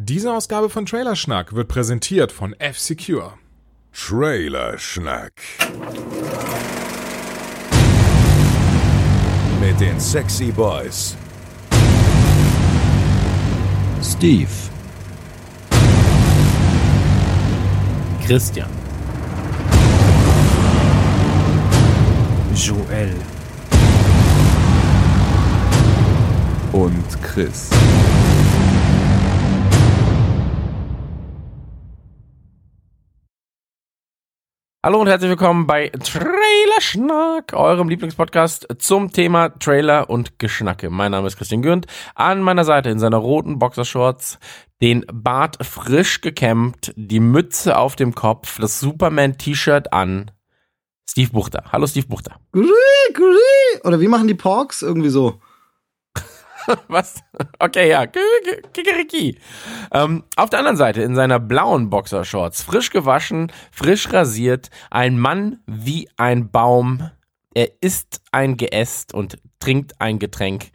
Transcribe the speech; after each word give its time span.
Diese 0.00 0.32
Ausgabe 0.32 0.70
von 0.70 0.86
Trailerschnack 0.86 1.56
wird 1.56 1.66
präsentiert 1.66 2.30
von 2.30 2.52
F-Secure. 2.52 3.32
Trailerschnack. 3.92 5.32
Mit 9.60 9.80
den 9.80 9.98
Sexy 9.98 10.52
Boys. 10.52 11.16
Steve. 14.00 14.46
Christian. 18.24 18.70
Joel. 22.54 23.16
Und 26.70 27.22
Chris. 27.22 27.70
Hallo 34.80 35.00
und 35.00 35.08
herzlich 35.08 35.30
willkommen 35.30 35.66
bei 35.66 35.88
Trailerschnack, 35.88 37.52
eurem 37.52 37.88
Lieblingspodcast 37.88 38.68
zum 38.78 39.10
Thema 39.10 39.48
Trailer 39.48 40.08
und 40.08 40.38
Geschnacke. 40.38 40.88
Mein 40.88 41.10
Name 41.10 41.26
ist 41.26 41.36
Christian 41.36 41.62
Gürnt. 41.62 41.88
An 42.14 42.42
meiner 42.42 42.62
Seite 42.64 42.88
in 42.88 43.00
seiner 43.00 43.16
roten 43.16 43.58
Boxershorts, 43.58 44.38
den 44.80 45.04
Bart 45.12 45.66
frisch 45.66 46.20
gekämmt, 46.20 46.92
die 46.94 47.18
Mütze 47.18 47.76
auf 47.76 47.96
dem 47.96 48.14
Kopf, 48.14 48.60
das 48.60 48.78
Superman-T-Shirt 48.78 49.92
an. 49.92 50.30
Steve 51.10 51.32
Buchter. 51.32 51.64
Hallo 51.72 51.88
Steve 51.88 52.06
Buchter. 52.06 52.36
Grü, 52.52 52.62
grü. 53.14 53.80
Oder 53.82 54.00
wie 54.00 54.06
machen 54.06 54.28
die 54.28 54.34
Porks? 54.34 54.82
Irgendwie 54.82 55.10
so. 55.10 55.40
Was? 56.88 57.22
Okay, 57.58 57.90
ja. 57.90 58.06
Kikeriki. 58.06 59.38
Ähm, 59.92 60.24
auf 60.36 60.50
der 60.50 60.60
anderen 60.60 60.76
Seite, 60.76 61.02
in 61.02 61.14
seiner 61.14 61.38
blauen 61.38 61.90
Boxershorts, 61.90 62.62
frisch 62.62 62.90
gewaschen, 62.90 63.52
frisch 63.72 64.12
rasiert, 64.12 64.70
ein 64.90 65.18
Mann 65.18 65.60
wie 65.66 66.08
ein 66.16 66.50
Baum. 66.50 67.10
Er 67.54 67.82
isst 67.82 68.20
ein 68.32 68.56
Geäst 68.56 69.14
und 69.14 69.38
trinkt 69.58 70.00
ein 70.00 70.18
Getränk. 70.18 70.70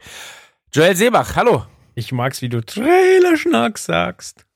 Joel 0.72 0.96
Seebach, 0.96 1.36
hallo. 1.36 1.64
Ich 1.94 2.12
mag's, 2.12 2.42
wie 2.42 2.48
du 2.48 2.60
Trailerschnack 2.60 3.78
sagst. 3.78 4.46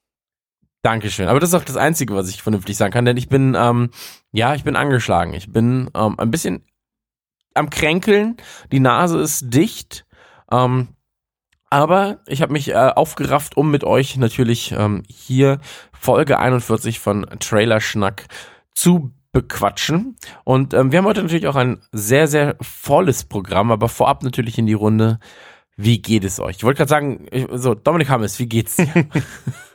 Dankeschön. 0.82 1.28
Aber 1.28 1.41
das 1.41 1.50
ist 1.50 1.54
auch 1.54 1.64
das 1.64 1.76
Einzige, 1.76 2.14
was 2.14 2.28
ich 2.28 2.42
vernünftig 2.42 2.76
sagen 2.76 2.92
kann, 2.92 3.04
denn 3.04 3.16
ich 3.16 3.28
bin, 3.28 3.56
ähm, 3.56 3.91
ja, 4.32 4.54
ich 4.54 4.64
bin 4.64 4.76
angeschlagen. 4.76 5.34
Ich 5.34 5.52
bin 5.52 5.91
ähm, 5.94 6.18
ein 6.18 6.30
bisschen 6.30 6.64
am 7.54 7.70
Kränkeln. 7.70 8.36
Die 8.72 8.80
Nase 8.80 9.20
ist 9.20 9.52
dicht. 9.52 10.06
Ähm, 10.50 10.88
aber 11.70 12.19
ich 12.27 12.42
habe 12.42 12.52
mich 12.52 12.70
äh, 12.70 12.74
aufgerafft, 12.74 13.56
um 13.56 13.70
mit 13.70 13.84
euch 13.84 14.16
natürlich 14.16 14.72
ähm, 14.72 15.02
hier 15.08 15.58
Folge 15.92 16.38
41 16.38 16.98
von 16.98 17.27
Trailer 17.41 17.80
Schnack 17.80 18.27
zu 18.75 19.12
bequatschen. 19.33 20.16
Und 20.44 20.75
ähm, 20.75 20.91
wir 20.91 20.98
haben 20.98 21.06
heute 21.06 21.22
natürlich 21.22 21.47
auch 21.47 21.56
ein 21.56 21.80
sehr, 21.92 22.27
sehr 22.28 22.56
volles 22.60 23.25
Programm, 23.25 23.70
aber 23.70 23.88
vorab 23.88 24.22
natürlich 24.22 24.58
in 24.58 24.66
die 24.66 24.75
Runde. 24.75 25.19
Wie 25.77 26.02
geht 26.02 26.25
es 26.25 26.41
euch? 26.41 26.56
Ich 26.56 26.64
wollte 26.64 26.78
gerade 26.78 26.88
sagen, 26.88 27.27
ich, 27.30 27.47
so, 27.52 27.75
Dominik 27.75 28.08
Hammes, 28.08 28.38
wie 28.38 28.48
geht's 28.48 28.77
dir? 28.77 28.88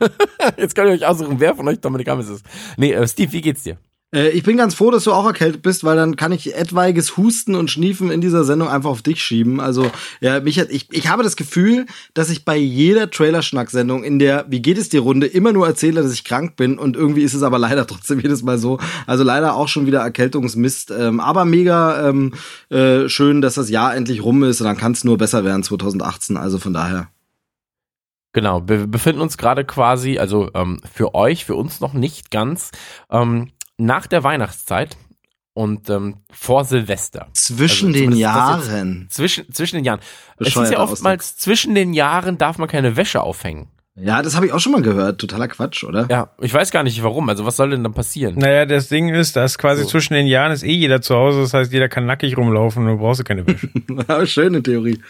Jetzt 0.56 0.74
könnt 0.74 0.88
ihr 0.88 0.94
euch 0.94 1.06
aussuchen, 1.06 1.40
wer 1.40 1.54
von 1.54 1.66
euch 1.68 1.80
Dominik 1.80 2.08
Hammes 2.08 2.28
ist. 2.28 2.44
Nee, 2.76 2.92
äh, 2.92 3.06
Steve, 3.08 3.32
wie 3.32 3.40
geht's 3.40 3.62
dir? 3.62 3.78
Äh, 4.14 4.30
ich 4.30 4.44
bin 4.44 4.56
ganz 4.56 4.74
froh, 4.74 4.90
dass 4.90 5.04
du 5.04 5.12
auch 5.12 5.26
erkältet 5.26 5.62
bist, 5.62 5.84
weil 5.84 5.96
dann 5.96 6.16
kann 6.16 6.32
ich 6.32 6.54
etwaiges 6.54 7.16
Husten 7.16 7.54
und 7.54 7.70
Schniefen 7.70 8.10
in 8.10 8.20
dieser 8.20 8.44
Sendung 8.44 8.68
einfach 8.68 8.90
auf 8.90 9.02
dich 9.02 9.22
schieben. 9.22 9.60
Also, 9.60 9.90
ja, 10.20 10.40
mich 10.40 10.58
hat, 10.58 10.70
ich, 10.70 10.88
ich 10.92 11.08
habe 11.08 11.22
das 11.22 11.36
Gefühl, 11.36 11.86
dass 12.14 12.30
ich 12.30 12.44
bei 12.44 12.56
jeder 12.56 13.10
Trailerschnack-Sendung 13.10 14.04
in 14.04 14.18
der 14.18 14.46
Wie 14.48 14.62
geht 14.62 14.78
es 14.78 14.88
dir 14.88 15.00
Runde 15.00 15.26
immer 15.26 15.52
nur 15.52 15.66
erzähle, 15.66 16.02
dass 16.02 16.12
ich 16.12 16.24
krank 16.24 16.56
bin 16.56 16.78
und 16.78 16.96
irgendwie 16.96 17.22
ist 17.22 17.34
es 17.34 17.42
aber 17.42 17.58
leider 17.58 17.86
trotzdem 17.86 18.20
jedes 18.20 18.42
Mal 18.42 18.58
so. 18.58 18.78
Also 19.06 19.24
leider 19.24 19.54
auch 19.54 19.68
schon 19.68 19.86
wieder 19.86 20.00
Erkältungsmist. 20.00 20.92
Ähm, 20.96 21.20
aber 21.20 21.44
mega 21.44 22.08
ähm, 22.08 22.32
äh, 22.70 23.08
schön, 23.08 23.42
dass 23.42 23.54
das 23.54 23.70
Jahr 23.70 23.94
endlich 23.94 24.22
rum 24.22 24.44
ist 24.44 24.60
und 24.60 24.66
dann 24.66 24.76
kann 24.76 24.92
es 24.92 25.04
nur 25.04 25.18
besser 25.18 25.44
werden 25.44 25.62
2018. 25.62 26.36
Also 26.36 26.58
von 26.58 26.72
daher. 26.72 27.08
Genau, 28.34 28.68
wir 28.68 28.88
befinden 28.88 29.20
uns 29.20 29.38
gerade 29.38 29.64
quasi, 29.64 30.18
also 30.18 30.50
ähm, 30.54 30.78
für 30.92 31.14
euch, 31.14 31.44
für 31.44 31.54
uns 31.54 31.80
noch 31.80 31.92
nicht 31.92 32.32
ganz, 32.32 32.72
ähm, 33.08 33.52
nach 33.78 34.06
der 34.06 34.24
Weihnachtszeit 34.24 34.96
und 35.54 35.88
ähm, 35.88 36.16
vor 36.30 36.64
Silvester. 36.64 37.28
Zwischen 37.32 37.88
also, 37.88 38.00
den 38.00 38.12
Jahren. 38.12 39.06
Zwischen, 39.10 39.52
zwischen 39.52 39.76
den 39.76 39.84
Jahren. 39.84 40.00
es 40.38 40.48
ist 40.48 40.72
ja 40.72 40.80
oftmals, 40.80 41.24
Ausdruck. 41.24 41.40
zwischen 41.40 41.74
den 41.74 41.94
Jahren 41.94 42.38
darf 42.38 42.58
man 42.58 42.68
keine 42.68 42.96
Wäsche 42.96 43.22
aufhängen. 43.22 43.68
Ja, 43.96 44.22
das 44.22 44.34
habe 44.34 44.46
ich 44.46 44.52
auch 44.52 44.58
schon 44.58 44.72
mal 44.72 44.82
gehört. 44.82 45.20
Totaler 45.20 45.46
Quatsch, 45.46 45.84
oder? 45.84 46.08
Ja, 46.10 46.30
ich 46.40 46.52
weiß 46.52 46.72
gar 46.72 46.82
nicht 46.82 47.00
warum. 47.04 47.28
Also 47.28 47.46
was 47.46 47.56
soll 47.56 47.70
denn 47.70 47.84
dann 47.84 47.94
passieren? 47.94 48.34
Naja, 48.36 48.66
das 48.66 48.88
Ding 48.88 49.08
ist, 49.08 49.36
dass 49.36 49.56
quasi 49.56 49.82
so. 49.82 49.88
zwischen 49.88 50.14
den 50.14 50.26
Jahren 50.26 50.50
ist 50.50 50.64
eh 50.64 50.72
jeder 50.72 51.00
zu 51.00 51.14
Hause. 51.14 51.42
Das 51.42 51.54
heißt, 51.54 51.72
jeder 51.72 51.88
kann 51.88 52.04
nackig 52.04 52.36
rumlaufen 52.36 52.84
und 52.84 52.96
du 52.96 52.98
brauchst 52.98 53.24
keine 53.24 53.46
Wäsche. 53.46 53.68
Schöne 54.26 54.64
Theorie. 54.64 55.00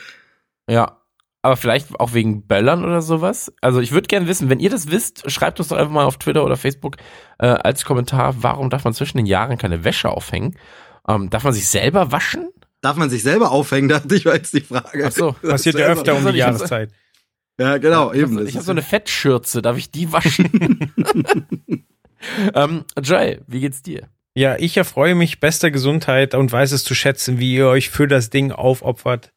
Ja, 0.69 0.99
aber 1.45 1.59
vielleicht 1.59 2.01
auch 2.01 2.15
wegen 2.15 2.47
Böllern 2.47 2.85
oder 2.85 3.03
sowas. 3.03 3.53
Also 3.61 3.81
ich 3.81 3.93
würde 3.93 4.07
gerne 4.07 4.27
wissen, 4.27 4.49
wenn 4.49 4.61
ihr 4.61 4.71
das 4.71 4.91
wisst, 4.91 5.31
schreibt 5.31 5.59
uns 5.59 5.69
doch 5.69 5.77
einfach 5.77 5.93
mal 5.93 6.07
auf 6.07 6.17
Twitter 6.17 6.43
oder 6.43 6.57
Facebook 6.57 6.97
äh, 7.39 7.47
als 7.49 7.85
Kommentar, 7.85 8.43
warum 8.43 8.71
darf 8.71 8.85
man 8.85 8.95
zwischen 8.95 9.19
den 9.19 9.27
Jahren 9.27 9.59
keine 9.59 9.85
Wäsche 9.85 10.09
aufhängen? 10.09 10.57
Ähm, 11.07 11.29
darf 11.29 11.45
man 11.45 11.53
sich 11.53 11.69
selber 11.69 12.11
waschen? 12.13 12.49
Darf 12.81 12.97
man 12.97 13.11
sich 13.11 13.23
selber 13.23 13.51
aufhängen, 13.51 13.91
dachte 13.91 14.15
ich, 14.15 14.25
war 14.25 14.37
jetzt 14.37 14.55
die 14.55 14.63
Frage. 14.63 15.05
Ach 15.07 15.13
so, 15.13 15.33
passiert 15.33 15.79
ja 15.79 15.87
öfter 15.87 16.17
um 16.17 16.27
die 16.33 16.39
Jahreszeit. 16.39 16.91
Ja, 17.61 17.77
genau, 17.77 18.15
ja, 18.15 18.23
eben. 18.23 18.47
Ich 18.47 18.55
habe 18.55 18.65
so 18.65 18.73
eine 18.73 18.83
Fettschürze, 18.83 19.61
darf 19.61 19.77
ich 19.77 19.91
die 19.91 20.13
waschen? 20.13 20.95
ähm, 22.55 22.85
Joel, 23.03 23.43
wie 23.47 23.61
geht's 23.61 23.83
dir? 23.83 24.09
Ja, 24.35 24.57
ich 24.57 24.79
erfreue 24.79 25.15
mich 25.15 25.41
bester 25.41 25.71
Gesundheit 25.71 26.35
und 26.35 26.51
weiß 26.51 26.73
es 26.73 26.85
zu 26.85 26.95
schätzen, 26.95 27.39
wie 27.39 27.55
ihr 27.55 27.69
euch 27.69 27.91
für 27.91 28.09
das 28.09 28.31
Ding 28.31 28.51
aufopfert. 28.51 29.35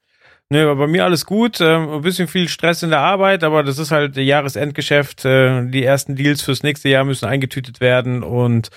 Ne, 0.50 0.74
bei 0.76 0.88
mir 0.88 1.04
alles 1.04 1.26
gut. 1.26 1.60
Äh, 1.60 1.76
ein 1.76 2.02
bisschen 2.02 2.30
viel 2.30 2.48
Stress 2.48 2.82
in 2.82 2.90
der 2.90 3.02
Arbeit, 3.02 3.44
aber 3.44 3.64
das 3.64 3.80
ist 3.80 3.92
halt 3.92 4.16
Jahresendgeschäft. 4.16 5.26
Äh, 5.26 5.66
die 5.70 5.84
ersten 5.84 6.16
Deals 6.16 6.42
fürs 6.42 6.64
nächste 6.64 6.88
Jahr 6.88 7.04
müssen 7.04 7.26
eingetütet 7.26 7.82
werden 7.82 8.24
und 8.24 8.70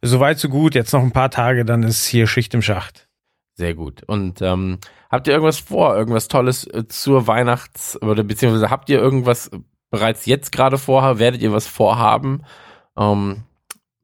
soweit 0.00 0.38
so 0.38 0.48
gut. 0.48 0.74
Jetzt 0.74 0.94
noch 0.94 1.02
ein 1.02 1.12
paar 1.12 1.30
Tage, 1.30 1.66
dann 1.66 1.82
ist 1.82 2.06
hier 2.06 2.26
Schicht 2.26 2.54
im 2.54 2.62
Schacht. 2.62 3.06
Sehr 3.54 3.74
gut. 3.74 4.02
Und 4.04 4.40
ähm, 4.40 4.78
habt 5.10 5.26
ihr 5.26 5.34
irgendwas 5.34 5.58
vor? 5.58 5.94
Irgendwas 5.94 6.28
Tolles 6.28 6.66
äh, 6.66 6.88
zur 6.88 7.26
Weihnachts- 7.26 8.00
oder 8.00 8.24
beziehungsweise 8.24 8.70
habt 8.70 8.88
ihr 8.88 8.98
irgendwas 8.98 9.50
bereits 9.90 10.24
jetzt 10.24 10.52
gerade 10.52 10.78
vorher? 10.78 11.18
Werdet 11.18 11.42
ihr 11.42 11.52
was 11.52 11.66
vorhaben? 11.66 12.44
Ähm, 12.96 13.42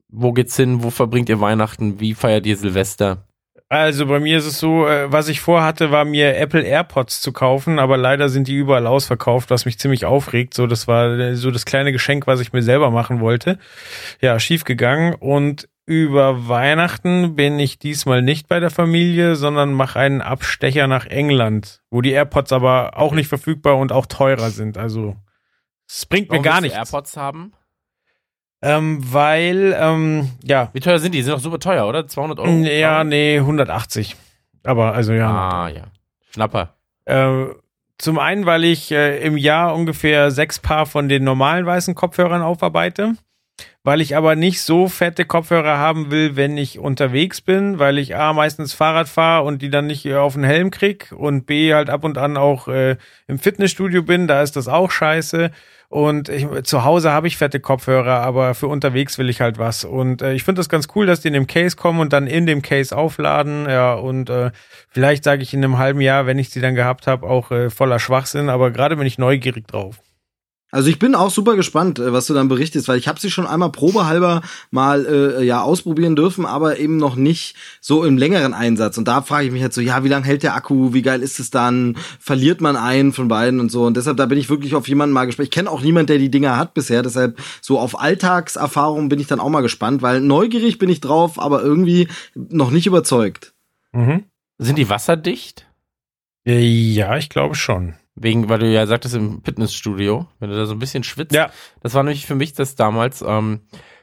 wo 0.09 0.33
geht's 0.33 0.57
hin? 0.57 0.83
Wo 0.83 0.91
verbringt 0.91 1.31
ihr 1.31 1.41
Weihnachten? 1.41 1.99
Wie 1.99 2.13
feiert 2.13 2.45
ihr 2.45 2.59
Silvester? 2.59 3.26
Also 3.69 4.07
bei 4.07 4.21
mir 4.21 4.39
ist 4.39 4.47
es 4.47 4.61
so, 4.61 4.87
äh, 4.87 5.11
was 5.11 5.27
ich 5.29 5.41
vorhatte, 5.41 5.91
war 5.91 6.05
mir 6.05 6.37
Apple 6.37 6.63
AirPods 6.63 7.21
zu 7.21 7.33
kaufen, 7.33 7.81
aber 7.81 7.97
leider 7.97 8.29
sind 8.29 8.47
die 8.47 8.55
überall 8.55 8.87
ausverkauft, 8.87 9.51
was 9.51 9.65
mich 9.65 9.79
ziemlich 9.79 10.05
aufregt. 10.05 10.55
So, 10.55 10.69
das 10.69 10.87
war 10.87 11.19
äh, 11.19 11.35
so 11.35 11.51
das 11.51 11.65
kleine 11.65 11.91
Geschenk, 11.91 12.29
was 12.29 12.41
ich 12.41 12.53
mir 12.53 12.63
selber 12.63 12.93
machen 12.93 13.19
wollte. 13.19 13.59
Ja, 14.21 14.39
schief 14.39 14.63
gegangen 14.63 15.15
und 15.15 15.69
über 15.85 16.49
Weihnachten 16.49 17.35
bin 17.35 17.59
ich 17.59 17.79
diesmal 17.79 18.23
nicht 18.23 18.49
bei 18.49 18.61
der 18.61 18.71
Familie, 18.71 19.35
sondern 19.35 19.73
mache 19.73 19.99
einen 19.99 20.21
Abstecher 20.21 20.87
nach 20.87 21.07
England, 21.07 21.83
wo 21.91 22.01
die 22.03 22.11
AirPods 22.11 22.53
aber 22.53 22.97
auch 22.97 23.15
nicht 23.15 23.29
verfügbar 23.29 23.79
und 23.79 23.91
auch 23.91 24.07
teurer 24.07 24.51
sind. 24.51 24.79
Also 24.79 25.17
es 25.89 26.07
bringt 26.07 26.29
Warum 26.29 26.43
mir 26.43 26.49
gar 26.49 26.61
nichts. 26.61 26.77
AirPods 26.77 27.17
haben? 27.17 27.53
Ähm, 28.67 28.99
weil, 29.01 29.77
ähm, 29.79 30.33
ja. 30.43 30.71
Wie 30.73 30.81
teuer 30.81 30.99
sind 30.99 31.15
die? 31.15 31.19
Die 31.19 31.23
sind 31.23 31.33
doch 31.33 31.41
super 31.41 31.61
teuer, 31.61 31.87
oder? 31.87 32.09
200 32.09 32.41
Euro? 32.41 32.51
Ja, 32.51 33.05
nee, 33.05 33.39
180. 33.39 34.17
Aber, 34.65 34.93
also 34.93 35.13
ja. 35.13 35.31
Ah, 35.31 35.69
ja. 35.69 35.85
Schnapper. 36.35 36.75
Äh, 37.05 37.45
zum 37.99 38.19
einen, 38.19 38.45
weil 38.45 38.65
ich 38.65 38.91
äh, 38.91 39.25
im 39.25 39.37
Jahr 39.37 39.73
ungefähr 39.73 40.33
sechs 40.33 40.59
Paar 40.59 40.87
von 40.87 41.09
den 41.09 41.23
normalen 41.23 41.65
weißen 41.65 41.95
Kopfhörern 41.95 42.43
aufarbeite. 42.43 43.13
Weil 43.85 44.01
ich 44.01 44.17
aber 44.17 44.35
nicht 44.35 44.61
so 44.61 44.89
fette 44.89 45.25
Kopfhörer 45.25 45.79
haben 45.79 46.11
will, 46.11 46.35
wenn 46.35 46.59
ich 46.59 46.81
unterwegs 46.81 47.41
bin, 47.41 47.79
weil 47.79 47.99
ich 47.99 48.17
A 48.17 48.33
meistens 48.33 48.75
Fahrrad 48.75 49.09
fahre 49.09 49.45
und 49.45 49.63
die 49.63 49.71
dann 49.71 49.87
nicht 49.87 50.05
äh, 50.07 50.17
auf 50.17 50.35
den 50.35 50.43
Helm 50.43 50.73
krieg 50.73 51.15
und 51.17 51.47
B 51.47 51.73
halt 51.73 51.89
ab 51.89 52.03
und 52.03 52.19
an 52.19 52.37
auch 52.37 52.67
äh, 52.67 52.97
im 53.29 53.39
Fitnessstudio 53.39 54.03
bin, 54.03 54.27
da 54.27 54.43
ist 54.43 54.57
das 54.57 54.67
auch 54.67 54.91
scheiße. 54.91 55.53
Und 55.89 56.29
ich, 56.29 56.47
zu 56.65 56.85
Hause 56.85 57.13
habe 57.13 57.29
ich 57.29 57.37
fette 57.37 57.61
Kopfhörer, 57.61 58.21
aber 58.21 58.55
für 58.55 58.67
unterwegs 58.67 59.19
will 59.19 59.29
ich 59.29 59.41
halt 59.41 59.59
was. 59.59 59.85
Und 59.85 60.23
äh, 60.23 60.33
ich 60.33 60.45
finde 60.45 60.61
das 60.61 60.69
ganz 60.69 60.89
cool, 60.95 61.07
dass 61.07 61.21
die 61.21 61.29
in 61.29 61.35
dem 61.35 61.47
Case 61.47 61.77
kommen 61.77 62.01
und 62.01 62.13
dann 62.13 62.27
in 62.27 62.47
dem 62.47 62.63
Case 62.63 62.97
aufladen. 62.97 63.67
Ja, 63.69 63.95
und 63.95 64.29
äh, 64.31 64.51
vielleicht 64.89 65.25
sage 65.25 65.43
ich 65.43 65.55
in 65.55 65.65
einem 65.65 65.79
halben 65.79 66.01
Jahr, 66.01 66.27
wenn 66.27 66.39
ich 66.39 66.51
sie 66.51 66.61
dann 66.61 66.75
gehabt 66.75 67.07
habe, 67.07 67.29
auch 67.29 67.51
äh, 67.51 67.71
voller 67.71 67.99
Schwachsinn. 67.99 68.49
Aber 68.49 68.71
gerade 68.71 68.97
bin 68.97 69.07
ich 69.07 69.19
neugierig 69.19 69.69
drauf. 69.69 70.01
Also 70.73 70.91
ich 70.91 70.99
bin 70.99 71.15
auch 71.15 71.31
super 71.31 71.55
gespannt, 71.55 71.99
äh, 71.99 72.13
was 72.13 72.27
du 72.27 72.35
dann 72.35 72.49
berichtest, 72.49 72.89
weil 72.89 72.99
ich 72.99 73.07
habe 73.07 73.21
sie 73.21 73.31
schon 73.31 73.47
einmal 73.47 73.71
probehalber 73.71 74.43
mal 74.71 75.07
äh, 75.07 75.45
ja 75.45 75.63
ausprobieren 75.63 76.17
dürfen, 76.17 76.45
aber 76.45 76.79
eben 76.79 76.97
noch 76.97 77.15
nicht 77.15 77.57
so 77.81 78.05
im 78.05 78.19
längeren 78.19 78.53
Einsatz. 78.53 78.99
Und 78.99 79.07
da 79.07 79.23
frage 79.23 79.47
ich 79.47 79.53
mich 79.53 79.63
halt 79.63 79.73
so, 79.73 79.81
ja, 79.81 80.03
wie 80.03 80.09
lange 80.09 80.27
hält 80.27 80.43
der 80.43 80.57
Akku? 80.57 80.93
Wie 80.93 81.03
geil 81.03 81.23
ist 81.23 81.39
es 81.39 81.51
dann? 81.51 81.97
Verliert 82.19 82.61
man 82.61 82.77
einen 82.77 83.13
von 83.13 83.29
beiden 83.29 83.61
und 83.61 83.71
so? 83.71 83.85
Und 83.85 83.97
deshalb 83.97 84.17
da 84.17 84.27
bin 84.27 84.39
ich 84.39 84.51
wirklich 84.51 84.75
auf 84.75 84.89
jemanden 84.89 85.13
mal 85.13 85.25
gespannt. 85.27 85.47
Ich 85.47 85.53
kenne 85.53 85.71
auch 85.71 85.83
niemanden, 85.83 86.09
der 86.09 86.19
die 86.19 86.31
Dinger 86.31 86.57
hat 86.57 86.75
bisher, 86.75 87.03
deshalb 87.03 87.39
so 87.61 87.79
auf 87.79 88.01
Alltagserfahrung 88.01 89.09
bin 89.09 89.21
ich 89.21 89.29
dann 89.29 89.41
auch 89.41 89.49
mal 89.49 89.61
gespannt, 89.61 90.03
weil 90.03 90.21
neugierig 90.21 90.79
bin 90.79 90.89
ich 90.89 91.01
drauf, 91.01 91.39
aber 91.39 91.63
irgendwie 91.63 92.09
noch 92.35 92.71
nicht 92.71 92.87
überzeugt. 92.87 93.55
Mhm. 93.93 94.25
Sind 94.59 94.79
die 94.79 94.89
wasserdicht? 94.89 95.67
Äh, 96.45 96.67
Ja, 96.67 97.17
ich 97.17 97.29
glaube 97.29 97.55
schon. 97.55 97.95
Wegen, 98.17 98.49
weil 98.49 98.59
du 98.61 98.67
ja 98.67 98.87
sagtest 98.87 99.15
im 99.15 99.43
Fitnessstudio, 99.45 100.27
wenn 100.41 100.51
du 100.51 100.57
da 100.57 100.65
so 100.67 100.73
ein 100.75 100.79
bisschen 100.79 101.05
schwitzt. 101.05 101.35
Ja. 101.35 101.51
Das 101.83 101.93
war 101.95 102.03
nämlich 102.03 102.27
für 102.27 102.35
mich 102.35 102.55
das 102.55 102.75
damals. 102.75 103.23
Ähm, 103.27 103.61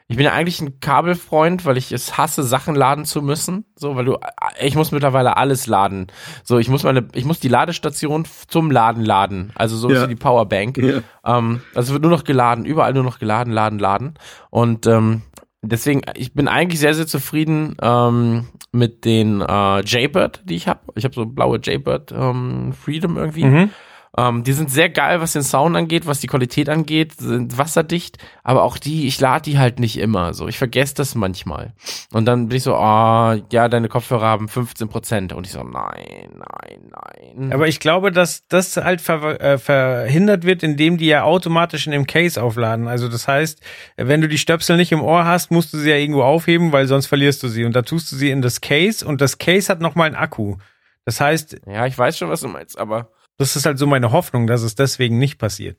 ich 0.07 0.17
bin 0.17 0.25
ja 0.25 0.33
eigentlich 0.33 0.61
ein 0.61 0.79
Kabelfreund, 0.81 1.65
weil 1.65 1.77
ich 1.77 1.91
es 1.91 2.17
hasse, 2.17 2.43
Sachen 2.43 2.75
laden 2.75 3.05
zu 3.05 3.21
müssen. 3.23 3.65
So, 3.75 3.95
weil 3.95 4.05
du, 4.05 4.13
äh, 4.15 4.67
ich 4.67 4.75
muss 4.75 4.91
mittlerweile 4.91 5.37
alles 5.37 5.65
laden. 5.65 6.07
So, 6.43 6.59
ich 6.59 6.69
muss 6.69 6.83
meine, 6.83 7.07
ich 7.13 7.25
muss 7.25 7.39
die 7.39 7.47
Ladestation 7.47 8.25
zum 8.47 8.69
Laden 8.69 9.03
laden. 9.03 9.51
Also 9.55 9.77
so 9.77 9.89
Ja. 9.89 10.05
die 10.05 10.15
Powerbank. 10.15 10.77
Ja. 10.77 11.01
Ähm, 11.25 11.61
also 11.73 11.93
wird 11.93 12.03
nur 12.03 12.11
noch 12.11 12.23
geladen, 12.25 12.65
überall 12.65 12.93
nur 12.93 13.03
noch 13.03 13.17
geladen, 13.17 13.51
laden, 13.51 13.79
laden. 13.79 14.13
Und 14.51 14.85
ähm, 14.85 15.23
deswegen, 15.63 16.01
ich 16.15 16.33
bin 16.33 16.47
eigentlich 16.47 16.79
sehr, 16.79 16.93
sehr 16.93 17.07
zufrieden 17.07 17.75
ähm, 17.81 18.47
mit 18.71 19.05
den 19.05 19.41
äh, 19.41 19.83
Jaybird, 19.85 20.41
die 20.45 20.55
ich 20.55 20.67
habe. 20.67 20.81
Ich 20.95 21.05
habe 21.05 21.15
so 21.15 21.25
blaue 21.25 21.59
Jaybird 21.63 22.11
ähm, 22.11 22.73
Freedom 22.73 23.17
irgendwie. 23.17 23.45
Mhm. 23.45 23.69
Ähm, 24.15 24.43
die 24.43 24.53
sind 24.53 24.69
sehr 24.69 24.89
geil, 24.89 25.21
was 25.21 25.33
den 25.33 25.41
Sound 25.41 25.75
angeht, 25.75 26.05
was 26.05 26.19
die 26.19 26.27
Qualität 26.27 26.69
angeht, 26.69 27.13
sind 27.13 27.57
wasserdicht, 27.57 28.19
aber 28.43 28.61
auch 28.61 28.77
die, 28.77 29.07
ich 29.07 29.19
lade 29.19 29.49
die 29.49 29.57
halt 29.57 29.79
nicht 29.79 29.97
immer 29.97 30.35
so. 30.35 30.47
Ich 30.47 30.59
vergesse 30.59 30.93
das 30.95 31.15
manchmal. 31.15 31.73
Und 32.11 32.25
dann 32.25 32.47
bin 32.47 32.57
ich 32.57 32.63
so, 32.63 32.75
ah, 32.75 33.37
ja, 33.51 33.67
deine 33.69 33.89
Kopfhörer 33.89 34.27
haben 34.27 34.47
15 34.47 34.87
Prozent. 34.87 35.33
Und 35.33 35.47
ich 35.47 35.53
so, 35.53 35.63
nein, 35.63 36.29
nein, 36.35 36.91
nein. 36.91 37.53
Aber 37.53 37.67
ich 37.67 37.79
glaube, 37.79 38.11
dass 38.11 38.47
das 38.47 38.77
halt 38.77 39.01
ver 39.01 39.41
äh, 39.41 39.57
verhindert 39.57 40.45
wird, 40.45 40.61
indem 40.61 40.97
die 40.97 41.07
ja 41.07 41.23
automatisch 41.23 41.87
in 41.87 41.91
dem 41.91 42.05
Case 42.05 42.41
aufladen. 42.41 42.87
Also 42.87 43.09
das 43.09 43.27
heißt, 43.27 43.61
wenn 43.97 44.21
du 44.21 44.27
die 44.27 44.37
Stöpsel 44.37 44.77
nicht 44.77 44.91
im 44.91 45.01
Ohr 45.01 45.25
hast, 45.25 45.49
musst 45.49 45.73
du 45.73 45.77
sie 45.77 45.89
ja 45.89 45.95
irgendwo 45.95 46.21
aufheben, 46.21 46.71
weil 46.71 46.85
sonst 46.85 47.07
verlierst 47.07 47.41
du 47.41 47.47
sie. 47.47 47.65
Und 47.65 47.75
da 47.75 47.81
tust 47.81 48.11
du 48.11 48.15
sie 48.15 48.29
in 48.29 48.43
das 48.43 48.61
Case 48.61 49.05
und 49.05 49.21
das 49.21 49.39
Case 49.39 49.69
hat 49.69 49.81
nochmal 49.81 50.07
einen 50.07 50.15
Akku. 50.15 50.57
Das 51.05 51.19
heißt, 51.19 51.61
ja, 51.65 51.85
ich 51.87 51.97
weiß 51.97 52.17
schon, 52.17 52.29
was 52.29 52.41
du 52.41 52.47
meinst, 52.47 52.77
aber 52.77 53.09
das 53.37 53.55
ist 53.55 53.65
halt 53.65 53.77
so 53.79 53.87
meine 53.87 54.11
Hoffnung, 54.11 54.47
dass 54.47 54.61
es 54.63 54.75
deswegen 54.75 55.17
nicht 55.19 55.37
passiert. 55.37 55.77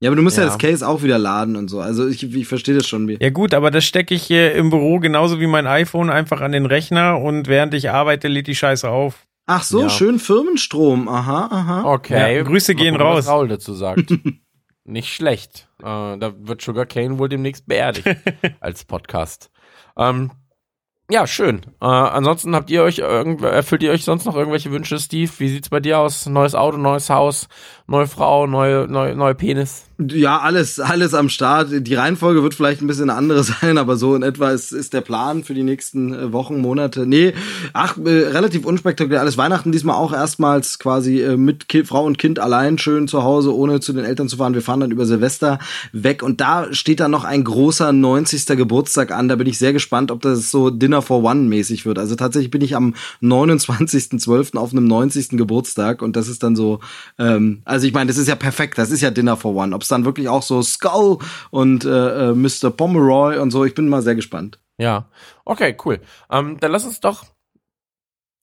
Ja, 0.00 0.10
aber 0.10 0.16
du 0.16 0.22
musst 0.22 0.36
ja. 0.36 0.42
Ja. 0.44 0.50
das 0.50 0.58
Case 0.58 0.86
auch 0.86 1.02
wieder 1.02 1.18
laden 1.18 1.56
und 1.56 1.68
so. 1.68 1.80
Also 1.80 2.06
ich, 2.06 2.22
ich 2.22 2.46
verstehe 2.46 2.74
das 2.74 2.86
schon. 2.86 3.08
Ja 3.08 3.30
gut, 3.30 3.54
aber 3.54 3.70
das 3.70 3.84
stecke 3.84 4.14
ich 4.14 4.22
hier 4.24 4.54
im 4.54 4.68
Büro 4.70 4.98
genauso 4.98 5.40
wie 5.40 5.46
mein 5.46 5.66
iPhone 5.66 6.10
einfach 6.10 6.42
an 6.42 6.52
den 6.52 6.66
Rechner 6.66 7.18
und 7.18 7.48
während 7.48 7.72
ich 7.72 7.90
arbeite, 7.90 8.28
lädt 8.28 8.46
die 8.46 8.54
Scheiße 8.54 8.88
auf. 8.90 9.26
Ach 9.46 9.62
so, 9.62 9.82
Ja. 9.82 9.88
schön 9.88 10.18
Firmenstrom. 10.18 11.08
Aha, 11.08 11.48
aha. 11.50 11.84
okay. 11.84 12.36
Ja, 12.36 12.42
Grüße 12.42 12.74
gehen 12.74 12.94
gucken, 12.94 13.06
raus. 13.06 13.18
Was 13.26 13.28
Raul 13.28 13.48
dazu 13.48 13.72
sagt. 13.74 14.12
Nicht 14.84 15.14
schlecht. 15.14 15.68
Äh, 15.80 15.84
da 16.18 16.32
wird 16.38 16.60
Sugar 16.62 16.86
Cane 16.86 17.18
wohl 17.18 17.28
demnächst 17.28 17.66
beerdigt 17.66 18.06
als 18.60 18.84
Podcast. 18.84 19.50
Ähm, 19.96 20.30
ja, 21.10 21.26
schön. 21.26 21.62
Äh, 21.80 21.86
ansonsten 21.86 22.54
habt 22.54 22.70
ihr 22.70 22.82
euch 22.82 22.98
erfüllt 22.98 23.82
ihr 23.82 23.92
euch 23.92 24.04
sonst 24.04 24.24
noch 24.24 24.34
irgendwelche 24.34 24.72
Wünsche, 24.72 24.98
Steve? 24.98 25.30
Wie 25.38 25.48
sieht's 25.48 25.68
bei 25.68 25.80
dir 25.80 25.98
aus? 25.98 26.26
Neues 26.26 26.54
Auto, 26.54 26.78
neues 26.78 27.10
Haus, 27.10 27.48
neue 27.86 28.06
Frau, 28.06 28.46
neue, 28.46 28.86
neue, 28.88 29.14
neue 29.14 29.34
Penis? 29.34 29.86
Ja, 29.98 30.40
alles, 30.40 30.78
alles 30.78 31.14
am 31.14 31.30
Start. 31.30 31.68
Die 31.72 31.94
Reihenfolge 31.94 32.42
wird 32.42 32.52
vielleicht 32.52 32.82
ein 32.82 32.86
bisschen 32.86 33.08
andere 33.08 33.42
sein, 33.62 33.78
aber 33.78 33.96
so 33.96 34.14
in 34.14 34.22
etwa 34.22 34.50
ist, 34.50 34.72
ist 34.72 34.92
der 34.92 35.00
Plan 35.00 35.42
für 35.42 35.54
die 35.54 35.62
nächsten 35.62 36.12
äh, 36.12 36.32
Wochen, 36.34 36.60
Monate. 36.60 37.06
Nee, 37.06 37.32
ach, 37.72 37.96
äh, 37.96 38.10
relativ 38.28 38.66
unspektakulär. 38.66 39.20
Alles 39.20 39.38
Weihnachten 39.38 39.72
diesmal 39.72 39.96
auch 39.96 40.12
erstmals 40.12 40.78
quasi 40.78 41.22
äh, 41.22 41.38
mit 41.38 41.68
kind, 41.68 41.86
Frau 41.86 42.04
und 42.04 42.18
Kind 42.18 42.38
allein 42.38 42.76
schön 42.76 43.08
zu 43.08 43.22
Hause, 43.22 43.54
ohne 43.54 43.80
zu 43.80 43.94
den 43.94 44.04
Eltern 44.04 44.28
zu 44.28 44.36
fahren. 44.36 44.52
Wir 44.52 44.60
fahren 44.60 44.80
dann 44.80 44.90
über 44.90 45.06
Silvester 45.06 45.58
weg 45.92 46.22
und 46.22 46.42
da 46.42 46.70
steht 46.74 47.00
dann 47.00 47.10
noch 47.10 47.24
ein 47.24 47.42
großer 47.42 47.90
90. 47.90 48.44
Geburtstag 48.48 49.12
an. 49.12 49.28
Da 49.28 49.36
bin 49.36 49.46
ich 49.46 49.56
sehr 49.56 49.72
gespannt, 49.72 50.10
ob 50.10 50.20
das 50.20 50.50
so 50.50 50.68
Dinner 50.68 51.00
for 51.00 51.24
One 51.24 51.48
mäßig 51.48 51.86
wird. 51.86 51.98
Also 51.98 52.16
tatsächlich 52.16 52.50
bin 52.50 52.60
ich 52.60 52.76
am 52.76 52.94
29.12. 53.22 54.58
auf 54.58 54.72
einem 54.72 54.86
90. 54.86 55.30
Geburtstag 55.30 56.02
und 56.02 56.16
das 56.16 56.28
ist 56.28 56.42
dann 56.42 56.54
so, 56.54 56.80
ähm, 57.18 57.62
ich 57.84 57.92
meine, 57.92 58.08
das 58.08 58.16
ist 58.16 58.28
ja 58.28 58.36
perfekt. 58.36 58.78
Das 58.78 58.90
ist 58.90 59.00
ja 59.00 59.10
Dinner 59.10 59.36
for 59.36 59.54
One. 59.54 59.74
Ob 59.74 59.82
es 59.82 59.88
dann 59.88 60.04
wirklich 60.04 60.28
auch 60.28 60.42
so 60.42 60.62
Skull 60.62 61.18
und 61.50 61.84
äh, 61.84 62.30
äh, 62.30 62.32
Mr. 62.32 62.70
Pomeroy 62.70 63.38
und 63.38 63.50
so, 63.50 63.64
ich 63.64 63.74
bin 63.74 63.88
mal 63.88 64.02
sehr 64.02 64.14
gespannt. 64.14 64.60
Ja. 64.78 65.08
Okay, 65.44 65.76
cool. 65.84 66.00
Ähm, 66.30 66.58
dann 66.60 66.72
lass 66.72 66.84
uns 66.84 67.00
doch. 67.00 67.24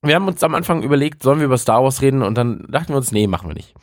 Wir 0.02 0.16
haben 0.16 0.28
uns 0.28 0.44
am 0.44 0.54
Anfang 0.54 0.84
überlegt, 0.84 1.24
sollen 1.24 1.40
wir 1.40 1.46
über 1.46 1.58
Star 1.58 1.82
Wars 1.82 2.02
reden? 2.02 2.24
Und 2.24 2.36
dann 2.36 2.66
dachten 2.70 2.90
wir 2.90 2.98
uns, 2.98 3.12
nee, 3.12 3.28
machen 3.28 3.50
wir 3.50 3.56
nicht. 3.56 3.74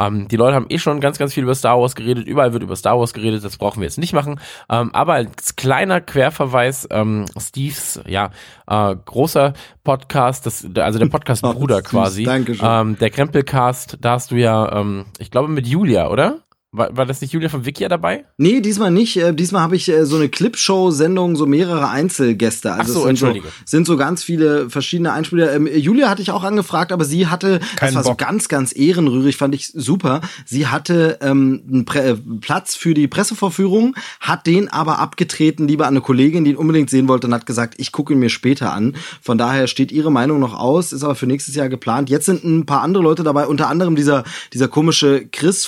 Ähm, 0.00 0.28
die 0.28 0.36
Leute 0.36 0.54
haben 0.54 0.66
eh 0.70 0.78
schon 0.78 1.00
ganz, 1.00 1.18
ganz 1.18 1.34
viel 1.34 1.42
über 1.42 1.54
Star 1.54 1.78
Wars 1.78 1.94
geredet. 1.94 2.26
Überall 2.26 2.52
wird 2.52 2.62
über 2.62 2.74
Star 2.74 2.98
Wars 2.98 3.12
geredet. 3.12 3.44
Das 3.44 3.58
brauchen 3.58 3.80
wir 3.80 3.86
jetzt 3.86 3.98
nicht 3.98 4.14
machen. 4.14 4.40
Ähm, 4.70 4.94
aber 4.94 5.14
als 5.14 5.56
kleiner 5.56 6.00
Querverweis, 6.00 6.88
ähm, 6.90 7.26
Steves, 7.38 8.00
ja, 8.06 8.30
äh, 8.66 8.96
großer 9.04 9.52
Podcast, 9.84 10.46
das, 10.46 10.66
also 10.76 10.98
der 10.98 11.06
Podcast-Bruder 11.10 11.76
Süß, 11.76 11.84
quasi. 11.84 12.24
Dankeschön. 12.24 12.66
Ähm, 12.68 12.98
der 12.98 13.10
Krempelcast, 13.10 13.98
da 14.00 14.12
hast 14.12 14.30
du 14.30 14.36
ja, 14.36 14.80
ähm, 14.80 15.04
ich 15.18 15.30
glaube 15.30 15.48
mit 15.48 15.66
Julia, 15.66 16.08
oder? 16.08 16.38
War, 16.72 16.96
war 16.96 17.04
das 17.04 17.20
nicht 17.20 17.32
Julia 17.32 17.48
von 17.48 17.66
Wikia 17.66 17.88
dabei? 17.88 18.26
Nee, 18.36 18.60
diesmal 18.60 18.92
nicht. 18.92 19.16
Äh, 19.16 19.34
diesmal 19.34 19.62
habe 19.62 19.74
ich 19.74 19.88
äh, 19.88 20.06
so 20.06 20.14
eine 20.14 20.28
Clipshow-Sendung, 20.28 21.34
so 21.34 21.44
mehrere 21.44 21.88
Einzelgäste. 21.88 22.72
Also 22.72 22.80
Ach 22.80 22.86
so, 22.86 22.90
es 22.90 22.94
sind 22.94 23.02
so, 23.02 23.26
entschuldige. 23.26 23.48
sind 23.64 23.86
so 23.88 23.96
ganz 23.96 24.22
viele 24.22 24.70
verschiedene 24.70 25.12
Einspieler. 25.12 25.52
Ähm, 25.52 25.66
Julia 25.66 26.08
hatte 26.08 26.22
ich 26.22 26.30
auch 26.30 26.44
angefragt, 26.44 26.92
aber 26.92 27.04
sie 27.04 27.26
hatte, 27.26 27.58
das 27.58 27.74
Keinen 27.74 27.94
war 27.96 28.04
so 28.04 28.10
Bock. 28.10 28.18
ganz, 28.18 28.48
ganz 28.48 28.76
ehrenrührig, 28.76 29.36
fand 29.36 29.56
ich 29.56 29.66
super. 29.66 30.20
Sie 30.46 30.68
hatte 30.68 31.18
ähm, 31.22 31.60
einen 31.68 31.84
Prä 31.86 32.10
äh, 32.10 32.16
Platz 32.40 32.76
für 32.76 32.94
die 32.94 33.08
Pressevorführung, 33.08 33.96
hat 34.20 34.46
den 34.46 34.68
aber 34.68 35.00
abgetreten, 35.00 35.66
lieber 35.66 35.86
an 35.88 35.94
eine 35.94 36.02
Kollegin, 36.02 36.44
die 36.44 36.52
ihn 36.52 36.56
unbedingt 36.56 36.88
sehen 36.88 37.08
wollte 37.08 37.26
und 37.26 37.34
hat 37.34 37.46
gesagt, 37.46 37.74
ich 37.78 37.90
gucke 37.90 38.12
ihn 38.12 38.20
mir 38.20 38.30
später 38.30 38.72
an. 38.72 38.94
Von 39.20 39.38
daher 39.38 39.66
steht 39.66 39.90
ihre 39.90 40.12
Meinung 40.12 40.38
noch 40.38 40.56
aus, 40.56 40.92
ist 40.92 41.02
aber 41.02 41.16
für 41.16 41.26
nächstes 41.26 41.56
Jahr 41.56 41.68
geplant. 41.68 42.10
Jetzt 42.10 42.26
sind 42.26 42.44
ein 42.44 42.64
paar 42.64 42.82
andere 42.82 43.02
Leute 43.02 43.24
dabei, 43.24 43.48
unter 43.48 43.68
anderem 43.68 43.96
dieser, 43.96 44.22
dieser 44.52 44.68
komische 44.68 45.26
Chris 45.32 45.66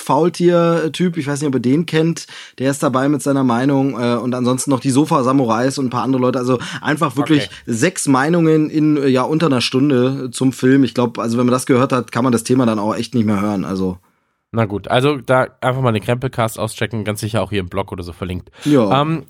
Faultier-Typ, 0.93 1.17
ich 1.17 1.27
weiß 1.27 1.41
nicht, 1.41 1.47
ob 1.47 1.55
ihr 1.55 1.59
den 1.61 1.85
kennt, 1.85 2.27
der 2.59 2.71
ist 2.71 2.81
dabei 2.83 3.09
mit 3.09 3.21
seiner 3.21 3.43
Meinung 3.43 3.99
äh, 3.99 4.15
und 4.15 4.33
ansonsten 4.35 4.71
noch 4.71 4.79
die 4.79 4.91
Sofa-Samurais 4.91 5.77
und 5.77 5.87
ein 5.87 5.89
paar 5.89 6.03
andere 6.03 6.21
Leute. 6.21 6.39
Also 6.39 6.59
einfach 6.81 7.15
wirklich 7.17 7.43
Okay. 7.43 7.49
sechs 7.65 8.07
Meinungen 8.07 8.69
in 8.69 8.97
äh, 8.97 9.07
ja 9.07 9.23
unter 9.23 9.47
einer 9.47 9.61
Stunde 9.61 10.29
zum 10.31 10.53
Film. 10.53 10.83
Ich 10.83 10.93
glaube, 10.93 11.21
also 11.21 11.37
wenn 11.37 11.45
man 11.45 11.51
das 11.53 11.65
gehört 11.65 11.91
hat, 11.91 12.11
kann 12.11 12.23
man 12.23 12.31
das 12.31 12.43
Thema 12.43 12.65
dann 12.65 12.79
auch 12.79 12.95
echt 12.95 13.13
nicht 13.15 13.25
mehr 13.25 13.41
hören. 13.41 13.65
Also 13.65 13.97
Na 14.51 14.65
gut, 14.65 14.87
also 14.87 15.17
da 15.17 15.47
einfach 15.61 15.81
mal 15.81 15.91
den 15.91 16.03
Krempelcast 16.03 16.59
auschecken, 16.59 17.03
ganz 17.03 17.19
sicher 17.21 17.41
auch 17.41 17.49
hier 17.49 17.59
im 17.59 17.69
Blog 17.69 17.91
oder 17.91 18.03
so 18.03 18.13
verlinkt. 18.13 18.49
ja. 18.65 19.01
Ähm, 19.01 19.23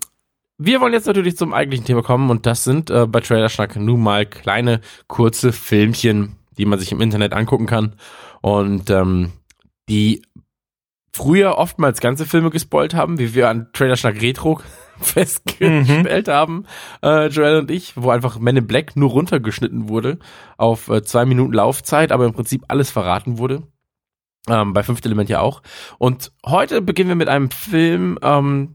wir 0.56 0.80
wollen 0.80 0.92
jetzt 0.92 1.08
natürlich 1.08 1.36
zum 1.36 1.52
eigentlichen 1.52 1.84
Thema 1.84 2.02
kommen 2.02 2.30
und 2.30 2.46
das 2.46 2.62
sind 2.62 2.88
äh, 2.88 3.06
bei 3.08 3.18
Trailerschnack 3.20 3.74
nun 3.74 4.00
mal 4.00 4.24
kleine, 4.24 4.80
kurze 5.08 5.50
Filmchen, 5.52 6.36
die 6.56 6.64
man 6.64 6.78
sich 6.78 6.92
im 6.92 7.00
Internet 7.00 7.32
angucken 7.32 7.66
kann 7.66 7.94
und 8.40 8.88
ähm, 8.88 9.32
die 9.88 10.22
früher 11.14 11.58
oftmals 11.58 12.00
ganze 12.00 12.26
Filme 12.26 12.50
gespoilt 12.50 12.92
haben, 12.92 13.18
wie 13.18 13.34
wir 13.34 13.48
an 13.48 13.68
Trailerschnack 13.72 14.20
Retro 14.20 14.60
festgestellt 15.00 16.28
haben, 16.28 16.66
äh, 17.02 17.28
Joel 17.28 17.60
und 17.60 17.70
ich, 17.70 17.96
wo 17.96 18.10
einfach 18.10 18.38
Men 18.40 18.56
in 18.56 18.66
Black 18.66 18.96
nur 18.96 19.10
runtergeschnitten 19.10 19.88
wurde 19.88 20.18
auf 20.56 20.88
äh, 20.88 21.02
zwei 21.04 21.24
Minuten 21.24 21.52
Laufzeit, 21.52 22.10
aber 22.10 22.26
im 22.26 22.32
Prinzip 22.32 22.64
alles 22.68 22.90
verraten 22.90 23.38
wurde. 23.38 23.62
Ähm, 24.48 24.72
bei 24.72 24.82
Fünfte 24.82 25.08
Element 25.08 25.30
ja 25.30 25.40
auch. 25.40 25.62
Und 25.98 26.32
heute 26.44 26.82
beginnen 26.82 27.08
wir 27.08 27.16
mit 27.16 27.28
einem 27.28 27.50
Film, 27.50 28.18
ähm, 28.20 28.74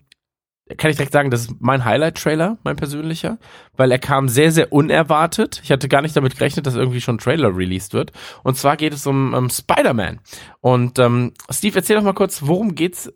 kann 0.78 0.92
ich 0.92 0.98
direkt 0.98 1.14
sagen, 1.14 1.32
das 1.32 1.42
ist 1.42 1.56
mein 1.60 1.84
Highlight-Trailer, 1.84 2.58
mein 2.64 2.76
persönlicher, 2.76 3.40
weil 3.76 3.92
er 3.92 4.00
kam 4.00 4.30
sehr, 4.30 4.52
sehr 4.52 4.72
unerwartet. 4.72 5.62
Ich 5.64 5.72
hatte 5.72 5.90
gar 5.90 6.02
nicht 6.02 6.16
damit 6.16 6.38
gerechnet, 6.38 6.68
dass 6.68 6.76
irgendwie 6.76 7.02
schon 7.02 7.16
ein 7.16 7.20
Trailer 7.20 7.56
released 7.56 7.94
wird. 7.94 8.12
Und 8.44 8.56
zwar 8.56 8.78
geht 8.78 8.94
es 8.94 9.08
um, 9.08 9.34
um 9.34 9.50
Spider-Man. 9.50 10.20
Und 10.62 11.00
ähm, 11.00 11.34
Steve, 11.50 11.78
erzähl 11.78 11.96
doch 11.96 12.04
mal 12.04 12.14
kurz, 12.14 12.44
worum 12.46 12.76
geht's 12.76 13.12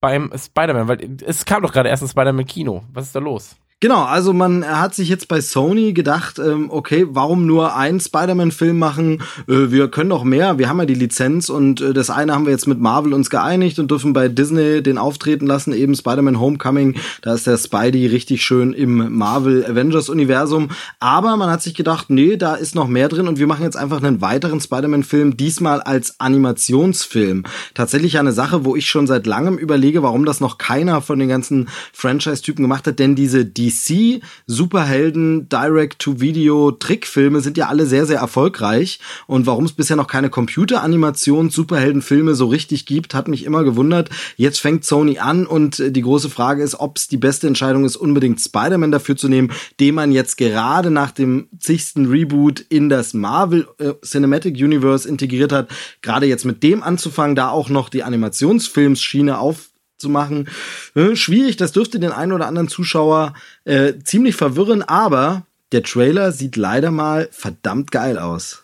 beim 0.00 0.30
Spider-Man? 0.36 0.86
Weil 0.86 1.16
es 1.26 1.44
kam 1.44 1.62
doch 1.62 1.72
gerade 1.72 1.88
erst 1.88 2.04
ein 2.04 2.08
Spider-Man-Kino. 2.08 2.84
Was 2.92 3.06
ist 3.06 3.16
da 3.16 3.20
los? 3.20 3.56
Genau, 3.80 4.04
also 4.04 4.32
man 4.32 4.64
hat 4.64 4.94
sich 4.94 5.10
jetzt 5.10 5.28
bei 5.28 5.42
Sony 5.42 5.92
gedacht, 5.92 6.38
ähm, 6.38 6.70
okay, 6.70 7.06
warum 7.10 7.44
nur 7.44 7.76
einen 7.76 8.00
Spider-Man-Film 8.00 8.78
machen? 8.78 9.20
Äh, 9.46 9.70
wir 9.70 9.88
können 9.88 10.08
doch 10.08 10.24
mehr, 10.24 10.58
wir 10.58 10.70
haben 10.70 10.78
ja 10.78 10.86
die 10.86 10.94
Lizenz 10.94 11.50
und 11.50 11.82
äh, 11.82 11.92
das 11.92 12.08
eine 12.08 12.32
haben 12.32 12.46
wir 12.46 12.52
jetzt 12.52 12.66
mit 12.66 12.80
Marvel 12.80 13.12
uns 13.12 13.28
geeinigt 13.28 13.78
und 13.78 13.90
dürfen 13.90 14.14
bei 14.14 14.28
Disney 14.28 14.82
den 14.82 14.96
auftreten 14.96 15.46
lassen, 15.46 15.74
eben 15.74 15.94
Spider-Man 15.94 16.40
Homecoming. 16.40 16.94
Da 17.20 17.34
ist 17.34 17.46
der 17.46 17.58
Spidey 17.58 18.06
richtig 18.06 18.42
schön 18.42 18.72
im 18.72 19.18
Marvel 19.18 19.66
Avengers-Universum. 19.66 20.70
Aber 20.98 21.36
man 21.36 21.50
hat 21.50 21.62
sich 21.62 21.74
gedacht, 21.74 22.08
nee, 22.08 22.38
da 22.38 22.54
ist 22.54 22.74
noch 22.74 22.88
mehr 22.88 23.10
drin 23.10 23.28
und 23.28 23.38
wir 23.38 23.46
machen 23.46 23.64
jetzt 23.64 23.76
einfach 23.76 24.02
einen 24.02 24.22
weiteren 24.22 24.60
Spider-Man-Film, 24.60 25.36
diesmal 25.36 25.82
als 25.82 26.18
Animationsfilm. 26.20 27.42
Tatsächlich 27.74 28.18
eine 28.18 28.32
Sache, 28.32 28.64
wo 28.64 28.76
ich 28.76 28.86
schon 28.86 29.06
seit 29.06 29.26
langem 29.26 29.58
überlege, 29.58 30.02
warum 30.02 30.24
das 30.24 30.40
noch 30.40 30.56
keiner 30.56 31.02
von 31.02 31.18
den 31.18 31.28
ganzen 31.28 31.68
Franchise-Typen 31.92 32.62
gemacht 32.62 32.86
hat, 32.86 32.98
denn 32.98 33.14
diese 33.14 33.44
DC 33.64 34.20
Superhelden 34.46 35.48
Direct-to-Video 35.48 36.72
Trickfilme 36.72 37.40
sind 37.40 37.56
ja 37.56 37.68
alle 37.68 37.86
sehr 37.86 38.06
sehr 38.06 38.18
erfolgreich 38.18 39.00
und 39.26 39.46
warum 39.46 39.64
es 39.64 39.72
bisher 39.72 39.96
noch 39.96 40.06
keine 40.06 40.30
Computeranimation 40.30 41.50
Superheldenfilme 41.50 42.34
so 42.34 42.46
richtig 42.46 42.86
gibt, 42.86 43.14
hat 43.14 43.28
mich 43.28 43.44
immer 43.44 43.64
gewundert. 43.64 44.10
Jetzt 44.36 44.60
fängt 44.60 44.84
Sony 44.84 45.18
an 45.18 45.46
und 45.46 45.82
die 45.84 46.02
große 46.02 46.30
Frage 46.30 46.62
ist, 46.62 46.78
ob 46.80 46.98
es 46.98 47.08
die 47.08 47.16
beste 47.16 47.46
Entscheidung 47.46 47.84
ist, 47.84 47.96
unbedingt 47.96 48.40
Spider-Man 48.40 48.92
dafür 48.92 49.16
zu 49.16 49.28
nehmen, 49.28 49.52
den 49.80 49.94
man 49.94 50.12
jetzt 50.12 50.36
gerade 50.36 50.90
nach 50.90 51.10
dem 51.10 51.48
zigsten 51.58 52.06
Reboot 52.06 52.60
in 52.60 52.88
das 52.88 53.14
Marvel 53.14 53.66
äh, 53.78 53.92
Cinematic 54.04 54.56
Universe 54.56 55.08
integriert 55.08 55.52
hat. 55.52 55.68
Gerade 56.02 56.26
jetzt 56.26 56.44
mit 56.44 56.62
dem 56.62 56.82
anzufangen, 56.82 57.36
da 57.36 57.50
auch 57.50 57.68
noch 57.68 57.88
die 57.88 58.02
Animationsfilmschiene 58.02 59.38
auf 59.38 59.70
zu 60.04 60.10
machen. 60.10 60.48
Äh, 60.94 61.16
schwierig, 61.16 61.56
das 61.56 61.72
dürfte 61.72 61.98
den 61.98 62.12
einen 62.12 62.32
oder 62.32 62.46
anderen 62.46 62.68
Zuschauer 62.68 63.34
äh, 63.64 63.94
ziemlich 64.04 64.36
verwirren, 64.36 64.82
aber 64.82 65.46
der 65.72 65.82
Trailer 65.82 66.30
sieht 66.30 66.56
leider 66.56 66.90
mal 66.90 67.28
verdammt 67.32 67.90
geil 67.90 68.18
aus. 68.18 68.63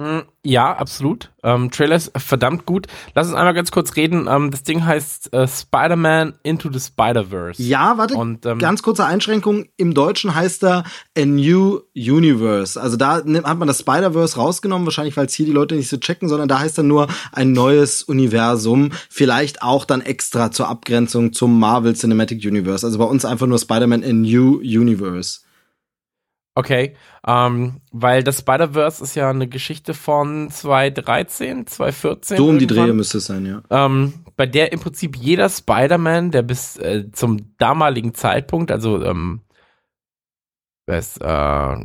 Mm, 0.00 0.20
Ja, 0.42 0.74
absolut. 0.74 1.30
Ähm, 1.42 1.70
Trailer 1.70 1.96
ist 1.96 2.10
verdammt 2.16 2.64
gut. 2.64 2.86
Lass 3.14 3.26
uns 3.26 3.36
einmal 3.36 3.52
ganz 3.52 3.70
kurz 3.70 3.96
reden. 3.96 4.26
Ähm, 4.30 4.50
das 4.50 4.62
Ding 4.62 4.86
heißt 4.86 5.34
äh, 5.34 5.46
Spider-Man 5.46 6.34
Into 6.42 6.72
the 6.72 6.80
Spider-Verse. 6.80 7.62
Ja, 7.62 7.98
warte, 7.98 8.14
Und, 8.14 8.46
ähm, 8.46 8.58
ganz 8.58 8.82
kurze 8.82 9.04
Einschränkung. 9.04 9.66
Im 9.76 9.92
Deutschen 9.92 10.34
heißt 10.34 10.64
er 10.64 10.84
A 11.18 11.24
New 11.26 11.80
Universe. 11.94 12.80
Also 12.80 12.96
da 12.96 13.16
hat 13.16 13.26
man 13.58 13.68
das 13.68 13.80
Spider-Verse 13.80 14.36
rausgenommen, 14.36 14.86
wahrscheinlich, 14.86 15.18
weil 15.18 15.26
es 15.26 15.34
hier 15.34 15.44
die 15.44 15.52
Leute 15.52 15.74
nicht 15.74 15.90
so 15.90 15.98
checken, 15.98 16.30
sondern 16.30 16.48
da 16.48 16.60
heißt 16.60 16.78
er 16.78 16.84
nur 16.84 17.08
ein 17.32 17.52
neues 17.52 18.02
Universum. 18.02 18.92
Vielleicht 19.10 19.60
auch 19.62 19.84
dann 19.84 20.00
extra 20.00 20.50
zur 20.50 20.68
Abgrenzung 20.68 21.34
zum 21.34 21.58
Marvel 21.60 21.94
Cinematic 21.94 22.42
Universe. 22.42 22.86
Also 22.86 22.98
bei 22.98 23.04
uns 23.04 23.26
einfach 23.26 23.46
nur 23.46 23.58
Spider-Man 23.58 24.02
A 24.02 24.12
New 24.14 24.60
Universe. 24.60 25.40
Okay, 26.60 26.94
ähm, 27.26 27.80
weil 27.90 28.22
das 28.22 28.40
Spider-Verse 28.40 29.02
ist 29.02 29.14
ja 29.14 29.30
eine 29.30 29.48
Geschichte 29.48 29.94
von 29.94 30.50
2013, 30.50 31.66
2014. 31.66 32.36
So 32.36 32.48
um 32.48 32.58
die. 32.58 32.66
Drehe 32.66 32.92
müsste 32.92 33.16
es 33.16 33.24
sein, 33.24 33.46
ja. 33.46 33.62
ähm, 33.70 34.12
bei 34.36 34.44
der 34.44 34.70
im 34.72 34.78
Prinzip 34.78 35.16
jeder 35.16 35.48
Spider-Man, 35.48 36.32
der 36.32 36.42
bis 36.42 36.76
äh, 36.76 37.10
zum 37.12 37.56
damaligen 37.56 38.12
Zeitpunkt, 38.12 38.70
also 38.70 39.02
ähm, 39.02 39.40
wer 40.86 40.98
ist, 40.98 41.18
äh, 41.22 41.76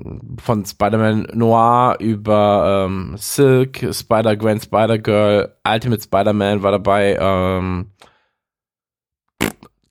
von 0.41 0.65
Spider-Man 0.65 1.29
Noir 1.33 1.95
über 2.01 2.85
ähm, 2.85 3.15
Silk, 3.15 3.87
Spider-Gwen, 3.93 4.59
Spider-Girl, 4.59 5.55
Ultimate 5.65 6.01
Spider-Man 6.01 6.63
war 6.63 6.71
dabei, 6.73 7.17
ähm, 7.17 7.91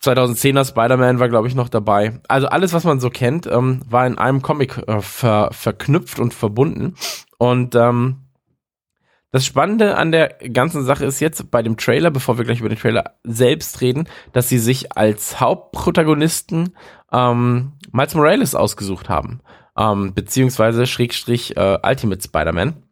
2010er 0.07 0.69
Spider-Man 0.69 1.19
war, 1.19 1.29
glaube 1.29 1.49
ich, 1.49 1.55
noch 1.55 1.69
dabei. 1.69 2.21
Also 2.29 2.49
alles, 2.49 2.73
was 2.73 2.85
man 2.85 3.01
so 3.01 3.11
kennt, 3.11 3.47
ähm, 3.47 3.83
war 3.89 4.07
in 4.07 4.19
einem 4.19 4.43
Comic 4.43 4.79
äh, 4.87 5.01
ver 5.01 5.51
verknüpft 5.53 6.19
und 6.19 6.35
verbunden. 6.35 6.95
Und 7.39 7.75
ähm, 7.75 8.25
das 9.35 9.45
Spannende 9.45 9.97
an 9.97 10.13
der 10.13 10.29
ganzen 10.53 10.85
Sache 10.85 11.05
ist 11.05 11.19
jetzt 11.19 11.51
bei 11.51 11.61
dem 11.61 11.77
Trailer, 11.77 12.13
bevor 12.13 12.39
wir 12.39 12.45
gleich 12.45 12.61
über 12.61 12.69
den 12.69 12.79
Trailer 12.79 13.17
selbst 13.25 13.81
reden, 13.81 14.07
dass 14.33 14.49
sie 14.49 14.59
sich 14.59 14.97
als 14.97 15.41
Hauptprotagonisten 15.41 16.77
ähm, 17.11 17.73
Miles 17.91 18.15
Morales 18.15 18.55
ausgesucht 18.55 19.09
haben. 19.09 19.41
Ähm, 19.77 20.15
beziehungsweise 20.15 20.87
Schrägstrich 20.87 21.57
äh, 21.57 21.79
Ultimate 21.83 22.23
Spider-Man. 22.23 22.85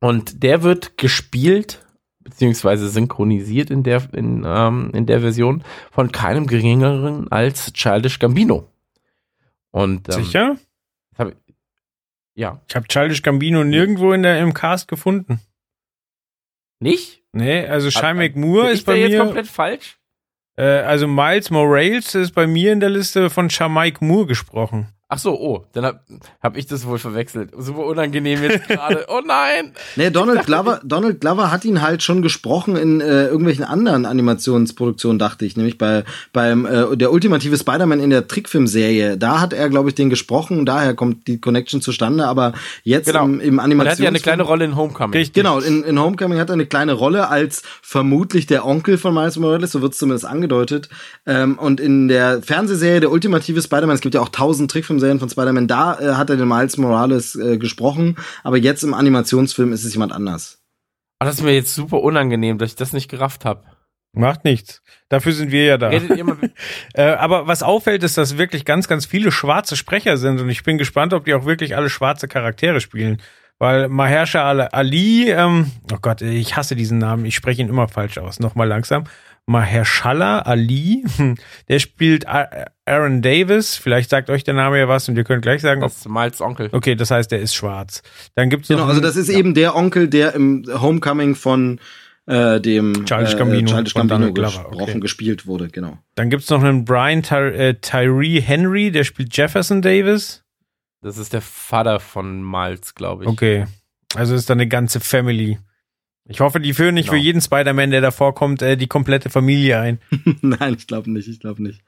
Und 0.00 0.42
der 0.42 0.62
wird 0.62 0.98
gespielt, 0.98 1.86
beziehungsweise 2.30 2.88
synchronisiert 2.88 3.70
in 3.70 3.82
der, 3.82 4.02
in, 4.12 4.44
ähm, 4.46 4.90
in 4.94 5.06
der 5.06 5.20
Version 5.20 5.62
von 5.90 6.10
keinem 6.10 6.46
geringeren 6.46 7.30
als 7.30 7.72
Childish 7.72 8.18
Gambino. 8.18 8.66
Und 9.70 10.08
ähm, 10.08 10.24
Sicher? 10.24 10.56
Hab, 11.18 11.32
ja. 12.34 12.60
Ich 12.68 12.74
habe 12.74 12.88
Childish 12.88 13.22
Gambino 13.22 13.64
nirgendwo 13.64 14.12
in 14.12 14.22
der, 14.22 14.40
im 14.40 14.54
Cast 14.54 14.88
gefunden. 14.88 15.40
Nicht? 16.80 17.22
Nee, 17.32 17.66
also 17.66 17.90
Shai 17.90 18.14
McMoore 18.14 18.68
ich 18.68 18.80
ist 18.80 18.86
bei 18.86 18.96
jetzt 18.96 19.10
mir. 19.12 19.18
komplett 19.18 19.46
falsch? 19.46 19.98
Äh, 20.56 20.62
also 20.62 21.06
Miles 21.06 21.50
Morales 21.50 22.14
ist 22.14 22.32
bei 22.32 22.46
mir 22.46 22.72
in 22.72 22.80
der 22.80 22.90
Liste 22.90 23.30
von 23.30 23.50
Shamike 23.50 24.04
Moore 24.04 24.26
gesprochen. 24.26 24.88
Ach 25.12 25.18
so, 25.18 25.38
oh, 25.40 25.66
dann 25.72 25.84
hab, 25.84 26.04
hab 26.40 26.56
ich 26.56 26.66
das 26.66 26.86
wohl 26.86 26.98
verwechselt. 27.00 27.50
Super 27.58 27.80
unangenehm 27.84 28.42
jetzt 28.42 28.68
gerade. 28.68 29.06
Oh 29.08 29.20
nein! 29.26 29.72
Nee, 29.96 30.10
Donald 30.10 30.46
Glover, 30.46 30.80
Donald 30.84 31.20
Glover 31.20 31.50
hat 31.50 31.64
ihn 31.64 31.82
halt 31.82 32.02
schon 32.02 32.22
gesprochen 32.22 32.76
in 32.76 33.00
äh, 33.00 33.26
irgendwelchen 33.26 33.64
anderen 33.64 34.06
Animationsproduktionen, 34.06 35.18
dachte 35.18 35.44
ich, 35.44 35.56
nämlich 35.56 35.78
bei 35.78 36.04
beim 36.32 36.64
äh, 36.64 36.96
der 36.96 37.12
ultimative 37.12 37.56
Spider-Man 37.56 37.98
in 37.98 38.10
der 38.10 38.28
Trickfilmserie. 38.28 39.16
Da 39.16 39.40
hat 39.40 39.52
er, 39.52 39.68
glaube 39.68 39.88
ich, 39.88 39.94
den 39.96 40.10
gesprochen, 40.10 40.64
daher 40.64 40.94
kommt 40.94 41.26
die 41.26 41.40
Connection 41.40 41.80
zustande, 41.80 42.26
aber 42.26 42.52
jetzt 42.84 43.06
Genau. 43.06 43.24
im, 43.24 43.40
im 43.40 43.58
Animations 43.58 43.98
hat 43.98 44.04
ja 44.04 44.08
eine 44.08 44.20
kleine 44.20 44.42
Rolle 44.44 44.64
in 44.64 44.76
Homecoming. 44.76 45.18
Richtig. 45.18 45.34
Genau, 45.34 45.58
in, 45.58 45.82
in 45.82 45.98
Homecoming 45.98 46.38
hat 46.38 46.50
er 46.50 46.54
eine 46.54 46.66
kleine 46.66 46.92
Rolle 46.92 47.28
als 47.28 47.62
vermutlich 47.82 48.46
der 48.46 48.64
Onkel 48.64 48.96
von 48.96 49.12
Miles 49.12 49.36
Morales, 49.38 49.72
so 49.72 49.82
wird 49.82 49.92
es 49.92 49.98
zumindest 49.98 50.24
angedeutet. 50.26 50.88
Ähm, 51.26 51.58
und 51.58 51.80
in 51.80 52.06
der 52.08 52.42
Fernsehserie 52.42 53.00
Der 53.00 53.10
ultimative 53.10 53.60
Spider-Man, 53.60 53.94
es 53.96 54.00
gibt 54.00 54.14
ja 54.14 54.20
auch 54.20 54.28
tausend 54.28 54.70
Trickfilmserien 55.00 55.18
von 55.18 55.28
Spider-Man, 55.28 55.66
da 55.66 55.98
äh, 55.98 56.14
hat 56.14 56.30
er 56.30 56.36
den 56.36 56.48
Miles 56.48 56.76
Morales 56.76 57.34
äh, 57.36 57.58
gesprochen, 57.58 58.16
aber 58.44 58.58
jetzt 58.58 58.82
im 58.84 58.94
Animationsfilm 58.94 59.72
ist 59.72 59.84
es 59.84 59.92
jemand 59.94 60.12
anders. 60.12 60.58
Oh, 61.20 61.26
das 61.26 61.36
ist 61.36 61.42
mir 61.42 61.54
jetzt 61.54 61.74
super 61.74 62.00
unangenehm, 62.00 62.58
dass 62.58 62.70
ich 62.70 62.76
das 62.76 62.92
nicht 62.92 63.10
gerafft 63.10 63.44
habe. 63.44 63.64
Macht 64.12 64.44
nichts. 64.44 64.82
Dafür 65.08 65.32
sind 65.32 65.52
wir 65.52 65.64
ja 65.64 65.78
da. 65.78 65.88
Redet 65.88 66.16
ihr 66.16 66.24
mal. 66.24 66.36
Äh, 66.94 67.02
aber 67.02 67.46
was 67.46 67.62
auffällt, 67.62 68.02
ist, 68.02 68.18
dass 68.18 68.36
wirklich 68.36 68.64
ganz, 68.64 68.88
ganz 68.88 69.06
viele 69.06 69.30
schwarze 69.30 69.76
Sprecher 69.76 70.16
sind 70.16 70.40
und 70.40 70.48
ich 70.48 70.64
bin 70.64 70.76
gespannt, 70.76 71.14
ob 71.14 71.24
die 71.24 71.34
auch 71.34 71.44
wirklich 71.44 71.76
alle 71.76 71.88
schwarze 71.88 72.26
Charaktere 72.26 72.80
spielen. 72.80 73.22
Weil 73.60 73.88
Mahersha 73.88 74.50
Ali, 74.50 75.30
ähm, 75.30 75.70
oh 75.92 75.98
Gott, 76.00 76.22
ich 76.22 76.56
hasse 76.56 76.74
diesen 76.74 76.98
Namen, 76.98 77.24
ich 77.26 77.36
spreche 77.36 77.60
ihn 77.60 77.68
immer 77.68 77.88
falsch 77.88 78.18
aus. 78.18 78.40
Nochmal 78.40 78.66
langsam. 78.66 79.04
Mahershala 79.50 80.38
Ali, 80.40 81.04
der 81.68 81.78
spielt 81.80 82.24
Aaron 82.26 83.20
Davis. 83.20 83.76
Vielleicht 83.76 84.08
sagt 84.10 84.30
euch 84.30 84.44
der 84.44 84.54
Name 84.54 84.78
ja 84.78 84.86
was 84.88 85.08
und 85.08 85.16
ihr 85.16 85.24
könnt 85.24 85.42
gleich 85.42 85.60
sagen. 85.60 85.80
Das 85.80 85.96
ist 85.96 86.08
Miles 86.08 86.40
Onkel. 86.40 86.68
Okay, 86.70 86.94
das 86.94 87.10
heißt, 87.10 87.32
der 87.32 87.40
ist 87.40 87.54
schwarz. 87.54 88.02
Dann 88.36 88.48
gibt's 88.48 88.68
Genau, 88.68 88.80
noch 88.82 88.88
also 88.88 89.00
einen- 89.00 89.02
das 89.02 89.16
ist 89.16 89.28
eben 89.28 89.54
der 89.54 89.74
Onkel, 89.74 90.08
der 90.08 90.34
im 90.34 90.64
Homecoming 90.68 91.34
von 91.34 91.80
äh, 92.26 92.60
dem 92.60 93.04
Childish 93.06 93.34
äh, 93.34 93.38
Gambino 93.38 93.66
Childish 93.68 93.92
von 93.92 94.06
Gambino 94.06 94.32
gesprochen, 94.32 94.80
okay. 94.82 95.00
gespielt 95.00 95.46
wurde, 95.46 95.68
genau. 95.68 95.98
Dann 96.14 96.30
gibt's 96.30 96.48
noch 96.48 96.62
einen 96.62 96.84
Brian 96.84 97.22
Ty 97.24 97.34
äh, 97.34 97.74
Tyree 97.74 98.40
Henry, 98.40 98.92
der 98.92 99.02
spielt 99.02 99.36
Jefferson 99.36 99.82
Davis. 99.82 100.44
Das 101.02 101.18
ist 101.18 101.32
der 101.32 101.40
Vater 101.40 101.98
von 101.98 102.48
Miles, 102.48 102.94
glaube 102.94 103.24
ich. 103.24 103.28
Okay. 103.28 103.66
Also 104.14 104.34
ist 104.36 104.48
da 104.48 104.54
eine 104.54 104.68
ganze 104.68 105.00
Family. 105.00 105.58
Ich 106.30 106.40
hoffe, 106.40 106.60
die 106.60 106.72
führen 106.74 106.94
nicht 106.94 107.08
Genau. 107.08 107.18
für 107.18 107.24
jeden 107.24 107.40
Spider-Man, 107.40 107.90
der 107.90 108.00
da 108.00 108.12
vorkommt, 108.12 108.62
äh, 108.62 108.76
die 108.76 108.86
komplette 108.86 109.30
Familie 109.30 109.80
ein. 109.80 109.98
Nein, 110.40 110.76
ich 110.78 110.86
glaube 110.86 111.10
nicht, 111.10 111.28
ich 111.28 111.40
glaube 111.40 111.62
nicht. 111.62 111.82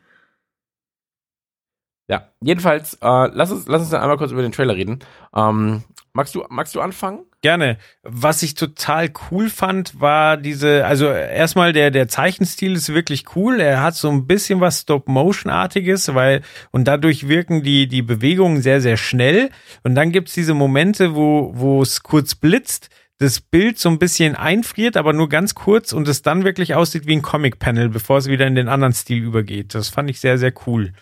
Ja, 2.09 2.29
jedenfalls, 2.43 2.95
äh, 2.95 3.29
lass, 3.33 3.53
uns, 3.53 3.67
lass 3.69 3.83
uns 3.83 3.91
dann 3.91 4.03
einmal 4.03 4.19
kurz 4.19 4.33
über 4.33 4.43
den 4.43 4.53
Trailer 4.53 4.75
reden. 4.75 4.99
Ähm, 5.35 5.85
magst, 6.13 6.35
du, 6.35 6.45
magst 6.51 6.75
du 6.75 6.81
anfangen? 6.81 7.21
Gerne. 7.41 7.79
Was 8.03 8.43
ich 8.43 8.55
total 8.55 9.11
cool 9.31 9.49
fand, 9.49 10.01
war 10.01 10.37
diese, 10.37 10.85
also 10.85 11.07
erstmal 11.07 11.73
der, 11.73 11.91
der 11.91 12.09
Zeichenstil 12.09 12.75
ist 12.75 12.93
wirklich 12.93 13.25
cool. 13.37 13.61
Er 13.61 13.81
hat 13.83 13.95
so 13.95 14.11
ein 14.11 14.27
bisschen 14.27 14.61
was 14.61 14.81
Stop-Motion-artiges, 14.81 16.15
weil, 16.15 16.43
und 16.73 16.87
dadurch 16.87 17.29
wirken 17.29 17.63
die, 17.63 17.87
die 17.87 18.03
Bewegungen 18.03 18.61
sehr, 18.63 18.81
sehr 18.81 18.97
schnell. 18.97 19.51
Und 19.85 19.95
dann 19.95 20.11
gibt's 20.13 20.35
diese 20.35 20.55
Momente, 20.55 21.15
wo, 21.15 21.53
wo 21.55 21.83
es 21.83 22.03
kurz 22.03 22.35
blitzt, 22.35 22.91
das 23.19 23.41
Bild 23.41 23.79
so 23.79 23.89
ein 23.89 23.99
bisschen 23.99 24.35
einfriert, 24.35 24.97
aber 24.97 25.13
nur 25.13 25.29
ganz 25.29 25.55
kurz 25.55 25.93
und 25.93 26.09
es 26.09 26.23
dann 26.23 26.45
wirklich 26.45 26.75
aussieht 26.75 27.07
wie 27.07 27.15
ein 27.15 27.23
Comic-Panel, 27.23 27.89
bevor 27.89 28.19
es 28.19 28.27
wieder 28.27 28.47
in 28.47 28.55
den 28.55 28.69
anderen 28.69 28.93
Stil 28.93 29.23
übergeht. 29.23 29.75
Das 29.75 29.89
fand 29.89 30.11
ich 30.11 30.21
sehr, 30.21 30.39
sehr 30.39 30.53
cool. 30.67 30.93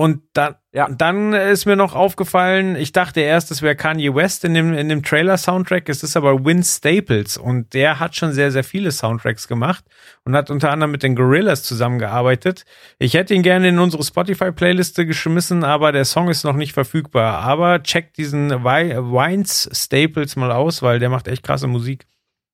Und 0.00 0.22
dann, 0.32 0.54
Ja. 0.72 0.86
und 0.86 0.98
dann 1.02 1.34
ist 1.34 1.66
mir 1.66 1.76
noch 1.76 1.94
aufgefallen, 1.94 2.74
ich 2.74 2.92
dachte 2.92 3.20
erst, 3.20 3.50
es 3.50 3.60
wäre 3.60 3.76
Kanye 3.76 4.14
West 4.14 4.46
in 4.46 4.54
dem, 4.54 4.72
in 4.72 4.88
dem 4.88 5.02
Trailer-Soundtrack. 5.02 5.90
Es 5.90 6.02
ist 6.02 6.16
aber 6.16 6.42
Vince 6.42 6.78
Staples 6.78 7.36
und 7.36 7.74
der 7.74 8.00
hat 8.00 8.16
schon 8.16 8.32
sehr, 8.32 8.50
sehr 8.50 8.64
viele 8.64 8.92
Soundtracks 8.92 9.46
gemacht 9.46 9.84
und 10.24 10.34
hat 10.34 10.48
unter 10.50 10.70
anderem 10.70 10.92
mit 10.92 11.02
den 11.02 11.16
Gorillas 11.16 11.64
zusammengearbeitet. 11.64 12.64
Ich 12.98 13.12
hätte 13.12 13.34
ihn 13.34 13.42
gerne 13.42 13.68
in 13.68 13.78
unsere 13.78 14.02
Spotify-Playliste 14.02 15.04
geschmissen, 15.04 15.64
aber 15.64 15.92
der 15.92 16.06
Song 16.06 16.30
ist 16.30 16.44
noch 16.44 16.56
nicht 16.56 16.72
verfügbar. 16.72 17.40
Aber 17.40 17.82
checkt 17.82 18.16
diesen 18.16 18.50
Wi- 18.64 18.96
Wines 18.96 19.68
Staples 19.70 20.34
mal 20.36 20.50
aus, 20.50 20.80
weil 20.82 20.98
der 20.98 21.10
macht 21.10 21.28
echt 21.28 21.42
krasse 21.42 21.66
Musik. 21.66 22.06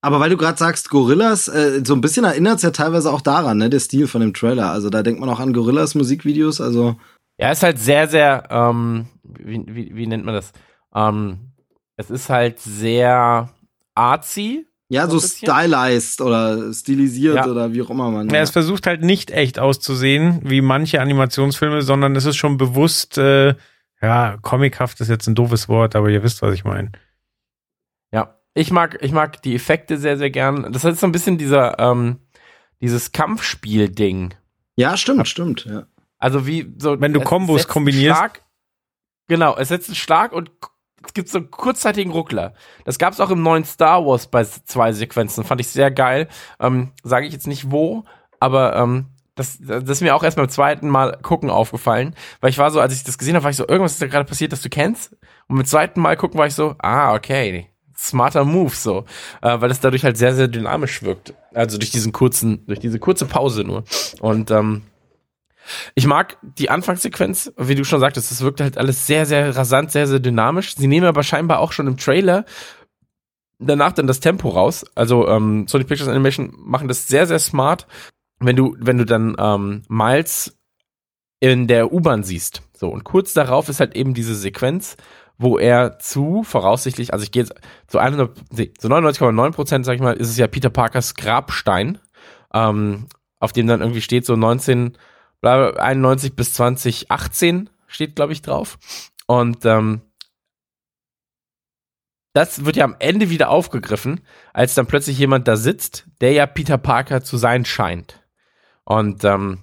Aber 0.03 0.21
weil 0.21 0.31
du 0.31 0.37
gerade 0.37 0.59
sagst, 0.59 0.91
Gorillas, 0.91 1.49
äh, 1.49 1.83
so 1.85 1.95
ein 1.95 2.00
bisschen 2.00 2.25
erinnert 2.25 2.57
es 2.57 2.62
ja 2.62 2.71
teilweise 2.71 3.12
auch 3.12 3.21
daran, 3.23 3.59
ne, 3.59 3.71
der 3.71 3.81
Stil 3.81 4.07
von 4.07 4.21
dem 4.21 4.35
Trailer. 4.35 4.71
Also 4.71 4.88
da 4.91 5.03
denkt 5.03 5.21
man 5.21 5.29
auch 5.29 5.41
an 5.41 5.53
Gorillas 5.53 5.95
Musikvideos, 5.95 6.61
also 6.61 6.97
Ja, 7.38 7.50
ist 7.52 7.62
halt 7.62 7.78
sehr, 7.78 8.09
sehr, 8.09 8.45
ähm, 8.50 9.07
wie, 9.23 9.62
wie, 9.66 9.95
wie 9.95 10.07
nennt 10.07 10.25
man 10.25 10.35
das? 10.35 10.52
Ähm, 10.95 11.52
es 11.97 12.11
ist 12.11 12.31
halt 12.31 12.59
sehr 12.61 13.50
artsy. 13.95 14.66
ja, 14.88 15.07
So 15.09 15.19
so 15.19 15.26
stylized 15.26 16.21
oder 16.21 16.73
stilisiert 16.73 17.37
Ja. 17.37 17.47
oder 17.47 17.73
wie 17.73 17.83
auch 17.83 17.90
immer 17.90 18.11
man. 18.11 18.28
Ja, 18.31 18.40
es 18.40 18.50
versucht 18.50 18.87
halt 18.87 19.02
nicht 19.02 19.31
echt 19.31 19.59
auszusehen, 19.59 20.40
wie 20.45 20.61
manche 20.61 21.00
Animationsfilme, 21.00 21.83
sondern 21.83 22.14
es 22.16 22.25
ist 22.25 22.37
schon 22.37 22.57
bewusst, 22.57 23.19
äh, 23.19 23.55
ja, 24.02 24.37
comichaft 24.43 25.00
ist 25.00 25.09
jetzt 25.09 25.26
ein 25.26 25.35
doofes 25.35 25.69
Wort, 25.69 25.97
aber 25.97 26.09
ihr 26.11 26.23
wisst, 26.23 26.40
was 26.43 26.55
ich 26.55 26.64
meine. 26.64 26.93
Ja, 28.12 28.38
ich 28.55 28.71
mag, 28.71 28.99
ich 29.02 29.12
mag 29.12 29.43
die 29.43 29.55
Effekte 29.55 29.99
sehr, 29.99 30.16
sehr 30.16 30.31
gern. 30.31 30.73
Das 30.73 30.85
ist 30.85 31.00
so 31.00 31.07
ein 31.07 31.12
bisschen 31.12 31.37
dieser, 31.38 31.78
ähm, 31.78 32.21
dieses 32.81 33.12
Kampfspiel-Ding. 33.12 34.35
ja, 34.76 34.97
stimmt, 34.97 35.26
stimmt. 35.28 35.64
Ja. 35.64 35.87
Also 36.26 36.45
wie 36.45 36.75
so. 36.76 37.00
Wenn 37.00 37.12
du 37.12 37.21
Kombos 37.21 37.68
kombinierst. 37.68 38.18
Schlag, 38.18 38.42
genau, 39.28 39.56
es 39.56 39.68
setzt 39.68 39.88
einen 39.88 39.95
Schlag 39.95 40.33
und 40.33 40.50
es 41.06 41.14
gibt 41.14 41.28
so 41.28 41.38
einen 41.38 41.52
kurzzeitigen 41.52 42.11
Ruckler. 42.11 42.52
Das 42.85 42.99
gab 42.99 43.12
es 43.12 43.21
auch 43.21 43.30
im 43.30 43.45
neuen 43.45 43.62
Star 43.64 44.04
Wars 44.04 44.26
bei 44.26 44.42
zwei 44.42 44.90
Sequenzen. 44.90 45.45
Fand 45.45 45.61
ich 45.61 45.68
sehr 45.68 45.92
geil. 45.92 46.26
Ähm, 46.59 46.90
Sage 47.04 47.28
ich 47.28 47.33
jetzt 47.33 47.47
nicht 47.47 47.71
wo, 47.71 48.02
aber 48.40 48.75
ähm, 48.75 49.06
das, 49.37 49.59
das 49.61 49.88
ist 49.88 50.00
mir 50.00 50.16
auch 50.16 50.25
erst 50.25 50.37
beim 50.37 50.49
zweiten 50.49 50.88
Mal 50.88 51.16
gucken 51.23 51.49
aufgefallen. 51.49 52.16
Weil 52.40 52.50
ich 52.50 52.59
war 52.59 52.73
so, 52.73 52.80
als 52.80 52.92
ich 52.92 53.04
das 53.04 53.18
gesehen 53.18 53.37
habe, 53.37 53.45
war 53.45 53.52
ich 53.52 53.56
so, 53.56 53.68
irgendwas 53.68 53.92
ist 53.92 54.02
da 54.02 54.09
gerade 54.09 54.28
passiert, 54.28 54.50
das 54.50 54.62
du 54.62 54.68
kennst. 54.68 55.12
Und 55.47 55.54
beim 55.54 55.64
zweiten 55.64 56.00
Mal 56.00 56.16
gucken 56.16 56.40
war 56.40 56.49
ich 56.49 56.54
so, 56.56 56.75
ah, 56.80 57.14
okay. 57.14 57.71
Smarter 57.97 58.45
Move 58.45 58.75
so, 58.75 59.04
äh, 59.42 59.61
weil 59.61 59.71
es 59.71 59.78
dadurch 59.78 60.02
halt 60.02 60.16
sehr, 60.16 60.35
sehr 60.35 60.49
dynamisch 60.49 61.04
wirkt. 61.04 61.35
Also 61.54 61.78
durch 61.78 61.92
diesen 61.92 62.11
kurzen, 62.11 62.66
durch 62.66 62.80
diese 62.80 62.99
kurze 62.99 63.26
Pause 63.26 63.62
nur. 63.62 63.85
Und 64.18 64.50
ähm, 64.50 64.83
ich 65.94 66.06
mag 66.06 66.38
die 66.42 66.70
Anfangssequenz, 66.70 67.52
wie 67.56 67.75
du 67.75 67.85
schon 67.85 68.00
sagtest, 68.00 68.30
es 68.30 68.42
wirkt 68.42 68.61
halt 68.61 68.78
alles 68.78 69.06
sehr, 69.06 69.26
sehr 69.26 69.56
rasant, 69.56 69.90
sehr, 69.90 70.06
sehr 70.06 70.20
dynamisch. 70.20 70.75
Sie 70.76 70.87
nehmen 70.87 71.06
aber 71.06 71.23
scheinbar 71.23 71.61
auch 71.61 71.73
schon 71.73 71.87
im 71.87 71.96
Trailer 71.96 72.44
danach 73.58 73.92
dann 73.92 74.06
das 74.06 74.20
Tempo 74.20 74.49
raus. 74.50 74.85
Also 74.94 75.28
ähm, 75.28 75.66
Sony 75.66 75.85
Pictures 75.85 76.08
Animation 76.08 76.52
machen 76.58 76.88
das 76.88 77.08
sehr, 77.08 77.26
sehr 77.26 77.38
smart. 77.38 77.87
Wenn 78.38 78.56
du, 78.56 78.76
wenn 78.78 78.99
du 78.99 79.06
dann 79.06 79.35
ähm, 79.38 79.82
Miles 79.88 80.58
in 81.40 81.66
der 81.66 81.92
U-Bahn 81.92 82.23
siehst. 82.23 82.62
So, 82.75 82.88
und 82.88 83.04
kurz 83.04 83.32
darauf 83.32 83.68
ist 83.68 83.80
halt 83.80 83.96
eben 83.96 84.14
diese 84.14 84.35
Sequenz, 84.35 84.96
wo 85.38 85.58
er 85.58 85.99
zu, 85.99 86.42
voraussichtlich, 86.42 87.12
also 87.12 87.23
ich 87.23 87.30
gehe 87.30 87.42
jetzt 87.42 87.54
zu 87.87 87.99
100, 87.99 88.37
nee, 88.52 88.73
zu 88.78 88.88
99,9 88.88 89.52
Prozent, 89.52 89.85
sag 89.85 89.94
ich 89.94 90.00
mal, 90.00 90.16
ist 90.16 90.30
es 90.30 90.37
ja 90.37 90.46
Peter 90.46 90.70
Parkers 90.70 91.14
Grabstein, 91.14 91.99
ähm, 92.52 93.06
auf 93.38 93.52
dem 93.52 93.66
dann 93.66 93.80
irgendwie 93.80 94.00
steht 94.00 94.25
so 94.25 94.37
19, 94.37 94.92
bla, 94.92 94.96
bla, 94.96 94.96
91 95.47 96.35
bis 96.35 96.55
2018 96.55 97.71
steht, 97.87 98.17
glaube 98.17 98.33
ich, 98.33 98.43
drauf. 98.43 98.79
Und 99.26 99.65
ähm, 99.65 100.03
das 102.33 102.65
wird 102.65 102.76
ja 102.76 102.85
am 102.85 102.97
Ende 102.99 103.31
wieder 103.31 103.49
aufgegriffen, 103.49 104.21
als 104.53 104.75
dann 104.75 104.87
plötzlich 104.87 105.19
jemand 105.19 105.49
da 105.49 105.57
sitzt, 105.57 106.07
der 106.21 106.33
ja 106.33 106.47
Peter 106.47 106.76
Parker 106.76 107.23
zu 107.23 107.38
sein 107.38 107.65
scheint. 107.65 108.23
Und 108.85 109.25
ähm, 109.25 109.61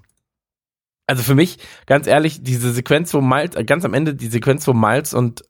also 1.05 1.21
für 1.21 1.35
mich, 1.35 1.59
ganz 1.85 2.07
ehrlich, 2.07 2.43
diese 2.43 2.71
Sequenz, 2.71 3.13
wo 3.13 3.21
Miles, 3.21 3.55
äh, 3.55 3.63
ganz 3.63 3.85
am 3.85 3.93
Ende 3.93 4.15
die 4.15 4.27
Sequenz, 4.27 4.67
wo 4.67 4.73
Miles 4.73 5.13
und 5.13 5.43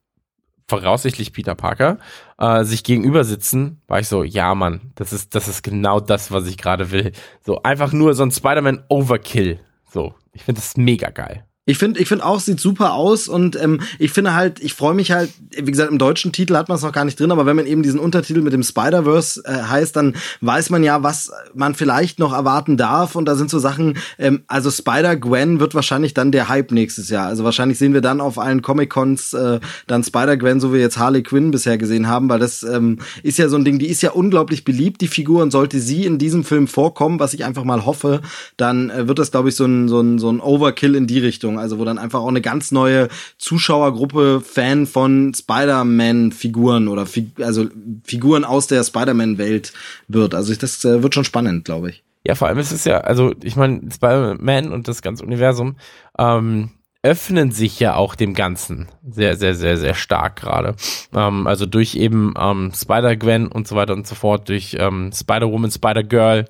voraussichtlich 0.68 1.34
Peter 1.34 1.56
Parker 1.56 2.00
äh, 2.38 2.64
sich 2.64 2.84
gegenüber 2.84 3.24
sitzen, 3.24 3.82
war 3.88 4.00
ich 4.00 4.08
so, 4.08 4.24
ja 4.24 4.56
Mann, 4.56 4.92
das 4.96 5.14
ist, 5.14 5.36
das 5.36 5.48
ist 5.48 5.64
genau 5.64 6.00
das, 6.00 6.32
was 6.32 6.48
ich 6.48 6.58
gerade 6.58 6.92
will. 6.92 7.12
So 7.46 7.64
einfach 7.64 7.94
nur 7.94 8.14
so 8.16 8.24
ein 8.24 8.32
Spider-Man 8.32 8.84
Overkill. 8.90 9.60
So, 9.90 10.16
ich 10.34 10.44
finde 10.44 10.60
das 10.62 10.76
mega 10.78 11.10
geil. 11.10 11.48
Ich 11.66 11.78
finde, 11.78 12.02
ich 12.02 12.10
finde 12.10 12.26
auch, 12.26 12.42
sieht 12.42 12.60
super 12.60 12.92
aus 12.92 13.30
und 13.30 13.56
ähm, 13.56 13.80
ich 13.98 14.12
finde 14.12 14.34
halt, 14.34 14.60
ich 14.60 14.74
freue 14.74 14.94
mich 14.94 15.14
halt, 15.14 15.32
wie 15.56 15.72
gesagt, 15.72 15.90
im 15.90 15.98
deutschen 15.98 16.34
Titel 16.34 16.58
hat 16.58 16.68
man 16.68 16.76
es 16.76 16.84
noch 16.84 16.92
gar 16.92 17.06
nicht 17.06 17.18
drin, 17.18 17.32
aber 17.32 17.46
wenn 17.46 17.56
man 17.56 17.66
eben 17.66 17.84
diesen 17.84 18.02
Untertitel 18.02 18.42
mit 18.42 18.52
dem 18.52 18.64
Spider-Verse 18.64 19.42
äh, 19.46 19.64
heißt, 19.64 19.96
dann 19.96 20.18
weiß 20.42 20.72
man 20.72 20.84
ja, 20.84 21.04
was 21.04 21.32
man 21.54 21.74
vielleicht 21.74 22.20
noch 22.20 22.34
erwarten 22.34 22.76
darf 22.76 23.16
und 23.16 23.24
da 23.26 23.36
sind 23.36 23.50
so 23.50 23.60
Sachen, 23.60 23.98
ähm, 24.20 24.44
also 24.48 24.70
Spider-Gwen 24.70 25.62
wird 25.62 25.74
wahrscheinlich 25.74 26.14
dann 26.14 26.34
der 26.34 26.50
Hype 26.50 26.74
nächstes 26.74 27.08
Jahr. 27.08 27.28
Also 27.28 27.46
wahrscheinlich 27.46 27.78
sehen 27.78 27.94
wir 27.94 28.02
dann 28.02 28.20
auf 28.20 28.40
allen 28.40 28.62
Comic-Cons 28.62 29.32
äh, 29.32 29.62
dann 29.88 30.04
Spider-Gwen, 30.04 30.60
so 30.60 30.74
wie 30.74 30.80
jetzt 30.80 30.98
Harley 30.98 31.24
Quinn 31.24 31.52
bisher 31.52 31.78
gesehen 31.78 32.10
haben, 32.10 32.28
weil 32.28 32.40
das 32.40 32.64
ähm, 32.64 33.00
ist 33.24 33.38
ja 33.38 33.48
so 33.48 33.56
ein 33.56 33.64
Ding, 33.64 33.80
die 33.80 33.88
ist 33.88 34.02
ja 34.02 34.12
unglaublich 34.12 34.66
beliebt, 34.66 35.00
die 35.00 35.08
Figur, 35.08 35.42
und 35.42 35.52
sollte 35.52 35.80
sie 35.80 36.04
in 36.04 36.18
diesem 36.18 36.44
Film 36.44 36.68
vorkommen, 36.68 37.22
was 37.22 37.34
ich 37.34 37.46
einfach 37.46 37.64
mal 37.64 37.86
hoffe, 37.86 38.20
dann 38.58 38.90
äh, 38.90 39.08
wird 39.08 39.18
das, 39.18 39.32
glaube 39.32 39.48
ich, 39.48 39.56
so 39.56 39.64
ein, 39.64 39.88
so, 39.88 40.02
ein, 40.02 40.20
so 40.20 40.30
ein 40.30 40.42
Overkill 40.42 40.96
in 40.96 41.08
die 41.08 41.20
Richtung. 41.20 41.53
Also 41.58 41.80
wo 41.80 41.86
dann 41.86 41.98
einfach 41.98 42.20
auch 42.20 42.28
eine 42.28 42.42
ganz 42.42 42.72
neue 42.72 43.10
Zuschauergruppe 43.38 44.42
Fan 44.42 44.86
von 44.86 45.34
Spider-Man-Figuren 45.34 46.88
oder 46.88 47.06
Fig 47.06 47.32
also 47.42 47.68
Figuren 48.04 48.44
aus 48.44 48.68
der 48.68 48.84
Spider-Man-Welt 48.84 49.74
wird. 50.08 50.36
Also 50.36 50.54
das 50.56 50.84
äh, 50.86 51.04
wird 51.04 51.14
schon 51.14 51.26
spannend, 51.26 51.66
glaube 51.66 51.90
ich. 51.90 52.04
Ja, 52.26 52.36
vor 52.36 52.48
allem 52.48 52.58
ist 52.58 52.72
es 52.72 52.86
ja, 52.86 53.00
also 53.02 53.34
ich 53.44 53.56
meine, 53.56 53.82
Spider-Man 53.92 54.72
und 54.72 54.88
das 54.88 55.02
ganze 55.02 55.26
Universum 55.26 55.76
ähm, 56.18 56.72
öffnen 57.04 57.52
sich 57.52 57.80
ja 57.82 57.96
auch 57.96 58.16
dem 58.16 58.34
Ganzen 58.34 58.88
sehr, 59.06 59.36
sehr, 59.36 59.56
sehr, 59.56 59.78
sehr 59.78 59.94
stark 59.94 60.38
gerade. 60.38 60.76
Ähm, 61.14 61.48
also 61.48 61.66
durch 61.66 61.96
eben 61.96 62.34
ähm, 62.40 62.72
Spider-Gwen 62.74 63.48
und 63.48 63.68
so 63.68 63.76
weiter 63.76 63.94
und 63.94 64.08
so 64.08 64.16
fort, 64.16 64.48
durch 64.48 64.78
ähm, 64.80 65.12
Spider-Woman, 65.14 65.70
Spider-Girl. 65.70 66.46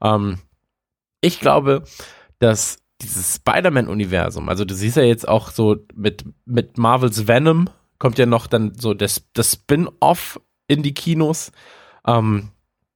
Ähm, 0.00 0.38
ich 1.20 1.40
glaube, 1.40 1.82
dass 2.38 2.78
dieses 3.02 3.36
Spider-Man-Universum, 3.36 4.48
also 4.48 4.64
du 4.64 4.74
siehst 4.74 4.96
ja 4.96 5.02
jetzt 5.02 5.28
auch 5.28 5.50
so 5.50 5.76
mit, 5.94 6.24
mit 6.44 6.78
Marvels 6.78 7.28
Venom, 7.28 7.68
kommt 7.98 8.18
ja 8.18 8.26
noch 8.26 8.46
dann 8.46 8.74
so 8.74 8.94
das, 8.94 9.26
das 9.32 9.52
Spin-off 9.52 10.40
in 10.68 10.82
die 10.82 10.94
Kinos. 10.94 11.52
Ähm, 12.06 12.50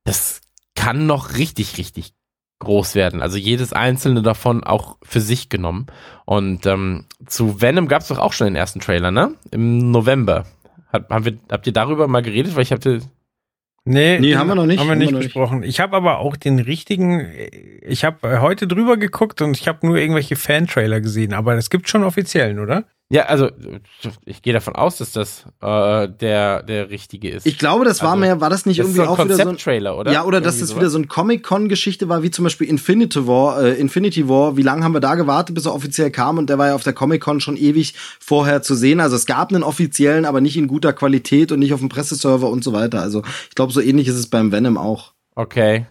das 0.05 0.41
kann 0.75 1.07
noch 1.07 1.37
richtig, 1.37 1.79
richtig 1.79 2.15
groß 2.61 2.95
werden. 2.95 3.23
Also 3.23 3.37
jedes 3.39 3.73
einzelne 3.73 4.23
davon 4.23 4.63
auch 4.65 4.99
für 5.03 5.21
sich 5.21 5.49
genommen. 5.49 5.87
Und 6.25 6.67
ähm, 6.67 7.07
zu 7.27 7.61
Venom 7.61 7.89
gab 7.89 8.03
es 8.03 8.09
doch 8.09 8.19
auch 8.19 8.33
schon 8.33 8.47
den 8.47 8.57
ersten 8.57 8.81
Trailer, 8.81 9.11
ne? 9.11 9.35
Im 9.51 9.91
November. 9.91 10.47
Hat, 10.93 11.09
haben 11.09 11.25
wir, 11.25 11.39
habt 11.51 11.67
ihr 11.67 11.73
darüber 11.73 12.07
mal 12.07 12.23
geredet? 12.23 12.55
Weil 12.55 12.63
ich 12.63 12.73
hatte. 12.73 13.01
Nee, 13.85 14.19
Nee, 14.21 14.37
haben 14.37 14.49
wir 14.49 14.55
noch 14.55 14.67
nicht, 14.67 14.79
Haben 14.79 14.87
wir 14.89 14.93
haben 14.93 14.99
nicht 14.99 15.09
wir 15.09 15.13
noch 15.13 15.19
nicht. 15.21 15.29
besprochen. 15.29 15.63
Ich 15.63 15.81
habe 15.81 15.97
aber 15.97 16.19
auch 16.19 16.37
den 16.37 16.59
richtigen, 16.59 17.27
ich 17.83 18.05
habe 18.05 18.41
heute 18.41 18.67
drüber 18.69 18.97
geguckt 18.99 19.41
und 19.43 19.57
ich 19.57 19.67
habe 19.69 19.87
nur 19.87 19.97
irgendwelche 19.97 20.37
Fan-Trailer 20.37 21.01
gesehen, 21.01 21.33
aber 21.33 21.55
es 21.55 21.71
gibt 21.71 21.89
schon 21.89 22.05
offiziellen, 22.05 22.59
oder? 22.59 22.85
Ja, 23.13 23.25
also 23.25 23.51
ich 24.25 24.41
gehe 24.41 24.53
davon 24.53 24.77
aus, 24.77 24.99
dass 24.99 25.11
das 25.11 25.45
äh, 25.61 26.09
der, 26.09 26.63
der 26.63 26.91
richtige 26.91 27.29
ist. 27.29 27.45
Ich 27.45 27.59
glaube, 27.59 27.85
das 27.85 28.03
war 28.03 28.11
Also, 28.11 28.21
mehr, 28.21 28.41
war 28.41 28.51
das 28.51 28.67
nicht 28.67 28.79
das 28.79 28.87
irgendwie 28.87 29.05
so 29.05 29.11
auch 29.11 29.19
wieder 29.19 29.35
so 29.35 29.41
ein 29.41 29.47
Konzept-Trailer, 29.49 29.99
oder? 29.99 30.13
Ja, 30.13 30.25
oder 30.25 30.41
dass 30.41 30.61
das 30.61 30.69
sowas. 30.69 30.81
wieder 30.81 30.91
so 30.91 30.99
ein 30.99 31.09
Comic-Con-Geschichte 31.09 32.09
war, 32.09 32.23
wie 32.23 32.31
zum 32.31 32.45
Beispiel 32.45 32.69
Infinity 32.69 33.27
War. 33.27 33.65
Äh, 33.65 33.73
Infinity 33.81 34.29
War, 34.29 34.57
wie 34.57 34.63
lange 34.63 34.85
haben 34.85 34.95
wir 34.95 35.01
da 35.01 35.17
gewartet, 35.17 35.57
bis 35.57 35.67
er 35.67 35.75
offiziell 35.75 36.13
kam? 36.13 36.39
Und 36.39 36.49
der 36.51 36.59
war 36.59 36.69
ja 36.69 36.75
auf 36.77 36.85
der 36.85 36.93
Comic-Con 36.93 37.41
schon 37.41 37.57
ewig 37.57 37.95
vorher 38.21 38.63
zu 38.63 38.77
sehen. 38.77 39.01
Also 39.01 39.17
es 39.17 39.27
gab 39.27 39.53
einen 39.53 39.65
offiziellen, 39.65 40.25
aber 40.25 40.41
nicht 40.41 40.57
in 40.57 40.69
guter 40.69 40.93
Qualität 40.93 41.51
und 41.51 41.59
nicht 41.59 41.75
auf 41.75 41.81
dem 41.81 41.89
Presseserver 41.89 42.49
und 42.49 42.63
so 42.63 42.73
weiter. 42.73 43.01
Also 43.03 43.25
ich 43.49 43.57
glaube, 43.57 43.73
so 43.73 43.81
ähnlich 43.81 44.07
ist 44.07 44.15
es 44.17 44.29
beim 44.29 44.53
Venom 44.53 44.79
auch. 44.79 45.15
Okay. 45.35 45.87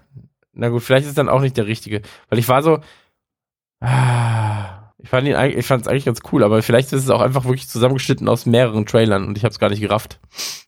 Na 0.53 0.69
gut, 0.69 0.83
vielleicht 0.83 1.05
ist 1.05 1.17
dann 1.17 1.27
auch 1.27 1.41
nicht 1.41 1.57
der 1.57 1.67
richtige. 1.67 2.01
Weil 2.29 2.39
ich 2.39 2.47
war 2.47 2.63
so. 2.63 2.79
Ah, 3.81 4.78
ich 5.01 5.09
fand 5.09 5.27
ihn 5.27 5.35
ich 5.57 5.65
fand 5.65 5.83
es 5.83 5.87
eigentlich 5.87 6.05
ganz 6.05 6.19
cool, 6.31 6.43
aber 6.43 6.61
vielleicht 6.61 6.91
ist 6.91 7.03
es 7.03 7.09
auch 7.09 7.21
einfach 7.21 7.45
wirklich 7.45 7.69
zusammengeschnitten 7.69 8.27
aus 8.27 8.45
mehreren 8.45 8.85
Trailern 8.85 9.27
und 9.27 9.37
ich 9.37 9.43
habe 9.43 9.51
es 9.51 9.59
gar 9.59 9.69
nicht 9.69 9.81
gerafft. 9.81 10.19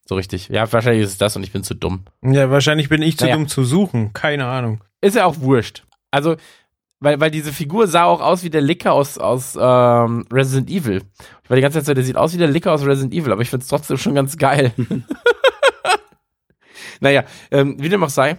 So 0.06 0.16
richtig. 0.16 0.50
Ja, 0.50 0.72
wahrscheinlich 0.72 1.04
ist 1.04 1.12
es 1.12 1.18
das 1.18 1.36
und 1.36 1.44
ich 1.44 1.52
bin 1.52 1.64
zu 1.64 1.74
dumm. 1.74 2.06
Ja, 2.22 2.50
wahrscheinlich 2.50 2.90
bin 2.90 3.02
ich 3.02 3.18
zu 3.18 3.26
Naja. 3.26 3.36
dumm 3.36 3.48
zu 3.48 3.64
suchen. 3.64 4.14
Keine 4.14 4.46
Ahnung. 4.46 4.84
Ist 5.02 5.16
ja 5.16 5.26
auch 5.26 5.42
wurscht. 5.42 5.84
Also, 6.12 6.36
weil, 7.00 7.20
weil 7.20 7.32
diese 7.32 7.52
Figur 7.52 7.88
sah 7.88 8.06
auch 8.06 8.22
aus 8.22 8.44
wie 8.44 8.50
der 8.50 8.62
Licker 8.62 8.94
aus, 8.94 9.18
aus 9.18 9.58
ähm, 9.60 10.26
Resident 10.32 10.70
Evil. 10.70 11.02
Ich 11.44 11.50
war 11.50 11.56
die 11.56 11.62
ganze 11.62 11.80
Zeit 11.80 11.88
so, 11.88 11.94
der 11.94 12.04
sieht 12.04 12.18
aus 12.18 12.34
wie 12.34 12.38
der 12.38 12.48
Licker 12.48 12.72
aus 12.72 12.86
Resident 12.86 13.14
Evil, 13.14 13.32
aber 13.32 13.42
ich 13.42 13.50
find's 13.50 13.68
trotzdem 13.68 13.98
schon 13.98 14.16
ganz 14.16 14.38
geil. 14.38 14.72
naja, 17.00 17.24
ähm, 17.50 17.76
wie 17.80 17.90
dem 17.90 18.04
auch 18.04 18.10
sei. 18.10 18.38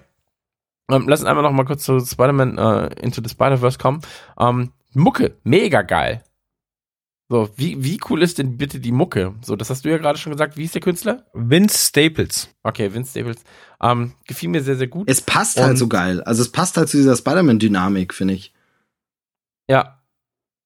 Ähm, 0.91 1.09
lass 1.09 1.21
uns 1.21 1.29
einmal 1.29 1.43
noch 1.43 1.53
mal 1.53 1.65
kurz 1.65 1.85
zu 1.85 2.01
Spider-Man 2.01 2.59
äh, 2.59 2.87
Into 3.03 3.23
the 3.23 3.31
Spider-Verse 3.31 3.79
kommen. 3.79 4.03
Ähm, 4.39 4.73
Mucke, 4.95 5.37
mega 5.45 5.83
geil. 5.83 6.23
So, 7.31 7.49
wie, 7.57 7.83
wie 7.83 7.99
cool 8.11 8.23
ist 8.23 8.39
denn 8.39 8.59
bitte 8.59 8.79
die 8.79 8.93
Mucke? 8.93 9.35
So, 9.43 9.57
das 9.57 9.71
hast 9.71 9.85
du 9.85 9.91
ja 9.91 9.97
gerade 9.97 10.19
schon 10.19 10.33
gesagt. 10.33 10.57
Wie 10.59 10.65
ist 10.65 10.75
der 10.75 10.83
Künstler? 10.83 11.25
Vince 11.33 11.79
Staples. 11.89 12.55
Okay, 12.63 12.93
Vince 12.93 13.11
Staples. 13.13 13.43
Ähm, 13.81 14.13
gefiel 14.27 14.51
mir 14.51 14.63
sehr, 14.63 14.77
sehr 14.77 14.89
gut. 14.89 15.09
Es 15.09 15.23
passt 15.23 15.59
halt 15.59 15.71
Und- 15.71 15.77
so 15.79 15.89
geil. 15.89 16.23
Also 16.25 16.43
es 16.43 16.53
passt 16.53 16.77
halt 16.77 16.89
zu 16.91 16.99
dieser 16.99 17.17
Spider-Man-Dynamik, 17.17 18.13
finde 18.13 18.35
ich. 18.35 18.53
Ja. 19.69 20.03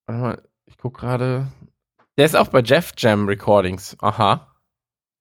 Warte 0.07 0.21
mal, 0.23 0.43
ich 0.67 0.77
guck 0.77 0.99
gerade. 0.99 1.47
Der 2.19 2.27
ist 2.27 2.35
auch 2.35 2.49
bei 2.49 2.63
Jeff 2.63 2.93
Jam 2.97 3.27
Recordings. 3.29 3.97
Aha. 4.01 4.53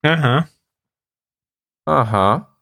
Aha. 0.03 0.47
Aha. 1.85 2.57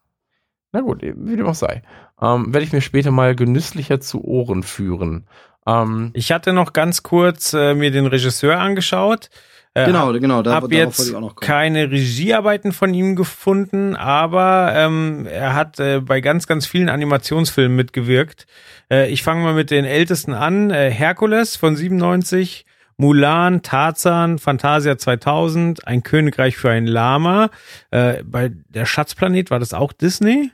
Na 0.74 0.82
gut, 0.82 1.02
wie 1.04 1.36
dem 1.38 1.46
auch 1.46 1.56
sei. 1.56 1.84
Ähm, 2.24 2.54
Werde 2.54 2.66
ich 2.66 2.74
mir 2.74 2.82
später 2.82 3.12
mal 3.12 3.36
genüsslicher 3.36 4.00
zu 4.00 4.24
Ohren 4.24 4.64
führen. 4.64 5.26
Ähm, 5.68 6.12
Ich 6.14 6.32
hatte 6.32 6.54
noch 6.54 6.74
ganz 6.74 7.04
kurz 7.04 7.54
äh, 7.54 7.74
mir 7.74 7.92
den 7.92 8.06
Regisseur 8.06 8.60
angeschaut. 8.60 9.30
Äh, 9.76 9.88
Genau, 9.88 10.14
genau. 10.14 10.42
Da, 10.44 10.54
Hab 10.54 10.72
jetzt 10.72 11.10
ich 11.10 11.16
auch 11.16 11.20
noch 11.22 11.36
kommen. 11.36 11.48
keine 11.48 11.90
Regiearbeiten 11.90 12.72
von 12.74 12.94
ihm 12.94 13.16
gefunden, 13.16 13.96
aber 13.96 14.72
ähm, 14.76 15.26
er 15.26 15.56
hat 15.56 15.80
äh, 15.80 16.00
bei 16.00 16.22
ganz, 16.22 16.46
ganz 16.48 16.68
vielen 16.68 16.90
Animationsfilmen 16.90 17.76
mitgewirkt. 17.76 18.46
Äh, 18.92 19.10
ich 19.10 19.24
fange 19.24 19.42
mal 19.44 19.54
mit 19.56 19.72
den 19.72 19.86
ältesten 19.86 20.34
an. 20.34 20.70
Äh, 20.70 20.92
Herkules 20.92 21.56
von 21.56 21.76
97, 21.76 22.66
Mulan, 22.98 23.64
Tarzan, 23.64 24.38
Fantasia 24.38 24.98
2000, 25.00 25.88
Ein 25.88 26.04
Königreich 26.04 26.56
für 26.56 26.70
ein 26.70 26.86
Lama. 26.86 27.50
Äh, 27.90 28.22
bei 28.24 28.52
Der 28.70 28.86
Schatzplanet, 28.86 29.50
war 29.50 29.58
das 29.60 29.74
auch 29.74 29.92
Disney? 29.92 30.52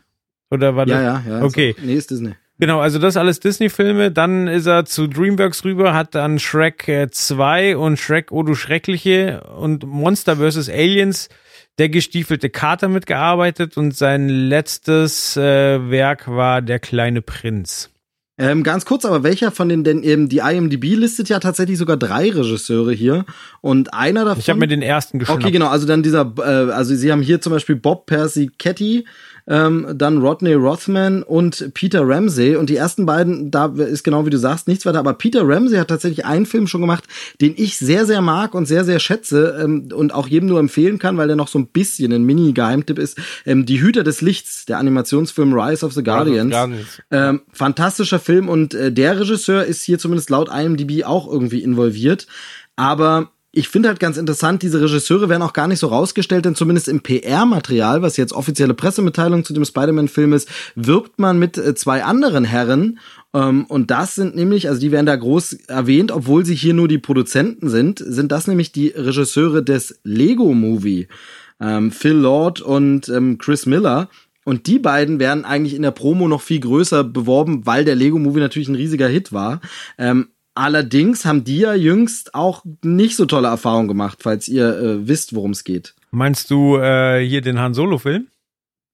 Oder 0.51 0.75
war 0.75 0.87
Ja, 0.87 1.13
das? 1.15 1.25
ja, 1.25 1.39
ja. 1.39 1.43
Okay. 1.43 1.71
Ist, 1.71 1.83
nee, 1.83 1.93
ist 1.95 2.11
Disney. 2.11 2.33
Genau, 2.59 2.79
also 2.81 2.99
das 2.99 3.15
alles 3.15 3.39
Disney-Filme. 3.39 4.11
Dann 4.11 4.47
ist 4.47 4.65
er 4.65 4.83
zu 4.85 5.07
DreamWorks 5.07 5.63
rüber, 5.63 5.93
hat 5.93 6.13
dann 6.15 6.39
Shrek 6.39 6.87
äh, 6.89 7.09
2 7.09 7.77
und 7.77 7.97
Shrek 7.97 8.31
Oh 8.31 8.43
du 8.43 8.53
Schreckliche 8.53 9.41
und 9.57 9.85
Monster 9.85 10.35
vs. 10.37 10.67
Aliens, 10.69 11.29
der 11.77 11.87
gestiefelte 11.87 12.49
Kater 12.49 12.89
mitgearbeitet 12.89 13.77
und 13.77 13.95
sein 13.95 14.27
letztes 14.27 15.37
äh, 15.37 15.89
Werk 15.89 16.27
war 16.27 16.61
Der 16.61 16.79
kleine 16.79 17.21
Prinz. 17.21 17.91
Ähm, 18.41 18.63
ganz 18.63 18.85
kurz, 18.85 19.03
aber 19.03 19.21
welcher 19.23 19.51
von 19.51 19.67
den, 19.67 19.83
denn 19.83 20.01
eben 20.01 20.29
die 20.29 20.37
IMDb 20.37 20.95
listet 20.95 21.27
ja 21.27 21.39
tatsächlich 21.41 21.77
sogar 21.77 21.97
drei 21.97 22.29
Regisseure 22.31 22.93
hier 22.93 23.25
und 23.59 23.93
einer 23.93 24.23
davon. 24.23 24.39
Ich 24.39 24.49
habe 24.49 24.59
mir 24.59 24.67
den 24.67 24.81
ersten 24.81 25.19
geschnappt. 25.19 25.43
Okay, 25.43 25.51
genau, 25.51 25.67
also 25.67 25.85
dann 25.85 26.03
dieser, 26.03 26.33
äh, 26.37 26.71
also 26.71 26.95
sie 26.95 27.11
haben 27.11 27.21
hier 27.21 27.41
zum 27.41 27.51
Beispiel 27.51 27.75
Bob 27.75 28.05
Persichetti, 28.05 29.05
ähm, 29.49 29.87
dann 29.95 30.19
Rodney 30.19 30.53
Rothman 30.53 31.23
und 31.23 31.73
Peter 31.73 32.07
Ramsey 32.07 32.55
und 32.55 32.69
die 32.69 32.75
ersten 32.75 33.05
beiden, 33.05 33.51
da 33.51 33.65
ist 33.65 34.03
genau 34.03 34.25
wie 34.25 34.29
du 34.29 34.37
sagst, 34.37 34.67
nichts 34.67 34.85
weiter, 34.85 34.99
aber 34.99 35.13
Peter 35.13 35.41
Ramsey 35.45 35.77
hat 35.77 35.87
tatsächlich 35.87 36.25
einen 36.25 36.45
Film 36.45 36.67
schon 36.67 36.81
gemacht, 36.81 37.05
den 37.41 37.55
ich 37.57 37.77
sehr, 37.77 38.05
sehr 38.05 38.21
mag 38.21 38.53
und 38.53 38.67
sehr, 38.67 38.85
sehr 38.85 38.99
schätze 38.99 39.59
ähm, 39.61 39.89
und 39.93 40.13
auch 40.13 40.27
jedem 40.27 40.47
nur 40.47 40.59
empfehlen 40.59 40.99
kann, 40.99 41.17
weil 41.17 41.27
der 41.27 41.35
noch 41.35 41.47
so 41.47 41.57
ein 41.57 41.67
bisschen 41.67 42.13
ein 42.13 42.23
Mini-Geheimtipp 42.23 42.99
ist, 42.99 43.17
ähm, 43.45 43.65
Die 43.65 43.81
Hüter 43.81 44.03
des 44.03 44.21
Lichts, 44.21 44.65
der 44.65 44.77
Animationsfilm 44.77 45.53
Rise 45.53 45.85
of 45.85 45.93
the 45.93 46.03
Guardians. 46.03 46.51
Guardians. 46.51 47.01
Ähm, 47.11 47.41
fantastischer 47.51 48.19
Film 48.19 48.47
und 48.47 48.75
äh, 48.75 48.91
der 48.91 49.19
Regisseur 49.19 49.65
ist 49.65 49.83
hier 49.83 49.97
zumindest 49.97 50.29
laut 50.29 50.49
IMDb 50.49 51.03
auch 51.05 51.31
irgendwie 51.31 51.63
involviert. 51.63 52.27
Aber 52.75 53.31
ich 53.59 53.67
finde 53.67 53.89
halt 53.89 53.99
ganz 53.99 54.15
interessant, 54.15 54.63
diese 54.63 54.81
Regisseure 54.81 55.27
werden 55.27 55.41
auch 55.41 55.51
gar 55.51 55.67
nicht 55.67 55.79
so 55.79 55.87
rausgestellt, 55.87 56.45
denn 56.45 56.55
zumindest 56.55 56.87
im 56.87 57.01
PR-Material, 57.01 58.01
was 58.01 58.15
jetzt 58.15 58.31
offizielle 58.31 58.73
Pressemitteilung 58.73 59.43
zu 59.43 59.53
dem 59.53 59.65
Spider-Man-Film 59.65 60.31
ist, 60.31 60.47
wirbt 60.75 61.19
man 61.19 61.37
mit 61.37 61.57
äh, 61.57 61.75
zwei 61.75 62.05
anderen 62.05 62.45
Herren. 62.45 62.99
Ähm, 63.33 63.65
und 63.65 63.91
das 63.91 64.15
sind 64.15 64.33
nämlich, 64.33 64.69
also 64.69 64.79
die 64.79 64.93
werden 64.93 65.05
da 65.05 65.15
groß 65.15 65.53
erwähnt, 65.67 66.13
obwohl 66.13 66.45
sie 66.45 66.55
hier 66.55 66.73
nur 66.73 66.87
die 66.87 66.99
Produzenten 66.99 67.69
sind, 67.69 67.99
sind 67.99 68.31
das 68.31 68.47
nämlich 68.47 68.71
die 68.71 68.87
Regisseure 68.95 69.61
des 69.61 69.99
Lego-Movie. 70.03 71.09
Ähm, 71.59 71.91
Phil 71.91 72.13
Lord 72.13 72.61
und 72.61 73.09
ähm, 73.09 73.37
Chris 73.37 73.65
Miller. 73.65 74.09
Und 74.45 74.67
die 74.67 74.79
beiden 74.79 75.19
werden 75.19 75.43
eigentlich 75.43 75.75
in 75.75 75.81
der 75.81 75.91
Promo 75.91 76.29
noch 76.29 76.41
viel 76.41 76.61
größer 76.61 77.03
beworben, 77.03 77.65
weil 77.65 77.83
der 77.83 77.95
Lego 77.95 78.17
Movie 78.17 78.39
natürlich 78.39 78.69
ein 78.69 78.75
riesiger 78.75 79.07
Hit 79.07 79.33
war. 79.33 79.59
Allerdings 80.59 81.23
haben 81.23 81.45
die 81.45 81.59
ja 81.59 81.73
jüngst 81.73 82.35
auch 82.35 82.65
nicht 82.83 83.15
so 83.15 83.25
tolle 83.25 83.47
Erfahrungen 83.47 83.87
gemacht, 83.87 84.19
falls 84.21 84.49
ihr 84.49 84.77
äh, 84.77 85.07
wisst, 85.07 85.33
worum 85.33 85.51
es 85.51 85.63
geht. 85.63 85.95
Meinst 86.11 86.51
du 86.51 86.75
äh, 86.75 87.25
hier 87.25 87.39
den 87.39 87.59
Han 87.59 87.73
Solo-Film? 87.73 88.27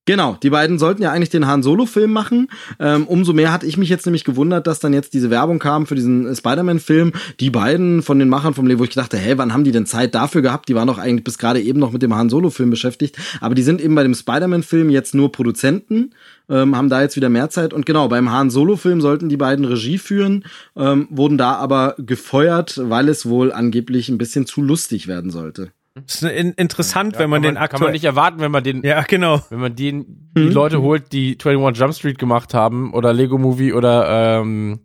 Genau, 0.06 0.38
die 0.40 0.50
beiden 0.50 0.78
sollten 0.78 1.02
ja 1.02 1.10
eigentlich 1.10 1.30
den 1.30 1.48
Han 1.48 1.64
Solo-Film 1.64 2.12
machen. 2.12 2.46
Ähm, 2.78 3.08
umso 3.08 3.32
mehr 3.32 3.52
hatte 3.52 3.66
ich 3.66 3.76
mich 3.76 3.88
jetzt 3.88 4.06
nämlich 4.06 4.22
gewundert, 4.22 4.68
dass 4.68 4.78
dann 4.78 4.92
jetzt 4.92 5.14
diese 5.14 5.30
Werbung 5.30 5.58
kam 5.58 5.84
für 5.84 5.96
diesen 5.96 6.28
äh, 6.28 6.36
Spider-Man-Film. 6.36 7.12
Die 7.40 7.50
beiden 7.50 8.02
von 8.02 8.20
den 8.20 8.28
Machern 8.28 8.54
vom 8.54 8.68
Lego, 8.68 8.78
wo 8.78 8.84
ich 8.84 8.90
dachte, 8.90 9.16
hä, 9.16 9.32
wann 9.36 9.52
haben 9.52 9.64
die 9.64 9.72
denn 9.72 9.84
Zeit 9.84 10.14
dafür 10.14 10.42
gehabt? 10.42 10.68
Die 10.68 10.76
waren 10.76 10.86
doch 10.86 10.98
eigentlich 10.98 11.24
bis 11.24 11.38
gerade 11.38 11.60
eben 11.60 11.80
noch 11.80 11.90
mit 11.90 12.02
dem 12.02 12.14
Han 12.14 12.30
Solo-Film 12.30 12.70
beschäftigt. 12.70 13.16
Aber 13.40 13.56
die 13.56 13.64
sind 13.64 13.80
eben 13.80 13.96
bei 13.96 14.04
dem 14.04 14.14
Spider-Man-Film 14.14 14.90
jetzt 14.90 15.12
nur 15.12 15.32
Produzenten, 15.32 16.12
ähm, 16.48 16.76
haben 16.76 16.88
da 16.88 17.02
jetzt 17.02 17.16
wieder 17.16 17.28
mehr 17.28 17.50
Zeit. 17.50 17.72
Und 17.72 17.84
genau, 17.84 18.06
beim 18.06 18.30
Han 18.30 18.48
Solo-Film 18.48 19.00
sollten 19.00 19.28
die 19.28 19.36
beiden 19.36 19.64
Regie 19.64 19.98
führen, 19.98 20.44
ähm, 20.76 21.08
wurden 21.10 21.36
da 21.36 21.54
aber 21.54 21.96
gefeuert, 21.98 22.80
weil 22.80 23.08
es 23.08 23.26
wohl 23.26 23.50
angeblich 23.50 24.08
ein 24.08 24.18
bisschen 24.18 24.46
zu 24.46 24.62
lustig 24.62 25.08
werden 25.08 25.32
sollte. 25.32 25.72
Das 26.04 26.16
ist 26.16 26.22
in 26.24 26.52
interessant, 26.52 27.14
Ja, 27.14 27.20
wenn 27.20 27.30
man 27.30 27.42
kann 27.42 27.54
den 27.54 27.54
Kann 27.54 27.62
man 27.62 27.70
aktuell. 27.72 27.92
nicht 27.92 28.04
erwarten, 28.04 28.40
wenn 28.40 28.50
man 28.50 28.62
den, 28.62 28.82
Ja, 28.82 29.00
genau. 29.02 29.40
wenn 29.48 29.60
man 29.60 29.74
den, 29.74 30.30
die 30.36 30.42
Leute 30.42 30.82
holt, 30.82 31.12
die 31.12 31.38
21 31.42 31.80
Jump 31.80 31.94
Street 31.94 32.18
gemacht 32.18 32.52
haben 32.54 32.92
oder 32.92 33.12
Lego 33.14 33.38
Movie 33.38 33.72
oder 33.72 34.40
ähm, 34.40 34.80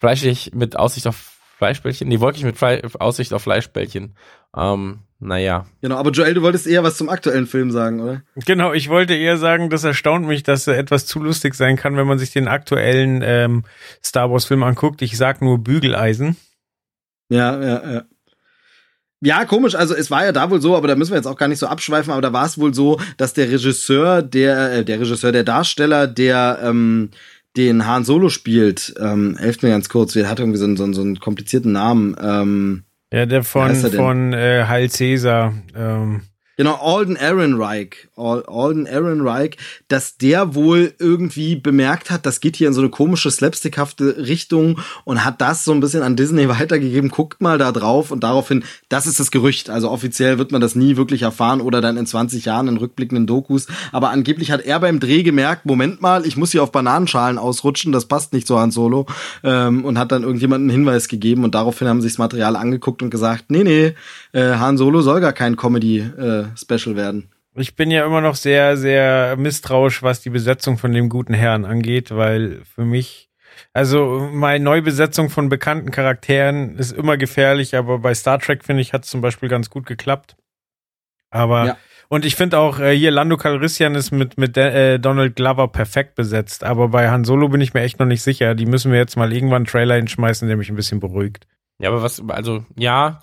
Fleischig 0.00 0.50
mit 0.54 0.76
Aussicht 0.76 1.06
auf 1.06 1.38
Fleischbällchen. 1.58 2.08
Nee, 2.08 2.18
wolkig 2.18 2.42
mit 2.42 2.56
Fle 2.58 2.82
Aussicht 2.98 3.32
auf 3.32 3.42
Fleischbällchen. 3.42 4.16
Ähm, 4.56 4.98
naja. 5.20 5.66
Genau, 5.80 5.96
aber 5.96 6.10
Joel, 6.10 6.34
du 6.34 6.42
wolltest 6.42 6.66
eher 6.66 6.82
was 6.82 6.96
zum 6.96 7.08
aktuellen 7.08 7.46
Film 7.46 7.70
sagen, 7.70 8.00
oder? 8.00 8.22
Genau, 8.44 8.72
ich 8.72 8.88
wollte 8.88 9.14
eher 9.14 9.36
sagen, 9.36 9.70
das 9.70 9.84
erstaunt 9.84 10.26
mich, 10.26 10.42
dass 10.42 10.66
er 10.66 10.76
etwas 10.76 11.06
zu 11.06 11.22
lustig 11.22 11.54
sein 11.54 11.76
kann, 11.76 11.96
wenn 11.96 12.08
man 12.08 12.18
sich 12.18 12.32
den 12.32 12.48
aktuellen 12.48 13.22
ähm, 13.24 13.62
Star 14.04 14.28
Wars-Film 14.32 14.64
anguckt. 14.64 15.00
Ich 15.02 15.16
sag 15.16 15.40
nur 15.40 15.58
Bügeleisen. 15.58 16.36
Ja, 17.28 17.62
ja, 17.62 17.92
ja. 17.92 18.02
Ja, 19.24 19.44
komisch. 19.44 19.76
Also 19.76 19.94
es 19.94 20.10
war 20.10 20.24
ja 20.24 20.32
da 20.32 20.50
wohl 20.50 20.60
so, 20.60 20.76
aber 20.76 20.88
da 20.88 20.96
müssen 20.96 21.12
wir 21.12 21.16
jetzt 21.16 21.26
auch 21.26 21.36
gar 21.36 21.46
nicht 21.46 21.60
so 21.60 21.68
abschweifen. 21.68 22.12
Aber 22.12 22.22
da 22.22 22.32
war 22.32 22.44
es 22.44 22.58
wohl 22.58 22.74
so, 22.74 23.00
dass 23.16 23.32
der 23.32 23.50
Regisseur, 23.50 24.20
der 24.20 24.72
äh, 24.72 24.84
der 24.84 25.00
Regisseur, 25.00 25.30
der 25.30 25.44
Darsteller, 25.44 26.08
der 26.08 26.58
ähm, 26.62 27.10
den 27.56 27.86
Han 27.86 28.04
Solo 28.04 28.30
spielt, 28.30 28.94
ähm, 28.98 29.36
helft 29.38 29.62
mir 29.62 29.68
ganz 29.70 29.88
kurz. 29.88 30.14
Der 30.14 30.28
hat 30.28 30.40
irgendwie 30.40 30.58
so 30.58 30.64
einen, 30.64 30.76
so 30.76 30.84
einen, 30.84 30.94
so 30.94 31.02
einen 31.02 31.20
komplizierten 31.20 31.72
Namen. 31.72 32.16
Ähm, 32.20 32.82
Ja, 33.12 33.26
der 33.26 33.44
von, 33.44 33.74
von 33.74 34.32
äh, 34.32 34.64
Heil 34.66 34.88
Caesar. 34.88 35.54
Ähm, 35.76 36.22
Genau, 36.58 36.74
Alden 36.74 37.16
Ehrenreich, 37.16 38.08
Al- 38.14 38.44
Alden 38.46 38.84
Ehrenreich, 38.84 39.56
dass 39.88 40.18
der 40.18 40.54
wohl 40.54 40.92
irgendwie 40.98 41.56
bemerkt 41.56 42.10
hat, 42.10 42.26
das 42.26 42.40
geht 42.40 42.56
hier 42.56 42.68
in 42.68 42.74
so 42.74 42.82
eine 42.82 42.90
komische 42.90 43.30
slapstickhafte 43.30 44.18
Richtung 44.18 44.78
und 45.04 45.24
hat 45.24 45.40
das 45.40 45.64
so 45.64 45.72
ein 45.72 45.80
bisschen 45.80 46.02
an 46.02 46.14
Disney 46.14 46.48
weitergegeben. 46.50 47.08
Guckt 47.10 47.40
mal 47.40 47.56
da 47.56 47.72
drauf 47.72 48.10
und 48.10 48.22
daraufhin, 48.22 48.64
das 48.90 49.06
ist 49.06 49.18
das 49.18 49.30
Gerücht. 49.30 49.70
Also 49.70 49.90
offiziell 49.90 50.36
wird 50.38 50.52
man 50.52 50.60
das 50.60 50.74
nie 50.74 50.96
wirklich 50.96 51.22
erfahren 51.22 51.62
oder 51.62 51.80
dann 51.80 51.96
in 51.96 52.06
20 52.06 52.44
Jahren 52.44 52.68
in 52.68 52.76
rückblickenden 52.76 53.26
Dokus. 53.26 53.66
Aber 53.90 54.10
angeblich 54.10 54.50
hat 54.50 54.60
er 54.60 54.78
beim 54.78 55.00
Dreh 55.00 55.22
gemerkt, 55.22 55.64
Moment 55.64 56.02
mal, 56.02 56.26
ich 56.26 56.36
muss 56.36 56.52
hier 56.52 56.62
auf 56.62 56.70
Bananenschalen 56.70 57.38
ausrutschen, 57.38 57.92
das 57.92 58.04
passt 58.04 58.34
nicht 58.34 58.46
so 58.46 58.58
Han 58.60 58.70
Solo 58.70 59.06
ähm, 59.42 59.84
und 59.86 59.98
hat 59.98 60.12
dann 60.12 60.22
irgendjemanden 60.22 60.68
einen 60.68 60.78
Hinweis 60.80 61.08
gegeben 61.08 61.44
und 61.44 61.54
daraufhin 61.54 61.88
haben 61.88 62.02
sich 62.02 62.12
das 62.12 62.18
Material 62.18 62.56
angeguckt 62.56 63.02
und 63.02 63.08
gesagt, 63.10 63.46
nee, 63.48 63.64
nee, 63.64 63.94
äh, 64.32 64.56
Han 64.56 64.76
Solo 64.76 65.00
soll 65.00 65.20
gar 65.22 65.32
kein 65.32 65.56
Comedy-Special 66.42 66.96
werden. 66.96 67.30
ich 67.54 67.74
bin 67.76 67.90
ja 67.90 68.06
immer 68.06 68.20
noch 68.20 68.34
sehr, 68.36 68.76
sehr 68.76 69.36
misstrauisch, 69.36 70.02
was 70.02 70.20
die 70.20 70.30
Besetzung 70.30 70.78
von 70.78 70.92
dem 70.92 71.08
guten 71.08 71.34
Herrn 71.34 71.64
angeht, 71.64 72.10
weil 72.10 72.62
für 72.64 72.84
mich, 72.84 73.28
also 73.72 74.28
meine 74.32 74.64
Neubesetzung 74.64 75.28
von 75.30 75.48
bekannten 75.48 75.90
Charakteren 75.90 76.76
ist 76.78 76.92
immer 76.92 77.16
gefährlich, 77.16 77.76
aber 77.76 77.98
bei 77.98 78.14
Star 78.14 78.38
Trek, 78.38 78.64
finde 78.64 78.82
ich, 78.82 78.92
hat 78.92 79.04
es 79.04 79.10
zum 79.10 79.20
Beispiel 79.20 79.48
ganz 79.48 79.68
gut 79.70 79.86
geklappt. 79.86 80.36
Aber 81.30 81.66
Ja. 81.66 81.76
und 82.08 82.24
ich 82.24 82.36
finde 82.36 82.58
auch, 82.58 82.78
äh, 82.78 82.96
hier 82.96 83.10
Lando 83.10 83.36
Calrissian 83.36 83.94
ist 83.94 84.10
mit, 84.10 84.36
mit 84.38 84.56
äh, 84.56 84.98
Donald 84.98 85.36
Glover 85.36 85.68
perfekt 85.68 86.14
besetzt. 86.14 86.62
Aber 86.64 86.88
bei 86.88 87.08
Han 87.10 87.24
Solo 87.24 87.48
bin 87.48 87.60
ich 87.62 87.72
mir 87.74 87.80
echt 87.82 87.98
noch 87.98 88.06
nicht 88.06 88.22
sicher. 88.22 88.54
Die 88.54 88.66
müssen 88.66 88.92
wir 88.92 88.98
jetzt 88.98 89.16
mal 89.16 89.32
irgendwann 89.32 89.56
einen 89.56 89.66
Trailer 89.66 89.94
hinschmeißen, 89.96 90.46
der 90.48 90.56
mich 90.58 90.68
ein 90.68 90.76
bisschen 90.76 91.00
beruhigt. 91.00 91.46
Ja, 91.78 91.88
aber 91.88 92.02
was, 92.02 92.22
also, 92.28 92.64
ja, 92.76 93.20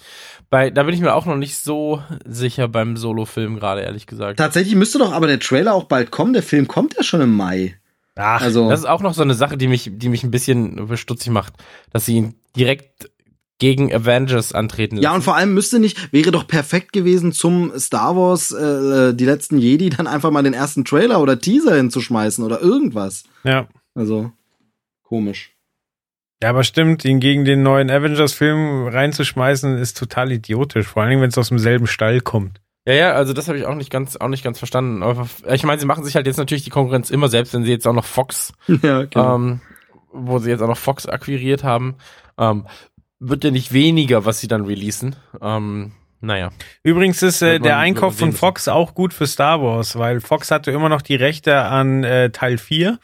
bei, 0.49 0.69
da 0.69 0.83
bin 0.83 0.93
ich 0.93 1.01
mir 1.01 1.13
auch 1.13 1.25
noch 1.25 1.37
nicht 1.37 1.57
so 1.57 2.01
sicher 2.25 2.67
beim 2.67 2.97
Solo-Film 2.97 3.55
gerade, 3.57 3.81
ehrlich 3.81 4.05
gesagt. 4.07 4.37
Tatsächlich 4.37 4.75
müsste 4.75 4.97
doch 4.99 5.13
aber 5.13 5.27
der 5.27 5.39
Trailer 5.39 5.73
auch 5.73 5.85
bald 5.85 6.11
kommen. 6.11 6.33
Der 6.33 6.43
Film 6.43 6.67
kommt 6.67 6.95
ja 6.95 7.03
schon 7.03 7.21
im 7.21 7.35
Mai. 7.35 7.75
Ach, 8.15 8.41
Also, 8.41 8.69
Das 8.69 8.81
ist 8.81 8.85
auch 8.85 9.01
noch 9.01 9.13
so 9.13 9.21
eine 9.21 9.33
Sache, 9.33 9.55
die 9.57 9.67
mich, 9.67 9.89
die 9.93 10.09
mich 10.09 10.23
ein 10.23 10.31
bisschen 10.31 10.97
stutzig 10.97 11.31
macht, 11.31 11.53
dass 11.91 12.05
sie 12.05 12.15
ihn 12.15 12.35
direkt 12.55 13.09
gegen 13.59 13.93
Avengers 13.93 14.53
antreten 14.53 14.95
lassen. 14.95 15.03
ja, 15.03 15.13
und 15.13 15.21
vor 15.21 15.35
allem 15.35 15.53
müsste 15.53 15.79
nicht, 15.79 16.11
wäre 16.13 16.31
doch 16.31 16.47
perfekt 16.47 16.93
gewesen, 16.93 17.31
zum 17.33 17.77
Star 17.77 18.15
Wars, 18.15 18.51
äh, 18.51 19.13
die 19.13 19.25
letzten 19.25 19.57
Jedi, 19.57 19.89
dann 19.89 20.07
einfach 20.07 20.31
mal 20.31 20.43
den 20.43 20.53
ersten 20.53 20.85
Trailer 20.85 21.21
oder 21.21 21.39
Teaser 21.39 21.75
hinzuschmeißen 21.75 22.43
oder 22.43 22.61
irgendwas. 22.61 23.23
ja. 23.43 23.67
Also, 23.95 24.31
komisch. 25.03 25.51
Ja, 26.41 26.49
aber 26.49 26.63
stimmt, 26.63 27.03
ihn 27.03 27.19
gegen 27.19 27.43
den 27.43 27.63
neuen 27.63 27.89
Avengers-Film 27.89 28.87
reinzuschmeißen, 28.87 29.77
ist 29.77 29.97
total 29.97 30.31
idiotisch. 30.31 30.87
Vor 30.87 31.01
allen 31.01 31.09
Dingen, 31.09 31.21
wenn 31.21 31.29
es 31.29 31.37
aus 31.37 31.49
demselben 31.49 31.87
Stall 31.87 32.21
kommt. 32.21 32.61
Ja, 32.85 32.93
ja, 32.93 33.11
also 33.11 33.33
das 33.33 33.47
habe 33.49 33.57
ich 33.57 33.65
auch 33.65 33.75
nicht 33.75 33.91
ganz, 33.91 34.15
auch 34.15 34.29
nicht 34.29 34.43
ganz 34.43 34.57
verstanden. 34.57 35.03
Aber 35.03 35.27
ich 35.51 35.63
meine, 35.63 35.79
sie 35.81 35.85
machen 35.85 36.05
sich 36.05 36.15
halt 36.15 36.27
jetzt 36.27 36.37
natürlich 36.37 36.63
die 36.63 36.69
Konkurrenz 36.69 37.09
immer 37.09 37.27
selbst, 37.27 37.53
wenn 37.53 37.63
sie 37.63 37.71
jetzt 37.71 37.87
auch 37.87 37.93
noch 37.93 38.05
Fox, 38.05 38.53
ja, 38.81 39.03
genau. 39.03 39.35
ähm, 39.35 39.61
wo 40.13 40.39
sie 40.39 40.49
jetzt 40.49 40.61
auch 40.61 40.67
noch 40.67 40.77
Fox 40.77 41.05
akquiriert 41.05 41.63
haben, 41.63 41.95
ähm, 42.37 42.65
wird 43.19 43.43
ja 43.43 43.51
nicht 43.51 43.73
weniger, 43.73 44.23
was 44.23 44.39
sie 44.39 44.47
dann 44.47 44.65
releasen. 44.65 45.17
Ähm, 45.41 45.91
naja. 46.21 46.51
Übrigens 46.83 47.21
ist 47.21 47.41
äh, 47.41 47.59
der 47.59 47.77
Einkauf 47.77 48.17
von. 48.17 48.31
Fox 48.31 48.67
auch 48.67 48.93
gut 48.93 49.13
für 49.13 49.27
Star 49.27 49.61
Wars, 49.61 49.97
weil 49.97 50.21
Fox 50.21 50.51
hatte 50.51 50.71
immer 50.71 50.89
noch 50.89 51.01
die 51.01 51.15
Rechte 51.15 51.57
an 51.63 52.03
äh, 52.03 52.29
Teil 52.31 52.57
4. 52.57 52.97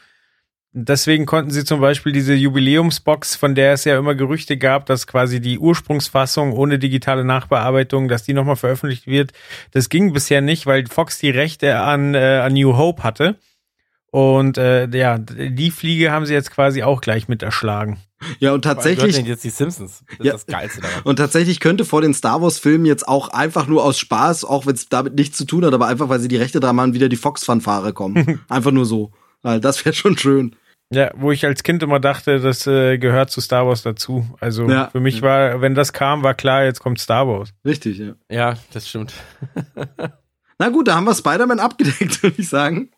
Deswegen 0.78 1.24
konnten 1.24 1.50
sie 1.50 1.64
zum 1.64 1.80
Beispiel 1.80 2.12
diese 2.12 2.34
Jubiläumsbox, 2.34 3.34
von 3.34 3.54
der 3.54 3.72
es 3.72 3.84
ja 3.84 3.98
immer 3.98 4.14
Gerüchte 4.14 4.58
gab, 4.58 4.84
dass 4.84 5.06
quasi 5.06 5.40
die 5.40 5.58
Ursprungsfassung 5.58 6.52
ohne 6.52 6.78
digitale 6.78 7.24
Nachbearbeitung, 7.24 8.08
dass 8.08 8.24
die 8.24 8.34
nochmal 8.34 8.56
veröffentlicht 8.56 9.06
wird. 9.06 9.32
Das 9.70 9.88
ging 9.88 10.12
bisher 10.12 10.42
nicht, 10.42 10.66
weil 10.66 10.86
Fox 10.86 11.18
die 11.18 11.30
Rechte 11.30 11.78
an, 11.78 12.14
äh, 12.14 12.40
an 12.44 12.52
New 12.52 12.76
Hope 12.76 13.02
hatte. 13.04 13.36
Und 14.10 14.58
äh, 14.58 14.86
ja, 14.88 15.16
die 15.16 15.70
Fliege 15.70 16.10
haben 16.12 16.26
sie 16.26 16.34
jetzt 16.34 16.50
quasi 16.50 16.82
auch 16.82 17.00
gleich 17.00 17.26
mit 17.26 17.42
erschlagen. 17.42 17.96
ja, 18.38 18.52
und 18.52 18.60
tatsächlich, 18.60 19.16
denn 19.16 19.24
jetzt 19.24 19.44
die 19.44 19.50
Simpsons. 19.50 20.04
Das 20.18 20.26
Ja. 20.26 20.34
ist 20.34 20.46
das 20.46 20.54
Geilste 20.54 20.82
daran. 20.82 21.00
Und 21.04 21.16
tatsächlich 21.16 21.58
könnte 21.58 21.86
vor 21.86 22.02
den 22.02 22.12
Star 22.12 22.42
Wars-Filmen 22.42 22.84
jetzt 22.84 23.08
auch 23.08 23.30
einfach 23.30 23.66
nur 23.66 23.82
aus 23.82 23.98
Spaß, 23.98 24.44
auch 24.44 24.66
wenn 24.66 24.74
es 24.74 24.90
damit 24.90 25.14
nichts 25.14 25.38
zu 25.38 25.46
tun 25.46 25.64
hat, 25.64 25.72
aber 25.72 25.86
einfach, 25.86 26.10
weil 26.10 26.20
sie 26.20 26.28
die 26.28 26.36
Rechte 26.36 26.60
dran 26.60 26.78
haben, 26.78 26.92
wieder 26.92 27.08
die 27.08 27.16
Fox-Fanfare 27.16 27.94
kommen. 27.94 28.40
einfach 28.50 28.72
nur 28.72 28.84
so. 28.84 29.12
Weil 29.40 29.58
das 29.58 29.82
wäre 29.82 29.94
schon 29.94 30.18
schön. 30.18 30.54
Ja, 30.92 31.10
wo 31.16 31.32
ich 31.32 31.44
als 31.44 31.64
Kind 31.64 31.82
immer 31.82 31.98
dachte, 31.98 32.38
das 32.38 32.66
äh, 32.66 32.96
gehört 32.98 33.30
zu 33.30 33.40
Star 33.40 33.66
Wars 33.66 33.82
dazu. 33.82 34.24
Also 34.40 34.68
Ja. 34.68 34.88
für 34.90 35.00
mich 35.00 35.20
war, 35.20 35.60
wenn 35.60 35.74
das 35.74 35.92
kam, 35.92 36.22
war 36.22 36.34
klar, 36.34 36.64
jetzt 36.64 36.78
kommt 36.80 37.00
Star 37.00 37.26
Wars. 37.26 37.52
Richtig, 37.64 37.98
ja. 37.98 38.14
Ja, 38.30 38.54
das 38.72 38.88
stimmt. 38.88 39.12
Na 40.58 40.68
gut, 40.70 40.88
da 40.88 40.94
haben 40.94 41.04
wir 41.04 41.14
Spider-Man 41.14 41.58
abgedeckt, 41.60 42.22
würde 42.22 42.36
ich 42.40 42.48
sagen. 42.48 42.90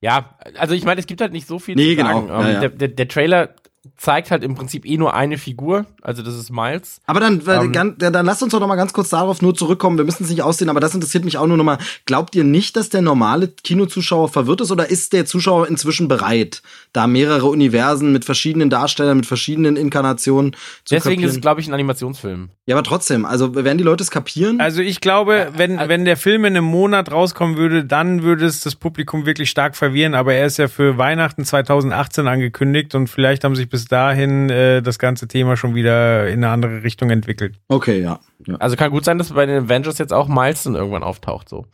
Ja, 0.00 0.36
also 0.58 0.74
ich 0.74 0.84
meine, 0.84 1.00
es 1.00 1.06
gibt 1.06 1.20
halt 1.20 1.32
nicht 1.32 1.46
so 1.46 1.58
viel 1.58 1.74
Nee, 1.76 1.90
zu 1.96 1.96
genau. 2.02 2.26
Ja, 2.28 2.40
Ähm, 2.40 2.52
ja. 2.54 2.60
Der, 2.60 2.68
der, 2.70 2.88
der 2.88 3.08
Trailer 3.08 3.54
zeigt 3.96 4.30
halt 4.30 4.44
im 4.44 4.54
Prinzip 4.54 4.86
eh 4.86 4.96
nur 4.96 5.14
eine 5.14 5.38
Figur, 5.38 5.86
also 6.02 6.22
das 6.22 6.36
ist 6.36 6.50
Miles. 6.52 7.00
Aber 7.06 7.18
dann, 7.20 7.40
äh, 7.46 7.64
Ähm. 7.64 7.72
dann, 7.72 7.96
dann 7.98 8.26
lasst 8.26 8.42
uns 8.42 8.52
doch 8.52 8.60
noch 8.60 8.68
mal 8.68 8.76
ganz 8.76 8.92
kurz 8.92 9.08
darauf 9.08 9.42
nur 9.42 9.54
zurückkommen. 9.54 9.98
Wir 9.98 10.04
müssen 10.04 10.22
es 10.24 10.30
nicht 10.30 10.42
aussehen, 10.42 10.68
aber 10.68 10.78
das 10.80 10.94
interessiert 10.94 11.24
mich 11.24 11.36
auch 11.38 11.46
nur 11.46 11.56
noch 11.56 11.64
mal. 11.64 11.78
Glaubt 12.06 12.34
ihr 12.36 12.44
nicht, 12.44 12.76
dass 12.76 12.90
der 12.90 13.02
normale 13.02 13.48
Kinozuschauer 13.48 14.28
verwirrt 14.28 14.60
ist 14.60 14.70
oder 14.70 14.88
ist 14.88 15.12
der 15.12 15.26
Zuschauer 15.26 15.66
inzwischen 15.68 16.06
bereit, 16.08 16.62
da 16.92 17.06
mehrere 17.06 17.46
Universen 17.46 18.12
mit 18.12 18.24
verschiedenen 18.24 18.70
Darstellern, 18.70 19.16
mit 19.16 19.26
verschiedenen 19.26 19.76
Inkarnationen 19.76 20.52
zu 20.84 20.94
Deswegen 20.94 21.22
ist 21.22 21.30
es, 21.30 21.34
kapieren? 21.34 21.40
glaube 21.40 21.60
ich, 21.60 21.68
ein 21.68 21.74
Animationsfilm. 21.74 22.50
Ja, 22.66 22.76
aber 22.76 22.84
trotzdem, 22.84 23.24
also 23.24 23.54
werden 23.56 23.78
die 23.78 23.84
Leute 23.84 24.04
es 24.04 24.10
kapieren? 24.12 24.60
Also 24.60 24.80
ich 24.82 25.00
glaube, 25.00 25.48
wenn, 25.56 25.78
äh, 25.78 25.88
wenn 25.88 26.04
der 26.04 26.16
Film 26.16 26.44
in 26.44 26.56
einem 26.56 26.66
Monat 26.66 27.10
rauskommen 27.10 27.56
würde, 27.56 27.84
dann 27.84 28.22
würde 28.22 28.46
es 28.46 28.60
das 28.60 28.76
Publikum 28.76 29.26
wirklich 29.26 29.50
stark 29.50 29.74
verwirren. 29.76 30.14
Aber 30.14 30.34
er 30.34 30.46
ist 30.46 30.58
ja 30.58 30.68
für 30.68 30.96
Weihnachten 30.98 31.44
2018 31.44 32.28
angekündigt 32.28 32.94
und 32.94 33.08
vielleicht 33.08 33.42
haben 33.42 33.56
sich 33.56 33.68
bis 33.72 33.86
dahin 33.86 34.50
äh, 34.50 34.82
das 34.82 34.98
ganze 34.98 35.26
Thema 35.26 35.56
schon 35.56 35.74
wieder 35.74 36.28
in 36.28 36.44
eine 36.44 36.50
andere 36.50 36.82
Richtung 36.82 37.08
entwickelt. 37.08 37.58
okay, 37.68 38.02
ja. 38.02 38.20
ja. 38.46 38.56
Also 38.56 38.76
kann 38.76 38.90
gut 38.90 39.04
sein, 39.04 39.16
dass 39.16 39.32
bei 39.32 39.46
den 39.46 39.64
Avengers 39.64 39.96
jetzt 39.96 40.12
auch 40.12 40.28
Miles 40.28 40.62
dann 40.62 40.74
irgendwann 40.74 41.02
auftaucht, 41.02 41.48
so. 41.48 41.66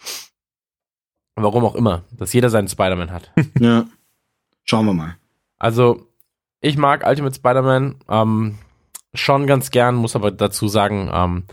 Warum 1.34 1.64
auch 1.64 1.74
immer, 1.74 2.04
dass 2.12 2.32
jeder 2.32 2.50
seinen 2.50 2.68
Spider-Man 2.68 3.10
hat. 3.10 3.32
ja. 3.58 3.84
Schauen 4.64 4.86
wir 4.86 4.94
mal. 4.94 5.16
Also, 5.58 6.06
ich 6.60 6.76
mag 6.76 7.04
Ultimate 7.04 7.34
Spider-Man 7.34 7.96
ähm, 8.08 8.58
schon 9.12 9.48
ganz 9.48 9.72
gern, 9.72 9.96
muss 9.96 10.14
aber 10.14 10.30
dazu 10.30 10.68
sagen, 10.68 11.10
ähm, 11.12 11.44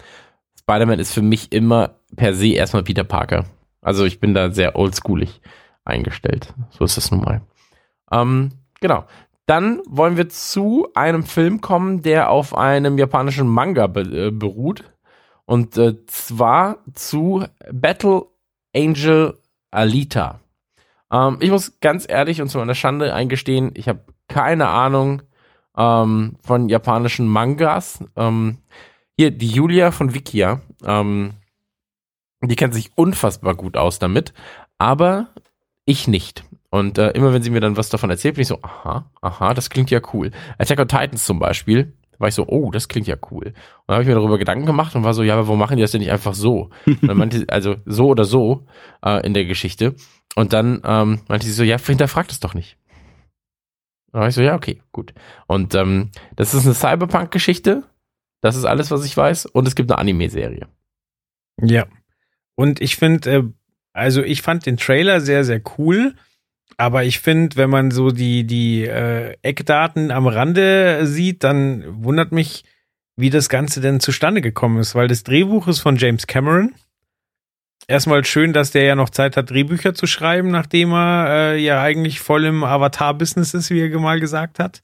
Spider-Man 0.60 1.00
ist 1.00 1.14
für 1.14 1.24
mich 1.24 1.52
immer 1.52 1.96
per 2.16 2.36
se 2.36 2.50
erstmal 2.50 2.84
Peter 2.84 3.04
Parker. 3.04 3.46
Also 3.82 4.06
ich 4.06 4.20
bin 4.20 4.36
da 4.36 4.52
sehr 4.52 4.76
oldschoolig 4.76 5.42
eingestellt. 5.86 6.54
So 6.70 6.86
ist 6.86 6.98
es 6.98 7.10
nun 7.10 7.22
mal. 7.22 7.42
Ähm, 8.12 8.52
genau. 8.80 9.06
Dann 9.46 9.82
wollen 9.86 10.18
wir 10.18 10.30
zu 10.30 10.88
einem 10.96 11.24
Film 11.24 11.62
kommen, 11.62 12.02
der 12.02 12.30
auf 12.30 12.58
einem 12.58 12.98
japanischen 12.98 13.48
Manga 13.48 13.88
be 13.88 14.02
äh, 14.02 14.32
beruht. 14.32 14.84
Und 15.46 15.78
äh, 15.78 16.06
zwar 16.08 16.78
zu 16.94 17.46
Battle 17.72 18.26
Angel 18.76 19.38
Alita. 19.72 20.40
Ähm, 21.12 21.38
ich 21.40 21.52
muss 21.52 21.80
ganz 21.80 22.06
ehrlich 22.10 22.42
und 22.42 22.50
zu 22.50 22.58
meiner 22.58 22.76
Schande 22.76 23.14
eingestehen, 23.14 23.72
ich 23.76 23.88
habe 23.88 24.02
keine 24.28 24.68
Ahnung 24.68 25.22
ähm, 25.78 26.38
von 26.42 26.70
japanischen 26.70 27.28
Mangas. 27.28 28.04
Ähm, 28.16 28.60
hier, 29.18 29.32
die 29.32 29.48
Julia 29.48 29.92
von 29.92 30.14
Wikia, 30.14 30.62
ähm, 30.84 31.36
die 32.42 32.56
kennt 32.56 32.74
sich 32.74 32.92
unfassbar 32.96 33.56
gut 33.56 33.78
aus 33.78 34.00
damit, 34.00 34.34
aber 34.78 35.30
ich 35.86 36.08
nicht. 36.08 36.44
Und 36.70 36.98
äh, 36.98 37.12
immer 37.12 37.34
wenn 37.34 37.42
sie 37.42 37.50
mir 37.50 37.62
dann 37.62 37.78
was 37.78 37.90
davon 37.90 38.10
erzählt, 38.10 38.36
bin 38.36 38.42
ich 38.42 38.48
so, 38.48 38.60
aha, 38.62 39.10
aha, 39.22 39.54
das 39.54 39.70
klingt 39.70 39.92
ja 39.92 40.02
cool. 40.14 40.32
Attack 40.58 40.80
on 40.80 40.88
Titans 40.88 41.26
zum 41.26 41.40
Beispiel, 41.40 41.94
war 42.18 42.28
ich 42.28 42.36
so, 42.36 42.48
oh, 42.48 42.72
das 42.72 42.88
klingt 42.88 43.08
ja 43.08 43.16
cool. 43.32 43.48
Und 43.48 43.56
dann 43.88 43.96
habe 43.96 44.04
ich 44.04 44.08
mir 44.08 44.16
darüber 44.16 44.38
Gedanken 44.38 44.66
gemacht 44.66 44.96
und 44.96 45.04
war 45.04 45.14
so, 45.14 45.24
ja, 45.24 45.34
aber 45.34 45.48
warum 45.48 45.60
machen 45.60 45.78
die 45.78 45.82
das 45.82 45.92
denn 45.92 46.02
nicht 46.02 46.12
einfach 46.12 46.34
so? 46.34 46.70
Und 46.86 47.04
dann 47.08 47.18
meinte 47.18 47.46
also 47.50 47.76
so 47.86 48.08
oder 48.08 48.26
so 48.26 48.66
äh, 49.04 49.26
in 49.26 49.34
der 49.34 49.46
Geschichte. 49.46 49.96
Und 50.36 50.54
dann 50.54 50.82
ähm, 50.84 51.22
meinte 51.28 51.46
sie 51.46 51.54
so, 51.54 51.64
ja, 51.64 51.78
hinterfragt 51.78 52.32
es 52.32 52.40
doch 52.40 52.54
nicht. 52.54 52.78
Da 54.12 54.20
war 54.20 54.28
ich 54.28 54.36
so, 54.36 54.42
ja, 54.42 54.56
okay, 54.56 54.82
gut. 54.92 55.14
Und 55.48 55.76
ähm, 55.76 56.12
das 56.36 56.54
ist 56.54 56.66
eine 56.66 56.74
Cyberpunk-Geschichte. 56.74 57.84
Das 58.42 58.56
ist 58.56 58.66
alles, 58.66 58.92
was 58.92 59.06
ich 59.06 59.16
weiß. 59.16 59.46
Und 59.48 59.68
es 59.68 59.76
gibt 59.76 59.92
eine 59.92 60.00
Anime-Serie. 60.00 60.68
Ja. 61.62 61.86
Und 62.56 62.82
ich 62.82 62.96
finde, 62.96 63.32
äh, 63.32 63.44
also 63.94 64.24
ich 64.24 64.42
fand 64.42 64.66
den 64.66 64.78
Trailer 64.78 65.22
sehr, 65.22 65.44
sehr 65.44 65.62
cool. 65.78 66.16
Aber 66.78 67.04
ich 67.04 67.20
finde, 67.20 67.56
wenn 67.56 67.70
man 67.70 67.92
so 67.92 68.12
die, 68.12 68.46
die 68.46 68.84
äh, 68.84 69.36
Eckdaten 69.42 70.12
am 70.12 70.28
Rande 70.28 71.06
sieht, 71.06 71.44
dann 71.44 71.84
wundert 72.04 72.32
mich, 72.32 72.64
wie 73.16 73.30
das 73.30 73.48
Ganze 73.48 73.80
denn 73.80 74.00
zustande 74.00 74.42
gekommen 74.42 74.80
ist, 74.80 74.94
weil 74.94 75.08
das 75.08 75.24
Drehbuch 75.24 75.68
ist 75.68 75.80
von 75.80 75.96
James 75.96 76.28
Cameron. 76.28 76.76
Erstmal 77.88 78.26
schön, 78.26 78.52
dass 78.52 78.72
der 78.72 78.84
ja 78.84 78.96
noch 78.96 79.10
Zeit 79.10 79.38
hat, 79.38 79.52
Drehbücher 79.52 79.94
zu 79.94 80.08
schreiben, 80.08 80.50
nachdem 80.50 80.92
er 80.92 81.28
äh, 81.30 81.58
ja 81.58 81.82
eigentlich 81.82 82.20
voll 82.20 82.46
im 82.46 82.64
Avatar-Business 82.64 83.54
ist, 83.54 83.70
wie 83.70 83.82
er 83.82 84.00
mal 84.00 84.20
gesagt 84.20 84.60
hat. 84.60 84.82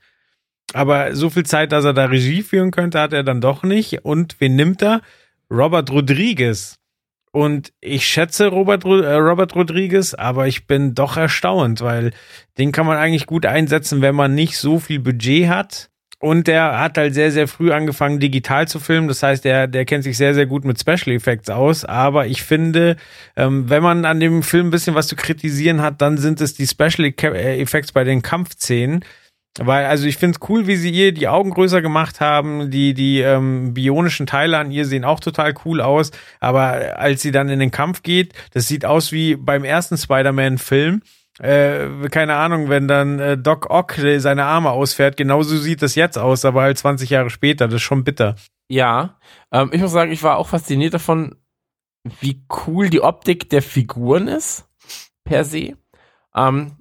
Aber 0.73 1.15
so 1.15 1.29
viel 1.29 1.45
Zeit, 1.45 1.71
dass 1.71 1.83
er 1.83 1.93
da 1.93 2.05
Regie 2.05 2.43
führen 2.43 2.71
könnte, 2.71 2.99
hat 2.99 3.11
er 3.11 3.23
dann 3.23 3.41
doch 3.41 3.63
nicht. 3.63 4.05
Und 4.05 4.39
wen 4.39 4.55
nimmt 4.55 4.81
er? 4.81 5.01
Robert 5.49 5.89
Rodriguez. 5.91 6.77
Und 7.31 7.71
ich 7.79 8.05
schätze 8.05 8.47
Robert, 8.47 8.83
Ro- 8.83 8.99
äh, 9.01 9.13
Robert 9.15 9.55
Rodriguez, 9.55 10.13
aber 10.13 10.47
ich 10.47 10.67
bin 10.67 10.93
doch 10.95 11.15
erstaunt, 11.15 11.81
weil 11.81 12.11
den 12.57 12.71
kann 12.73 12.85
man 12.85 12.97
eigentlich 12.97 13.25
gut 13.25 13.45
einsetzen, 13.45 14.01
wenn 14.01 14.15
man 14.15 14.35
nicht 14.35 14.57
so 14.57 14.79
viel 14.79 14.99
Budget 14.99 15.47
hat. 15.47 15.89
Und 16.19 16.45
der 16.45 16.77
hat 16.79 16.99
halt 16.99 17.15
sehr, 17.15 17.31
sehr 17.31 17.47
früh 17.47 17.71
angefangen, 17.71 18.19
digital 18.19 18.67
zu 18.67 18.79
filmen. 18.79 19.07
Das 19.07 19.23
heißt, 19.23 19.43
der, 19.43 19.65
der 19.67 19.85
kennt 19.85 20.03
sich 20.03 20.17
sehr, 20.17 20.35
sehr 20.35 20.45
gut 20.45 20.65
mit 20.65 20.79
Special 20.79 21.15
Effects 21.15 21.49
aus. 21.49 21.83
Aber 21.83 22.27
ich 22.27 22.43
finde, 22.43 22.95
ähm, 23.35 23.69
wenn 23.71 23.81
man 23.81 24.05
an 24.05 24.19
dem 24.19 24.43
Film 24.43 24.67
ein 24.67 24.71
bisschen 24.71 24.93
was 24.93 25.07
zu 25.07 25.15
kritisieren 25.15 25.81
hat, 25.81 25.99
dann 25.99 26.17
sind 26.19 26.39
es 26.39 26.53
die 26.53 26.67
Special 26.67 27.07
E- 27.07 27.59
Effects 27.61 27.91
bei 27.91 28.03
den 28.03 28.21
Kampfszenen. 28.21 29.03
Weil, 29.59 29.85
also 29.85 30.07
ich 30.07 30.17
finde 30.17 30.37
es 30.39 30.49
cool, 30.49 30.65
wie 30.67 30.77
sie 30.77 30.91
ihr 30.91 31.13
die 31.13 31.27
Augen 31.27 31.51
größer 31.51 31.81
gemacht 31.81 32.21
haben. 32.21 32.71
Die, 32.71 32.93
die 32.93 33.19
ähm, 33.19 33.73
bionischen 33.73 34.25
Teile 34.25 34.57
an 34.57 34.71
ihr 34.71 34.85
sehen 34.85 35.03
auch 35.03 35.19
total 35.19 35.53
cool 35.65 35.81
aus. 35.81 36.11
Aber 36.39 36.97
als 36.97 37.21
sie 37.21 37.31
dann 37.31 37.49
in 37.49 37.59
den 37.59 37.71
Kampf 37.71 38.01
geht, 38.01 38.33
das 38.53 38.67
sieht 38.67 38.85
aus 38.85 39.11
wie 39.11 39.35
beim 39.35 39.65
ersten 39.65 39.97
Spider-Man-Film. 39.97 41.01
Äh, 41.39 41.87
keine 42.09 42.35
Ahnung, 42.35 42.69
wenn 42.69 42.87
dann 42.87 43.19
äh, 43.19 43.37
Doc 43.37 43.69
Ock 43.69 43.95
seine 44.17 44.45
Arme 44.45 44.69
ausfährt, 44.71 45.17
genauso 45.17 45.57
sieht 45.57 45.81
das 45.81 45.95
jetzt 45.95 46.17
aus, 46.17 46.45
aber 46.45 46.61
halt 46.61 46.77
20 46.77 47.09
Jahre 47.09 47.29
später. 47.29 47.67
Das 47.67 47.75
ist 47.75 47.81
schon 47.81 48.03
bitter. 48.03 48.35
Ja, 48.69 49.17
ähm, 49.51 49.69
ich 49.73 49.81
muss 49.81 49.91
sagen, 49.91 50.11
ich 50.11 50.23
war 50.23 50.37
auch 50.37 50.47
fasziniert 50.47 50.93
davon, 50.93 51.35
wie 52.21 52.45
cool 52.65 52.89
die 52.89 53.01
Optik 53.01 53.49
der 53.49 53.61
Figuren 53.61 54.27
ist, 54.27 54.65
per 55.25 55.43
se. 55.43 55.77
Ähm, 56.35 56.77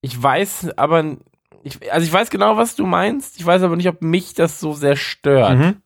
ich 0.00 0.20
weiß 0.20 0.78
aber, 0.78 1.18
ich, 1.62 1.92
also 1.92 2.06
ich 2.06 2.12
weiß 2.12 2.30
genau, 2.30 2.56
was 2.56 2.76
du 2.76 2.86
meinst. 2.86 3.38
Ich 3.38 3.44
weiß 3.46 3.62
aber 3.62 3.76
nicht, 3.76 3.88
ob 3.88 4.02
mich 4.02 4.34
das 4.34 4.60
so 4.60 4.72
sehr 4.72 4.96
stört. 4.96 5.58
Mhm. 5.58 5.76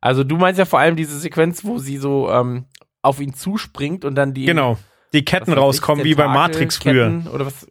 Also 0.00 0.24
du 0.24 0.36
meinst 0.36 0.58
ja 0.58 0.64
vor 0.64 0.78
allem 0.78 0.96
diese 0.96 1.18
Sequenz, 1.18 1.64
wo 1.64 1.78
sie 1.78 1.96
so 1.96 2.30
ähm, 2.30 2.66
auf 3.02 3.20
ihn 3.20 3.34
zuspringt 3.34 4.04
und 4.04 4.14
dann 4.14 4.34
die 4.34 4.46
Genau. 4.46 4.78
Die 5.12 5.24
Ketten 5.24 5.52
ich, 5.52 5.56
rauskommen, 5.56 6.04
wie 6.04 6.14
bei 6.14 6.28
Matrix 6.28 6.76
früher. 6.78 7.22
Oder 7.32 7.46
was? 7.46 7.66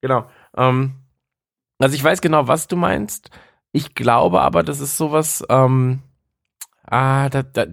Genau. 0.00 0.26
Ähm, 0.56 0.92
also 1.78 1.94
ich 1.94 2.04
weiß 2.04 2.20
genau, 2.20 2.46
was 2.48 2.68
du 2.68 2.76
meinst. 2.76 3.30
Ich 3.72 3.94
glaube 3.94 4.40
aber, 4.40 4.62
das 4.62 4.80
ist 4.80 4.96
sowas, 4.96 5.44
ähm, 5.48 6.00
ah, 6.84 7.28
da, 7.28 7.42
da, 7.42 7.66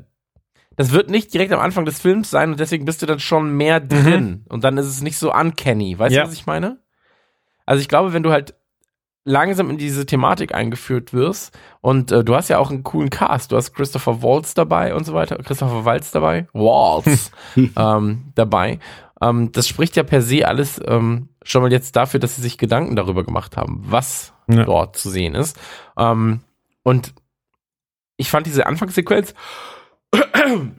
das 0.75 0.91
wird 0.91 1.09
nicht 1.09 1.33
direkt 1.33 1.51
am 1.51 1.59
Anfang 1.59 1.85
des 1.85 1.99
Films 1.99 2.29
sein 2.29 2.51
und 2.51 2.59
deswegen 2.59 2.85
bist 2.85 3.01
du 3.01 3.05
dann 3.05 3.19
schon 3.19 3.55
mehr 3.55 3.79
drin 3.79 4.45
und 4.49 4.63
dann 4.63 4.77
ist 4.77 4.85
es 4.87 5.01
nicht 5.01 5.17
so 5.17 5.33
uncanny. 5.33 5.97
Weißt 5.97 6.15
Ja. 6.15 6.23
du, 6.23 6.27
was 6.29 6.35
ich 6.35 6.45
meine? 6.45 6.79
Also 7.65 7.81
ich 7.81 7.87
glaube, 7.89 8.13
wenn 8.13 8.23
du 8.23 8.31
halt 8.31 8.55
langsam 9.27 9.69
in 9.69 9.77
diese 9.77 10.05
Thematik 10.05 10.55
eingeführt 10.55 11.13
wirst. 11.13 11.57
Und 11.81 12.11
äh, 12.11 12.23
du 12.23 12.33
hast 12.35 12.47
ja 12.47 12.57
auch 12.59 12.69
einen 12.71 12.83
coolen 12.83 13.09
Cast. 13.09 13.51
Du 13.51 13.57
hast 13.57 13.73
Christopher 13.73 14.23
Waltz 14.23 14.53
dabei 14.53 14.95
und 14.95 15.05
so 15.05 15.13
weiter. 15.13 15.35
Christopher 15.37 15.83
Waltz 15.85 16.11
dabei. 16.11 16.47
Waltz 16.53 17.31
ähm, 17.75 18.23
dabei. 18.35 18.79
Ähm, 19.21 19.51
das 19.51 19.67
spricht 19.67 19.95
ja 19.97 20.03
per 20.03 20.21
se 20.21 20.47
alles 20.47 20.79
ähm, 20.85 21.29
schon 21.43 21.61
mal 21.61 21.71
jetzt 21.71 21.95
dafür, 21.95 22.19
dass 22.19 22.35
sie 22.37 22.41
sich 22.41 22.57
Gedanken 22.57 22.95
darüber 22.95 23.23
gemacht 23.23 23.57
haben, 23.57 23.81
was 23.85 24.33
Ja. 24.47 24.63
dort 24.63 24.95
zu 24.97 25.09
sehen 25.09 25.35
ist. 25.35 25.57
Ähm, 25.97 26.39
und 26.83 27.13
ich 28.15 28.29
fand 28.29 28.47
diese 28.47 28.65
Anfangssequenz, 28.65 29.33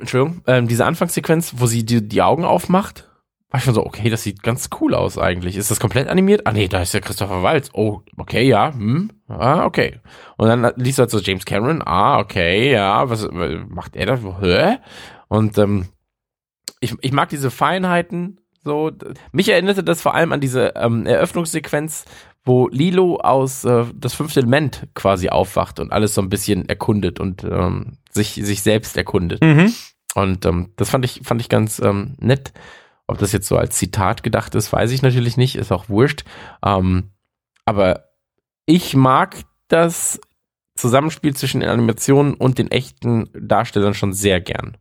Entschuldigung, 0.00 0.42
ähm, 0.46 0.68
diese 0.68 0.86
Anfangssequenz, 0.86 1.54
wo 1.58 1.66
sie 1.66 1.84
die, 1.84 2.06
die 2.06 2.22
Augen 2.22 2.44
aufmacht, 2.44 3.08
war 3.50 3.58
ich 3.58 3.64
schon 3.64 3.74
so, 3.74 3.86
okay, 3.86 4.10
das 4.10 4.22
sieht 4.22 4.42
ganz 4.42 4.68
cool 4.80 4.94
aus 4.94 5.16
eigentlich. 5.16 5.56
Ist 5.56 5.70
das 5.70 5.80
komplett 5.80 6.08
animiert? 6.08 6.46
Ah 6.46 6.52
nee, 6.52 6.68
da 6.68 6.82
ist 6.82 6.92
ja 6.92 7.00
Christopher 7.00 7.42
Waltz. 7.42 7.70
Oh, 7.72 8.02
okay, 8.18 8.46
ja, 8.46 8.72
hm, 8.72 9.10
ah, 9.28 9.64
okay. 9.64 10.00
Und 10.36 10.48
dann 10.48 10.72
liest 10.76 10.98
du 10.98 11.00
halt 11.00 11.10
so 11.10 11.18
James 11.18 11.46
Cameron, 11.46 11.82
ah, 11.84 12.18
okay, 12.18 12.70
ja, 12.72 13.08
was 13.08 13.26
macht 13.30 13.96
er 13.96 14.06
da? 14.06 14.18
Hä? 14.40 14.78
Und 15.28 15.56
ähm, 15.56 15.86
ich, 16.80 16.94
ich 17.00 17.12
mag 17.12 17.30
diese 17.30 17.50
Feinheiten 17.50 18.40
so. 18.64 18.90
Mich 19.32 19.48
erinnerte 19.48 19.82
das 19.82 20.02
vor 20.02 20.14
allem 20.14 20.32
an 20.32 20.40
diese 20.40 20.74
ähm, 20.76 21.06
Eröffnungssequenz, 21.06 22.04
wo 22.44 22.68
Lilo 22.68 23.16
aus 23.16 23.64
äh, 23.64 23.84
das 23.94 24.14
fünfte 24.14 24.40
Element 24.40 24.88
quasi 24.94 25.30
aufwacht 25.30 25.80
und 25.80 25.92
alles 25.92 26.14
so 26.14 26.20
ein 26.20 26.28
bisschen 26.28 26.68
erkundet 26.68 27.18
und 27.18 27.44
ähm, 27.44 27.98
sich, 28.10 28.34
sich 28.34 28.62
selbst 28.62 28.96
erkundet. 28.96 29.42
Mhm. 29.42 29.72
Und 30.14 30.44
ähm, 30.44 30.72
das 30.76 30.90
fand 30.90 31.04
ich, 31.04 31.22
fand 31.24 31.40
ich 31.40 31.48
ganz 31.48 31.78
ähm, 31.78 32.16
nett. 32.18 32.52
Ob 33.08 33.18
das 33.18 33.32
jetzt 33.32 33.48
so 33.48 33.56
als 33.56 33.76
Zitat 33.76 34.22
gedacht 34.22 34.54
ist, 34.54 34.72
weiß 34.72 34.92
ich 34.92 35.02
natürlich 35.02 35.36
nicht, 35.36 35.56
ist 35.56 35.72
auch 35.72 35.88
wurscht. 35.88 36.24
Ähm, 36.64 37.10
aber 37.64 38.10
ich 38.66 38.94
mag 38.94 39.36
das 39.68 40.20
Zusammenspiel 40.76 41.34
zwischen 41.34 41.60
den 41.60 41.70
Animationen 41.70 42.34
und 42.34 42.58
den 42.58 42.70
echten 42.70 43.30
Darstellern 43.32 43.94
schon 43.94 44.12
sehr 44.12 44.40
gern. 44.40 44.76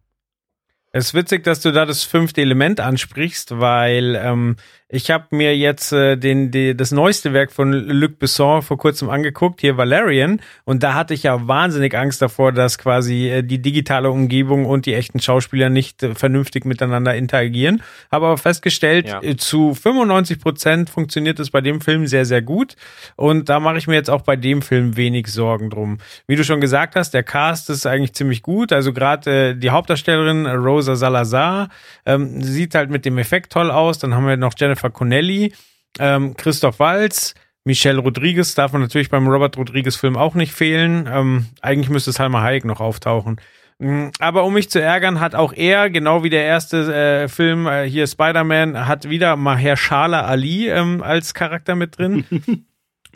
Es 0.91 1.07
ist 1.07 1.13
witzig, 1.13 1.43
dass 1.43 1.61
du 1.61 1.71
da 1.71 1.85
das 1.85 2.03
fünfte 2.03 2.41
Element 2.41 2.79
ansprichst, 2.79 3.59
weil 3.59 4.15
ähm, 4.15 4.57
ich 4.89 5.11
habe 5.11 5.25
mir 5.31 5.55
jetzt 5.57 5.91
äh, 5.91 6.15
den, 6.15 6.49
die, 6.49 6.75
das 6.75 6.91
neueste 6.91 7.33
Werk 7.33 7.51
von 7.51 7.73
Luc 7.73 8.19
Besson 8.19 8.61
vor 8.61 8.77
kurzem 8.77 9.09
angeguckt, 9.09 9.59
hier 9.59 9.75
Valerian, 9.75 10.39
und 10.63 10.81
da 10.81 10.93
hatte 10.93 11.13
ich 11.13 11.23
ja 11.23 11.45
wahnsinnig 11.45 11.93
Angst 11.97 12.21
davor, 12.21 12.53
dass 12.53 12.77
quasi 12.77 13.27
äh, 13.29 13.43
die 13.43 13.61
digitale 13.61 14.09
Umgebung 14.09 14.65
und 14.65 14.85
die 14.85 14.93
echten 14.93 15.19
Schauspieler 15.19 15.69
nicht 15.69 16.03
äh, 16.03 16.15
vernünftig 16.15 16.63
miteinander 16.63 17.15
interagieren. 17.15 17.83
Habe 18.11 18.27
aber 18.27 18.37
festgestellt, 18.37 19.09
Ja. 19.09 19.21
äh, 19.21 19.35
zu 19.35 19.73
95 19.73 20.39
Prozent 20.39 20.89
funktioniert 20.89 21.37
es 21.41 21.49
bei 21.49 21.59
dem 21.59 21.81
Film 21.81 22.07
sehr, 22.07 22.23
sehr 22.23 22.41
gut. 22.41 22.77
Und 23.17 23.49
da 23.49 23.59
mache 23.59 23.77
ich 23.79 23.87
mir 23.87 23.95
jetzt 23.95 24.09
auch 24.09 24.21
bei 24.21 24.37
dem 24.37 24.61
Film 24.61 24.95
wenig 24.95 25.27
Sorgen 25.27 25.69
drum. 25.69 25.97
Wie 26.27 26.37
du 26.37 26.45
schon 26.45 26.61
gesagt 26.61 26.95
hast, 26.95 27.13
der 27.13 27.23
Cast 27.23 27.69
ist 27.69 27.85
eigentlich 27.85 28.13
ziemlich 28.13 28.41
gut. 28.41 28.71
Also 28.71 28.93
gerade 28.93 29.49
äh, 29.49 29.55
die 29.55 29.69
Hauptdarstellerin 29.71 30.45
Rosa 30.45 30.95
Salazar 30.95 31.67
ähm, 32.05 32.41
sieht 32.41 32.73
halt 32.73 32.89
mit 32.89 33.03
dem 33.03 33.17
Effekt 33.17 33.51
toll 33.51 33.69
aus. 33.69 33.99
Dann 33.99 34.15
haben 34.15 34.25
wir 34.25 34.37
noch 34.37 34.53
Jennifer 34.57 34.76
Connelly, 34.81 35.53
ähm, 35.99 36.35
Christoph 36.35 36.79
Waltz, 36.79 37.33
Michelle 37.67 37.99
Rodriguez 37.99 38.55
darf 38.55 38.71
man 38.71 38.81
natürlich 38.81 39.09
beim 39.09 39.27
Robert 39.27 39.57
Rodriguez 39.57 39.97
Film 39.97 40.15
auch 40.15 40.35
nicht 40.35 40.53
fehlen. 40.53 41.07
Ähm, 41.11 41.47
eigentlich 41.61 41.89
müsste 41.89 42.13
Salma 42.13 42.41
Hayek 42.41 42.63
noch 42.63 42.79
auftauchen. 42.79 43.41
Mm, 43.79 44.07
Aber 44.19 44.45
um 44.45 44.53
mich 44.53 44.69
zu 44.69 44.81
ärgern, 44.81 45.19
hat 45.19 45.35
auch 45.35 45.51
er, 45.53 45.89
genau 45.89 46.23
wie 46.23 46.29
der 46.29 46.45
erste 46.45 46.93
äh, 46.93 47.27
Film 47.27 47.67
äh, 47.67 47.83
hier 47.83 48.07
Spider-Man, 48.07 48.87
hat 48.87 49.09
wieder 49.09 49.35
Mahershala 49.35 50.21
Ali 50.21 50.69
ähm, 50.69 51.03
als 51.03 51.33
Charakter 51.33 51.75
mit 51.75 51.97
drin. 51.97 52.23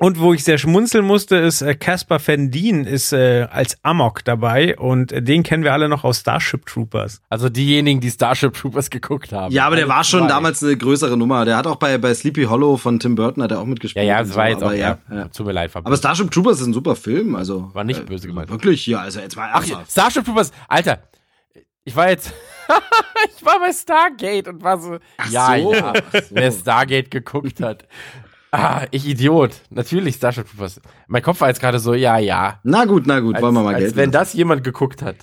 Und 0.04 0.20
wo 0.20 0.34
ich 0.34 0.44
sehr 0.44 0.58
schmunzeln 0.58 1.06
musste, 1.06 1.36
ist 1.36 1.62
äh, 1.62 1.76
Caspar 1.76 2.20
Van 2.26 2.50
Dien 2.50 2.86
ist 2.86 3.14
äh, 3.14 3.44
als 3.52 3.78
Amok 3.84 4.24
dabei 4.26 4.76
und 4.80 5.12
äh, 5.12 5.22
den 5.22 5.44
kennen 5.44 5.64
wir 5.64 5.74
alle 5.74 5.88
noch 5.90 6.04
aus 6.04 6.22
Starship 6.22 6.66
Troopers. 6.66 7.22
Also 7.30 7.50
diejenigen, 7.50 8.02
die 8.02 8.10
Starship 8.10 8.56
Troopers 8.56 8.90
geguckt 8.90 9.32
haben. 9.32 9.54
Ja, 9.54 9.68
aber 9.68 9.76
der 9.76 9.88
war 9.88 10.04
schon 10.04 10.22
zwei. 10.22 10.28
damals 10.30 10.64
eine 10.64 10.76
größere 10.76 11.16
Nummer. 11.18 11.46
Der 11.46 11.56
hat 11.56 11.68
auch 11.68 11.76
bei, 11.76 12.00
bei 12.00 12.16
Sleepy 12.16 12.46
Hollow 12.46 12.78
von 12.78 13.00
Tim 13.00 13.14
Burton 13.14 13.44
hat 13.44 13.52
er 13.52 13.60
auch 13.60 13.62
Ja, 13.62 13.70
mitgespielt. 13.70 14.08
ja, 14.08 14.22
und 14.22 14.30
das 14.30 14.36
war 14.36 14.46
so, 14.46 14.50
jetzt 14.50 14.64
auch, 14.64 14.68
aber 14.70 14.76
ja, 14.76 14.98
ja. 15.12 15.28
tut 15.28 15.46
mir 15.46 15.52
leid. 15.52 15.76
war 15.76 15.86
Aber 15.86 15.96
Starship 15.96 16.32
Troopers 16.32 16.62
ist 16.62 16.66
ein 16.66 16.74
super 16.74 16.96
Film, 16.96 17.36
also. 17.36 17.70
War 17.76 17.84
nicht 17.84 18.04
böse 18.08 18.26
gemeint. 18.26 18.50
Wirklich, 18.50 18.88
ja, 18.88 19.02
also 19.02 19.20
jetzt 19.20 19.36
mal 19.36 19.50
Ach, 19.54 19.58
ernsthaft. 19.58 19.92
Starship 19.92 20.26
Troopers, 20.26 20.52
Alter, 20.68 21.04
ich 21.84 21.96
war 21.96 22.10
jetzt, 22.10 22.34
ich 23.38 23.46
war 23.46 23.60
bei 23.60 23.72
Stargate 23.72 24.48
und 24.48 24.64
war 24.64 24.80
so, 24.80 24.98
ja, 25.30 25.60
so, 25.62 25.74
ja, 25.76 25.94
ach 25.96 26.14
so. 26.14 26.22
wer 26.32 26.52
Stargate 26.52 27.12
geguckt 27.12 27.62
hat. 27.62 27.86
Ah, 28.52 28.86
ich 28.92 29.08
Idiot. 29.08 29.62
Natürlich 29.70 30.16
Starship 30.16 30.48
Troopers. 30.50 30.82
Mein 31.08 31.22
Kopf 31.24 31.40
war 31.40 31.48
jetzt 31.48 31.62
gerade 31.62 31.80
so, 31.80 31.94
ja, 31.94 32.18
ja. 32.18 32.60
Na 32.64 32.84
gut, 32.86 33.08
na 33.08 33.20
gut, 33.22 33.36
Als, 33.36 33.44
wollen 33.44 33.54
wir 33.54 33.64
mal 33.64 33.76
als 33.76 33.84
Geld. 33.84 33.96
wenn 33.96 34.12
das 34.12 34.34
jemand 34.34 34.64
geguckt 34.64 35.02
hat. 35.02 35.16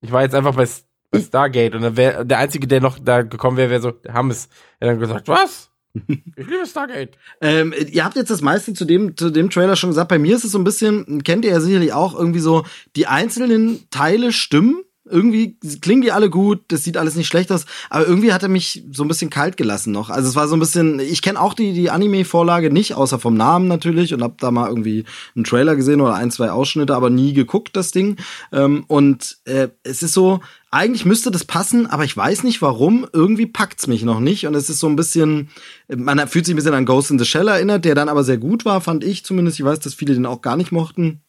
Ich 0.00 0.12
war 0.12 0.22
jetzt 0.22 0.34
einfach 0.34 0.54
bei, 0.54 0.66
bei 1.10 1.20
Stargate 1.20 1.74
und 1.74 1.82
dann 1.82 1.96
wär, 1.96 2.24
der 2.24 2.38
Einzige, 2.38 2.68
der 2.68 2.80
noch 2.80 2.98
da 3.00 3.22
gekommen 3.22 3.56
wäre, 3.56 3.70
wäre 3.70 3.82
so, 3.82 3.90
der 3.90 4.14
Hammes. 4.14 4.48
Er 4.78 4.88
hat 4.88 4.94
dann 4.94 5.00
gesagt, 5.00 5.28
was? 5.28 5.70
Ich 6.08 6.46
liebe 6.46 6.64
Stargate. 6.66 7.18
Ähm, 7.42 7.74
ihr 7.90 8.04
habt 8.04 8.16
jetzt 8.16 8.30
das 8.30 8.40
meiste 8.40 8.72
zu 8.72 8.84
dem, 8.86 9.14
zu 9.16 9.28
dem 9.28 9.50
Trailer 9.50 9.76
schon 9.76 9.90
gesagt. 9.90 10.08
Bei 10.08 10.18
mir 10.18 10.34
ist 10.34 10.44
es 10.44 10.52
so 10.52 10.58
ein 10.58 10.64
bisschen, 10.64 11.22
kennt 11.22 11.44
ihr 11.44 11.50
ja 11.50 11.60
sicherlich 11.60 11.92
auch, 11.92 12.14
irgendwie 12.14 12.40
so, 12.40 12.64
die 12.96 13.08
einzelnen 13.08 13.90
Teile 13.90 14.32
stimmen. 14.32 14.82
Irgendwie 15.12 15.56
klingen 15.80 16.02
die 16.02 16.10
alle 16.10 16.30
gut, 16.30 16.60
das 16.68 16.82
sieht 16.82 16.96
alles 16.96 17.14
nicht 17.14 17.28
schlecht 17.28 17.52
aus, 17.52 17.66
aber 17.90 18.06
irgendwie 18.06 18.32
hat 18.32 18.42
er 18.42 18.48
mich 18.48 18.82
so 18.90 19.04
ein 19.04 19.08
bisschen 19.08 19.30
kalt 19.30 19.56
gelassen 19.56 19.92
noch. 19.92 20.10
Also 20.10 20.28
es 20.28 20.34
war 20.34 20.48
so 20.48 20.56
ein 20.56 20.60
bisschen, 20.60 20.98
ich 20.98 21.22
kenne 21.22 21.40
auch 21.40 21.54
die, 21.54 21.72
die 21.72 21.90
Anime-Vorlage 21.90 22.70
nicht, 22.70 22.94
außer 22.94 23.18
vom 23.18 23.34
Namen 23.34 23.68
natürlich 23.68 24.14
und 24.14 24.22
hab 24.22 24.38
da 24.38 24.50
mal 24.50 24.68
irgendwie 24.68 25.04
einen 25.36 25.44
Trailer 25.44 25.76
gesehen 25.76 26.00
oder 26.00 26.14
ein, 26.14 26.30
zwei 26.30 26.50
Ausschnitte, 26.50 26.96
aber 26.96 27.10
nie 27.10 27.32
geguckt, 27.32 27.76
das 27.76 27.92
Ding. 27.92 28.16
Ähm, 28.52 28.84
und 28.88 29.36
äh, 29.44 29.68
es 29.82 30.02
ist 30.02 30.14
so, 30.14 30.40
eigentlich 30.72 31.04
müsste 31.04 31.30
das 31.30 31.44
passen, 31.44 31.86
aber 31.86 32.04
ich 32.04 32.16
weiß 32.16 32.44
nicht 32.44 32.62
warum. 32.62 33.06
Irgendwie 33.12 33.44
packt's 33.44 33.86
mich 33.86 34.04
noch 34.04 34.20
nicht. 34.20 34.46
Und 34.46 34.54
es 34.54 34.70
ist 34.70 34.78
so 34.78 34.88
ein 34.88 34.96
bisschen, 34.96 35.50
man 35.88 36.26
fühlt 36.28 36.46
sich 36.46 36.54
ein 36.54 36.56
bisschen 36.56 36.72
an 36.72 36.86
Ghost 36.86 37.10
in 37.10 37.18
the 37.18 37.26
Shell 37.26 37.46
erinnert, 37.46 37.84
der 37.84 37.94
dann 37.94 38.08
aber 38.08 38.24
sehr 38.24 38.38
gut 38.38 38.64
war, 38.64 38.80
fand 38.80 39.04
ich 39.04 39.22
zumindest. 39.22 39.60
Ich 39.60 39.66
weiß, 39.66 39.80
dass 39.80 39.92
viele 39.92 40.14
den 40.14 40.24
auch 40.24 40.40
gar 40.40 40.56
nicht 40.56 40.72
mochten. 40.72 41.20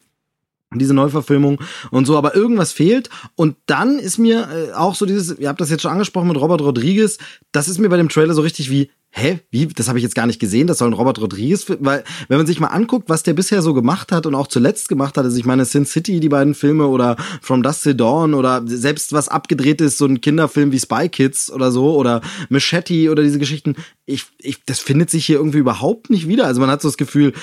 Diese 0.78 0.94
Neuverfilmung 0.94 1.60
und 1.90 2.06
so, 2.06 2.16
aber 2.16 2.34
irgendwas 2.34 2.72
fehlt. 2.72 3.10
Und 3.34 3.56
dann 3.66 3.98
ist 3.98 4.18
mir 4.18 4.48
äh, 4.50 4.72
auch 4.72 4.94
so 4.94 5.06
dieses, 5.06 5.38
ihr 5.38 5.48
habt 5.48 5.60
das 5.60 5.70
jetzt 5.70 5.82
schon 5.82 5.92
angesprochen 5.92 6.28
mit 6.28 6.40
Robert 6.40 6.60
Rodriguez, 6.60 7.18
das 7.52 7.68
ist 7.68 7.78
mir 7.78 7.88
bei 7.88 7.96
dem 7.96 8.08
Trailer 8.08 8.34
so 8.34 8.42
richtig 8.42 8.70
wie, 8.70 8.90
hä, 9.16 9.38
wie, 9.52 9.66
das 9.66 9.86
habe 9.86 9.98
ich 9.98 10.02
jetzt 10.02 10.16
gar 10.16 10.26
nicht 10.26 10.40
gesehen, 10.40 10.66
das 10.66 10.78
soll 10.78 10.90
ein 10.90 10.94
Robert 10.94 11.20
Rodriguez, 11.20 11.66
weil 11.78 12.02
wenn 12.26 12.36
man 12.36 12.48
sich 12.48 12.58
mal 12.58 12.68
anguckt, 12.68 13.08
was 13.08 13.22
der 13.22 13.32
bisher 13.32 13.62
so 13.62 13.72
gemacht 13.72 14.10
hat 14.10 14.26
und 14.26 14.34
auch 14.34 14.48
zuletzt 14.48 14.88
gemacht 14.88 15.16
hat, 15.16 15.24
also 15.24 15.38
ich 15.38 15.44
meine 15.44 15.64
Sin 15.64 15.86
City, 15.86 16.18
die 16.18 16.28
beiden 16.28 16.54
Filme 16.54 16.88
oder 16.88 17.16
From 17.40 17.62
Dusk 17.62 17.84
Till 17.84 17.94
Dawn 17.94 18.34
oder 18.34 18.62
selbst 18.66 19.12
was 19.12 19.28
abgedreht 19.28 19.80
ist, 19.80 19.98
so 19.98 20.06
ein 20.06 20.20
Kinderfilm 20.20 20.72
wie 20.72 20.80
Spy 20.80 21.08
Kids 21.08 21.48
oder 21.50 21.70
so 21.70 21.94
oder 21.94 22.22
Machete 22.48 23.08
oder 23.08 23.22
diese 23.22 23.38
Geschichten, 23.38 23.76
ich, 24.04 24.24
ich, 24.38 24.64
das 24.64 24.80
findet 24.80 25.10
sich 25.10 25.26
hier 25.26 25.36
irgendwie 25.36 25.58
überhaupt 25.58 26.10
nicht 26.10 26.26
wieder. 26.26 26.46
Also 26.46 26.60
man 26.60 26.70
hat 26.70 26.82
so 26.82 26.88
das 26.88 26.96
Gefühl, 26.96 27.34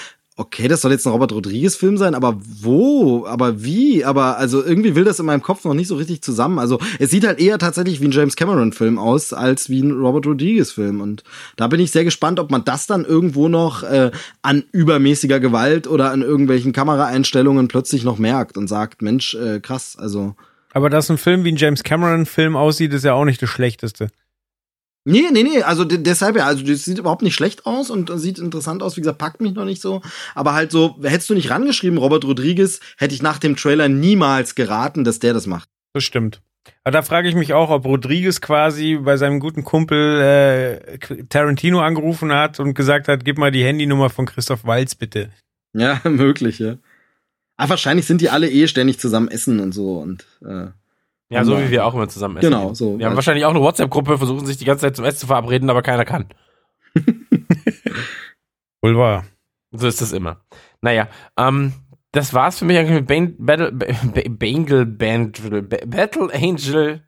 okay, 0.42 0.68
das 0.68 0.82
soll 0.82 0.92
jetzt 0.92 1.06
ein 1.06 1.12
Robert 1.12 1.32
Rodriguez-Film 1.32 1.98
sein, 1.98 2.16
aber 2.16 2.38
wo? 2.42 3.26
Aber 3.28 3.64
wie? 3.64 4.04
Aber 4.04 4.38
also 4.38 4.64
irgendwie 4.64 4.96
will 4.96 5.04
das 5.04 5.20
in 5.20 5.26
meinem 5.28 5.44
Kopf 5.44 5.64
noch 5.64 5.76
nicht 5.76 5.88
so 5.88 5.96
richtig 5.96 6.22
zusammen. 6.22 6.58
Also 6.58 6.80
es 7.00 7.12
sieht 7.12 7.26
halt 7.26 7.40
eher 7.40 7.60
tatsächlich 7.60 8.02
wie 8.02 8.06
ein 8.06 8.12
James 8.12 8.36
Cameron-Film 8.36 8.98
aus, 8.98 9.34
als 9.34 9.70
wie 9.70 9.82
ein 9.82 9.92
Robert 9.92 10.26
Rodriguez-Film. 10.26 11.00
Und 11.00 11.24
da 11.58 11.68
bin 11.68 11.80
ich 11.80 11.92
sehr 11.92 12.04
gespannt, 12.04 12.40
ob 12.40 12.50
man 12.50 12.66
das 12.66 12.88
dann 12.88 13.06
irgendwo 13.06 13.50
noch 13.50 13.84
äh, 13.84 14.12
an 14.42 14.64
übermäßiger 14.72 15.40
Gewalt 15.40 15.88
oder 15.88 16.12
an 16.12 16.24
irgendwelchen 16.24 16.74
Kameraeinstellungen 16.74 17.68
plötzlich 17.68 18.04
noch 18.04 18.18
merkt 18.18 18.58
und 18.58 18.68
sagt, 18.68 19.02
Mensch, 19.02 19.36
äh, 19.36 19.60
krass, 19.60 19.96
also. 19.98 20.36
Aber 20.74 20.90
dass 20.90 21.12
ein 21.12 21.18
Film 21.18 21.44
wie 21.44 21.52
ein 21.52 21.58
James 21.58 21.84
Cameron-Film 21.84 22.56
aussieht, 22.56 22.94
ist 22.94 23.06
ja 23.06 23.14
auch 23.14 23.26
nicht 23.26 23.42
das 23.42 23.50
Schlechteste. 23.50 24.08
Nee, 25.04 25.24
nee, 25.32 25.44
nee, 25.44 25.64
also 25.64 25.84
de- 25.84 25.98
deshalb 25.98 26.36
ja, 26.36 26.46
also 26.46 26.64
das 26.64 26.86
sieht 26.86 27.00
überhaupt 27.00 27.24
nicht 27.24 27.34
schlecht 27.34 27.66
aus 27.66 27.90
und 27.90 28.12
sieht 28.20 28.38
interessant 28.38 28.84
aus, 28.84 28.98
wie 28.98 29.02
gesagt, 29.02 29.18
packt 29.18 29.42
mich 29.42 29.54
noch 29.54 29.66
nicht 29.66 29.82
so, 29.82 30.02
aber 30.36 30.54
halt 30.54 30.72
so, 30.72 30.98
hättest 31.02 31.30
du 31.30 31.34
nicht 31.34 31.50
rangeschrieben, 31.50 31.98
Robert 31.98 32.24
Rodriguez, 32.24 32.80
hätte 32.98 33.16
ich 33.16 33.24
nach 33.24 33.40
dem 33.40 33.56
Trailer 33.56 33.88
niemals 33.90 34.54
geraten, 34.54 35.04
dass 35.04 35.18
der 35.20 35.34
das 35.34 35.48
macht. 35.48 35.68
Das 35.94 36.04
stimmt. 36.04 36.42
Aber 36.84 36.92
da 36.92 37.02
frage 37.02 37.28
ich 37.28 37.34
mich 37.34 37.54
auch, 37.54 37.72
ob 37.72 37.86
Rodriguez 37.86 38.42
quasi 38.42 38.98
bei 38.98 39.18
seinem 39.18 39.40
guten 39.40 39.64
Kumpel 39.64 40.22
äh, 40.22 40.98
Tarantino 41.30 41.80
angerufen 41.82 42.32
hat 42.32 42.60
und 42.60 42.76
gesagt 42.76 43.08
hat, 43.08 43.26
gib 43.26 43.40
mal 43.40 43.52
die 43.52 43.64
Handynummer 43.64 44.12
von 44.12 44.28
Christoph 44.28 44.64
Walz 44.66 44.94
bitte. 44.94 45.32
Ja, 45.74 46.00
möglich, 46.08 46.60
ja. 46.60 46.78
Aber 47.58 47.72
wahrscheinlich 47.72 48.06
sind 48.06 48.22
die 48.22 48.30
alle 48.30 48.50
eh 48.50 48.68
ständig 48.68 49.00
zusammen 49.00 49.28
essen 49.30 49.60
und 49.60 49.72
so 49.72 49.98
und 50.00 50.26
äh, 50.46 50.68
Ja, 51.32 51.44
so 51.46 51.58
wie 51.58 51.72
wir 51.72 51.86
auch 51.86 51.94
immer 51.94 52.10
zusammen 52.10 52.38
essen. 52.38 52.50
Genau, 52.52 52.74
so. 52.74 53.00
Wir 53.00 53.06
haben 53.06 53.16
wahrscheinlich 53.16 53.46
auch 53.46 53.52
eine 53.52 53.62
WhatsApp-Gruppe, 53.62 54.18
versuchen 54.18 54.46
sich 54.46 54.58
die 54.58 54.66
ganze 54.66 54.82
Zeit 54.82 54.96
zum 54.96 55.06
Essen 55.06 55.20
zu 55.20 55.28
verabreden, 55.28 55.70
aber 55.70 55.82
keiner 55.82 56.04
kann. 56.06 56.26
Wohl 58.82 58.98
wahr. 58.98 59.26
So 59.72 59.88
ist 59.88 60.02
das 60.02 60.12
immer. 60.12 60.42
Naja, 60.82 61.08
ähm, 61.38 61.74
das 62.12 62.34
war's 62.34 62.60
für 62.60 62.66
mich 62.66 62.78
eigentlich 62.78 62.96
mit 63.00 63.08
Bane, 63.08 63.34
Battle, 63.38 63.72
Ba- 63.72 63.86
Bangle 64.30 64.86
Band, 64.86 65.42
Ba- 65.70 65.86
Battle 65.86 66.30
Angel 66.34 67.02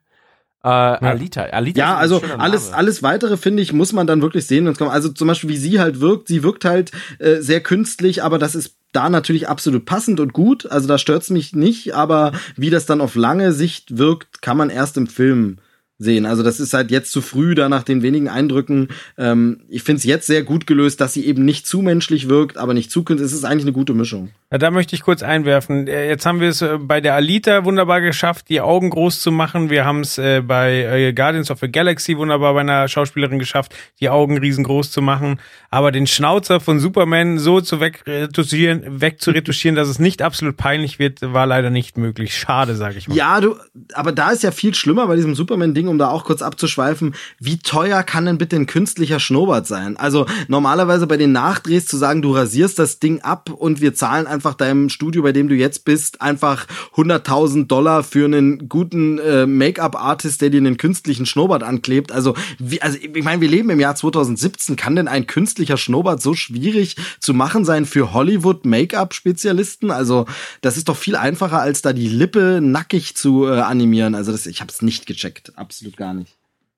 Äh, 0.62 0.68
Alita. 0.68 1.42
Alita 1.42 1.78
Ja, 1.78 1.96
also 1.96 2.22
alles, 2.38 2.72
alles 2.72 3.02
weitere, 3.02 3.36
finde 3.36 3.62
ich, 3.62 3.74
muss 3.74 3.92
man 3.92 4.06
dann 4.06 4.22
wirklich 4.22 4.46
sehen. 4.46 4.66
Also 4.80 5.10
zum 5.10 5.28
Beispiel, 5.28 5.50
wie 5.50 5.58
sie 5.58 5.78
halt 5.78 6.00
wirkt. 6.00 6.28
Sie 6.28 6.42
wirkt 6.42 6.64
halt 6.64 6.90
äh, 7.18 7.42
sehr 7.42 7.60
künstlich, 7.60 8.22
aber 8.22 8.38
das 8.38 8.54
ist 8.54 8.78
da 8.94 9.08
natürlich 9.08 9.48
absolut 9.48 9.84
passend 9.84 10.20
und 10.20 10.32
gut. 10.32 10.66
Also 10.66 10.88
da 10.88 10.98
stört's 10.98 11.30
mich 11.30 11.54
nicht, 11.54 11.94
aber 11.94 12.32
wie 12.56 12.70
das 12.70 12.86
dann 12.86 13.00
auf 13.00 13.14
lange 13.14 13.52
Sicht 13.52 13.98
wirkt, 13.98 14.42
kann 14.42 14.56
man 14.56 14.70
erst 14.70 14.96
im 14.96 15.06
Film 15.06 15.58
sehen. 15.98 16.26
Also 16.26 16.42
das 16.42 16.60
ist 16.60 16.74
halt 16.74 16.90
jetzt 16.90 17.12
zu 17.12 17.20
früh, 17.20 17.54
da 17.54 17.68
nach 17.68 17.82
den 17.82 18.02
wenigen 18.02 18.28
Eindrücken. 18.28 18.88
Ähm, 19.16 19.60
ich 19.68 19.82
finde 19.82 19.98
es 19.98 20.04
jetzt 20.04 20.26
sehr 20.26 20.42
gut 20.42 20.66
gelöst, 20.66 21.00
dass 21.00 21.12
sie 21.12 21.24
eben 21.24 21.44
nicht 21.44 21.66
zu 21.66 21.82
menschlich 21.82 22.28
wirkt, 22.28 22.56
aber 22.56 22.74
nicht 22.74 22.90
zu 22.90 23.04
künstlich. 23.04 23.30
Es 23.30 23.36
ist 23.36 23.44
eigentlich 23.44 23.64
eine 23.64 23.72
gute 23.72 23.94
Mischung. 23.94 24.30
Ja, 24.54 24.58
da 24.58 24.70
möchte 24.70 24.94
ich 24.94 25.02
kurz 25.02 25.24
einwerfen. 25.24 25.88
Äh, 25.88 26.06
Jetzt 26.06 26.26
haben 26.26 26.38
wir 26.38 26.48
es 26.48 26.62
äh, 26.62 26.78
bei 26.78 27.00
der 27.00 27.16
Alita 27.16 27.64
wunderbar 27.64 28.00
geschafft, 28.00 28.48
die 28.48 28.60
Augen 28.60 28.88
groß 28.88 29.20
zu 29.20 29.32
machen. 29.32 29.68
Wir 29.68 29.84
haben 29.84 30.02
es 30.02 30.16
äh, 30.16 30.42
bei 30.42 31.12
Guardians 31.12 31.50
of 31.50 31.58
the 31.58 31.68
Galaxy 31.68 32.16
wunderbar 32.16 32.54
bei 32.54 32.60
einer 32.60 32.86
Schauspielerin 32.86 33.40
geschafft, 33.40 33.74
die 33.98 34.10
Augen 34.10 34.38
riesengroß 34.38 34.92
zu 34.92 35.02
machen. 35.02 35.40
Aber 35.70 35.90
den 35.90 36.06
Schnauzer 36.06 36.60
von 36.60 36.78
Superman 36.78 37.40
so 37.40 37.60
zu 37.60 37.80
wegretuschieren, 37.80 39.00
wegzuretuschieren, 39.00 39.74
dass 39.74 39.88
es 39.88 39.98
nicht 39.98 40.22
absolut 40.22 40.56
peinlich 40.56 41.00
wird, 41.00 41.20
war 41.20 41.46
leider 41.46 41.70
nicht 41.70 41.98
möglich. 41.98 42.38
Schade, 42.38 42.76
sage 42.76 42.98
ich 42.98 43.08
mal. 43.08 43.16
Ja, 43.16 43.40
du, 43.40 43.56
aber 43.92 44.12
da 44.12 44.30
ist 44.30 44.44
ja 44.44 44.52
viel 44.52 44.72
schlimmer 44.76 45.08
bei 45.08 45.16
diesem 45.16 45.34
Superman-Ding, 45.34 45.88
um 45.88 45.98
da 45.98 46.10
auch 46.10 46.22
kurz 46.22 46.42
abzuschweifen. 46.42 47.16
Wie 47.40 47.58
teuer 47.58 48.04
kann 48.04 48.26
denn 48.26 48.38
bitte 48.38 48.54
ein 48.54 48.66
künstlicher 48.66 49.18
Schnurrbart 49.18 49.66
sein? 49.66 49.96
Also 49.96 50.26
normalerweise 50.46 51.08
bei 51.08 51.16
den 51.16 51.32
Nachdrehs 51.32 51.86
zu 51.86 51.96
sagen, 51.96 52.22
du 52.22 52.36
rasierst 52.36 52.78
das 52.78 53.00
Ding 53.00 53.20
ab 53.22 53.50
und 53.50 53.80
wir 53.80 53.94
zahlen 53.94 54.28
einfach 54.28 54.43
deinem 54.52 54.90
Studio, 54.90 55.22
bei 55.22 55.32
dem 55.32 55.48
du 55.48 55.54
jetzt 55.54 55.86
bist, 55.86 56.20
einfach 56.20 56.66
100.000 56.96 57.66
Dollar 57.66 58.02
für 58.02 58.26
einen 58.26 58.68
guten 58.68 59.18
äh, 59.18 59.46
Make-up-Artist, 59.46 60.42
der 60.42 60.50
dir 60.50 60.58
einen 60.58 60.76
künstlichen 60.76 61.24
Schnurrbart 61.24 61.62
anklebt. 61.62 62.12
Also, 62.12 62.34
wie, 62.58 62.82
also 62.82 62.98
ich 63.00 63.24
meine, 63.24 63.40
wir 63.40 63.48
leben 63.48 63.70
im 63.70 63.80
Jahr 63.80 63.94
2017. 63.94 64.76
Kann 64.76 64.96
denn 64.96 65.08
ein 65.08 65.26
künstlicher 65.26 65.78
Schnurrbart 65.78 66.20
so 66.20 66.34
schwierig 66.34 66.96
zu 67.20 67.32
machen 67.32 67.64
sein 67.64 67.86
für 67.86 68.12
Hollywood-Make-up-Spezialisten? 68.12 69.90
Also 69.90 70.26
das 70.60 70.76
ist 70.76 70.90
doch 70.90 70.96
viel 70.98 71.16
einfacher, 71.16 71.60
als 71.60 71.80
da 71.80 71.94
die 71.94 72.08
Lippe 72.08 72.60
nackig 72.60 73.16
zu 73.16 73.46
äh, 73.46 73.60
animieren. 73.60 74.14
Also 74.14 74.32
das, 74.32 74.44
ich 74.46 74.60
habe 74.60 74.70
es 74.70 74.82
nicht 74.82 75.06
gecheckt, 75.06 75.56
absolut 75.56 75.96
gar 75.96 76.12
nicht. 76.12 76.36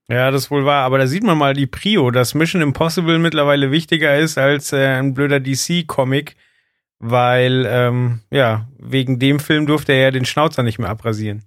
Ja, 0.09 0.31
das 0.31 0.51
wohl 0.51 0.65
war. 0.65 0.85
Aber 0.85 0.99
da 0.99 1.07
sieht 1.07 1.25
man 1.25 1.37
mal 1.37 1.55
die 1.55 1.67
Prio, 1.67 2.11
dass 2.11 2.35
Mission 2.35 2.63
Impossible 2.63 3.19
mittlerweile 3.19 3.73
wichtiger 3.73 4.17
ist 4.17 4.39
als 4.39 4.73
äh, 4.73 4.87
ein 4.99 5.15
blöder 5.15 5.41
DC-Comic, 5.41 6.37
weil, 6.99 7.67
ähm, 7.69 8.21
ja, 8.31 8.69
wegen 8.79 9.19
dem 9.19 9.41
Film 9.41 9.67
durfte 9.67 9.93
er 9.93 10.01
ja 10.01 10.11
den 10.11 10.25
Schnauzer 10.25 10.63
nicht 10.63 10.79
mehr 10.79 10.89
abrasieren. 10.89 11.45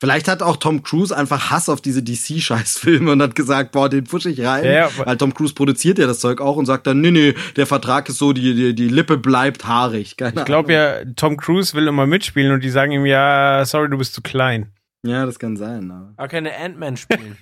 Vielleicht 0.00 0.28
hat 0.28 0.42
auch 0.42 0.56
Tom 0.56 0.84
Cruise 0.84 1.16
einfach 1.16 1.50
Hass 1.50 1.68
auf 1.68 1.80
diese 1.80 2.02
DC-Scheißfilme 2.02 3.10
und 3.10 3.20
hat 3.20 3.34
gesagt, 3.34 3.72
boah, 3.72 3.88
den 3.88 4.04
pushe 4.04 4.30
ich 4.30 4.44
rein. 4.44 4.64
Ja, 4.64 4.90
weil 4.96 5.16
Tom 5.16 5.34
Cruise 5.34 5.54
produziert 5.54 5.98
ja 5.98 6.06
das 6.06 6.20
Zeug 6.20 6.40
auch 6.40 6.56
und 6.56 6.66
sagt 6.66 6.86
dann, 6.86 7.00
nee, 7.00 7.10
nee, 7.10 7.34
der 7.56 7.66
Vertrag 7.66 8.08
ist 8.08 8.18
so, 8.18 8.32
die, 8.32 8.54
die, 8.54 8.74
die 8.76 8.88
Lippe 8.88 9.18
bleibt 9.18 9.66
haarig. 9.66 10.16
Keine 10.16 10.38
Ich 10.38 10.44
glaube 10.44 10.72
ja, 10.72 11.04
Tom 11.16 11.36
Cruise 11.36 11.74
will 11.74 11.88
immer 11.88 12.06
mitspielen 12.06 12.52
und 12.52 12.62
die 12.62 12.70
sagen 12.70 12.92
ihm, 12.92 13.06
ja, 13.06 13.64
sorry, 13.64 13.90
du 13.90 13.98
bist 13.98 14.14
zu 14.14 14.22
klein. 14.22 14.72
Ja, 15.04 15.26
das 15.26 15.40
kann 15.40 15.56
sein. 15.56 15.90
Aber. 15.90 16.12
Aber 16.16 16.28
keine 16.28 16.56
Ant-Man 16.56 16.96
spielen. 16.96 17.36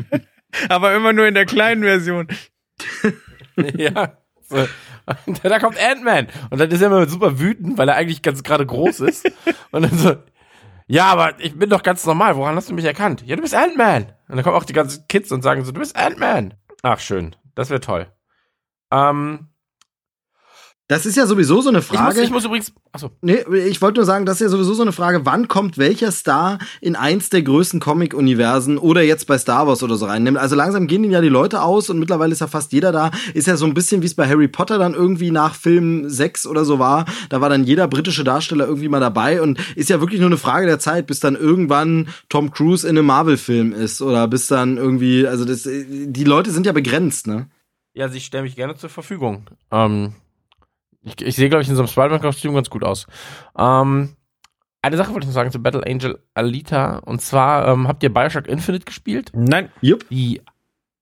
Aber 0.70 0.94
immer 0.94 1.12
nur 1.12 1.26
in 1.26 1.34
der 1.34 1.46
kleinen 1.46 1.82
Version. 1.82 2.28
ja. 3.76 4.16
So. 4.48 4.66
Da 5.42 5.58
kommt 5.58 5.78
Ant-Man. 5.78 6.28
Und 6.50 6.58
dann 6.58 6.70
ist 6.70 6.80
er 6.80 6.88
immer 6.88 7.08
super 7.08 7.38
wütend, 7.38 7.78
weil 7.78 7.88
er 7.88 7.96
eigentlich 7.96 8.22
ganz 8.22 8.42
gerade 8.42 8.66
groß 8.66 9.00
ist. 9.00 9.30
Und 9.70 9.82
dann 9.82 9.98
so, 9.98 10.16
ja, 10.86 11.06
aber 11.06 11.38
ich 11.38 11.56
bin 11.56 11.70
doch 11.70 11.82
ganz 11.82 12.04
normal. 12.04 12.36
Woran 12.36 12.56
hast 12.56 12.68
du 12.68 12.74
mich 12.74 12.84
erkannt? 12.84 13.22
Ja, 13.24 13.36
du 13.36 13.42
bist 13.42 13.54
Ant-Man. 13.54 14.06
Und 14.28 14.36
dann 14.36 14.42
kommen 14.42 14.56
auch 14.56 14.64
die 14.64 14.72
ganzen 14.72 15.06
Kids 15.08 15.30
und 15.30 15.42
sagen 15.42 15.64
so, 15.64 15.72
du 15.72 15.80
bist 15.80 15.96
Ant-Man. 15.96 16.54
Ach, 16.82 16.98
schön. 16.98 17.36
Das 17.54 17.70
wäre 17.70 17.80
toll. 17.80 18.08
Ähm, 18.90 19.49
Das 20.90 21.06
ist 21.06 21.16
ja 21.16 21.24
sowieso 21.24 21.60
so 21.60 21.68
eine 21.68 21.78
ich, 21.78 21.88
muss, 21.88 21.96
Frage. 21.96 22.20
ich 22.20 22.30
muss 22.30 22.44
übrigens, 22.44 22.72
achso, 22.90 23.12
Nee, 23.22 23.44
ich 23.68 23.80
wollte 23.80 24.00
nur 24.00 24.04
sagen, 24.04 24.26
das 24.26 24.38
ist 24.38 24.40
ja 24.40 24.48
sowieso 24.48 24.74
so 24.74 24.82
eine 24.82 24.90
Frage, 24.90 25.24
wann 25.24 25.46
kommt 25.46 25.78
welcher 25.78 26.10
Star 26.10 26.58
in 26.80 26.96
eins 26.96 27.30
der 27.30 27.42
größten 27.42 27.78
Comic-Universen 27.78 28.76
oder 28.76 29.00
jetzt 29.00 29.28
bei 29.28 29.38
Star 29.38 29.68
Wars 29.68 29.84
oder 29.84 29.94
so 29.94 30.06
rein? 30.06 30.36
Also 30.36 30.56
langsam 30.56 30.88
gehen 30.88 31.04
ihnen 31.04 31.12
ja 31.12 31.20
die 31.20 31.28
Leute 31.28 31.62
aus 31.62 31.90
und 31.90 32.00
mittlerweile 32.00 32.32
ist 32.32 32.40
ja 32.40 32.48
fast 32.48 32.72
jeder 32.72 32.90
da. 32.90 33.12
Ist 33.34 33.46
ja 33.46 33.56
so 33.56 33.66
ein 33.66 33.74
bisschen, 33.74 34.02
wie 34.02 34.06
es 34.06 34.16
bei 34.16 34.28
Harry 34.28 34.48
Potter 34.48 34.78
dann 34.78 34.94
irgendwie 34.94 35.30
nach 35.30 35.54
Film 35.54 36.08
6 36.08 36.48
oder 36.48 36.64
so 36.64 36.80
war. 36.80 37.04
Da 37.28 37.40
war 37.40 37.48
dann 37.48 37.62
jeder 37.62 37.86
britische 37.86 38.24
Darsteller 38.24 38.66
irgendwie 38.66 38.88
mal 38.88 38.98
dabei 38.98 39.40
und 39.40 39.60
ist 39.76 39.90
ja 39.90 40.00
wirklich 40.00 40.18
nur 40.18 40.28
eine 40.28 40.38
Frage 40.38 40.66
der 40.66 40.80
Zeit, 40.80 41.06
bis 41.06 41.20
dann 41.20 41.36
irgendwann 41.36 42.08
Tom 42.28 42.50
Cruise 42.50 42.84
in 42.84 42.98
einem 42.98 43.06
Marvel-Film 43.06 43.72
ist 43.72 44.02
oder 44.02 44.26
bis 44.26 44.48
dann 44.48 44.76
irgendwie, 44.76 45.24
also 45.24 45.44
das, 45.44 45.62
die 45.62 46.24
Leute 46.24 46.50
sind 46.50 46.66
ja 46.66 46.72
begrenzt, 46.72 47.28
ne? 47.28 47.48
ja, 47.94 48.08
sie 48.08 48.20
stellen 48.20 48.44
mich 48.44 48.56
gerne 48.56 48.76
zur 48.76 48.90
Verfügung. 48.90 49.46
Ähm, 49.70 50.14
ich, 51.02 51.20
ich 51.20 51.36
sehe, 51.36 51.48
glaube 51.48 51.62
ich, 51.62 51.68
in 51.68 51.76
so 51.76 51.82
einem 51.82 51.88
Spider-Man-Kostüm 51.88 52.54
ganz 52.54 52.70
gut 52.70 52.84
aus. 52.84 53.06
Ähm, 53.56 54.16
eine 54.82 54.96
Sache 54.96 55.12
wollte 55.12 55.24
ich 55.24 55.28
noch 55.28 55.34
sagen 55.34 55.50
zu 55.50 55.62
Battle 55.62 55.86
Angel 55.86 56.22
Alita. 56.34 56.98
Und 56.98 57.20
zwar, 57.20 57.68
ähm, 57.68 57.86
habt 57.86 58.02
ihr 58.02 58.12
Bioshock 58.12 58.46
Infinite 58.46 58.86
gespielt? 58.86 59.30
Nein. 59.34 59.70
Jupp. 59.80 60.08
Die 60.08 60.40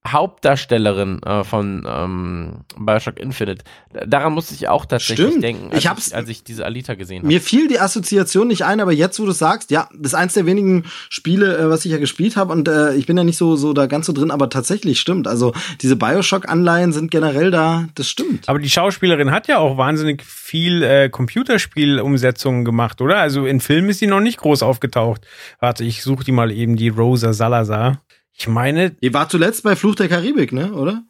Hauptdarstellerin 0.07 1.21
äh, 1.23 1.43
von 1.43 1.85
ähm, 1.87 2.53
Bioshock 2.77 3.19
Infinite. 3.19 3.63
Da- 3.93 4.05
Daran 4.05 4.33
musste 4.33 4.53
ich 4.53 4.67
auch 4.67 4.85
tatsächlich 4.85 5.27
Stimmt. 5.27 5.43
denken, 5.43 5.65
als 5.67 5.73
Ich 5.73 5.79
ich, 5.85 5.89
hab's- 5.89 6.13
als 6.13 6.29
ich 6.29 6.43
diese 6.43 6.65
Alita 6.65 6.93
gesehen 6.95 7.19
habe. 7.19 7.27
Mir 7.27 7.41
fiel 7.41 7.67
die 7.67 7.79
Assoziation 7.79 8.47
nicht 8.47 8.63
ein, 8.63 8.79
aber 8.79 8.93
jetzt, 8.93 9.19
wo 9.19 9.25
du 9.25 9.31
sagst, 9.33 9.71
ja, 9.71 9.89
das 9.93 10.13
ist 10.13 10.15
eins 10.15 10.33
der 10.35 10.45
wenigen 10.45 10.85
Spiele, 11.09 11.57
äh, 11.57 11.69
was 11.69 11.83
ich 11.85 11.91
ja 11.91 11.97
gespielt 11.97 12.37
habe 12.37 12.53
und 12.53 12.67
äh, 12.67 12.95
ich 12.95 13.05
bin 13.07 13.17
ja 13.17 13.23
nicht 13.23 13.37
so 13.37 13.55
so 13.55 13.73
da 13.73 13.87
ganz 13.87 14.05
so 14.05 14.13
drin, 14.13 14.31
aber 14.31 14.49
tatsächlich 14.49 14.99
stimmt. 14.99 15.27
Also 15.27 15.53
diese 15.81 15.95
Bioshock-Anleihen 15.95 16.91
sind 16.93 17.11
generell 17.11 17.51
da, 17.51 17.87
das 17.95 18.07
stimmt. 18.07 18.47
Aber 18.47 18.59
die 18.59 18.69
Schauspielerin 18.69 19.31
hat 19.31 19.47
ja 19.47 19.57
auch 19.57 19.77
wahnsinnig 19.77 20.23
viel 20.23 20.81
äh, 20.83 21.09
Computerspielumsetzungen 21.09 22.65
gemacht, 22.65 23.01
oder? 23.01 23.17
Also 23.17 23.45
in 23.45 23.59
Filmen 23.59 23.89
ist 23.89 23.99
sie 23.99 24.07
noch 24.07 24.21
nicht 24.21 24.37
groß 24.39 24.63
aufgetaucht. 24.63 25.27
Warte, 25.59 25.83
ich 25.83 26.01
suche 26.03 26.23
die 26.23 26.31
mal 26.31 26.51
eben, 26.51 26.75
die 26.75 26.89
Rosa 26.89 27.33
Salazar. 27.33 28.01
Ich 28.33 28.47
meine, 28.47 28.91
Die 28.91 29.13
war 29.13 29.27
zuletzt 29.29 29.63
bei 29.63 29.75
Fluch 29.75 29.95
der 29.95 30.07
Karibik, 30.07 30.53
ne, 30.53 30.71
oder? 30.73 31.03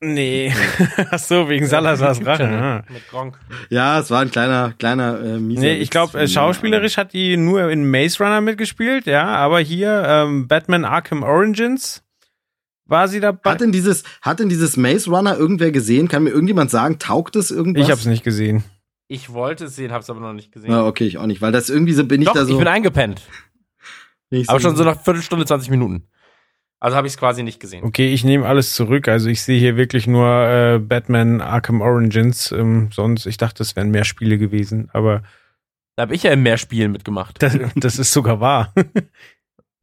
nee. 0.00 0.52
Ach 1.10 1.18
so, 1.18 1.48
wegen 1.48 1.66
Salazars 1.66 2.20
Rache. 2.26 2.46
ah. 2.46 2.84
Mit 2.92 3.08
Gronk. 3.08 3.38
Ja, 3.70 3.98
es 4.00 4.10
war 4.10 4.20
ein 4.20 4.30
kleiner, 4.30 4.74
kleiner 4.78 5.20
äh, 5.20 5.38
mieser 5.38 5.62
Nee, 5.62 5.76
ich 5.78 5.90
glaube, 5.90 6.18
äh, 6.18 6.28
schauspielerisch 6.28 6.96
hat 6.98 7.12
die 7.12 7.36
nur 7.36 7.70
in 7.70 7.90
Maze 7.90 8.22
Runner 8.22 8.40
mitgespielt, 8.40 9.06
ja, 9.06 9.26
aber 9.26 9.60
hier 9.60 10.04
ähm, 10.06 10.46
Batman 10.46 10.84
Arkham 10.84 11.22
Origins 11.22 12.04
war 12.84 13.08
sie 13.08 13.20
dabei. 13.20 13.50
Hat 13.50 13.60
denn 13.60 13.72
dieses, 13.72 14.02
hat 14.22 14.40
denn 14.40 14.48
dieses 14.48 14.76
Maze 14.76 15.10
Runner 15.10 15.36
irgendwer 15.36 15.72
gesehen? 15.72 16.08
Kann 16.08 16.24
mir 16.24 16.30
irgendjemand 16.30 16.70
sagen, 16.70 16.98
taugt 16.98 17.36
es 17.36 17.50
irgendwas? 17.50 17.84
ich 17.84 17.90
hab's 17.90 18.06
nicht 18.06 18.24
gesehen. 18.24 18.64
Ich 19.08 19.32
wollte 19.32 19.64
es 19.66 19.76
sehen, 19.76 19.90
hab's 19.92 20.10
aber 20.10 20.20
noch 20.20 20.32
nicht 20.34 20.52
gesehen. 20.52 20.70
Ja, 20.70 20.84
okay, 20.86 21.04
ich 21.06 21.16
auch 21.18 21.26
nicht, 21.26 21.40
weil 21.40 21.52
das 21.52 21.70
irgendwie 21.70 21.92
so 21.94 22.04
bin 22.04 22.20
ich 22.22 22.28
Doch, 22.28 22.34
da 22.34 22.44
so. 22.44 22.52
ich 22.52 22.58
bin 22.58 22.68
eingepennt. 22.68 23.22
Aber 24.46 24.60
schon 24.60 24.76
so 24.76 24.84
nach 24.84 25.00
Viertelstunde, 25.02 25.46
20 25.46 25.70
Minuten. 25.70 26.04
Also 26.80 26.96
habe 26.96 27.06
ich 27.06 27.14
es 27.14 27.18
quasi 27.18 27.42
nicht 27.42 27.58
gesehen. 27.58 27.84
Okay, 27.84 28.12
ich 28.12 28.24
nehme 28.24 28.46
alles 28.46 28.72
zurück. 28.72 29.08
Also 29.08 29.28
ich 29.28 29.42
sehe 29.42 29.58
hier 29.58 29.76
wirklich 29.76 30.06
nur 30.06 30.26
äh, 30.26 30.78
Batman 30.78 31.40
Arkham 31.40 31.80
Origins. 31.80 32.52
Ähm, 32.52 32.90
sonst, 32.92 33.26
ich 33.26 33.36
dachte, 33.36 33.62
es 33.62 33.74
wären 33.74 33.90
mehr 33.90 34.04
Spiele 34.04 34.38
gewesen, 34.38 34.88
aber 34.92 35.22
Da 35.96 36.02
habe 36.02 36.14
ich 36.14 36.22
ja 36.22 36.30
in 36.30 36.42
mehr 36.42 36.56
Spielen 36.56 36.92
mitgemacht. 36.92 37.42
das, 37.42 37.58
das 37.74 37.98
ist 37.98 38.12
sogar 38.12 38.40
wahr. 38.40 38.72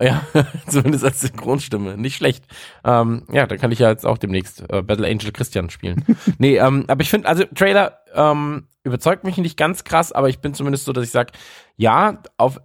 Ja, 0.02 0.26
zumindest 0.68 1.06
als 1.06 1.22
Synchronstimme. 1.22 1.98
Nicht 1.98 2.16
schlecht. 2.16 2.46
Ähm, 2.84 3.24
ja, 3.32 3.48
dann 3.48 3.58
kann 3.58 3.72
ich 3.72 3.80
ja 3.80 3.89
jetzt 3.89 4.06
auch 4.06 4.18
demnächst 4.18 4.64
äh, 4.70 4.82
Battle 4.82 5.08
Angel 5.08 5.32
Christian 5.32 5.70
spielen. 5.70 6.04
nee, 6.38 6.58
ähm, 6.58 6.86
aber 6.88 7.02
ich 7.02 7.10
finde, 7.10 7.28
also 7.28 7.46
Trailer 7.56 8.00
ähm, 8.14 8.68
überzeugt 8.84 9.24
mich 9.24 9.38
nicht 9.38 9.58
ganz 9.58 9.84
krass, 9.84 10.12
aber 10.12 10.30
ich 10.30 10.39
bin 10.39 10.54
zumindest 10.54 10.86
so, 10.86 10.93
dass 10.93 11.06
ich 11.06 11.12
sage, 11.12 11.32
ja, 11.78 12.22
auf, 12.38 12.60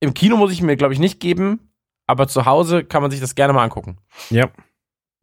im 0.00 0.14
Kino 0.14 0.36
muss 0.36 0.52
ich 0.52 0.62
mir, 0.62 0.76
glaube 0.76 0.92
ich, 0.92 1.00
nicht 1.00 1.20
geben, 1.20 1.67
aber 2.08 2.26
zu 2.26 2.46
Hause 2.46 2.82
kann 2.82 3.02
man 3.02 3.12
sich 3.12 3.20
das 3.20 3.36
gerne 3.36 3.52
mal 3.52 3.62
angucken. 3.62 3.98
ja. 4.30 4.48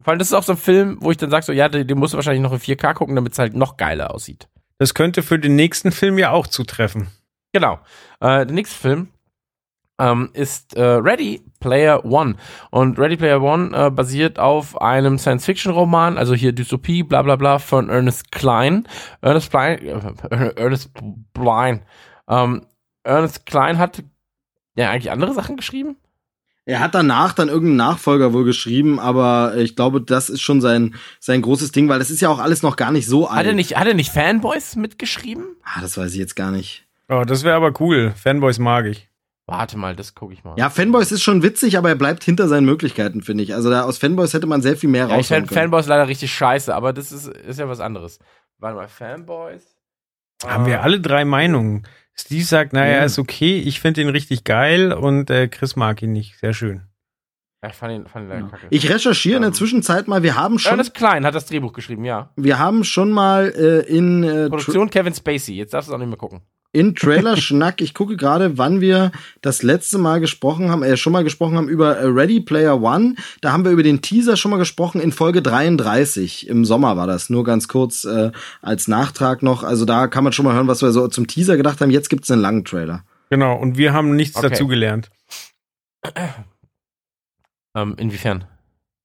Vor 0.02 0.12
allem, 0.12 0.20
das 0.20 0.28
ist 0.28 0.34
auch 0.34 0.44
so 0.44 0.54
ein 0.54 0.58
Film, 0.58 0.98
wo 1.00 1.10
ich 1.10 1.18
dann 1.18 1.32
sage, 1.32 1.46
so, 1.46 1.52
ja, 1.52 1.68
den, 1.68 1.88
den 1.88 1.98
musst 1.98 2.14
du 2.14 2.18
wahrscheinlich 2.18 2.44
noch 2.44 2.52
in 2.52 2.60
4K 2.60 2.94
gucken, 2.94 3.16
damit 3.16 3.34
es 3.34 3.40
halt 3.40 3.56
noch 3.56 3.76
geiler 3.76 4.14
aussieht. 4.14 4.48
Das 4.78 4.94
könnte 4.94 5.24
für 5.24 5.40
den 5.40 5.56
nächsten 5.56 5.92
Film 5.92 6.20
ja 6.20 6.30
auch 6.30 6.46
zutreffen. 6.46 7.08
Genau. 7.54 7.80
Äh, 8.20 8.46
der 8.46 8.52
nächste 8.52 8.78
Film 8.78 9.08
ähm, 10.00 10.30
ist 10.34 10.76
äh, 10.76 10.84
Ready 10.84 11.42
Player 11.60 12.06
One. 12.06 12.36
Und 12.70 13.00
Ready 13.00 13.18
Player 13.18 13.42
One 13.42 13.76
äh, 13.76 13.90
basiert 13.90 14.38
auf 14.38 14.80
einem 14.80 15.18
Science-Fiction-Roman, 15.18 16.18
also 16.18 16.36
hier 16.36 16.52
Dystopie, 16.52 17.02
bla 17.02 17.22
bla 17.22 17.36
bla, 17.36 17.58
von 17.58 17.90
Ernest 17.90 18.32
Klein. 18.32 18.88
Ernest 19.22 19.50
Klein, 19.50 19.80
äh, 19.80 20.54
Ernest 20.56 20.92
Blind. 21.34 21.82
Ähm, 22.28 22.68
Ernest 23.04 23.46
Klein 23.46 23.80
hat 23.80 24.04
ja 24.76 24.92
eigentlich 24.92 25.12
andere 25.12 25.34
Sachen 25.34 25.56
geschrieben. 25.56 25.98
Er 26.68 26.80
hat 26.80 26.95
danach 26.95 27.34
dann 27.34 27.47
irgendeinen 27.47 27.78
Nachfolger 27.78 28.34
wohl 28.34 28.43
geschrieben, 28.43 28.99
aber 28.99 29.55
ich 29.57 29.76
glaube, 29.76 30.01
das 30.01 30.30
ist 30.30 30.41
schon 30.41 30.61
sein, 30.61 30.95
sein 31.20 31.43
großes 31.43 31.72
Ding, 31.72 31.88
weil 31.89 31.99
das 31.99 32.09
ist 32.09 32.22
ja 32.22 32.30
auch 32.30 32.39
alles 32.39 32.63
noch 32.63 32.76
gar 32.76 32.91
nicht 32.91 33.07
so 33.07 33.28
alt. 33.28 33.39
Hat 33.39 33.45
er 33.45 33.53
nicht, 33.53 33.78
hat 33.78 33.88
er 33.88 33.93
nicht 33.93 34.11
Fanboys 34.11 34.76
mitgeschrieben? 34.76 35.45
Ah, 35.63 35.82
das 35.82 35.97
weiß 35.97 36.11
ich 36.13 36.18
jetzt 36.18 36.36
gar 36.36 36.49
nicht. 36.51 36.88
Oh, 37.07 37.24
das 37.24 37.43
wäre 37.43 37.55
aber 37.55 37.72
cool. 37.80 38.13
Fanboys 38.16 38.57
mag 38.57 38.86
ich. 38.86 39.07
Warte 39.47 39.78
mal, 39.78 39.95
das 39.95 40.16
gucke 40.16 40.34
ich 40.34 40.43
mal. 40.43 40.55
Ja, 40.57 40.72
Fanboys 40.72 41.11
ist 41.11 41.22
schon 41.22 41.43
witzig, 41.43 41.78
aber 41.78 41.89
er 41.89 41.95
bleibt 41.95 42.24
hinter 42.24 42.47
seinen 42.47 42.66
Möglichkeiten, 42.66 43.22
finde 43.22 43.43
ich. 43.43 43.53
Also 43.53 43.70
da 43.70 43.84
aus 43.84 43.99
Fanboys 43.99 44.34
hätte 44.34 44.47
man 44.47 44.63
sehr 44.63 44.76
viel 44.76 44.89
mehr 44.89 45.07
ja, 45.07 45.20
ich 45.20 45.28
können. 45.28 45.45
Fanboys 45.47 45.86
leider 45.86 46.07
richtig 46.07 46.34
scheiße, 46.34 46.74
aber 46.74 46.93
das 46.93 47.11
ist, 47.11 47.28
ist 47.28 47.59
ja 47.59 47.70
was 47.70 47.80
anderes. 47.80 48.18
Warte 48.57 48.76
mal, 48.76 48.88
Fanboys? 48.88 49.76
Haben 50.43 50.66
wir 50.66 50.80
Ah, 50.80 50.84
alle 50.84 50.99
drei 50.99 51.26
Meinungen. 51.26 51.84
Steve 52.18 52.43
sagt, 52.45 52.74
naja, 52.74 52.97
Ja. 52.99 53.03
ist 53.03 53.20
okay, 53.20 53.59
ich 53.59 53.80
finde 53.82 54.01
ihn 54.01 54.09
richtig 54.09 54.43
geil 54.43 54.93
und 54.93 55.30
äh, 55.30 55.47
Chris 55.47 55.76
mag 55.76 56.01
ihn 56.01 56.13
nicht. 56.13 56.38
Sehr 56.39 56.53
schön. 56.53 56.82
Ja, 57.63 57.70
ich 57.72 57.76
fand 57.76 57.93
ihn, 57.93 58.07
fand 58.07 58.26
ihn 58.26 58.30
leider 58.30 58.47
kacke. 58.47 58.68
Ich 58.70 58.89
recherchiere 58.89 59.38
in 59.38 59.41
der 59.41 59.49
Ähm, 59.49 59.53
Zwischenzeit 59.55 60.07
mal, 60.07 60.24
wir 60.24 60.36
haben 60.36 60.59
schon, 60.59 60.72
Ernest 60.72 60.93
Klein 60.93 61.26
hat 61.26 61.34
das 61.36 61.45
Drehbuch 61.47 61.74
geschrieben, 61.74 62.05
ja. 62.05 62.32
wir 62.36 62.59
haben 62.59 62.84
schon 62.84 63.11
mal 63.11 63.47
äh, 63.57 63.80
in, 63.91 64.24
äh, 64.24 64.49
Produktion 64.49 64.89
Kevin 64.89 65.13
Spacey. 65.13 65.55
Jetzt 65.55 65.74
darfst 65.74 65.89
du 65.89 65.93
auch 65.93 65.97
nicht 65.97 66.07
mehr 66.07 66.18
gucken. 66.18 66.41
In 66.76 66.93
Trailer 66.93 67.38
Schnack, 67.38 67.80
ich 67.80 67.93
gucke 67.93 68.17
gerade, 68.17 68.57
wann 68.57 68.82
wir 68.82 69.13
das 69.41 69.63
letzte 69.63 69.97
Mal 69.97 70.19
gesprochen 70.19 70.69
haben, 70.69 70.84
äh, 70.84 70.97
schon 70.97 71.13
mal 71.13 71.23
gesprochen 71.23 71.55
haben 71.55 71.69
über 71.69 71.95
äh, 71.97 72.05
Ready 72.05 72.41
Player 72.41 72.82
One. 72.82 73.15
Da 73.39 73.53
haben 73.53 73.63
wir 73.63 73.71
über 73.71 73.82
den 73.82 74.01
Teaser 74.01 74.36
schon 74.36 74.51
mal 74.51 74.57
gesprochen 74.57 74.99
in 74.99 75.13
Folge 75.13 75.41
33. 75.41 76.49
Im 76.49 76.65
Sommer 76.65 76.97
war 76.97 77.07
das, 77.07 77.30
nur 77.30 77.45
ganz 77.45 77.69
kurz 77.69 78.03
äh, 78.03 78.32
als 78.61 78.89
Nachtrag 78.89 79.41
noch. 79.41 79.63
Also 79.63 79.86
da 79.86 80.07
kann 80.07 80.26
man 80.26 80.34
schon 80.34 80.43
mal 80.43 80.53
hören, 80.53 80.67
was 80.67 80.82
wir 80.82 80.91
so 80.91 81.07
zum 81.07 81.28
Teaser 81.28 81.55
gedacht 81.55 81.80
haben. 81.80 81.91
Jetzt 81.91 82.09
gibt's 82.09 82.30
einen 82.30 82.41
langen 82.41 82.65
Trailer. 82.65 83.05
Genau, 83.30 83.55
und 83.55 83.78
wir 83.78 83.93
haben 83.93 84.13
nichts 84.15 84.36
Okay. 84.36 84.49
dazugelernt. 84.49 85.09
Ähm, 87.73 87.95
inwiefern? 87.97 88.43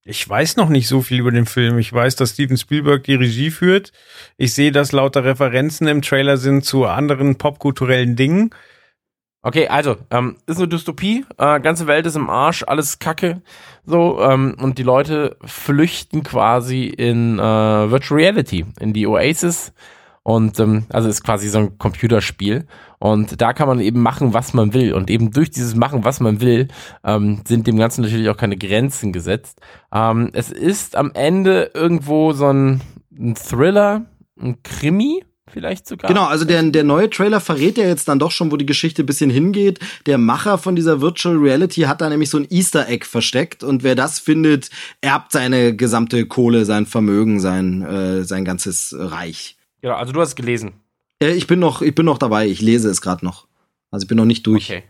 Ich 0.05 0.27
weiß 0.27 0.57
noch 0.57 0.71
nicht 0.71 0.89
so 0.89 1.03
viel 1.03 1.21
über 1.21 1.31
den 1.31 1.47
Film. 1.47 1.79
Ich 1.79 1.93
weiß, 1.93 2.17
dass 2.17 2.31
Steven 2.31 2.57
Spielberg 2.57 3.05
die 3.05 3.15
Regie 3.15 3.51
führt. 3.51 3.93
Ich 4.39 4.55
sehe, 4.55 4.73
dass 4.73 4.93
lauter 4.93 5.25
Referenzen 5.25 5.87
im 5.89 6.01
Trailer 6.01 6.39
sind 6.39 6.65
zu 6.65 6.87
anderen 6.87 7.37
popkulturellen 7.37 8.17
Dingen. 8.17 8.51
Okay, 9.43 9.69
also, 9.69 9.97
ähm, 10.11 10.37
ist 10.47 10.59
eine 10.59 10.69
Dystopie, 10.69 11.25
äh, 11.39 11.61
ganze 11.61 11.87
Welt 11.87 12.05
ist 12.05 12.15
im 12.17 12.29
Arsch, 12.29 12.63
alles 12.67 12.99
Kacke, 12.99 13.41
so, 13.87 14.21
ähm, 14.21 14.55
und 14.61 14.77
die 14.77 14.83
Leute 14.83 15.39
flüchten 15.43 16.23
quasi 16.23 16.85
in 16.85 17.39
äh, 17.39 17.43
Virtual 17.43 18.21
Reality, 18.21 18.67
in 18.79 18.93
die 18.93 19.07
Oasis 19.07 19.73
und 20.23 20.61
ähm, 20.61 20.85
also 20.91 21.09
ist 21.09 21.25
quasi 21.25 21.49
so 21.49 21.59
ein 21.59 21.79
Computerspiel 21.79 22.67
und 22.99 23.41
da 23.41 23.53
kann 23.53 23.69
man 23.69 23.81
eben 23.81 24.01
machen, 24.01 24.35
was 24.35 24.53
man 24.53 24.75
will 24.75 24.93
und 24.93 25.11
eben 25.11 25.31
durch 25.31 25.51
dieses 25.51 25.75
Machen, 25.75 26.05
was 26.05 26.21
man 26.21 26.41
will, 26.41 26.69
ähm, 27.05 27.41
sind 27.47 27.67
dem 27.67 27.79
Ganzen 27.79 28.03
natürlich 28.03 28.29
auch 28.29 28.37
keine 28.37 28.57
Grenzen 28.57 29.13
gesetzt. 29.13 29.61
Ähm, 29.93 30.31
es 30.33 30.51
ist 30.51 30.97
am 30.97 31.13
Ende 31.15 31.71
irgendwo 31.75 32.33
so 32.33 32.53
ein, 32.53 32.81
ein 33.19 33.35
Thriller, 33.35 34.05
ein 34.39 34.63
Krimi 34.63 35.25
vielleicht 35.51 35.87
sogar. 35.87 36.09
Genau, 36.09 36.27
also 36.27 36.45
der, 36.45 36.63
der 36.63 36.85
neue 36.85 37.11
Trailer 37.11 37.41
verrät 37.41 37.77
ja 37.77 37.87
jetzt 37.87 38.09
dann 38.09 38.19
doch 38.19 38.31
schon, 38.31 38.53
wo 38.53 38.57
die 38.57 38.67
Geschichte 38.67 39.05
bisschen 39.05 39.31
hingeht. 39.31 39.81
Der 40.07 40.19
Macher 40.19 40.59
von 40.59 40.77
dieser 40.77 41.01
Virtual 41.01 41.37
Reality 41.37 41.83
hat 41.83 42.01
da 42.01 42.09
nämlich 42.09 42.31
so 42.31 42.39
ein 42.39 42.47
Easter 42.51 42.89
Egg 42.89 43.05
versteckt 43.05 43.63
und 43.63 43.83
wer 43.83 43.95
das 43.95 44.19
findet, 44.19 44.71
erbt 45.01 45.33
seine 45.33 45.75
gesamte 45.75 46.27
Kohle, 46.27 46.65
sein 46.65 46.87
Vermögen, 46.87 47.41
sein, 47.41 47.83
äh, 47.83 48.25
sein 48.25 48.45
ganzes 48.45 48.95
Reich. 48.97 49.57
Genau, 49.83 49.95
also 49.95 50.13
du 50.13 50.21
hast 50.21 50.31
es 50.31 50.37
gelesen. 50.37 50.75
Äh, 51.23 51.33
ich 51.33 51.47
bin 51.47 51.59
noch, 51.59 51.83
ich 51.83 51.95
bin 51.95 52.07
noch 52.07 52.19
dabei, 52.19 52.47
ich 52.47 52.61
lese 52.61 52.89
es 52.91 53.01
gerade 53.01 53.25
noch. 53.25 53.47
Also 53.91 54.05
ich 54.05 54.09
bin 54.09 54.17
noch 54.17 54.25
nicht 54.25 54.47
durch. 54.47 54.71
Okay. 54.71 54.85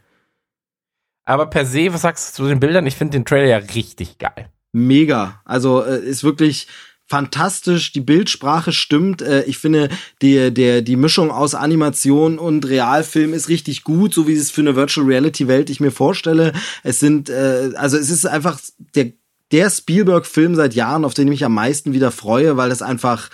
Aber 1.25 1.47
per 1.47 1.65
se, 1.65 1.93
was 1.93 2.03
sagst 2.03 2.39
du 2.39 2.43
zu 2.43 2.49
den 2.49 2.61
Bildern? 2.61 2.87
Ich 2.87 2.97
finde 2.97 3.13
den 3.13 3.25
Trailer 3.25 3.47
ja 3.47 3.57
richtig 3.59 4.19
geil. 4.19 4.51
Mega. 4.73 5.41
Also 5.45 5.83
äh, 5.83 6.01
ist 6.01 6.25
wirklich 6.25 6.67
fantastisch, 7.07 7.93
die 7.93 8.01
Bildsprache 8.01 8.73
stimmt. 8.73 9.21
Äh, 9.21 9.43
ich 9.45 9.59
finde, 9.59 9.89
die, 10.23 10.53
der, 10.53 10.81
die 10.83 10.97
Mischung 10.97 11.31
aus 11.31 11.55
Animation 11.55 12.39
und 12.39 12.69
Realfilm 12.69 13.35
ist 13.35 13.49
richtig 13.49 13.83
gut, 13.83 14.15
so 14.15 14.29
wie 14.29 14.35
es 14.35 14.51
für 14.51 14.61
eine 14.61 14.77
Virtual 14.77 15.07
Reality 15.07 15.49
Welt 15.49 15.71
ich 15.71 15.81
mir 15.81 15.91
vorstelle. 15.91 16.53
Es 16.85 17.01
sind, 17.01 17.29
äh, 17.29 17.73
also 17.75 17.97
es 17.97 18.11
ist 18.11 18.27
einfach 18.27 18.61
der, 18.95 19.13
der 19.51 19.71
Spielberg-Film 19.71 20.55
seit 20.55 20.75
Jahren, 20.75 21.05
auf 21.05 21.15
den 21.15 21.27
ich 21.27 21.31
mich 21.31 21.45
am 21.45 21.55
meisten 21.55 21.93
wieder 21.93 22.13
freue, 22.13 22.57
weil 22.57 22.71
es 22.71 22.83
einfach 22.83 23.29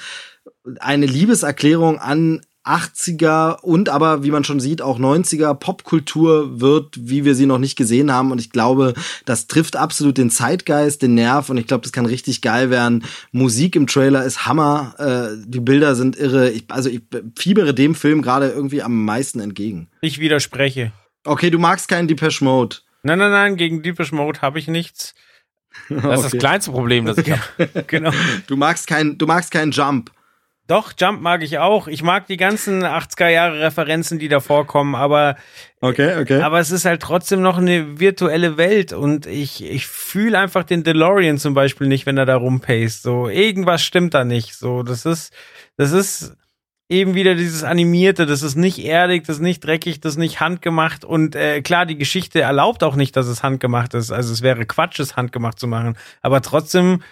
eine 0.80 1.06
Liebeserklärung 1.06 1.98
an 1.98 2.42
80er 2.66 3.60
und 3.60 3.88
aber, 3.88 4.24
wie 4.24 4.32
man 4.32 4.42
schon 4.42 4.58
sieht, 4.58 4.82
auch 4.82 4.98
90er 4.98 5.54
Popkultur 5.54 6.60
wird, 6.60 6.96
wie 6.98 7.24
wir 7.24 7.36
sie 7.36 7.46
noch 7.46 7.58
nicht 7.58 7.76
gesehen 7.76 8.12
haben. 8.12 8.32
Und 8.32 8.40
ich 8.40 8.50
glaube, 8.50 8.94
das 9.24 9.46
trifft 9.46 9.76
absolut 9.76 10.18
den 10.18 10.30
Zeitgeist, 10.30 11.00
den 11.02 11.14
Nerv. 11.14 11.48
Und 11.48 11.58
ich 11.58 11.68
glaube, 11.68 11.82
das 11.82 11.92
kann 11.92 12.06
richtig 12.06 12.42
geil 12.42 12.68
werden. 12.70 13.04
Musik 13.30 13.76
im 13.76 13.86
Trailer 13.86 14.24
ist 14.24 14.46
Hammer. 14.46 14.94
Äh, 14.98 15.44
die 15.46 15.60
Bilder 15.60 15.94
sind 15.94 16.16
irre. 16.16 16.50
Ich, 16.50 16.64
also 16.68 16.90
ich 16.90 17.02
fiebere 17.38 17.72
dem 17.72 17.94
Film 17.94 18.20
gerade 18.20 18.48
irgendwie 18.48 18.82
am 18.82 19.04
meisten 19.04 19.38
entgegen. 19.38 19.88
Ich 20.00 20.18
widerspreche. 20.18 20.92
Okay, 21.24 21.50
du 21.50 21.58
magst 21.60 21.88
keinen 21.88 22.08
Depeche 22.08 22.44
Mode. 22.44 22.76
Nein, 23.04 23.20
nein, 23.20 23.30
nein, 23.30 23.56
gegen 23.56 23.82
Deepish 23.82 24.10
Mode 24.10 24.40
habe 24.42 24.58
ich 24.58 24.66
nichts. 24.66 25.14
Das 25.88 26.24
ist 26.24 26.24
das 26.32 26.40
kleinste 26.40 26.72
Problem, 26.72 27.06
das 27.06 27.18
ich 27.18 27.30
habe. 27.30 27.84
genau. 27.86 28.10
Du 28.48 28.56
magst 28.56 28.88
keinen, 28.88 29.16
du 29.16 29.26
magst 29.26 29.52
keinen 29.52 29.70
Jump. 29.70 30.10
Doch, 30.66 30.92
Jump 30.98 31.20
mag 31.22 31.42
ich 31.42 31.58
auch. 31.58 31.86
Ich 31.86 32.02
mag 32.02 32.26
die 32.26 32.36
ganzen 32.36 32.82
80er 32.84 33.28
Jahre 33.28 33.60
Referenzen, 33.60 34.18
die 34.18 34.28
da 34.28 34.40
vorkommen, 34.40 34.96
aber, 34.96 35.36
Okay, 35.80 36.20
okay. 36.20 36.40
aber 36.42 36.58
es 36.58 36.72
ist 36.72 36.84
halt 36.84 37.02
trotzdem 37.02 37.40
noch 37.40 37.58
eine 37.58 38.00
virtuelle 38.00 38.56
Welt 38.56 38.92
und 38.92 39.26
ich, 39.26 39.62
ich 39.62 39.86
fühle 39.86 40.38
einfach 40.38 40.64
den 40.64 40.82
DeLorean 40.82 41.38
zum 41.38 41.54
Beispiel 41.54 41.86
nicht, 41.86 42.06
wenn 42.06 42.18
er 42.18 42.26
da 42.26 42.36
rumpaced. 42.36 43.02
So, 43.02 43.28
irgendwas 43.28 43.84
stimmt 43.84 44.14
da 44.14 44.24
nicht. 44.24 44.54
So, 44.54 44.82
das 44.82 45.06
ist, 45.06 45.32
das 45.76 45.92
ist 45.92 46.36
eben 46.88 47.14
wieder 47.14 47.34
dieses 47.34 47.62
Animierte, 47.62 48.26
das 48.26 48.42
ist 48.42 48.56
nicht 48.56 48.78
erdig, 48.78 49.24
das 49.26 49.36
ist 49.36 49.42
nicht 49.42 49.64
dreckig, 49.64 50.00
das 50.00 50.12
ist 50.12 50.18
nicht 50.18 50.40
handgemacht 50.40 51.04
und 51.04 51.34
äh, 51.34 51.60
klar, 51.62 51.86
die 51.86 51.98
Geschichte 51.98 52.40
erlaubt 52.40 52.82
auch 52.82 52.96
nicht, 52.96 53.16
dass 53.16 53.26
es 53.26 53.42
handgemacht 53.42 53.94
ist. 53.94 54.12
Also 54.12 54.32
es 54.32 54.42
wäre 54.42 54.66
Quatsch, 54.66 55.00
es 55.00 55.16
handgemacht 55.16 55.58
zu 55.58 55.66
machen. 55.66 55.96
Aber 56.22 56.42
trotzdem 56.42 57.02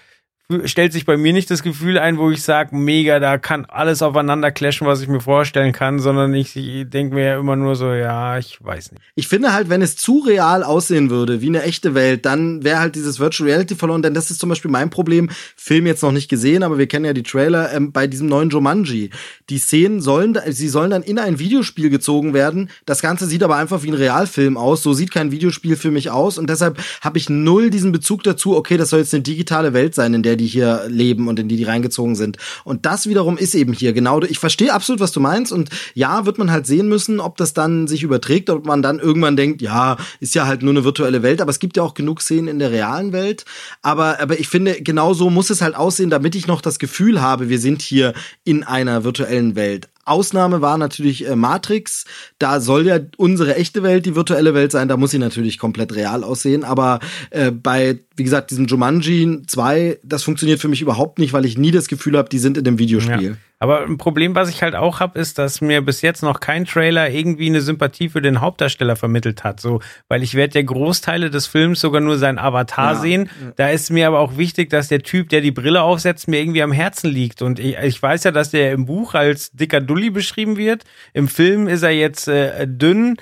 stellt 0.65 0.93
sich 0.93 1.07
bei 1.07 1.17
mir 1.17 1.33
nicht 1.33 1.51
das 1.51 1.63
Gefühl 1.63 1.99
ein, 1.99 2.19
wo 2.19 2.31
ich 2.31 2.43
sage, 2.43 2.77
mega, 2.77 3.19
da 3.19 3.39
kann 3.39 3.65
alles 3.65 4.03
aufeinander 4.03 4.53
clashen, 4.53 4.87
was 4.87 5.01
ich 5.01 5.09
mir 5.09 5.21
vorstellen 5.21 5.73
kann, 5.73 6.01
sondern 6.01 6.35
ich, 6.35 6.55
ich 6.55 6.89
denke 6.91 7.15
mir 7.15 7.25
ja 7.25 7.39
immer 7.39 7.57
nur 7.57 7.77
so, 7.77 7.91
ja, 7.93 8.37
ich 8.37 8.63
weiß 8.63 8.93
nicht. 8.93 9.03
Ich 9.15 9.27
finde 9.27 9.55
halt, 9.55 9.71
wenn 9.71 9.81
es 9.81 9.97
zu 9.97 10.19
real 10.19 10.63
aussehen 10.63 11.09
würde, 11.09 11.41
wie 11.41 11.47
eine 11.47 11.63
echte 11.63 11.95
Welt, 11.95 12.27
dann 12.27 12.63
wäre 12.63 12.79
halt 12.79 12.95
dieses 12.95 13.19
Virtual 13.19 13.49
Reality 13.49 13.75
verloren, 13.75 14.03
denn 14.03 14.13
das 14.13 14.31
ist 14.31 14.39
zum 14.39 14.51
Beispiel 14.51 14.71
mein 14.71 14.91
Problem. 14.91 15.31
Film 15.57 15.87
jetzt 15.87 16.03
noch 16.03 16.13
nicht 16.13 16.29
gesehen, 16.29 16.63
aber 16.63 16.77
wir 16.77 16.89
kennen 16.89 17.07
ja 17.07 17.15
die 17.15 17.23
Trailer 17.23 17.73
ähm, 17.73 17.93
bei 17.93 18.07
diesem 18.07 18.29
neuen 18.29 18.51
Jumanji. 18.51 19.09
Die 19.49 19.59
Szenen 19.59 20.03
sollen, 20.03 20.39
sie 20.49 20.69
sollen 20.69 20.91
dann 20.91 21.03
in 21.03 21.19
ein 21.19 21.39
Videospiel 21.39 21.89
gezogen 21.89 22.35
werden. 22.35 22.69
Das 22.85 23.01
Ganze 23.01 23.27
sieht 23.27 23.43
aber 23.43 23.57
einfach 23.57 23.83
wie 23.83 23.89
ein 23.89 23.95
Realfilm 23.95 24.59
aus. 24.59 24.83
So 24.83 24.93
sieht 24.93 25.11
kein 25.11 25.31
Videospiel 25.33 25.77
für 25.77 25.91
mich 25.91 26.11
aus 26.11 26.37
und 26.37 26.51
deshalb 26.51 26.79
habe 27.01 27.17
ich 27.17 27.31
null 27.31 27.71
diesen 27.71 27.93
Bezug 27.93 28.23
dazu. 28.25 28.55
Okay, 28.57 28.77
das 28.77 28.91
soll 28.91 29.01
jetzt 29.01 29.15
eine 29.15 29.23
digitale 29.23 29.73
Welt 29.73 29.95
sein, 29.95 30.13
in 30.13 30.23
der 30.23 30.34
die 30.37 30.47
hier 30.47 30.85
leben 30.89 31.29
und 31.29 31.39
in 31.39 31.49
die 31.49 31.57
die 31.57 31.65
reingezogen 31.65 32.17
sind. 32.17 32.39
Und 32.65 32.87
das 32.87 33.09
wiederum 33.09 33.39
ist 33.39 33.55
eben 33.55 33.73
hier 33.73 33.93
genau. 33.93 34.23
Ich 34.23 34.39
verstehe 34.39 34.73
absolut, 34.73 35.01
was 35.01 35.13
du 35.13 35.21
meinst 35.21 35.53
und 35.53 35.71
ja, 35.95 36.27
wird 36.27 36.39
man 36.39 36.51
halt 36.51 36.67
sehen 36.67 36.89
müssen, 36.89 37.21
ob 37.21 37.37
das 37.37 37.55
dann 37.55 37.87
sich 37.87 38.03
überträgt, 38.03 38.51
ob 38.51 38.67
man 38.67 38.83
dann 38.83 38.99
irgendwann 38.99 39.37
denkt, 39.37 39.63
ja, 39.63 39.97
ist 40.21 40.35
ja 40.35 40.47
halt 40.47 40.63
nur 40.63 40.73
eine 40.73 40.85
virtuelle 40.85 41.23
Welt, 41.23 41.41
aber 41.41 41.51
es 41.51 41.59
gibt 41.59 41.77
ja 41.77 41.83
auch 41.83 41.95
genug 41.95 42.23
Szenen 42.23 42.49
in 42.49 42.59
der 42.59 42.71
realen 42.71 43.13
Welt. 43.13 43.45
Aber, 43.83 44.21
aber 44.21 44.39
ich 44.39 44.49
finde, 44.49 44.81
genau 44.81 45.15
so 45.15 45.31
muss 45.31 45.51
es 45.51 45.63
halt 45.63 45.75
aussehen, 45.75 46.11
damit 46.11 46.35
ich 46.35 46.47
noch 46.47 46.61
das 46.61 46.79
Gefühl 46.79 47.21
habe, 47.21 47.49
wir 47.49 47.59
sind 47.59 47.83
hier 47.83 48.15
in 48.45 48.65
einer 48.65 49.05
virtuellen 49.05 49.57
Welt. 49.57 49.89
Ausnahme 50.05 50.61
war 50.61 50.79
natürlich 50.79 51.27
äh, 51.27 51.37
Matrix. 51.37 52.05
Da 52.39 52.61
soll 52.61 52.87
ja 52.87 52.99
unsere 53.17 53.57
echte 53.57 53.83
Welt 53.83 54.07
die 54.07 54.15
virtuelle 54.15 54.55
Welt 54.55 54.73
sein. 54.73 54.89
Da 54.89 54.97
muss 54.97 55.11
sie 55.11 55.19
natürlich 55.19 55.59
komplett 55.59 55.95
real 55.95 56.25
aussehen. 56.25 56.65
Aber 56.65 57.01
äh, 57.31 57.51
bei, 57.51 57.99
wie 58.17 58.25
gesagt, 58.25 58.51
diesem 58.51 58.67
Jumanji 58.67 59.43
2, 59.47 59.99
das 60.03 60.23
funktioniert 60.23 60.61
für 60.61 60.69
mich 60.69 60.83
überhaupt 60.83 61.19
nicht, 61.19 61.33
weil 61.33 61.45
ich 61.45 61.59
nie 61.59 61.71
das 61.71 61.89
Gefühl 61.89 62.17
habe, 62.17 62.29
die 62.29 62.39
sind 62.39 62.59
in 62.59 62.65
dem 62.65 62.79
Videospiel. 62.79 63.31
Ja. 63.31 63.37
Aber 63.59 63.83
ein 63.85 63.97
Problem, 63.99 64.35
was 64.35 64.51
ich 64.51 64.63
halt 64.63 64.75
auch 64.75 65.01
habe, 65.01 65.19
ist, 65.19 65.39
dass 65.39 65.61
mir 65.61 65.81
bis 65.81 66.03
jetzt 66.03 66.23
noch 66.23 66.41
kein 66.41 66.65
Trailer 66.65 67.09
irgendwie 67.11 67.47
eine 67.47 67.61
Sympathie 67.61 68.09
für 68.09 68.21
den 68.21 68.41
Hauptdarsteller 68.41 68.97
vermittelt 68.97 69.45
hat. 69.45 69.61
So, 69.61 69.81
weil 70.09 70.23
ich 70.23 70.35
werde 70.35 70.59
ja 70.59 70.65
Großteile 70.65 71.31
des 71.31 71.47
Films 71.47 71.81
sogar 71.81 72.01
nur 72.01 72.19
seinen 72.19 72.39
Avatar 72.39 72.95
Ja. 72.95 73.01
sehen. 73.01 73.31
Da 73.57 73.71
ist 73.71 73.91
mir 73.91 74.07
aber 74.09 74.19
auch 74.21 74.37
wichtig, 74.37 74.71
dass 74.71 74.89
der 74.89 75.03
Typ, 75.03 75.29
der 75.31 75.41
die 75.41 75.53
Brille 75.53 75.83
aufsetzt, 75.83 76.29
mir 76.29 76.41
irgendwie 76.41 76.63
am 76.63 76.73
Herzen 76.73 77.09
liegt. 77.11 77.43
Und 77.43 77.59
ich, 77.59 77.77
ich 77.79 78.03
weiß 78.03 78.25
ja, 78.25 78.31
dass 78.33 78.51
der 78.51 78.73
im 78.73 78.87
Buch 78.87 79.15
als 79.15 79.51
dicker 79.53 79.81
Dulli 79.81 80.11
beschrieben 80.11 80.57
wird. 80.57 80.85
Im 81.13 81.29
Film 81.29 81.69
ist 81.69 81.83
er 81.83 81.91
jetzt 81.93 82.29
äh, 82.29 82.67
dünn. 82.67 83.17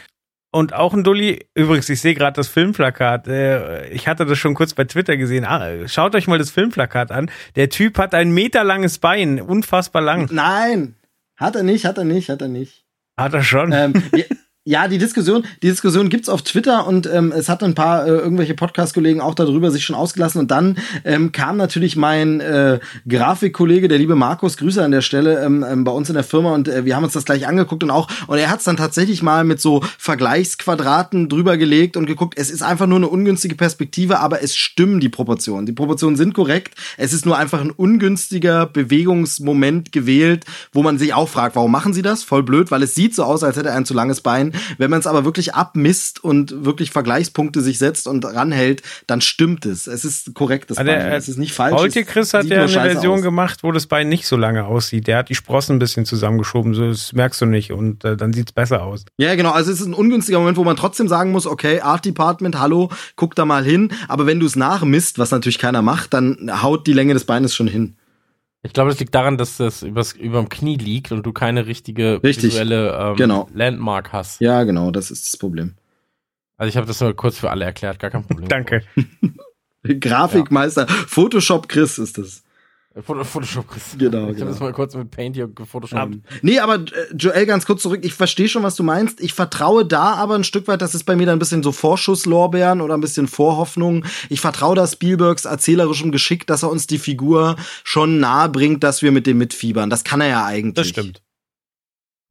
Und 0.55 0.75
auch 0.75 0.93
ein 0.93 1.03
Dulli, 1.03 1.47
übrigens, 1.55 1.89
ich 1.89 2.03
sehe 2.03 2.15
gerade 2.15 2.37
das 2.37 2.47
Filmplakat. 2.47 3.27
Äh, 3.27 3.89
ich 3.89 4.07
hatte 4.07 4.27
das 4.27 4.39
schon 4.39 4.53
kurz 4.55 4.75
bei 4.75 4.85
Twitter 4.85 5.17
gesehen. 5.17 5.47
Ah, 5.47 5.89
schaut 5.89 6.15
euch 6.15 6.27
mal 6.27 6.37
das 6.37 6.51
Filmplakat 6.51 7.11
an. 7.11 7.31
Der 7.57 7.71
Typ 7.71 7.97
hat 7.97 8.15
ein 8.15 8.33
meterlanges 8.33 8.99
Bein, 8.99 9.41
unfassbar 9.41 10.03
lang. 10.03 10.29
Nein, 10.31 10.97
hat 11.37 11.57
er 11.57 11.63
nicht, 11.63 11.87
hat 11.87 11.97
er 11.97 12.05
nicht, 12.05 12.29
hat 12.29 12.43
er 12.43 12.49
nicht. 12.49 12.85
Hat 13.17 13.33
er 13.33 13.43
schon. 13.43 13.73
ähm, 13.73 13.95
ja, 14.65 14.87
die 14.87 14.99
Diskussion, 14.99 15.45
die 15.61 15.69
Diskussion 15.69 16.09
gibt's 16.09 16.29
auf 16.29 16.43
Twitter 16.43 16.87
und 16.87 17.09
ähm, 17.13 17.33
es 17.33 17.49
hat 17.49 17.65
ein 17.65 17.75
paar 17.75 18.07
äh, 18.07 18.11
irgendwelche 18.11 18.55
Podcast-Kollegen 18.55 19.21
auch 19.21 19.35
darüber 19.35 19.73
sich 19.73 19.85
schon 19.85 19.97
ausgelassen 19.97 20.41
und 20.41 20.53
dann 20.53 20.79
ähm, 21.05 21.33
kam 21.33 21.57
natürlich 21.57 21.97
mein 21.97 22.39
äh, 22.39 22.79
Grafikkollege, 23.09 23.89
der 23.89 23.99
liebe 23.99 24.15
Markus, 24.15 24.57
Grüße 24.57 24.83
an 24.85 24.93
der 24.93 25.01
Stelle, 25.01 25.45
ähm, 25.45 25.65
ähm, 25.69 25.83
bei 25.83 25.91
uns 25.91 26.11
in 26.11 26.15
der 26.15 26.23
Firma 26.23 26.55
und 26.55 26.69
äh, 26.69 26.85
wir 26.85 26.95
haben 26.95 27.03
uns 27.03 27.13
das 27.13 27.25
gleich 27.25 27.49
angeguckt 27.49 27.83
und 27.83 27.91
auch 27.91 28.09
und 28.29 28.39
er 28.39 28.51
hat's 28.51 28.63
dann 28.63 28.77
tatsächlich 28.77 29.21
mal 29.21 29.43
mit 29.43 29.61
so 29.61 29.83
Vergleichsquadraten 29.99 31.29
drüber 31.29 31.57
gelegt 31.57 31.97
und 31.97 32.07
geguckt. 32.07 32.35
Es 32.37 32.49
ist 32.49 32.63
einfach 32.63 32.87
nur 32.87 32.99
eine 32.99 33.09
ungünstige 33.09 33.57
Perspektive, 33.57 34.21
aber 34.21 34.45
es 34.45 34.55
stimmen 34.55 35.01
die 35.01 35.09
Proportionen. 35.09 35.67
Die 35.67 35.73
Proportionen 35.73 36.17
sind 36.17 36.35
korrekt. 36.35 36.75
Es 36.99 37.13
ist 37.13 37.27
nur 37.27 37.37
einfach 37.37 37.61
ein 37.61 37.73
ungünstiger 37.73 38.67
Bewegungsmoment 38.67 39.91
gewählt, 39.91 40.45
wo 40.73 40.85
man 40.85 40.99
sich 40.99 41.15
auch 41.15 41.29
fragt, 41.29 41.57
warum 41.57 41.73
machen 41.73 41.95
sie 41.95 42.03
das? 42.03 42.23
Voll 42.23 42.45
blöd, 42.45 42.71
weil 42.71 42.85
es 42.85 42.95
sieht 42.95 43.17
so 43.17 43.25
aus, 43.25 43.43
als 43.43 43.57
hätte 43.57 43.71
er 43.71 43.75
ein 43.75 43.87
zu 43.87 43.95
langes 43.95 44.21
Bein 44.21 44.52
wenn 44.79 44.91
man 44.91 45.01
es 45.01 45.07
aber 45.07 45.25
wirklich 45.25 45.55
abmisst 45.55 46.23
und 46.23 46.65
wirklich 46.65 46.91
Vergleichspunkte 46.91 47.61
sich 47.61 47.79
setzt 47.79 48.07
und 48.07 48.25
ranhält, 48.25 48.83
dann 49.07 49.21
stimmt 49.21 49.67
es. 49.67 49.87
Es 49.87 50.05
ist 50.05 50.35
korrekt, 50.35 50.71
das 50.71 50.79
Also, 50.79 50.91
Bein. 50.91 51.13
Es 51.13 51.29
ist 51.29 51.39
nicht 51.39 51.53
falsch. 51.53 51.97
Es 51.97 52.07
Chris 52.07 52.35
hat 52.35 52.43
sieht 52.43 52.53
ja 52.53 52.63
eine 52.63 52.69
Version 52.69 53.19
aus. 53.19 53.23
gemacht, 53.23 53.63
wo 53.63 53.73
das 53.73 53.87
Bein 53.87 54.09
nicht 54.09 54.27
so 54.27 54.37
lange 54.37 54.65
aussieht. 54.65 55.07
Der 55.07 55.19
hat 55.19 55.29
die 55.29 55.35
Sprossen 55.35 55.77
ein 55.77 55.79
bisschen 55.79 56.05
zusammengeschoben, 56.05 56.75
so 56.75 56.89
das 56.89 57.13
merkst 57.13 57.41
du 57.41 57.47
nicht 57.47 57.73
und 57.73 58.05
äh, 58.05 58.17
dann 58.17 58.33
sieht's 58.33 58.53
besser 58.53 58.83
aus. 58.83 59.05
Ja, 59.19 59.35
genau. 59.35 59.53
Also 59.53 59.73
es 59.73 59.81
ist 59.81 59.87
ein 59.87 59.95
ungünstiger 59.95 60.39
Moment, 60.39 60.57
wo 60.57 60.65
man 60.65 60.77
trotzdem 60.77 61.09
sagen 61.09 61.33
muss, 61.33 61.47
okay, 61.47 61.81
Art 61.81 62.05
Department, 62.05 62.59
hallo, 62.59 62.91
guck 63.17 63.35
da 63.35 63.45
mal 63.45 63.65
hin. 63.65 63.91
Aber 64.09 64.27
wenn 64.27 64.41
du 64.41 64.47
es 64.47 64.57
nachmisst, 64.57 65.19
was 65.19 65.31
natürlich 65.31 65.59
keiner 65.59 65.83
macht, 65.83 66.15
dann 66.15 66.63
haut 66.63 66.87
die 66.87 66.93
Länge 66.93 67.15
des 67.15 67.25
Beines 67.25 67.55
schon 67.55 67.69
hin. 67.69 67.97
Ich 68.65 68.73
glaube, 68.73 68.91
das 68.91 69.01
liegt 69.01 69.15
daran, 69.15 69.39
dass 69.39 69.57
das 69.57 69.83
übers, 69.83 70.13
überm 70.13 70.49
Knie 70.49 70.77
liegt 70.77 71.11
und 71.11 71.25
du 71.25 71.33
keine 71.33 71.67
richtige 71.67 72.23
Richtig. 72.23 72.45
visuelle 72.53 72.97
ähm, 72.97 73.17
Genau. 73.17 73.49
Landmark 73.53 74.13
hast. 74.13 74.41
Ja, 74.41 74.63
genau, 74.63 74.91
das 74.93 75.11
ist 75.11 75.33
das 75.33 75.39
Problem. 75.39 75.75
Also 76.57 76.69
ich 76.69 76.77
habe 76.77 76.87
das 76.87 77.01
nur 77.01 77.15
kurz 77.15 77.39
für 77.39 77.51
alle 77.51 77.65
erklärt, 77.65 77.99
gar 77.99 78.11
kein 78.11 78.25
Problem. 78.25 78.49
Danke. 78.49 78.85
Grafikmeister, 79.83 80.87
Photoshop 80.87 81.69
Chris 81.69 81.99
ist 81.99 82.19
das. 82.19 82.45
Photoshop. 83.01 83.69
Chris. 83.69 83.97
Genau, 83.97 84.19
Ich 84.19 84.23
habe 84.25 84.35
genau. 84.35 84.51
das 84.51 84.61
mal 84.61 84.73
kurz 84.73 84.95
mit 84.95 85.11
Paint 85.11 85.35
hier 85.35 85.49
gefotoshoppt. 85.49 86.19
Nee, 86.43 86.59
aber 86.59 86.75
äh, 86.75 87.15
Joel, 87.17 87.47
ganz 87.47 87.65
kurz 87.65 87.83
zurück. 87.83 88.01
Ich 88.03 88.13
verstehe 88.13 88.49
schon, 88.49 88.63
was 88.63 88.77
du 88.77 88.83
meinst. 88.83 89.21
Ich 89.21 89.33
vertraue 89.33 89.87
da 89.87 90.15
aber 90.15 90.35
ein 90.35 90.45
Stück 90.45 90.69
weit, 90.69 90.83
das 90.83 90.95
ist 90.95 91.05
bei 91.05 91.17
mir 91.17 91.27
dann 91.27 91.37
ein 91.37 91.39
bisschen 91.39 91.63
so 91.63 91.73
Vorschusslorbeeren 91.73 92.81
oder 92.81 92.95
ein 92.95 93.01
bisschen 93.01 93.29
Vorhoffnung. 93.29 94.05
Ich 94.29 94.41
vertraue 94.41 94.77
da 94.77 94.87
Spielbergs 94.87 95.47
erzählerischem 95.47 96.13
Geschick, 96.13 96.47
dass 96.47 96.63
er 96.63 96.71
uns 96.71 96.87
die 96.87 96.99
Figur 96.99 97.57
schon 97.83 98.21
nahe 98.21 98.49
bringt, 98.51 98.85
dass 98.85 99.01
wir 99.01 99.11
mit 99.11 99.27
dem 99.27 99.39
mitfiebern. 99.39 99.89
Das 99.89 100.05
kann 100.05 100.21
er 100.21 100.29
ja 100.29 100.45
eigentlich. 100.45 100.75
Das 100.75 100.89
stimmt. 100.89 101.23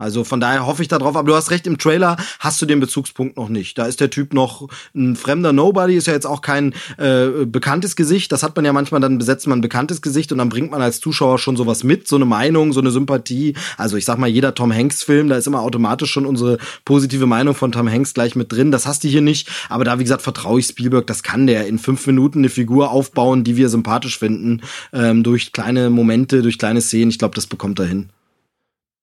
Also 0.01 0.23
von 0.23 0.39
daher 0.39 0.65
hoffe 0.65 0.81
ich 0.81 0.87
darauf. 0.87 1.15
Aber 1.15 1.27
du 1.27 1.35
hast 1.35 1.51
recht, 1.51 1.67
im 1.67 1.77
Trailer 1.77 2.17
hast 2.39 2.59
du 2.61 2.65
den 2.65 2.79
Bezugspunkt 2.79 3.37
noch 3.37 3.49
nicht. 3.49 3.77
Da 3.77 3.85
ist 3.85 3.99
der 3.99 4.09
Typ 4.09 4.33
noch 4.33 4.67
ein 4.95 5.15
fremder 5.15 5.53
Nobody, 5.53 5.95
ist 5.95 6.07
ja 6.07 6.13
jetzt 6.13 6.25
auch 6.25 6.41
kein 6.41 6.73
äh, 6.97 7.45
bekanntes 7.45 7.95
Gesicht. 7.95 8.31
Das 8.31 8.41
hat 8.41 8.55
man 8.55 8.65
ja 8.65 8.73
manchmal, 8.73 8.99
dann 8.99 9.19
besetzt 9.19 9.45
man 9.47 9.59
ein 9.59 9.61
bekanntes 9.61 10.01
Gesicht 10.01 10.31
und 10.31 10.39
dann 10.39 10.49
bringt 10.49 10.71
man 10.71 10.81
als 10.81 10.99
Zuschauer 10.99 11.37
schon 11.37 11.55
sowas 11.55 11.83
mit, 11.83 12.07
so 12.07 12.15
eine 12.15 12.25
Meinung, 12.25 12.73
so 12.73 12.79
eine 12.79 12.89
Sympathie. 12.89 13.53
Also 13.77 13.95
ich 13.95 14.05
sag 14.05 14.17
mal, 14.17 14.27
jeder 14.27 14.55
Tom 14.55 14.73
Hanks-Film, 14.73 15.29
da 15.29 15.37
ist 15.37 15.45
immer 15.45 15.61
automatisch 15.61 16.11
schon 16.11 16.25
unsere 16.25 16.57
positive 16.83 17.27
Meinung 17.27 17.53
von 17.53 17.71
Tom 17.71 17.87
Hanks 17.87 18.15
gleich 18.15 18.35
mit 18.35 18.51
drin. 18.51 18.71
Das 18.71 18.87
hast 18.87 19.03
du 19.03 19.07
hier 19.07 19.21
nicht. 19.21 19.49
Aber 19.69 19.83
da, 19.83 19.99
wie 19.99 20.03
gesagt, 20.03 20.23
vertraue 20.23 20.59
ich 20.59 20.65
Spielberg, 20.65 21.05
das 21.05 21.21
kann 21.21 21.45
der 21.45 21.67
in 21.67 21.77
fünf 21.77 22.07
Minuten 22.07 22.39
eine 22.39 22.49
Figur 22.49 22.89
aufbauen, 22.89 23.43
die 23.43 23.55
wir 23.55 23.69
sympathisch 23.69 24.17
finden, 24.17 24.61
ähm, 24.93 25.21
durch 25.21 25.51
kleine 25.51 25.91
Momente, 25.91 26.41
durch 26.41 26.57
kleine 26.57 26.81
Szenen. 26.81 27.11
Ich 27.11 27.19
glaube, 27.19 27.35
das 27.35 27.45
bekommt 27.45 27.77
er 27.77 27.85
hin. 27.85 28.09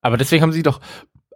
Aber 0.09 0.17
deswegen 0.17 0.43
haben 0.43 0.53
sie 0.53 0.63
doch 0.63 0.81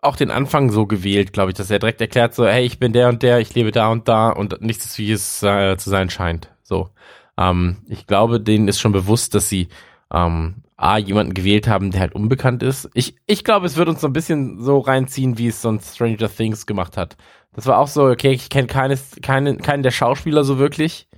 auch 0.01 0.17
den 0.17 0.31
Anfang 0.31 0.71
so 0.71 0.87
gewählt, 0.87 1.35
glaube 1.35 1.51
ich, 1.51 1.57
dass 1.59 1.71
er 1.71 1.79
direkt 1.79 2.01
erklärt 2.01 2.35
so, 2.35 2.47
hey, 2.47 2.65
ich 2.65 2.79
bin 2.79 2.95
der 2.95 3.11
und 3.11 3.23
der, 3.23 3.39
ich 3.39 3.55
lebe 3.55 3.71
da 3.71 3.91
und 3.91 4.09
da 4.09 4.31
und 4.31 4.63
nichts 4.63 4.97
wie 4.97 5.13
es 5.13 5.43
äh, 5.43 5.77
zu 5.77 5.91
sein 5.91 6.09
scheint. 6.09 6.51
So. 6.63 6.89
Ähm, 7.37 7.83
ich 7.87 8.07
glaube, 8.07 8.41
denen 8.41 8.69
ist 8.69 8.81
schon 8.81 8.93
bewusst, 8.93 9.35
dass 9.35 9.51
sie 9.51 9.69
ähm, 10.11 10.63
A, 10.79 10.97
jemanden 10.97 11.35
gewählt 11.35 11.69
haben, 11.69 11.91
der 11.91 12.01
halt 12.01 12.15
unbekannt 12.15 12.63
ist. 12.63 12.89
Ich, 12.95 13.15
ich 13.27 13.45
glaube, 13.45 13.67
es 13.67 13.77
wird 13.77 13.91
uns 13.91 14.01
so 14.01 14.07
ein 14.07 14.15
bisschen 14.15 14.59
so 14.63 14.79
reinziehen, 14.79 15.37
wie 15.37 15.49
es 15.49 15.61
sonst 15.61 15.97
Stranger 15.97 16.35
Things 16.35 16.65
gemacht 16.65 16.97
hat. 16.97 17.19
Das 17.53 17.67
war 17.67 17.77
auch 17.77 17.89
so, 17.89 18.07
okay, 18.07 18.33
ich 18.33 18.49
kenne 18.49 18.69
keines, 18.69 19.17
keine, 19.21 19.59
keinen 19.59 19.83
der 19.83 19.91
Schauspieler 19.91 20.45
so 20.45 20.59
wirklich, 20.59 21.11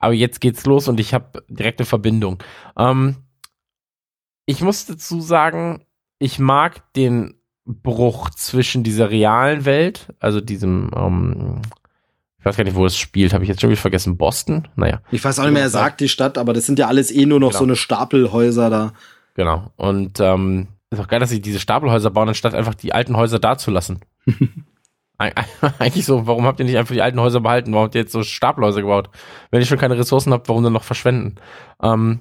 aber 0.00 0.12
jetzt 0.12 0.40
geht's 0.40 0.66
los 0.66 0.88
und 0.88 0.98
ich 0.98 1.14
habe 1.14 1.44
direkte 1.48 1.84
Verbindung. 1.84 2.42
Ähm, 2.76 3.18
ich 4.44 4.60
muss 4.60 4.86
dazu 4.86 5.20
sagen, 5.20 5.85
ich 6.18 6.38
mag 6.38 6.92
den 6.94 7.34
Bruch 7.64 8.30
zwischen 8.30 8.82
dieser 8.84 9.10
realen 9.10 9.64
Welt, 9.64 10.12
also 10.20 10.40
diesem, 10.40 10.90
ähm, 10.96 11.62
ich 12.38 12.44
weiß 12.44 12.56
gar 12.56 12.64
nicht, 12.64 12.76
wo 12.76 12.86
es 12.86 12.96
spielt, 12.96 13.32
habe 13.34 13.42
ich 13.44 13.48
jetzt 13.48 13.60
schon 13.60 13.70
wieder 13.70 13.80
vergessen, 13.80 14.16
Boston? 14.16 14.68
Naja, 14.76 15.00
Ich 15.10 15.24
weiß 15.24 15.38
auch 15.40 15.44
nicht 15.44 15.52
mehr, 15.52 15.62
er 15.62 15.70
sagt 15.70 16.00
die 16.00 16.08
Stadt, 16.08 16.38
aber 16.38 16.52
das 16.52 16.64
sind 16.66 16.78
ja 16.78 16.86
alles 16.86 17.10
eh 17.10 17.26
nur 17.26 17.40
noch 17.40 17.48
Genau. 17.50 17.58
so 17.58 17.64
eine 17.64 17.76
Stapelhäuser 17.76 18.70
da. 18.70 18.92
genau. 19.34 19.72
Und 19.76 20.20
ähm, 20.20 20.68
ist 20.90 21.00
auch 21.00 21.08
geil, 21.08 21.18
dass 21.18 21.30
sie 21.30 21.40
diese 21.40 21.58
Stapelhäuser 21.58 22.10
bauen, 22.10 22.28
anstatt 22.28 22.54
einfach 22.54 22.74
die 22.74 22.92
alten 22.92 23.16
Häuser 23.16 23.40
dazulassen. 23.40 23.98
Eig- 25.18 25.34
Eigentlich 25.80 26.04
so, 26.06 26.26
warum 26.28 26.44
habt 26.44 26.60
ihr 26.60 26.66
nicht 26.66 26.76
einfach 26.76 26.94
die 26.94 27.02
alten 27.02 27.18
Häuser 27.20 27.40
behalten? 27.40 27.72
Warum 27.72 27.86
habt 27.86 27.94
ihr 27.96 28.02
jetzt 28.02 28.12
so 28.12 28.22
Stapelhäuser 28.22 28.82
gebaut? 28.82 29.10
Wenn 29.50 29.60
ihr 29.60 29.66
schon 29.66 29.78
keine 29.78 29.98
Ressourcen 29.98 30.32
habt, 30.32 30.48
warum 30.48 30.62
dann 30.62 30.72
noch 30.74 30.84
verschwenden? 30.84 31.36
Ähm, 31.82 32.20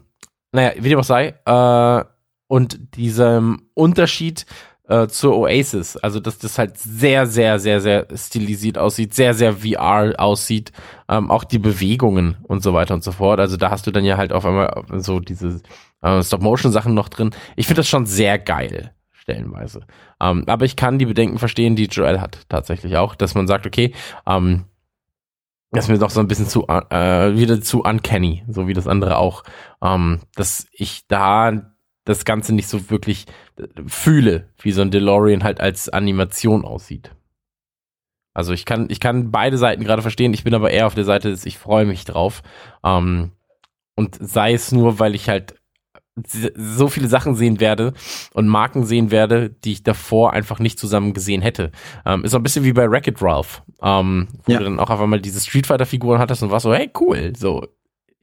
naja, 0.52 0.72
wie 0.80 0.90
dem 0.90 0.98
auch 1.00 1.04
sei, 1.04 1.36
äh, 1.46 2.06
und 2.56 2.96
diesem 2.96 3.64
Unterschied 3.74 4.46
äh, 4.88 5.08
zur 5.08 5.36
Oasis, 5.36 5.98
also 5.98 6.22
dass 6.22 6.38
das 6.38 6.58
halt 6.58 6.78
sehr, 6.78 7.28
sehr, 7.28 7.60
sehr, 7.60 7.82
sehr 7.82 8.08
stilisiert 8.16 8.78
aussieht, 8.78 9.14
sehr, 9.14 9.34
sehr 9.34 9.58
VR 9.58 10.14
aussieht, 10.18 10.72
ähm, 11.10 11.32
auch 11.32 11.44
die 11.44 11.60
Bewegungen 11.60 12.38
und 12.44 12.64
so 12.64 12.74
weiter 12.74 12.94
und 12.94 13.04
so 13.04 13.12
fort. 13.12 13.42
Also 13.42 13.58
da 13.58 13.72
hast 13.72 13.88
du 13.88 13.92
dann 13.92 14.06
ja 14.06 14.16
halt 14.16 14.32
auf 14.32 14.46
einmal 14.46 14.86
so 15.00 15.20
diese 15.20 15.60
äh, 16.02 16.24
Stop-Motion-Sachen 16.24 16.94
noch 16.94 17.10
drin. 17.10 17.32
Ich 17.58 17.68
finde 17.68 17.82
das 17.82 17.90
schon 17.90 18.06
sehr 18.06 18.40
geil, 18.40 18.94
stellenweise. 19.12 19.82
Ähm, 20.22 20.46
aber 20.48 20.64
ich 20.64 20.78
kann 20.78 20.98
die 20.98 21.08
Bedenken 21.08 21.40
verstehen, 21.40 21.76
die 21.76 21.88
Joel 21.88 22.22
hat 22.22 22.46
tatsächlich 22.48 22.96
auch, 22.96 23.16
dass 23.16 23.36
man 23.36 23.48
sagt, 23.48 23.68
okay, 23.68 23.94
ähm, 24.26 24.64
das 25.72 25.86
ist 25.86 25.92
mir 25.92 25.98
doch 25.98 26.10
so 26.10 26.22
ein 26.22 26.30
bisschen 26.30 26.48
zu, 26.48 26.66
äh, 26.70 27.36
wieder 27.36 27.60
zu 27.60 27.84
uncanny, 27.84 28.46
so 28.48 28.70
wie 28.70 28.74
das 28.74 28.88
andere 28.88 29.18
auch, 29.18 29.44
ähm, 29.82 30.22
dass 30.36 30.68
ich 30.72 31.06
da 31.10 31.75
das 32.06 32.24
Ganze 32.26 32.54
nicht 32.56 32.68
so 32.70 32.90
wirklich 32.90 33.26
äh, 33.58 33.68
fühle, 33.88 34.48
wie 34.62 34.72
so 34.72 34.82
ein 34.82 34.92
DeLorean 34.92 35.44
halt 35.44 35.60
als 35.60 35.90
Animation 35.90 36.64
aussieht. 36.64 37.12
Also 38.34 38.54
ich 38.54 38.66
kann, 38.66 38.88
ich 38.90 39.00
kann 39.00 39.32
beide 39.32 39.58
Seiten 39.58 39.84
gerade 39.84 40.02
verstehen, 40.02 40.34
ich 40.34 40.44
bin 40.44 40.54
aber 40.54 40.72
eher 40.72 40.88
auf 40.88 40.96
der 40.96 41.06
Seite 41.06 41.30
des, 41.30 41.46
ich 41.46 41.58
freue 41.58 41.86
mich 41.86 42.04
drauf. 42.06 42.44
Ähm, 42.84 43.32
und 43.96 44.18
sei 44.20 44.54
es 44.54 44.72
nur, 44.72 45.00
weil 45.00 45.16
ich 45.16 45.30
halt 45.30 45.56
so 46.56 46.88
viele 46.88 47.08
Sachen 47.10 47.36
sehen 47.36 47.60
werde 47.60 47.94
und 48.34 48.48
Marken 48.48 48.86
sehen 48.86 49.12
werde, 49.12 49.50
die 49.50 49.74
ich 49.74 49.84
davor 49.84 50.32
einfach 50.32 50.60
nicht 50.60 50.80
zusammen 50.80 51.14
gesehen 51.14 51.42
hätte. 51.42 51.72
Ähm, 52.06 52.24
ist 52.24 52.32
so 52.32 52.38
ein 52.38 52.44
bisschen 52.44 52.64
wie 52.64 52.72
bei 52.74 52.90
Wreck-It 52.90 53.22
Ralph, 53.22 53.64
ähm, 53.82 54.28
wo 54.46 54.52
Ja. 54.54 54.60
du 54.60 54.64
dann 54.66 54.80
auch 54.80 54.90
auf 54.90 55.02
einmal 55.02 55.20
diese 55.20 55.42
Street 55.42 55.68
Fighter 55.68 55.86
Figuren 55.86 56.20
hattest 56.20 56.42
und 56.44 56.52
warst 56.52 56.64
so, 56.64 56.74
hey 56.74 56.90
cool, 57.00 57.34
so. 57.36 57.68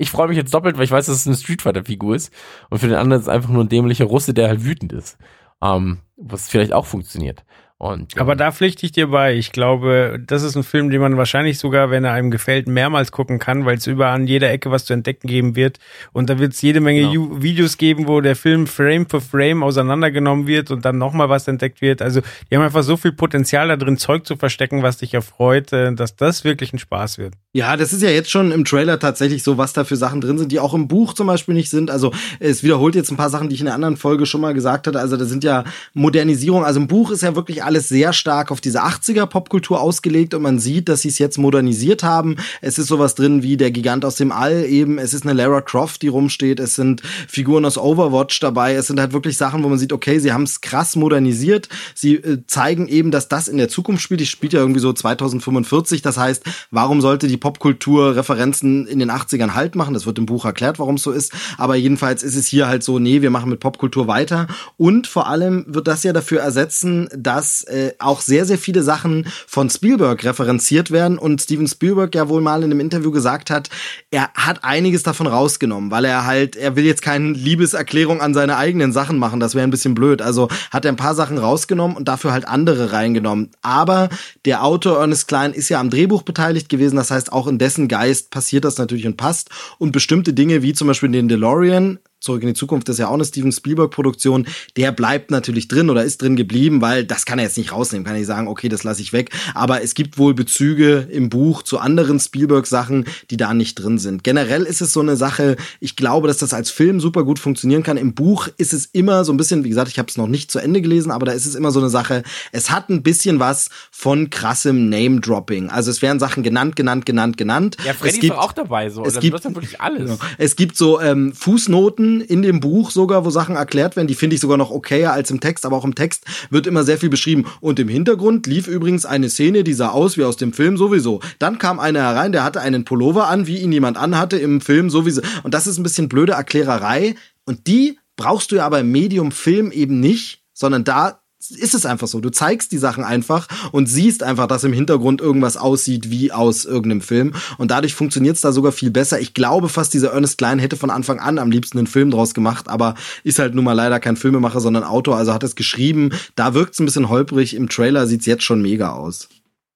Ich 0.02 0.10
freue 0.10 0.26
mich 0.26 0.36
jetzt 0.36 0.52
doppelt, 0.52 0.76
weil 0.76 0.82
ich 0.84 0.90
weiß, 0.90 1.06
dass 1.06 1.14
es 1.14 1.26
eine 1.28 1.36
Street 1.36 1.62
Fighter 1.62 1.84
Figur 1.84 2.16
ist 2.16 2.32
und 2.70 2.80
für 2.80 2.88
den 2.88 2.96
anderen 2.96 3.20
ist 3.20 3.28
es 3.28 3.32
einfach 3.32 3.50
nur 3.50 3.62
ein 3.62 3.68
dämlicher 3.68 4.04
Russe, 4.04 4.34
der 4.34 4.48
halt 4.48 4.64
wütend 4.64 4.92
ist. 4.92 5.16
Ähm, 5.62 6.00
was 6.16 6.48
vielleicht 6.48 6.72
auch 6.72 6.86
funktioniert. 6.86 7.44
Und, 7.82 8.16
Aber 8.16 8.36
da 8.36 8.52
pflichte 8.52 8.86
ich 8.86 8.92
dir 8.92 9.08
bei. 9.08 9.34
Ich 9.34 9.50
glaube, 9.50 10.20
das 10.24 10.44
ist 10.44 10.54
ein 10.54 10.62
Film, 10.62 10.90
den 10.90 11.00
man 11.00 11.16
wahrscheinlich 11.16 11.58
sogar, 11.58 11.90
wenn 11.90 12.04
er 12.04 12.12
einem 12.12 12.30
gefällt, 12.30 12.68
mehrmals 12.68 13.10
gucken 13.10 13.40
kann, 13.40 13.64
weil 13.64 13.76
es 13.76 13.88
überall 13.88 14.14
an 14.14 14.28
jeder 14.28 14.52
Ecke 14.52 14.70
was 14.70 14.84
zu 14.84 14.92
entdecken 14.92 15.26
geben 15.26 15.56
wird. 15.56 15.80
Und 16.12 16.30
da 16.30 16.38
wird 16.38 16.52
es 16.52 16.62
jede 16.62 16.78
Menge 16.80 17.00
Genau. 17.10 17.42
Videos 17.42 17.78
geben, 17.78 18.06
wo 18.06 18.20
der 18.20 18.36
Film 18.36 18.68
Frame 18.68 19.08
für 19.10 19.20
Frame 19.20 19.64
auseinandergenommen 19.64 20.46
wird 20.46 20.70
und 20.70 20.84
dann 20.84 20.96
nochmal 20.96 21.28
was 21.28 21.48
entdeckt 21.48 21.80
wird. 21.80 22.02
Also 22.02 22.20
die 22.48 22.56
haben 22.56 22.62
einfach 22.62 22.84
so 22.84 22.96
viel 22.96 23.10
Potenzial 23.10 23.66
da 23.66 23.74
drin, 23.74 23.96
Zeug 23.96 24.26
zu 24.26 24.36
verstecken, 24.36 24.84
was 24.84 24.98
dich 24.98 25.12
erfreut, 25.14 25.72
äh, 25.72 25.92
dass 25.92 26.14
das 26.14 26.44
wirklich 26.44 26.72
ein 26.72 26.78
Spaß 26.78 27.18
wird. 27.18 27.34
Ja, 27.52 27.76
das 27.76 27.92
ist 27.92 28.02
ja 28.02 28.10
jetzt 28.10 28.30
schon 28.30 28.52
im 28.52 28.64
Trailer 28.64 29.00
tatsächlich 29.00 29.42
so, 29.42 29.58
was 29.58 29.72
da 29.72 29.82
für 29.82 29.96
Sachen 29.96 30.20
drin 30.20 30.38
sind, 30.38 30.52
die 30.52 30.60
auch 30.60 30.72
im 30.72 30.86
Buch 30.86 31.14
zum 31.14 31.26
Beispiel 31.26 31.56
nicht 31.56 31.68
sind. 31.68 31.90
Also 31.90 32.12
es 32.38 32.62
wiederholt 32.62 32.94
jetzt 32.94 33.10
ein 33.10 33.16
paar 33.16 33.28
Sachen, 33.28 33.48
die 33.48 33.56
ich 33.56 33.60
in 33.60 33.66
der 33.66 33.74
anderen 33.74 33.96
Folge 33.96 34.24
schon 34.24 34.40
mal 34.40 34.54
gesagt 34.54 34.86
hatte. 34.86 35.00
Also 35.00 35.16
da 35.16 35.24
sind 35.24 35.42
ja 35.42 35.64
Modernisierungen. 35.94 36.64
Also 36.64 36.78
im 36.78 36.86
Buch 36.86 37.10
ist 37.10 37.22
ja 37.22 37.34
wirklich 37.34 37.64
alles 37.64 37.71
sehr 37.80 38.12
stark 38.12 38.50
auf 38.50 38.60
diese 38.60 38.82
80er 38.84 39.26
Popkultur 39.26 39.80
ausgelegt 39.80 40.34
und 40.34 40.42
man 40.42 40.58
sieht, 40.58 40.88
dass 40.88 41.02
sie 41.02 41.08
es 41.08 41.18
jetzt 41.18 41.38
modernisiert 41.38 42.02
haben. 42.02 42.36
Es 42.60 42.78
ist 42.78 42.88
sowas 42.88 43.14
drin 43.14 43.42
wie 43.42 43.56
der 43.56 43.70
Gigant 43.70 44.04
aus 44.04 44.16
dem 44.16 44.32
All 44.32 44.64
eben. 44.64 44.98
Es 44.98 45.14
ist 45.14 45.24
eine 45.24 45.32
Lara 45.32 45.60
Croft, 45.60 46.02
die 46.02 46.08
rumsteht. 46.08 46.60
Es 46.60 46.74
sind 46.74 47.02
Figuren 47.28 47.64
aus 47.64 47.78
Overwatch 47.78 48.40
dabei. 48.40 48.74
Es 48.74 48.86
sind 48.86 49.00
halt 49.00 49.12
wirklich 49.12 49.36
Sachen, 49.36 49.62
wo 49.62 49.68
man 49.68 49.78
sieht, 49.78 49.92
okay, 49.92 50.18
sie 50.18 50.32
haben 50.32 50.44
es 50.44 50.60
krass 50.60 50.96
modernisiert. 50.96 51.68
Sie 51.94 52.14
äh, 52.14 52.46
zeigen 52.46 52.88
eben, 52.88 53.10
dass 53.10 53.28
das 53.28 53.48
in 53.48 53.56
der 53.56 53.68
Zukunft 53.68 54.02
spielt. 54.02 54.20
Die 54.20 54.26
spielt 54.26 54.52
ja 54.52 54.60
irgendwie 54.60 54.80
so 54.80 54.92
2045. 54.92 56.02
Das 56.02 56.16
heißt, 56.16 56.44
warum 56.70 57.00
sollte 57.00 57.28
die 57.28 57.36
Popkultur 57.36 58.16
Referenzen 58.16 58.86
in 58.86 58.98
den 58.98 59.10
80ern 59.10 59.54
halt 59.54 59.74
machen? 59.74 59.94
Das 59.94 60.06
wird 60.06 60.18
im 60.18 60.26
Buch 60.26 60.44
erklärt, 60.44 60.78
warum 60.78 60.96
es 60.96 61.02
so 61.02 61.10
ist. 61.10 61.32
Aber 61.58 61.76
jedenfalls 61.76 62.22
ist 62.22 62.36
es 62.36 62.46
hier 62.46 62.68
halt 62.68 62.82
so, 62.82 62.98
nee, 62.98 63.22
wir 63.22 63.30
machen 63.30 63.50
mit 63.50 63.60
Popkultur 63.60 64.06
weiter. 64.06 64.46
Und 64.76 65.06
vor 65.06 65.26
allem 65.26 65.64
wird 65.68 65.88
das 65.88 66.02
ja 66.02 66.12
dafür 66.12 66.40
ersetzen, 66.40 67.08
dass 67.16 67.61
äh, 67.64 67.94
auch 67.98 68.20
sehr, 68.20 68.44
sehr 68.44 68.58
viele 68.58 68.82
Sachen 68.82 69.26
von 69.46 69.70
Spielberg 69.70 70.24
referenziert 70.24 70.90
werden 70.90 71.18
und 71.18 71.40
Steven 71.40 71.66
Spielberg 71.66 72.14
ja 72.14 72.28
wohl 72.28 72.40
mal 72.40 72.62
in 72.62 72.70
einem 72.70 72.80
Interview 72.80 73.10
gesagt 73.10 73.50
hat, 73.50 73.70
er 74.10 74.30
hat 74.34 74.64
einiges 74.64 75.02
davon 75.02 75.26
rausgenommen, 75.26 75.90
weil 75.90 76.04
er 76.04 76.26
halt, 76.26 76.56
er 76.56 76.76
will 76.76 76.84
jetzt 76.84 77.02
keine 77.02 77.32
Liebeserklärung 77.32 78.20
an 78.20 78.34
seine 78.34 78.56
eigenen 78.56 78.92
Sachen 78.92 79.18
machen, 79.18 79.40
das 79.40 79.54
wäre 79.54 79.64
ein 79.64 79.70
bisschen 79.70 79.94
blöd. 79.94 80.22
Also 80.22 80.48
hat 80.70 80.84
er 80.84 80.92
ein 80.92 80.96
paar 80.96 81.14
Sachen 81.14 81.38
rausgenommen 81.38 81.96
und 81.96 82.08
dafür 82.08 82.32
halt 82.32 82.46
andere 82.46 82.92
reingenommen. 82.92 83.50
Aber 83.62 84.08
der 84.44 84.64
Autor 84.64 85.00
Ernest 85.00 85.28
Klein 85.28 85.52
ist 85.52 85.68
ja 85.68 85.80
am 85.80 85.90
Drehbuch 85.90 86.22
beteiligt 86.22 86.68
gewesen, 86.68 86.96
das 86.96 87.10
heißt 87.10 87.32
auch 87.32 87.46
in 87.46 87.58
dessen 87.58 87.88
Geist 87.88 88.30
passiert 88.30 88.64
das 88.64 88.78
natürlich 88.78 89.06
und 89.06 89.16
passt. 89.16 89.50
Und 89.78 89.92
bestimmte 89.92 90.32
Dinge 90.32 90.62
wie 90.62 90.72
zum 90.72 90.88
Beispiel 90.88 91.10
den 91.10 91.28
DeLorean 91.28 91.98
Zurück 92.22 92.42
in 92.42 92.48
die 92.48 92.54
Zukunft 92.54 92.88
ist 92.88 92.98
ja 92.98 93.08
auch 93.08 93.14
eine 93.14 93.24
Steven 93.24 93.50
Spielberg-Produktion. 93.50 94.46
Der 94.76 94.92
bleibt 94.92 95.32
natürlich 95.32 95.66
drin 95.66 95.90
oder 95.90 96.04
ist 96.04 96.22
drin 96.22 96.36
geblieben, 96.36 96.80
weil 96.80 97.04
das 97.04 97.26
kann 97.26 97.40
er 97.40 97.46
jetzt 97.46 97.58
nicht 97.58 97.72
rausnehmen. 97.72 98.06
Kann 98.06 98.14
ich 98.14 98.26
sagen, 98.26 98.46
okay, 98.46 98.68
das 98.68 98.84
lasse 98.84 99.02
ich 99.02 99.12
weg. 99.12 99.30
Aber 99.54 99.82
es 99.82 99.94
gibt 99.94 100.18
wohl 100.18 100.32
Bezüge 100.32 101.08
im 101.10 101.30
Buch 101.30 101.62
zu 101.64 101.78
anderen 101.80 102.20
Spielberg-Sachen, 102.20 103.06
die 103.30 103.36
da 103.36 103.54
nicht 103.54 103.74
drin 103.74 103.98
sind. 103.98 104.22
Generell 104.22 104.62
ist 104.62 104.80
es 104.80 104.92
so 104.92 105.00
eine 105.00 105.16
Sache, 105.16 105.56
ich 105.80 105.96
glaube, 105.96 106.28
dass 106.28 106.38
das 106.38 106.54
als 106.54 106.70
Film 106.70 107.00
super 107.00 107.24
gut 107.24 107.40
funktionieren 107.40 107.82
kann. 107.82 107.96
Im 107.96 108.14
Buch 108.14 108.48
ist 108.56 108.72
es 108.72 108.86
immer 108.86 109.24
so 109.24 109.32
ein 109.32 109.36
bisschen, 109.36 109.64
wie 109.64 109.68
gesagt, 109.68 109.90
ich 109.90 109.98
habe 109.98 110.08
es 110.08 110.16
noch 110.16 110.28
nicht 110.28 110.50
zu 110.52 110.60
Ende 110.60 110.80
gelesen, 110.80 111.10
aber 111.10 111.26
da 111.26 111.32
ist 111.32 111.46
es 111.46 111.56
immer 111.56 111.72
so 111.72 111.80
eine 111.80 111.90
Sache, 111.90 112.22
es 112.52 112.70
hat 112.70 112.88
ein 112.88 113.02
bisschen 113.02 113.40
was 113.40 113.68
von 113.90 114.30
krassem 114.30 114.88
Name-Dropping. 114.88 115.70
Also 115.70 115.90
es 115.90 116.02
werden 116.02 116.20
Sachen 116.20 116.44
genannt, 116.44 116.76
genannt, 116.76 117.04
genannt, 117.04 117.36
genannt. 117.36 117.76
Ja, 117.84 117.94
Freddy 117.94 118.14
es 118.14 118.20
gibt, 118.20 118.32
ist 118.34 118.38
auch 118.38 118.52
dabei, 118.52 118.90
so. 118.90 119.04
es 119.04 119.14
Das 119.14 119.20
gibt- 119.20 119.42
wirklich 119.44 119.80
alles. 119.80 120.02
Genau. 120.04 120.18
Es 120.38 120.54
gibt 120.54 120.76
so 120.76 121.00
ähm, 121.00 121.32
Fußnoten 121.32 122.11
in 122.20 122.42
dem 122.42 122.60
Buch 122.60 122.90
sogar, 122.90 123.24
wo 123.24 123.30
Sachen 123.30 123.56
erklärt 123.56 123.96
werden. 123.96 124.08
Die 124.08 124.14
finde 124.14 124.34
ich 124.34 124.40
sogar 124.40 124.56
noch 124.56 124.70
okayer 124.70 125.12
als 125.12 125.30
im 125.30 125.40
Text, 125.40 125.64
aber 125.64 125.76
auch 125.76 125.84
im 125.84 125.94
Text 125.94 126.24
wird 126.50 126.66
immer 126.66 126.84
sehr 126.84 126.98
viel 126.98 127.08
beschrieben. 127.08 127.46
Und 127.60 127.78
im 127.78 127.88
Hintergrund 127.88 128.46
lief 128.46 128.66
übrigens 128.66 129.06
eine 129.06 129.30
Szene, 129.30 129.64
die 129.64 129.72
sah 129.72 129.88
aus 129.88 130.16
wie 130.16 130.24
aus 130.24 130.36
dem 130.36 130.52
Film 130.52 130.76
sowieso. 130.76 131.20
Dann 131.38 131.58
kam 131.58 131.80
einer 131.80 132.00
herein, 132.00 132.32
der 132.32 132.44
hatte 132.44 132.60
einen 132.60 132.84
Pullover 132.84 133.28
an, 133.28 133.46
wie 133.46 133.58
ihn 133.58 133.72
jemand 133.72 133.96
anhatte 133.96 134.36
im 134.36 134.60
Film 134.60 134.90
sowieso. 134.90 135.22
Und 135.42 135.54
das 135.54 135.66
ist 135.66 135.78
ein 135.78 135.82
bisschen 135.82 136.08
blöde 136.08 136.32
Erklärerei. 136.32 137.14
Und 137.44 137.66
die 137.66 137.98
brauchst 138.16 138.52
du 138.52 138.56
ja 138.56 138.66
aber 138.66 138.80
im 138.80 138.92
Medium 138.92 139.32
Film 139.32 139.72
eben 139.72 140.00
nicht, 140.00 140.42
sondern 140.52 140.84
da 140.84 141.21
ist 141.50 141.74
es 141.74 141.86
einfach 141.86 142.06
so. 142.06 142.20
Du 142.20 142.30
zeigst 142.30 142.72
die 142.72 142.78
Sachen 142.78 143.04
einfach 143.04 143.48
und 143.72 143.86
siehst 143.86 144.22
einfach, 144.22 144.46
dass 144.46 144.64
im 144.64 144.72
Hintergrund 144.72 145.20
irgendwas 145.20 145.56
aussieht 145.56 146.10
wie 146.10 146.32
aus 146.32 146.64
irgendeinem 146.64 147.00
Film. 147.00 147.34
Und 147.58 147.70
dadurch 147.70 147.94
funktioniert 147.94 148.36
es 148.36 148.42
da 148.42 148.52
sogar 148.52 148.72
viel 148.72 148.90
besser. 148.90 149.20
Ich 149.20 149.34
glaube 149.34 149.68
fast, 149.68 149.94
dieser 149.94 150.12
Ernest 150.12 150.38
Klein 150.38 150.58
hätte 150.58 150.76
von 150.76 150.90
Anfang 150.90 151.18
an 151.20 151.38
am 151.38 151.50
liebsten 151.50 151.78
einen 151.78 151.86
Film 151.86 152.10
draus 152.10 152.34
gemacht, 152.34 152.68
aber 152.68 152.94
ist 153.24 153.38
halt 153.38 153.54
nun 153.54 153.64
mal 153.64 153.72
leider 153.72 154.00
kein 154.00 154.16
Filmemacher, 154.16 154.60
sondern 154.60 154.84
Autor, 154.84 155.16
also 155.16 155.32
hat 155.32 155.42
es 155.42 155.56
geschrieben. 155.56 156.10
Da 156.36 156.54
wirkt 156.54 156.74
es 156.74 156.80
ein 156.80 156.86
bisschen 156.86 157.08
holprig. 157.08 157.54
Im 157.54 157.68
Trailer 157.68 158.06
sieht's 158.06 158.26
jetzt 158.26 158.44
schon 158.44 158.62
mega 158.62 158.92
aus. 158.92 159.28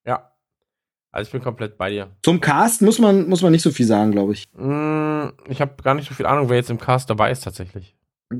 Ja. 0.06 0.30
Also 1.12 1.28
ich 1.28 1.32
bin 1.32 1.42
komplett 1.42 1.78
bei 1.78 1.90
dir. 1.90 2.10
Zum 2.22 2.40
Cast 2.40 2.82
muss 2.82 2.98
man, 2.98 3.28
muss 3.28 3.42
man 3.42 3.50
nicht 3.52 3.62
so 3.62 3.70
viel 3.70 3.86
sagen, 3.86 4.12
glaube 4.12 4.34
ich. 4.34 4.48
Mm, 4.54 5.28
Ich 5.48 5.60
habe 5.60 5.82
gar 5.82 5.94
nicht 5.94 6.08
so 6.08 6.14
viel 6.14 6.26
Ahnung, 6.26 6.48
wer 6.48 6.56
jetzt 6.56 6.70
im 6.70 6.78
Cast 6.78 7.08
dabei 7.08 7.30
ist 7.30 7.42
tatsächlich. 7.42 7.94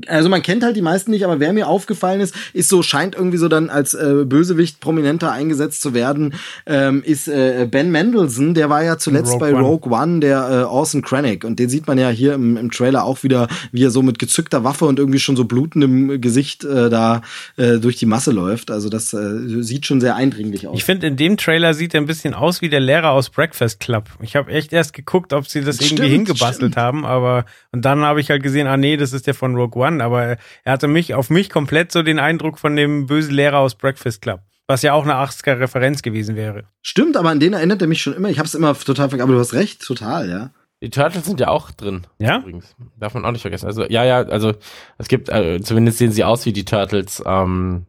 Also 0.07 0.27
man 0.27 0.41
kennt 0.41 0.63
halt 0.63 0.75
die 0.75 0.81
meisten 0.81 1.11
nicht, 1.11 1.23
aber 1.23 1.39
wer 1.39 1.53
mir 1.53 1.67
aufgefallen 1.67 2.19
ist, 2.19 2.35
ist 2.51 2.67
so, 2.67 2.83
scheint 2.83 3.15
irgendwie 3.15 3.37
so 3.37 3.47
dann 3.47 3.69
als 3.69 3.93
äh, 3.93 4.25
Bösewicht 4.25 4.81
prominenter 4.81 5.31
eingesetzt 5.31 5.81
zu 5.81 5.93
werden, 5.93 6.33
ähm, 6.65 7.03
ist 7.05 7.29
äh, 7.29 7.65
Ben 7.71 7.89
Mendelssohn, 7.89 8.53
der 8.53 8.69
war 8.69 8.83
ja 8.83 8.97
zuletzt 8.97 9.35
Rogue 9.35 9.39
bei 9.39 9.53
One. 9.53 9.65
Rogue 9.65 9.93
One, 9.93 10.19
der 10.19 10.49
äh, 10.49 10.63
Orson 10.63 11.01
Krennic. 11.01 11.45
Und 11.45 11.59
den 11.59 11.69
sieht 11.69 11.87
man 11.87 11.97
ja 11.97 12.09
hier 12.09 12.33
im, 12.33 12.57
im 12.57 12.69
Trailer 12.69 13.05
auch 13.05 13.23
wieder, 13.23 13.47
wie 13.71 13.85
er 13.85 13.89
so 13.89 14.01
mit 14.01 14.19
gezückter 14.19 14.65
Waffe 14.65 14.83
und 14.83 14.99
irgendwie 14.99 15.19
schon 15.19 15.37
so 15.37 15.45
blutendem 15.45 16.19
Gesicht 16.19 16.65
äh, 16.65 16.89
da 16.89 17.21
äh, 17.55 17.77
durch 17.77 17.95
die 17.95 18.05
Masse 18.05 18.31
läuft. 18.31 18.71
Also 18.71 18.89
das 18.89 19.13
äh, 19.13 19.63
sieht 19.63 19.85
schon 19.85 20.01
sehr 20.01 20.17
eindringlich 20.17 20.67
aus. 20.67 20.77
Ich 20.77 20.83
finde, 20.83 21.07
in 21.07 21.15
dem 21.15 21.37
Trailer 21.37 21.73
sieht 21.73 21.93
er 21.93 22.01
ein 22.01 22.07
bisschen 22.07 22.33
aus 22.33 22.61
wie 22.61 22.67
der 22.67 22.81
Lehrer 22.81 23.11
aus 23.11 23.29
Breakfast 23.29 23.79
Club. 23.79 24.09
Ich 24.21 24.35
habe 24.35 24.51
echt 24.51 24.73
erst 24.73 24.91
geguckt, 24.91 25.31
ob 25.31 25.47
sie 25.47 25.61
das 25.61 25.77
Stimmt, 25.77 25.91
irgendwie 25.91 26.11
hingebastelt 26.11 26.73
stimmt. 26.73 26.75
haben, 26.75 27.05
aber 27.05 27.45
und 27.71 27.85
dann 27.85 28.01
habe 28.01 28.19
ich 28.19 28.29
halt 28.29 28.43
gesehen, 28.43 28.67
ah 28.67 28.75
nee, 28.75 28.97
das 28.97 29.13
ist 29.13 29.27
der 29.27 29.33
von 29.33 29.55
Rogue 29.55 29.76
One, 29.77 30.03
aber 30.03 30.37
er 30.63 30.73
hatte 30.73 30.87
mich 30.87 31.13
auf 31.13 31.29
mich 31.29 31.49
komplett 31.49 31.91
so 31.91 32.03
den 32.03 32.19
Eindruck 32.19 32.59
von 32.59 32.75
dem 32.75 33.05
bösen 33.05 33.33
Lehrer 33.33 33.59
aus 33.59 33.75
Breakfast 33.75 34.21
Club, 34.21 34.41
was 34.67 34.81
ja 34.81 34.93
auch 34.93 35.03
eine 35.03 35.15
80er 35.15 35.59
Referenz 35.59 36.01
gewesen 36.01 36.35
wäre. 36.35 36.65
Stimmt, 36.81 37.15
aber 37.17 37.29
an 37.29 37.39
den 37.39 37.53
erinnert 37.53 37.81
er 37.81 37.87
mich 37.87 38.01
schon 38.01 38.13
immer. 38.13 38.29
Ich 38.29 38.39
habe 38.39 38.47
es 38.47 38.55
immer 38.55 38.73
total 38.73 39.09
vergessen, 39.09 39.29
aber 39.29 39.33
du 39.33 39.39
hast 39.39 39.53
recht, 39.53 39.81
total, 39.81 40.29
ja. 40.29 40.51
Die 40.81 40.91
Turtles 40.91 41.25
sind 41.25 41.39
ja 41.39 41.47
auch 41.47 41.71
drin. 41.71 42.05
Ja? 42.19 42.39
Übrigens. 42.39 42.75
Darf 42.99 43.13
man 43.13 43.25
auch 43.25 43.31
nicht 43.31 43.41
vergessen. 43.41 43.65
Also, 43.65 43.85
ja, 43.85 44.03
ja, 44.03 44.17
also 44.17 44.53
es 44.99 45.07
gibt, 45.07 45.29
äh, 45.29 45.59
zumindest 45.61 45.97
sehen 45.97 46.11
sie 46.11 46.23
aus 46.23 46.45
wie 46.45 46.53
die 46.53 46.65
Turtles. 46.65 47.23
Ähm, 47.25 47.87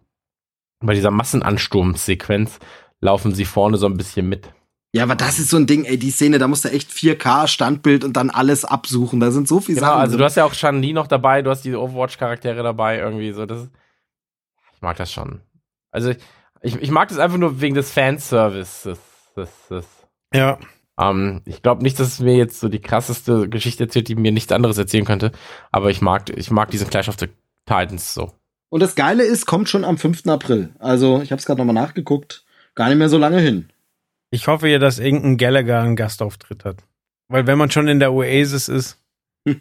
bei 0.80 0.95
dieser 0.95 1.11
Massenansturmsequenz 1.11 2.59
laufen 3.01 3.34
sie 3.34 3.45
vorne 3.45 3.76
so 3.76 3.86
ein 3.86 3.97
bisschen 3.97 4.28
mit. 4.28 4.49
Ja, 4.99 5.05
aber 5.05 5.14
das 5.14 5.38
ist 5.38 5.49
so 5.51 5.57
ein 5.57 5.66
Ding, 5.66 5.84
ey, 5.84 5.96
die 5.99 6.11
Szene, 6.11 6.38
da 6.38 6.49
musst 6.49 6.64
du 6.64 6.70
echt 6.70 6.90
4K 6.90 7.46
Standbild 7.46 8.05
und 8.05 8.16
dann 8.16 8.30
alles 8.30 8.64
absuchen. 8.64 9.20
Da 9.20 9.30
sind 9.30 9.46
so 9.49 9.61
viele 9.61 9.76
Genau, 9.76 9.88
Sachen. 9.92 10.01
also 10.01 10.11
drin. 10.12 10.18
du 10.18 10.24
hast 10.24 10.36
ja 10.36 10.44
auch 10.44 10.55
Shan-Li 10.55 10.92
noch 10.92 11.07
dabei, 11.07 11.42
du 11.42 11.51
hast 11.51 11.64
diese 11.64 11.80
Overwatch-Charaktere 11.80 12.62
dabei, 12.62 12.99
irgendwie 12.99 13.32
so. 13.32 13.46
Das 13.46 13.68
ich 14.74 14.82
mag 14.82 14.96
das 14.96 15.12
schon. 15.12 15.40
Also 15.90 16.12
ich, 16.62 16.76
ich 16.76 16.90
mag 16.90 17.09
das 17.09 17.18
einfach 17.18 17.38
nur 17.38 17.61
wegen 17.61 17.74
des 17.74 17.90
Fanservices. 17.92 18.99
Das, 19.34 19.51
das, 19.68 19.86
Ja. 20.34 20.59
ähm, 21.01 21.42
ich 21.44 21.62
glaube 21.62 21.82
nicht, 21.82 21.99
dass 22.01 22.09
es 22.09 22.20
mir 22.20 22.36
jetzt 22.36 22.59
so 22.61 22.68
die 22.68 22.80
krasseste 22.80 23.49
Geschichte 23.49 23.84
erzählt, 23.84 24.09
die 24.09 24.14
mir 24.16 24.32
nichts 24.32 24.53
anderes 24.53 24.78
erzählen 24.78 25.05
könnte. 25.05 25.32
Aber 25.72 25.90
ich 25.90 26.01
mag, 26.01 26.30
ich 26.36 26.51
mag 26.51 26.70
diesen 26.70 26.90
Clash 26.90 27.09
of 27.09 27.16
the 27.20 27.28
Titans 27.66 28.14
so. 28.14 28.32
Und 28.70 28.80
das 28.82 28.94
Geile 28.96 29.22
ist, 29.24 29.46
kommt 29.46 29.68
schon 29.68 29.84
am 29.84 29.96
5. 29.96 30.26
April. 30.26 30.70
Also, 30.78 31.22
ich 31.22 31.30
habe 31.30 31.38
es 31.38 31.46
gerade 31.46 31.59
nochmal 31.61 31.74
nachgeguckt. 31.74 32.44
Gar 32.74 32.88
nicht 32.90 32.99
mehr 32.99 33.09
so 33.09 33.16
lange 33.18 33.38
hin. 33.40 33.70
Ich 34.30 34.46
hoffe 34.46 34.68
ja, 34.68 34.78
dass 34.78 34.98
irgendein 34.98 35.36
Gallagher 35.36 35.80
einen 35.80 35.96
Gastauftritt 35.96 36.64
hat. 36.64 36.84
Weil 37.28 37.46
wenn 37.46 37.58
man 37.58 37.70
schon 37.70 37.88
in 37.88 38.00
der 38.00 38.12
Oasis 38.12 38.68
ist, 38.68 38.98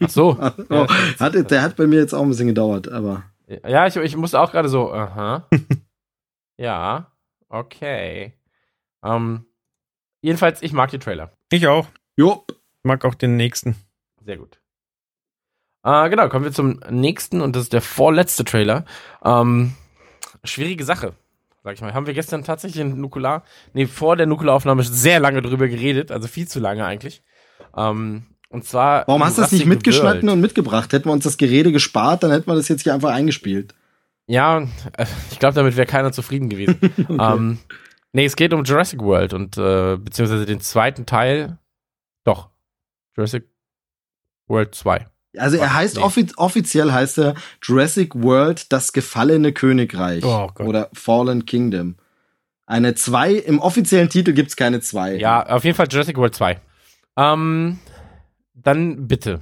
Ach 0.01 0.09
so. 0.09 0.37
Oh, 0.69 0.87
hat, 1.19 1.51
der 1.51 1.61
hat 1.61 1.75
bei 1.75 1.87
mir 1.87 1.99
jetzt 1.99 2.13
auch 2.13 2.21
ein 2.23 2.29
bisschen 2.29 2.47
gedauert, 2.47 2.89
aber. 2.89 3.23
Ja, 3.47 3.87
ich, 3.87 3.95
ich 3.95 4.17
musste 4.17 4.39
auch 4.39 4.51
gerade 4.51 4.69
so, 4.69 4.91
aha. 4.91 5.47
ja, 6.57 7.11
okay. 7.49 8.33
Ähm, 9.03 9.45
jedenfalls, 10.21 10.61
ich 10.61 10.73
mag 10.73 10.89
die 10.91 10.99
Trailer. 10.99 11.31
ich 11.51 11.67
auch. 11.67 11.87
Jo. 12.17 12.43
Ich 12.49 12.83
mag 12.83 13.05
auch 13.05 13.15
den 13.15 13.37
nächsten. 13.37 13.75
Sehr 14.25 14.37
gut. 14.37 14.59
Äh, 15.83 16.09
genau, 16.09 16.27
kommen 16.27 16.45
wir 16.45 16.51
zum 16.51 16.81
nächsten 16.89 17.41
und 17.41 17.55
das 17.55 17.63
ist 17.63 17.73
der 17.73 17.81
vorletzte 17.81 18.43
Trailer. 18.43 18.83
Ähm, 19.23 19.75
schwierige 20.43 20.83
Sache, 20.83 21.13
sag 21.67 21.75
ich 21.75 21.81
mal. 21.81 21.93
Haben 21.93 22.07
wir 22.07 22.13
gestern 22.13 22.45
tatsächlich 22.45 22.79
in 22.79 23.01
Nukular, 23.01 23.43
nee, 23.73 23.87
vor 23.87 24.15
der 24.15 24.25
Nukularaufnahme 24.25 24.83
sehr 24.83 25.19
lange 25.19 25.41
drüber 25.41 25.67
geredet, 25.67 26.13
also 26.13 26.29
viel 26.29 26.47
zu 26.47 26.61
lange 26.61 26.85
eigentlich. 26.85 27.23
Ähm, 27.75 28.25
und 28.49 28.63
zwar. 28.63 29.05
Warum 29.05 29.21
hast 29.21 29.37
du 29.37 29.41
das 29.41 29.51
nicht 29.51 29.65
mitgeschnitten 29.65 30.21
World. 30.21 30.33
und 30.33 30.39
mitgebracht? 30.39 30.93
Hätten 30.93 31.09
wir 31.09 31.11
uns 31.11 31.25
das 31.25 31.35
Gerede 31.35 31.73
gespart, 31.73 32.23
dann 32.23 32.31
hätten 32.31 32.47
wir 32.47 32.55
das 32.55 32.69
jetzt 32.69 32.83
hier 32.83 32.93
einfach 32.93 33.11
eingespielt. 33.11 33.75
Ja, 34.27 34.59
äh, 34.93 35.05
ich 35.29 35.39
glaube, 35.39 35.55
damit 35.55 35.75
wäre 35.75 35.85
keiner 35.85 36.13
zufrieden 36.13 36.47
gewesen. 36.47 36.79
ähm, 37.19 37.59
nee, 38.13 38.23
es 38.23 38.37
geht 38.37 38.53
um 38.53 38.63
Jurassic 38.63 39.01
World 39.01 39.33
und 39.33 39.57
äh, 39.57 39.97
beziehungsweise 39.97 40.45
den 40.45 40.61
zweiten 40.61 41.05
Teil. 41.05 41.57
Doch. 42.23 42.49
Jurassic 43.17 43.43
World 44.47 44.73
2. 44.73 45.05
Also 45.39 45.57
er 45.57 45.73
heißt 45.73 45.97
Nee. 45.97 46.03
offi 46.03 46.27
offiziell 46.37 46.91
heißt 46.91 47.19
er 47.19 47.35
Jurassic 47.63 48.15
World 48.15 48.71
das 48.71 48.93
gefallene 48.93 49.53
Königreich 49.53 50.23
Oh 50.25 50.49
Gott. 50.53 50.67
oder 50.67 50.89
Fallen 50.93 51.45
Kingdom. 51.45 51.95
Eine 52.65 52.95
2 52.95 53.33
im 53.33 53.59
offiziellen 53.59 54.09
Titel 54.09 54.33
gibt's 54.33 54.55
keine 54.55 54.81
2. 54.81 55.15
Ja, 55.15 55.45
auf 55.47 55.63
jeden 55.63 55.75
Fall 55.77 55.87
Jurassic 55.89 56.17
World 56.17 56.35
2. 56.35 56.59
Ähm, 57.17 57.79
dann 58.53 59.07
bitte. 59.07 59.41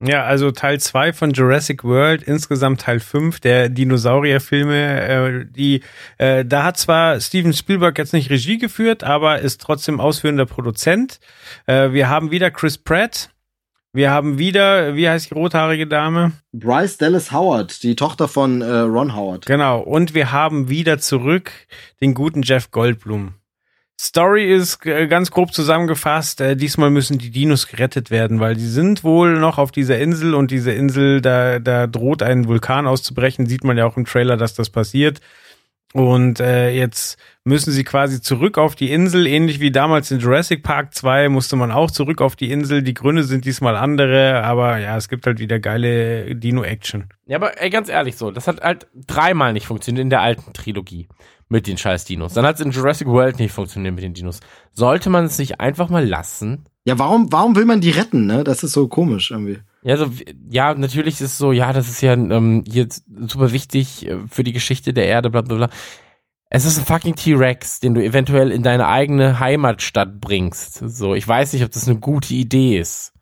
Ja, 0.00 0.22
also 0.24 0.52
Teil 0.52 0.78
2 0.78 1.12
von 1.12 1.32
Jurassic 1.32 1.82
World, 1.82 2.22
insgesamt 2.22 2.82
Teil 2.82 3.00
5 3.00 3.40
der 3.40 3.68
Dinosaurierfilme, 3.68 5.00
äh, 5.08 5.44
die 5.50 5.82
äh, 6.18 6.44
da 6.44 6.62
hat 6.62 6.76
zwar 6.76 7.18
Steven 7.20 7.52
Spielberg 7.52 7.98
jetzt 7.98 8.12
nicht 8.12 8.30
Regie 8.30 8.58
geführt, 8.58 9.02
aber 9.02 9.40
ist 9.40 9.60
trotzdem 9.60 9.98
ausführender 9.98 10.46
Produzent. 10.46 11.18
Äh, 11.66 11.90
wir 11.92 12.08
haben 12.08 12.30
wieder 12.30 12.50
Chris 12.52 12.78
Pratt. 12.78 13.30
Wir 13.98 14.12
haben 14.12 14.38
wieder, 14.38 14.94
wie 14.94 15.08
heißt 15.08 15.30
die 15.30 15.34
rothaarige 15.34 15.88
Dame? 15.88 16.30
Bryce 16.52 16.98
Dallas 16.98 17.32
Howard, 17.32 17.82
die 17.82 17.96
Tochter 17.96 18.28
von 18.28 18.62
äh, 18.62 18.64
Ron 18.64 19.16
Howard. 19.16 19.46
Genau. 19.46 19.80
Und 19.80 20.14
wir 20.14 20.30
haben 20.30 20.68
wieder 20.68 21.00
zurück 21.00 21.50
den 22.00 22.14
guten 22.14 22.42
Jeff 22.42 22.70
Goldblum. 22.70 23.34
Story 24.00 24.54
ist 24.54 24.86
äh, 24.86 25.08
ganz 25.08 25.32
grob 25.32 25.52
zusammengefasst. 25.52 26.40
Äh, 26.40 26.54
diesmal 26.54 26.90
müssen 26.90 27.18
die 27.18 27.30
Dinos 27.30 27.66
gerettet 27.66 28.12
werden, 28.12 28.38
weil 28.38 28.54
die 28.54 28.68
sind 28.68 29.02
wohl 29.02 29.40
noch 29.40 29.58
auf 29.58 29.72
dieser 29.72 29.98
Insel 29.98 30.36
und 30.36 30.52
diese 30.52 30.70
Insel, 30.70 31.20
da, 31.20 31.58
da 31.58 31.88
droht 31.88 32.22
ein 32.22 32.46
Vulkan 32.46 32.86
auszubrechen. 32.86 33.46
Sieht 33.46 33.64
man 33.64 33.76
ja 33.76 33.84
auch 33.84 33.96
im 33.96 34.04
Trailer, 34.04 34.36
dass 34.36 34.54
das 34.54 34.70
passiert. 34.70 35.18
Und 35.94 36.38
äh, 36.40 36.70
jetzt 36.70 37.16
müssen 37.44 37.72
sie 37.72 37.82
quasi 37.82 38.20
zurück 38.20 38.58
auf 38.58 38.74
die 38.74 38.92
Insel, 38.92 39.26
ähnlich 39.26 39.58
wie 39.58 39.70
damals 39.70 40.10
in 40.10 40.18
Jurassic 40.18 40.62
Park 40.62 40.94
2 40.94 41.30
musste 41.30 41.56
man 41.56 41.70
auch 41.70 41.90
zurück 41.90 42.20
auf 42.20 42.36
die 42.36 42.50
Insel. 42.50 42.82
Die 42.82 42.92
Gründe 42.92 43.24
sind 43.24 43.46
diesmal 43.46 43.74
andere, 43.74 44.42
aber 44.44 44.78
ja, 44.78 44.96
es 44.98 45.08
gibt 45.08 45.26
halt 45.26 45.38
wieder 45.38 45.58
geile 45.58 46.36
Dino-Action. 46.36 47.08
Ja, 47.26 47.36
aber 47.36 47.60
ey, 47.60 47.70
ganz 47.70 47.88
ehrlich 47.88 48.16
so, 48.16 48.30
das 48.30 48.46
hat 48.48 48.60
halt 48.60 48.86
dreimal 48.94 49.54
nicht 49.54 49.66
funktioniert 49.66 50.02
in 50.02 50.10
der 50.10 50.20
alten 50.20 50.52
Trilogie 50.52 51.08
mit 51.48 51.66
den 51.66 51.78
scheiß 51.78 52.04
Dinos. 52.04 52.34
Dann 52.34 52.44
hat 52.44 52.56
es 52.56 52.60
in 52.60 52.70
Jurassic 52.70 53.08
World 53.08 53.38
nicht 53.38 53.52
funktioniert 53.52 53.94
mit 53.94 54.04
den 54.04 54.12
Dinos. 54.12 54.40
Sollte 54.72 55.08
man 55.08 55.24
es 55.24 55.38
nicht 55.38 55.58
einfach 55.58 55.88
mal 55.88 56.06
lassen? 56.06 56.66
Ja, 56.84 56.98
warum, 56.98 57.32
warum 57.32 57.56
will 57.56 57.64
man 57.64 57.80
die 57.80 57.90
retten, 57.90 58.26
ne? 58.26 58.44
Das 58.44 58.62
ist 58.62 58.72
so 58.72 58.88
komisch 58.88 59.30
irgendwie. 59.30 59.58
Ja, 59.82 59.96
so, 59.96 60.10
ja, 60.50 60.74
natürlich 60.74 61.14
ist 61.14 61.32
es 61.32 61.38
so, 61.38 61.52
ja, 61.52 61.72
das 61.72 61.88
ist 61.88 62.00
ja 62.00 62.12
ähm, 62.12 62.64
jetzt 62.66 63.04
super 63.06 63.52
wichtig 63.52 64.06
äh, 64.06 64.18
für 64.28 64.42
die 64.44 64.52
Geschichte 64.52 64.92
der 64.92 65.06
Erde, 65.06 65.30
bla 65.30 65.42
bla 65.42 65.56
bla. 65.56 65.70
Es 66.50 66.64
ist 66.64 66.78
ein 66.78 66.86
fucking 66.86 67.14
T-Rex, 67.14 67.80
den 67.80 67.94
du 67.94 68.02
eventuell 68.02 68.50
in 68.50 68.62
deine 68.62 68.88
eigene 68.88 69.38
Heimatstadt 69.38 70.20
bringst. 70.20 70.76
So, 70.76 71.14
ich 71.14 71.28
weiß 71.28 71.52
nicht, 71.52 71.62
ob 71.62 71.70
das 71.70 71.86
eine 71.86 71.98
gute 71.98 72.32
Idee 72.34 72.78
ist. 72.78 73.12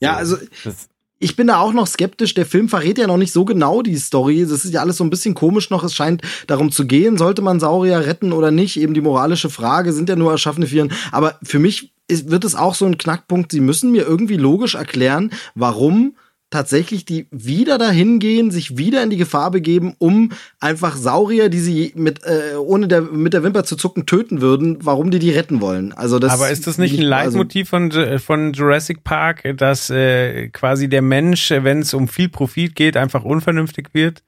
Ja, 0.00 0.24
So, 0.24 0.36
also 0.36 0.46
das, 0.64 0.88
ich 1.24 1.36
bin 1.36 1.46
da 1.46 1.58
auch 1.58 1.72
noch 1.72 1.86
skeptisch. 1.86 2.34
Der 2.34 2.44
Film 2.44 2.68
verrät 2.68 2.98
ja 2.98 3.06
noch 3.06 3.16
nicht 3.16 3.32
so 3.32 3.46
genau 3.46 3.80
die 3.80 3.96
Story. 3.96 4.42
Das 4.42 4.66
ist 4.66 4.74
ja 4.74 4.82
alles 4.82 4.98
so 4.98 5.04
ein 5.04 5.10
bisschen 5.10 5.34
komisch 5.34 5.70
noch. 5.70 5.82
Es 5.82 5.94
scheint 5.94 6.20
darum 6.48 6.70
zu 6.70 6.86
gehen, 6.86 7.16
sollte 7.16 7.40
man 7.40 7.60
Saurier 7.60 8.00
retten 8.00 8.30
oder 8.34 8.50
nicht. 8.50 8.78
Eben 8.78 8.92
die 8.92 9.00
moralische 9.00 9.48
Frage, 9.48 9.94
sind 9.94 10.10
ja 10.10 10.16
nur 10.16 10.32
erschaffene 10.32 10.70
Viren. 10.70 10.92
Aber 11.12 11.38
für 11.42 11.58
mich 11.58 11.94
ist, 12.08 12.30
wird 12.30 12.44
es 12.44 12.54
auch 12.54 12.74
so 12.74 12.84
ein 12.84 12.98
Knackpunkt. 12.98 13.52
Sie 13.52 13.60
müssen 13.60 13.90
mir 13.90 14.06
irgendwie 14.06 14.36
logisch 14.36 14.74
erklären, 14.74 15.30
warum 15.54 16.14
tatsächlich 16.54 17.04
die 17.04 17.26
wieder 17.32 17.78
dahin 17.78 18.20
gehen, 18.20 18.50
sich 18.52 18.78
wieder 18.78 19.02
in 19.02 19.10
die 19.10 19.16
Gefahr 19.16 19.50
begeben, 19.50 19.94
um 19.98 20.30
einfach 20.60 20.96
Saurier, 20.96 21.48
die 21.48 21.58
sie 21.58 21.92
mit 21.96 22.20
äh, 22.24 22.56
ohne 22.56 22.86
der 22.88 23.02
mit 23.02 23.32
der 23.34 23.42
Wimper 23.42 23.64
zu 23.64 23.74
zucken 23.76 24.06
töten 24.06 24.40
würden, 24.40 24.78
warum 24.80 25.10
die 25.10 25.18
die 25.18 25.30
retten 25.30 25.60
wollen. 25.60 25.92
Also 25.92 26.18
das 26.20 26.32
Aber 26.32 26.50
ist 26.50 26.66
das 26.66 26.78
nicht 26.78 26.94
ein 26.98 27.12
also- 27.12 27.38
Leitmotiv 27.38 27.68
von, 27.68 27.90
Ju- 27.90 28.18
von 28.20 28.52
Jurassic 28.52 29.02
Park, 29.02 29.42
dass 29.56 29.90
äh, 29.90 30.48
quasi 30.50 30.88
der 30.88 31.02
Mensch, 31.02 31.50
wenn 31.50 31.80
es 31.80 31.92
um 31.92 32.06
viel 32.08 32.28
Profit 32.28 32.74
geht, 32.76 32.96
einfach 32.96 33.24
unvernünftig 33.24 33.88
wird? 33.92 34.22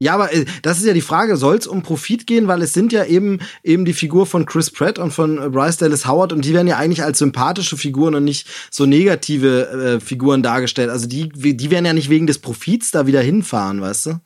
Ja, 0.00 0.14
aber 0.14 0.32
äh, 0.34 0.44
das 0.62 0.78
ist 0.78 0.86
ja 0.86 0.92
die 0.92 1.00
Frage, 1.00 1.36
soll 1.36 1.56
es 1.56 1.66
um 1.66 1.82
Profit 1.82 2.26
gehen, 2.26 2.48
weil 2.48 2.62
es 2.62 2.72
sind 2.72 2.92
ja 2.92 3.04
eben 3.04 3.38
eben 3.62 3.84
die 3.84 3.92
Figur 3.92 4.26
von 4.26 4.44
Chris 4.44 4.70
Pratt 4.70 4.98
und 4.98 5.12
von 5.12 5.40
äh, 5.40 5.48
Bryce 5.48 5.76
Dallas 5.78 6.06
Howard 6.06 6.32
und 6.32 6.44
die 6.44 6.52
werden 6.52 6.66
ja 6.66 6.76
eigentlich 6.76 7.02
als 7.04 7.18
sympathische 7.18 7.76
Figuren 7.76 8.14
und 8.14 8.24
nicht 8.24 8.48
so 8.70 8.86
negative 8.86 9.68
äh, 9.68 10.00
Figuren 10.00 10.42
dargestellt. 10.42 10.90
Also 10.90 11.06
die 11.06 11.28
die 11.30 11.70
werden 11.70 11.86
ja 11.86 11.92
nicht 11.92 12.10
wegen 12.10 12.26
des 12.26 12.40
Profits 12.40 12.90
da 12.90 13.06
wieder 13.06 13.20
hinfahren, 13.22 13.80
weißt 13.80 14.06
du? 14.06 14.20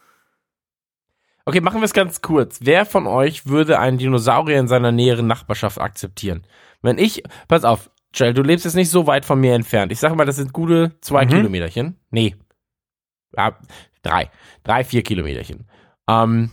okay, 1.48 1.60
machen 1.62 1.80
wir 1.80 1.86
es 1.86 1.94
ganz 1.94 2.20
kurz. 2.20 2.58
Wer 2.62 2.84
von 2.84 3.06
euch 3.06 3.46
würde 3.46 3.78
einen 3.78 3.96
Dinosaurier 3.96 4.58
in 4.58 4.68
seiner 4.68 4.92
näheren 4.92 5.26
Nachbarschaft 5.26 5.78
akzeptieren? 5.78 6.44
Wenn 6.82 6.98
ich, 6.98 7.22
pass 7.48 7.64
auf, 7.64 7.90
Joel, 8.14 8.34
du 8.34 8.42
lebst 8.42 8.66
jetzt 8.66 8.74
nicht 8.74 8.90
so 8.90 9.06
weit 9.06 9.24
von 9.24 9.40
mir 9.40 9.54
entfernt. 9.54 9.90
Ich 9.90 9.98
sag 9.98 10.14
mal, 10.14 10.26
das 10.26 10.36
sind 10.36 10.52
gute 10.52 10.92
zwei 11.00 11.24
Mhm. 11.24 11.30
Kilometerchen. 11.30 11.96
Nee. 12.10 12.36
Ja, 13.36 13.58
drei. 14.08 14.30
Drei, 14.64 14.84
vier 14.84 15.02
Kilometerchen. 15.02 15.68
Ähm, 16.08 16.50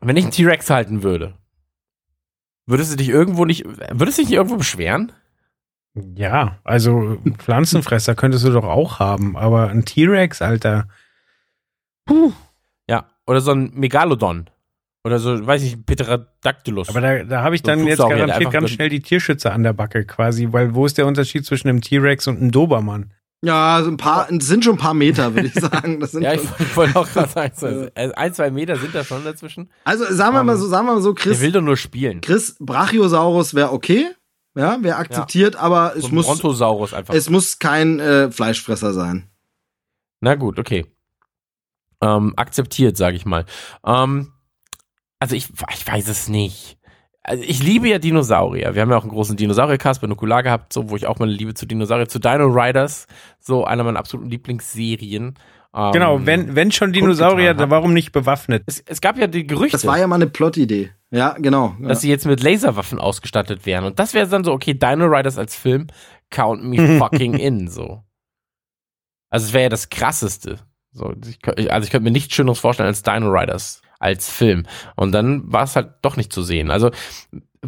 wenn 0.00 0.16
ich 0.16 0.24
einen 0.24 0.32
T-Rex 0.32 0.68
halten 0.70 1.02
würde, 1.02 1.34
würdest 2.66 2.92
du 2.92 2.96
dich 2.96 3.08
irgendwo 3.08 3.44
nicht, 3.44 3.64
würdest 3.64 4.18
du 4.18 4.22
dich 4.22 4.30
nicht 4.30 4.36
irgendwo 4.36 4.56
beschweren? 4.56 5.12
Ja, 5.94 6.58
also 6.64 7.18
Pflanzenfresser 7.38 8.14
könntest 8.16 8.44
du 8.44 8.50
doch 8.50 8.64
auch 8.64 8.98
haben, 8.98 9.36
aber 9.36 9.68
ein 9.68 9.84
T-Rex, 9.84 10.42
Alter. 10.42 10.88
Ja. 12.88 13.10
Oder 13.26 13.40
so 13.40 13.52
ein 13.52 13.70
Megalodon. 13.74 14.50
Oder 15.04 15.18
so, 15.18 15.46
weiß 15.46 15.62
ich, 15.62 15.84
Pterodactylus. 15.84 16.88
Aber 16.88 17.00
da, 17.00 17.24
da 17.24 17.42
habe 17.42 17.54
ich 17.54 17.60
So 17.60 17.66
dann 17.66 17.86
jetzt 17.86 17.98
garantiert 17.98 18.50
ganz 18.50 18.70
schnell 18.70 18.88
die 18.88 19.00
Tierschützer 19.00 19.52
an 19.52 19.62
der 19.62 19.74
Backe 19.74 20.06
quasi, 20.06 20.48
weil 20.50 20.74
wo 20.74 20.86
ist 20.86 20.96
der 20.96 21.06
Unterschied 21.06 21.44
zwischen 21.44 21.68
einem 21.68 21.82
T-Rex 21.82 22.26
und 22.26 22.38
einem 22.38 22.50
Dobermann? 22.50 23.12
Ja, 23.44 23.82
so 23.82 23.90
ein 23.90 23.96
paar 23.96 24.30
es 24.30 24.46
sind 24.46 24.64
schon 24.64 24.74
ein 24.74 24.78
paar 24.78 24.94
Meter, 24.94 25.34
würde 25.34 25.48
ich 25.48 25.54
sagen. 25.60 26.00
Das 26.00 26.12
sind 26.12 26.22
ja, 26.22 26.32
ich, 26.34 26.76
wollte 26.76 26.96
auch 26.98 27.08
gerade 27.08 27.30
sagen, 27.30 27.52
so, 27.56 27.66
also 27.94 28.14
ein, 28.14 28.34
zwei 28.34 28.50
Meter 28.50 28.76
sind 28.76 28.94
da 28.94 29.04
schon 29.04 29.24
dazwischen. 29.24 29.70
also 29.84 30.04
sagen 30.12 30.34
wir 30.34 30.42
mal 30.42 30.54
Ähm, 30.54 30.58
so, 30.60 30.68
sagen 30.68 30.86
wir 30.86 30.94
mal 30.94 31.02
so, 31.02 31.12
Der 31.12 31.22
Chris 31.22 31.40
will 31.40 31.52
doch 31.52 31.60
nur 31.60 31.76
spielen. 31.76 32.20
Chris 32.20 32.56
Brachiosaurus 32.58 33.54
wäre 33.54 33.72
okay, 33.72 34.06
ja, 34.56 34.78
wäre 34.82 34.96
akzeptiert, 34.96 35.56
aber 35.56 35.94
es 35.96 36.04
So 36.04 36.08
muss 36.10 36.26
Brontosaurus 36.26 36.94
einfach. 36.94 37.14
es 37.14 37.28
muss 37.28 37.58
kein 37.58 38.00
äh, 38.00 38.30
Fleischfresser 38.30 38.92
sein. 38.92 39.28
Na 40.20 40.36
gut, 40.36 40.58
okay. 40.58 40.86
Ähm, 42.00 42.34
akzeptiert, 42.36 42.96
sage 42.96 43.16
ich 43.16 43.24
mal. 43.26 43.44
Ähm, 43.84 44.32
also 45.18 45.36
ich, 45.36 45.48
ich 45.72 45.86
weiß 45.86 46.08
es 46.08 46.28
nicht. 46.28 46.78
Also 47.26 47.42
ich 47.42 47.62
liebe 47.62 47.88
ja 47.88 47.98
Dinosaurier. 47.98 48.74
Wir 48.74 48.82
haben 48.82 48.90
ja 48.90 48.98
auch 48.98 49.02
einen 49.02 49.10
großen 49.10 49.36
Dinosaurier-Cast 49.36 50.02
bei 50.02 50.06
Nukular 50.06 50.42
gehabt, 50.42 50.74
so, 50.74 50.90
wo 50.90 50.96
ich 50.96 51.06
auch 51.06 51.18
meine 51.18 51.32
Liebe 51.32 51.54
zu 51.54 51.64
Dinosaurier, 51.64 52.06
zu 52.06 52.18
Dino 52.18 52.46
Riders, 52.46 53.06
so 53.40 53.64
einer 53.64 53.82
meiner 53.82 53.98
absoluten 53.98 54.30
Lieblingsserien. 54.30 55.34
Ähm, 55.74 55.92
Genau, 55.92 56.26
wenn, 56.26 56.54
wenn 56.54 56.70
schon 56.70 56.92
Dinosaurier, 56.92 57.56
hab. 57.56 57.70
warum 57.70 57.94
nicht 57.94 58.12
bewaffnet? 58.12 58.62
es, 58.66 58.80
es 58.86 59.00
gab 59.00 59.18
ja 59.18 59.26
die 59.26 59.46
Gerüchte, 59.46 59.78
Das 59.78 59.86
war 59.86 59.98
ja 59.98 60.06
mal 60.06 60.16
eine 60.16 60.26
Plot-Idee. 60.26 60.92
Ja, 61.10 61.34
genau. 61.38 61.74
Ja. 61.80 61.88
dass 61.88 62.02
sie 62.02 62.10
jetzt 62.10 62.26
mit 62.26 62.42
Laserwaffen 62.42 62.98
ausgestattet 62.98 63.64
wären. 63.64 63.84
Und 63.84 63.98
das 63.98 64.12
wäre 64.12 64.28
dann 64.28 64.44
so, 64.44 64.52
okay, 64.52 64.74
Dino 64.74 65.06
Riders 65.06 65.38
als 65.38 65.56
Film, 65.56 65.86
count 66.30 66.62
me 66.62 66.98
fucking 66.98 67.34
in, 67.34 67.68
so. 67.68 68.02
Also 69.30 69.46
es 69.46 69.52
wäre 69.54 69.64
ja 69.64 69.68
das 69.70 69.88
krasseste. 69.88 70.58
So, 70.92 71.14
ich, 71.26 71.72
also 71.72 71.84
ich 71.86 71.90
könnte 71.90 72.04
mir 72.04 72.10
nichts 72.10 72.34
Schöneres 72.34 72.58
vorstellen 72.58 72.88
als 72.88 73.02
Dino 73.02 73.28
Riders 73.30 73.80
als 73.98 74.30
Film. 74.30 74.66
Und 74.96 75.12
dann 75.12 75.52
war 75.52 75.64
es 75.64 75.76
halt 75.76 75.92
doch 76.02 76.16
nicht 76.16 76.32
zu 76.32 76.42
sehen. 76.42 76.70
Also 76.70 76.90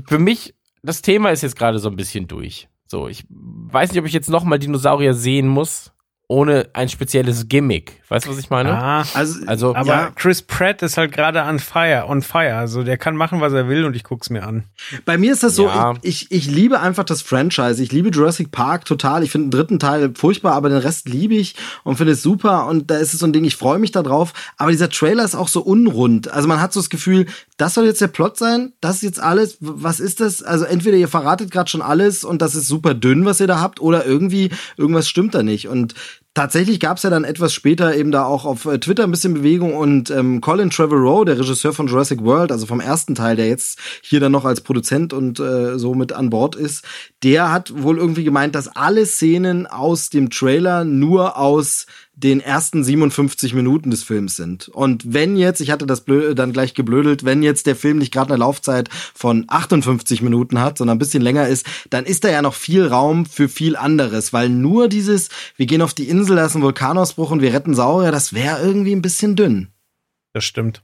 für 0.06 0.18
mich, 0.18 0.54
das 0.82 1.02
Thema 1.02 1.30
ist 1.30 1.42
jetzt 1.42 1.56
gerade 1.56 1.78
so 1.78 1.88
ein 1.88 1.96
bisschen 1.96 2.28
durch. 2.28 2.68
So, 2.86 3.08
ich 3.08 3.24
weiß 3.28 3.90
nicht, 3.90 4.00
ob 4.00 4.06
ich 4.06 4.12
jetzt 4.12 4.30
nochmal 4.30 4.58
Dinosaurier 4.58 5.14
sehen 5.14 5.48
muss, 5.48 5.92
ohne 6.28 6.68
ein 6.72 6.88
spezielles 6.88 7.48
Gimmick. 7.48 8.02
Weißt 8.08 8.26
du, 8.26 8.30
was 8.30 8.38
ich 8.38 8.50
meine? 8.50 8.72
Ah, 8.72 9.04
also, 9.14 9.40
Also, 9.46 9.74
aber 9.76 9.86
Ja. 9.88 10.10
Chris 10.14 10.42
Pratt 10.42 10.82
ist 10.82 10.96
halt 10.96 11.12
gerade 11.12 11.40
on 11.42 11.58
fire, 11.60 12.04
on 12.08 12.20
fire. 12.22 12.54
Also 12.56 12.82
der 12.82 12.98
kann 12.98 13.16
machen, 13.16 13.40
was 13.40 13.52
er 13.52 13.68
will 13.68 13.84
und 13.84 13.94
ich 13.94 14.02
guck's 14.04 14.28
mir 14.30 14.44
an. 14.44 14.64
Bei 15.04 15.18
mir 15.18 15.32
ist 15.32 15.42
das 15.44 15.54
so, 15.54 15.66
Ja. 15.66 15.94
ich, 16.02 16.30
ich, 16.30 16.32
ich 16.32 16.46
liebe 16.50 16.80
einfach 16.80 17.04
das 17.04 17.22
Franchise. 17.22 17.80
Ich 17.82 17.92
liebe 17.92 18.10
Jurassic 18.10 18.50
Park 18.50 18.84
total. 18.86 19.22
Ich 19.22 19.30
finde 19.30 19.46
den 19.48 19.50
dritten 19.52 19.78
Teil 19.78 20.12
furchtbar, 20.16 20.54
aber 20.54 20.68
den 20.68 20.78
Rest 20.78 21.08
liebe 21.08 21.34
ich 21.34 21.54
und 21.84 21.96
finde 21.96 22.12
es 22.14 22.22
super. 22.22 22.66
Und 22.66 22.90
da 22.90 22.96
ist 22.96 23.12
es 23.14 23.20
so 23.20 23.26
ein 23.26 23.32
Ding, 23.32 23.44
ich 23.44 23.56
freue 23.56 23.78
mich 23.78 23.92
da 23.92 24.02
drauf. 24.02 24.32
Aber 24.56 24.70
dieser 24.72 24.88
Trailer 24.90 25.24
ist 25.24 25.34
auch 25.36 25.48
so 25.48 25.60
unrund. 25.62 26.28
Also 26.30 26.48
man 26.48 26.60
hat 26.60 26.72
so 26.72 26.80
das 26.80 26.90
Gefühl, 26.90 27.26
das 27.56 27.74
soll 27.74 27.86
jetzt 27.86 28.00
der 28.00 28.08
Plot 28.08 28.36
sein, 28.36 28.72
das 28.80 28.96
ist 28.96 29.02
jetzt 29.02 29.20
alles. 29.20 29.56
Was 29.60 30.00
ist 30.00 30.20
das? 30.20 30.42
Also 30.42 30.64
entweder 30.64 30.96
ihr 30.96 31.08
verratet 31.08 31.50
gerade 31.50 31.70
schon 31.70 31.82
alles 31.82 32.24
und 32.24 32.42
das 32.42 32.54
ist 32.54 32.68
super 32.68 32.94
dünn, 32.94 33.24
was 33.24 33.40
ihr 33.40 33.46
da 33.46 33.60
habt, 33.60 33.80
oder 33.80 34.04
irgendwie, 34.04 34.50
irgendwas 34.76 35.08
stimmt 35.08 35.34
da 35.34 35.42
nicht. 35.42 35.68
Und 35.68 35.94
Tatsächlich 36.36 36.80
gab 36.80 36.98
es 36.98 37.02
ja 37.02 37.08
dann 37.08 37.24
etwas 37.24 37.54
später 37.54 37.96
eben 37.96 38.10
da 38.10 38.26
auch 38.26 38.44
auf 38.44 38.66
äh, 38.66 38.78
Twitter 38.78 39.04
ein 39.04 39.10
bisschen 39.10 39.32
Bewegung 39.32 39.74
und 39.74 40.10
ähm, 40.10 40.42
Colin 40.42 40.68
Trevorrow, 40.68 41.24
der 41.24 41.38
Regisseur 41.38 41.72
von 41.72 41.86
Jurassic 41.86 42.22
World, 42.22 42.52
also 42.52 42.66
vom 42.66 42.78
ersten 42.78 43.14
Teil, 43.14 43.36
der 43.36 43.48
jetzt 43.48 43.78
hier 44.02 44.20
dann 44.20 44.32
noch 44.32 44.44
als 44.44 44.60
Produzent 44.60 45.14
und 45.14 45.40
äh, 45.40 45.78
so 45.78 45.94
mit 45.94 46.12
an 46.12 46.28
Bord 46.28 46.54
ist, 46.54 46.84
der 47.22 47.50
hat 47.50 47.82
wohl 47.82 47.96
irgendwie 47.96 48.22
gemeint, 48.22 48.54
dass 48.54 48.68
alle 48.68 49.06
Szenen 49.06 49.66
aus 49.66 50.10
dem 50.10 50.28
Trailer 50.28 50.84
nur 50.84 51.38
aus 51.38 51.86
den 52.16 52.40
ersten 52.40 52.82
57 52.82 53.52
Minuten 53.52 53.90
des 53.90 54.02
Films 54.02 54.36
sind. 54.36 54.68
Und 54.68 55.12
wenn 55.12 55.36
jetzt, 55.36 55.60
ich 55.60 55.70
hatte 55.70 55.86
das 55.86 56.04
dann 56.06 56.52
gleich 56.54 56.72
geblödelt, 56.72 57.24
wenn 57.26 57.42
jetzt 57.42 57.66
der 57.66 57.76
Film 57.76 57.98
nicht 57.98 58.12
gerade 58.12 58.32
eine 58.32 58.40
Laufzeit 58.40 58.88
von 59.14 59.44
58 59.48 60.22
Minuten 60.22 60.58
hat, 60.58 60.78
sondern 60.78 60.96
ein 60.96 60.98
bisschen 60.98 61.22
länger 61.22 61.46
ist, 61.46 61.66
dann 61.90 62.06
ist 62.06 62.24
da 62.24 62.30
ja 62.30 62.40
noch 62.40 62.54
viel 62.54 62.86
Raum 62.86 63.26
für 63.26 63.50
viel 63.50 63.76
anderes, 63.76 64.32
weil 64.32 64.48
nur 64.48 64.88
dieses, 64.88 65.28
wir 65.56 65.66
gehen 65.66 65.82
auf 65.82 65.92
die 65.92 66.08
Insel, 66.08 66.25
da 66.34 66.46
ist 66.46 66.54
ein 66.54 66.62
Vulkanausbruch 66.62 67.30
und 67.30 67.42
wir 67.42 67.52
retten 67.52 67.74
Saurier, 67.74 68.10
das 68.10 68.32
wäre 68.32 68.60
irgendwie 68.60 68.94
ein 68.94 69.02
bisschen 69.02 69.36
dünn. 69.36 69.72
Das 70.32 70.44
stimmt. 70.44 70.82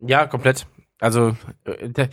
ja, 0.00 0.26
komplett. 0.26 0.66
Also, 1.00 1.36
äh, 1.64 1.88
der, 1.90 2.08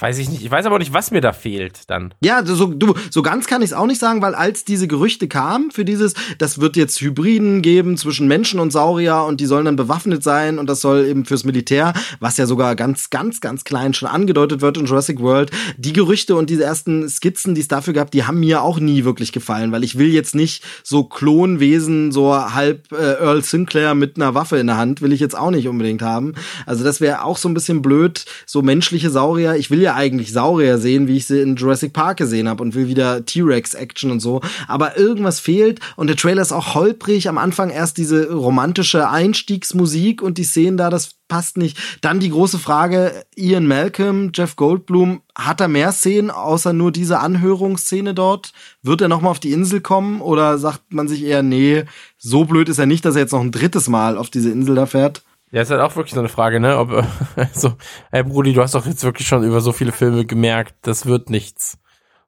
weiß 0.00 0.18
ich 0.18 0.28
nicht. 0.28 0.44
Ich 0.44 0.50
weiß 0.50 0.66
aber 0.66 0.76
auch 0.76 0.80
nicht, 0.80 0.92
was 0.92 1.10
mir 1.10 1.20
da 1.20 1.32
fehlt 1.32 1.88
dann. 1.88 2.14
Ja, 2.22 2.44
so, 2.44 2.66
du, 2.66 2.94
so 3.10 3.22
ganz 3.22 3.46
kann 3.46 3.62
ich 3.62 3.70
es 3.70 3.72
auch 3.72 3.86
nicht 3.86 4.00
sagen, 4.00 4.22
weil 4.22 4.34
als 4.34 4.64
diese 4.64 4.88
Gerüchte 4.88 5.28
kamen 5.28 5.70
für 5.70 5.84
dieses, 5.84 6.14
das 6.38 6.60
wird 6.60 6.76
jetzt 6.76 7.00
Hybriden 7.00 7.62
geben 7.62 7.96
zwischen 7.96 8.28
Menschen 8.28 8.60
und 8.60 8.70
Saurier 8.70 9.24
und 9.26 9.40
die 9.40 9.46
sollen 9.46 9.64
dann 9.64 9.76
bewaffnet 9.76 10.22
sein 10.22 10.58
und 10.58 10.68
das 10.68 10.80
soll 10.80 11.06
eben 11.06 11.24
fürs 11.24 11.44
Militär, 11.44 11.94
was 12.20 12.36
ja 12.36 12.46
sogar 12.46 12.76
ganz, 12.76 13.10
ganz, 13.10 13.40
ganz 13.40 13.64
klein 13.64 13.94
schon 13.94 14.08
angedeutet 14.08 14.60
wird 14.60 14.76
in 14.78 14.86
Jurassic 14.86 15.20
World. 15.20 15.50
Die 15.76 15.92
Gerüchte 15.92 16.36
und 16.36 16.50
diese 16.50 16.64
ersten 16.64 17.08
Skizzen, 17.08 17.54
die 17.54 17.60
es 17.60 17.68
dafür 17.68 17.94
gab, 17.94 18.10
die 18.10 18.24
haben 18.24 18.40
mir 18.40 18.62
auch 18.62 18.78
nie 18.78 19.04
wirklich 19.04 19.32
gefallen, 19.32 19.72
weil 19.72 19.84
ich 19.84 19.98
will 19.98 20.08
jetzt 20.08 20.34
nicht 20.34 20.62
so 20.84 21.04
Klonwesen, 21.04 22.12
so 22.12 22.34
halb 22.34 22.92
äh, 22.92 23.14
Earl 23.20 23.42
Sinclair 23.42 23.94
mit 23.94 24.16
einer 24.16 24.34
Waffe 24.34 24.58
in 24.58 24.66
der 24.66 24.76
Hand, 24.76 25.02
will 25.02 25.12
ich 25.12 25.20
jetzt 25.20 25.36
auch 25.36 25.50
nicht 25.50 25.68
unbedingt 25.68 26.02
haben. 26.02 26.34
Also 26.66 26.84
das 26.84 27.00
wäre 27.00 27.24
auch 27.24 27.36
so 27.36 27.48
ein 27.48 27.54
bisschen 27.54 27.82
blöd, 27.82 28.24
so 28.46 28.62
menschliche 28.62 29.10
Saurier 29.10 29.55
Ich 29.58 29.70
will 29.70 29.80
ja 29.80 29.94
eigentlich 29.94 30.32
Saurier 30.32 30.78
sehen, 30.78 31.08
wie 31.08 31.16
ich 31.16 31.26
sie 31.26 31.40
in 31.40 31.56
Jurassic 31.56 31.92
Park 31.92 32.18
gesehen 32.18 32.48
habe 32.48 32.62
und 32.62 32.74
will 32.74 32.88
wieder 32.88 33.24
T-Rex-Action 33.24 34.10
und 34.10 34.20
so. 34.20 34.40
Aber 34.68 34.96
irgendwas 34.96 35.40
fehlt 35.40 35.80
und 35.96 36.08
der 36.08 36.16
Trailer 36.16 36.42
ist 36.42 36.52
auch 36.52 36.74
holprig. 36.74 37.28
Am 37.28 37.38
Anfang 37.38 37.70
erst 37.70 37.98
diese 37.98 38.32
romantische 38.32 39.08
Einstiegsmusik 39.08 40.22
und 40.22 40.38
die 40.38 40.44
Szenen 40.44 40.76
da, 40.76 40.90
das 40.90 41.10
passt 41.28 41.56
nicht. 41.56 41.78
Dann 42.00 42.20
die 42.20 42.30
große 42.30 42.58
Frage, 42.58 43.24
Ian 43.34 43.66
Malcolm, 43.66 44.30
Jeff 44.34 44.56
Goldblum, 44.56 45.22
hat 45.34 45.60
er 45.60 45.68
mehr 45.68 45.92
Szenen 45.92 46.30
außer 46.30 46.72
nur 46.72 46.92
diese 46.92 47.18
Anhörungsszene 47.18 48.14
dort? 48.14 48.52
Wird 48.82 49.00
er 49.00 49.08
nochmal 49.08 49.32
auf 49.32 49.40
die 49.40 49.52
Insel 49.52 49.80
kommen 49.80 50.20
oder 50.20 50.58
sagt 50.58 50.92
man 50.92 51.08
sich 51.08 51.24
eher, 51.24 51.42
nee, 51.42 51.84
so 52.18 52.44
blöd 52.44 52.68
ist 52.68 52.78
er 52.78 52.86
nicht, 52.86 53.04
dass 53.04 53.16
er 53.16 53.22
jetzt 53.22 53.32
noch 53.32 53.40
ein 53.40 53.52
drittes 53.52 53.88
Mal 53.88 54.16
auf 54.18 54.30
diese 54.30 54.50
Insel 54.50 54.74
da 54.74 54.86
fährt? 54.86 55.22
Ja, 55.52 55.62
ist 55.62 55.70
halt 55.70 55.80
auch 55.80 55.94
wirklich 55.96 56.14
so 56.14 56.20
eine 56.20 56.28
Frage, 56.28 56.60
ne? 56.60 56.78
Ob, 56.78 56.90
also, 57.36 57.74
ey 58.10 58.22
Brudi, 58.24 58.52
du 58.52 58.62
hast 58.62 58.74
doch 58.74 58.86
jetzt 58.86 59.04
wirklich 59.04 59.28
schon 59.28 59.44
über 59.44 59.60
so 59.60 59.72
viele 59.72 59.92
Filme 59.92 60.24
gemerkt, 60.24 60.74
das 60.82 61.06
wird 61.06 61.30
nichts. 61.30 61.78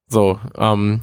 So, 0.07 0.39
ähm, 0.57 1.03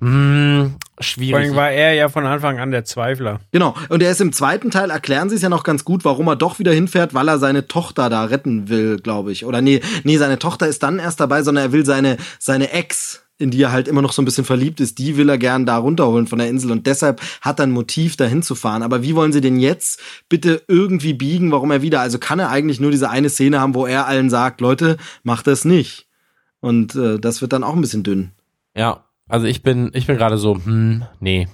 mh, 0.00 0.64
Vor 0.64 1.04
schwierig. 1.04 1.34
allem 1.34 1.56
war 1.56 1.70
er 1.70 1.92
ja 1.94 2.08
von 2.08 2.26
Anfang 2.26 2.58
an 2.58 2.70
der 2.70 2.84
Zweifler. 2.84 3.40
Genau. 3.52 3.74
Und 3.90 4.02
er 4.02 4.10
ist 4.10 4.20
im 4.20 4.32
zweiten 4.32 4.70
Teil, 4.70 4.90
erklären 4.90 5.28
sie 5.28 5.36
es 5.36 5.42
ja 5.42 5.48
noch 5.48 5.62
ganz 5.64 5.84
gut, 5.84 6.04
warum 6.04 6.26
er 6.28 6.36
doch 6.36 6.58
wieder 6.58 6.72
hinfährt, 6.72 7.14
weil 7.14 7.28
er 7.28 7.38
seine 7.38 7.68
Tochter 7.68 8.10
da 8.10 8.24
retten 8.24 8.68
will, 8.68 8.96
glaube 8.96 9.30
ich. 9.32 9.44
Oder 9.44 9.60
nee, 9.60 9.80
nee, 10.02 10.16
seine 10.16 10.38
Tochter 10.38 10.66
ist 10.66 10.82
dann 10.82 10.98
erst 10.98 11.20
dabei, 11.20 11.42
sondern 11.42 11.66
er 11.66 11.72
will 11.72 11.84
seine, 11.84 12.16
seine 12.38 12.72
Ex, 12.72 13.22
in 13.38 13.50
die 13.50 13.62
er 13.62 13.72
halt 13.72 13.88
immer 13.88 14.02
noch 14.02 14.12
so 14.12 14.22
ein 14.22 14.24
bisschen 14.24 14.44
verliebt 14.44 14.80
ist, 14.80 14.98
die 14.98 15.16
will 15.16 15.28
er 15.28 15.38
gern 15.38 15.66
da 15.66 15.76
runterholen 15.76 16.26
von 16.26 16.38
der 16.38 16.48
Insel 16.48 16.70
und 16.70 16.86
deshalb 16.86 17.20
hat 17.40 17.58
er 17.58 17.66
ein 17.66 17.72
Motiv, 17.72 18.16
da 18.16 18.24
hinzufahren. 18.24 18.82
Aber 18.82 19.02
wie 19.02 19.14
wollen 19.14 19.32
sie 19.32 19.40
denn 19.40 19.58
jetzt 19.58 20.00
bitte 20.28 20.62
irgendwie 20.68 21.14
biegen, 21.14 21.50
warum 21.50 21.70
er 21.70 21.82
wieder? 21.82 22.00
Also 22.00 22.18
kann 22.18 22.38
er 22.38 22.50
eigentlich 22.50 22.80
nur 22.80 22.90
diese 22.90 23.10
eine 23.10 23.30
Szene 23.30 23.60
haben, 23.60 23.74
wo 23.74 23.86
er 23.86 24.06
allen 24.06 24.30
sagt, 24.30 24.60
Leute, 24.60 24.96
macht 25.22 25.46
das 25.46 25.64
nicht. 25.64 26.06
Und 26.60 26.94
äh, 26.94 27.18
das 27.18 27.40
wird 27.42 27.52
dann 27.52 27.64
auch 27.64 27.74
ein 27.74 27.80
bisschen 27.80 28.04
dünn. 28.04 28.30
Ja, 28.76 29.04
also 29.28 29.46
ich 29.46 29.62
bin, 29.62 29.90
ich 29.94 30.06
bin 30.06 30.16
gerade 30.16 30.38
so, 30.38 30.54
hm, 30.56 31.04
nee. 31.18 31.48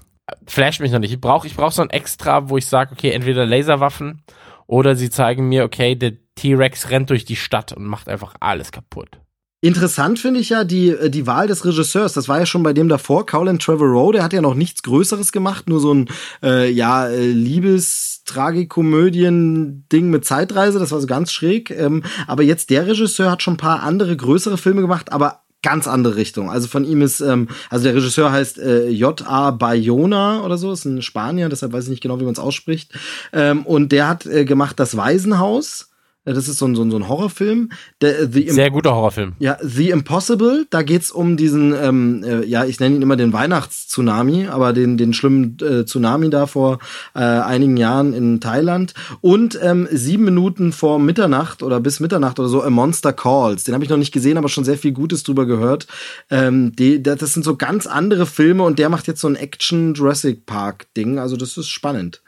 Flash 0.47 0.81
mich 0.81 0.93
noch 0.93 0.99
nicht. 0.99 1.13
Ich 1.13 1.21
brauche 1.21 1.47
ich 1.47 1.57
brauch 1.57 1.73
so 1.73 1.81
ein 1.81 1.91
Extra, 1.91 2.51
wo 2.51 2.59
ich 2.59 2.67
sage, 2.67 2.93
okay, 2.93 3.13
entweder 3.13 3.47
Laserwaffen 3.47 4.23
oder 4.67 4.95
sie 4.95 5.09
zeigen 5.09 5.49
mir, 5.49 5.65
okay, 5.65 5.95
der 5.95 6.13
T-Rex 6.35 6.91
rennt 6.91 7.09
durch 7.09 7.25
die 7.25 7.37
Stadt 7.37 7.73
und 7.73 7.85
macht 7.87 8.09
einfach 8.09 8.35
alles 8.41 8.71
kaputt. 8.71 9.21
Interessant 9.61 10.21
finde 10.21 10.39
ich 10.39 10.51
ja 10.51 10.63
die, 10.63 10.91
äh, 10.91 11.11
die 11.11 11.27
Wahl 11.27 11.49
des 11.49 11.65
Regisseurs. 11.65 12.13
Das 12.13 12.29
war 12.29 12.39
ja 12.39 12.47
schon 12.47 12.63
bei 12.63 12.73
dem 12.73 12.89
davor, 12.89 13.27
Colin 13.27 13.59
Trevorrow, 13.59 14.13
der 14.13 14.23
hat 14.23 14.33
ja 14.33 14.41
noch 14.41 14.55
nichts 14.55 14.85
Größeres 14.85 15.33
gemacht, 15.33 15.69
nur 15.69 15.81
so 15.81 15.93
ein 15.93 16.09
äh, 16.45 16.71
ja, 16.71 17.09
äh, 17.09 17.27
Liebes-Tragikomödien-Ding 17.27 20.11
mit 20.11 20.25
Zeitreise, 20.25 20.79
das 20.79 20.93
war 20.93 21.01
so 21.01 21.09
ganz 21.09 21.33
schräg. 21.33 21.73
Ähm, 21.73 22.05
aber 22.29 22.45
jetzt 22.45 22.71
der 22.71 22.87
Regisseur 22.87 23.33
hat 23.33 23.43
schon 23.43 23.55
ein 23.55 23.59
paar 23.59 23.83
andere 23.83 24.17
größere 24.17 24.59
Filme 24.59 24.81
gemacht, 24.81 25.11
aber 25.11 25.41
ganz 25.63 25.89
andere 25.89 26.15
Richtung. 26.15 26.51
Also 26.51 26.69
von 26.69 26.85
ihm 26.85 27.03
ist, 27.03 27.21
ähm, 27.21 27.49
also 27.69 27.83
der 27.83 27.97
Regisseur 27.97 28.31
heißt 28.31 28.59
äh, 28.59 28.91
J.A. 28.91 29.51
Bayona 29.51 30.43
oder 30.43 30.57
so, 30.57 30.73
ist 30.73 30.85
ein 30.85 31.03
Spanier, 31.03 31.49
deshalb 31.49 31.73
weiß 31.73 31.83
ich 31.85 31.91
nicht 31.91 32.03
genau, 32.03 32.21
wie 32.21 32.25
man 32.25 32.35
es 32.35 32.39
ausspricht. 32.39 32.93
Ähm, 33.33 33.67
und 33.67 33.91
der 33.91 34.07
hat 34.07 34.25
äh, 34.27 34.45
gemacht 34.45 34.79
Das 34.79 34.97
Waisenhaus. 34.97 35.88
Äh, 36.25 36.35
Das 36.35 36.49
ist 36.49 36.59
so 36.59 36.67
ein, 36.67 36.75
so 36.75 36.83
ein, 36.83 36.91
so 36.91 36.97
ein 36.97 37.09
Horrorfilm. 37.09 37.71
Der, 38.01 38.21
äh, 38.21 38.29
The 38.31 38.51
Sehr 38.51 38.71
guter 38.71 38.95
Horrorfilm. 38.95 39.35
ja, 39.39 39.57
The 39.63 39.91
Impossible, 39.91 40.67
da 40.71 40.83
geht's 40.83 41.11
um 41.11 41.37
diesen, 41.37 41.75
ähm, 41.75 42.25
äh, 42.25 42.45
ja, 42.45 42.65
ich 42.65 42.81
nenne 42.81 42.97
ihn 42.97 43.03
immer 43.03 43.17
den 43.17 43.33
Weihnachtstsunami, 43.33 44.49
aber 44.49 44.73
den, 44.73 44.97
den 44.99 45.13
schlimmen 45.15 45.57
äh, 45.61 45.85
Tsunami 45.85 46.31
da 46.31 46.47
vor 46.47 46.79
äh, 47.15 47.21
einigen 47.21 47.77
Jahren 47.77 48.13
in 48.13 48.41
Thailand. 48.41 48.95
Und 49.21 49.59
ähm, 49.63 49.89
sieben 49.91 50.25
Minuten 50.25 50.73
vor 50.73 50.99
Mitternacht 50.99 51.63
oder 51.63 51.81
bis 51.81 52.01
Mitternacht 52.01 52.39
oder 52.39 52.49
so, 52.49 52.63
A 52.63 52.71
Monster 52.71 53.13
Calls. 53.13 53.65
Den 53.65 53.75
habe 53.75 53.85
ich 53.85 53.91
noch 53.91 53.97
nicht 53.97 54.13
gesehen, 54.13 54.39
aber 54.39 54.49
schon 54.49 54.65
sehr 54.65 54.79
viel 54.79 54.93
Gutes 54.93 55.23
drüber 55.23 55.47
gehört. 55.47 55.87
Ähm, 56.31 56.75
die, 56.77 57.03
das 57.03 57.21
sind 57.33 57.45
so 57.45 57.57
ganz 57.57 57.87
andere 57.87 58.27
Filme 58.27 58.63
und 58.65 58.79
der 58.79 58.89
macht 58.89 59.07
jetzt 59.07 59.21
so 59.21 59.29
ein 59.29 59.37
Action 59.37 59.95
Jurassic 59.95 60.47
Park 60.47 60.87
Ding. 60.97 61.19
Also 61.19 61.37
das 61.37 61.57
ist 61.57 61.69
spannend. 61.69 62.23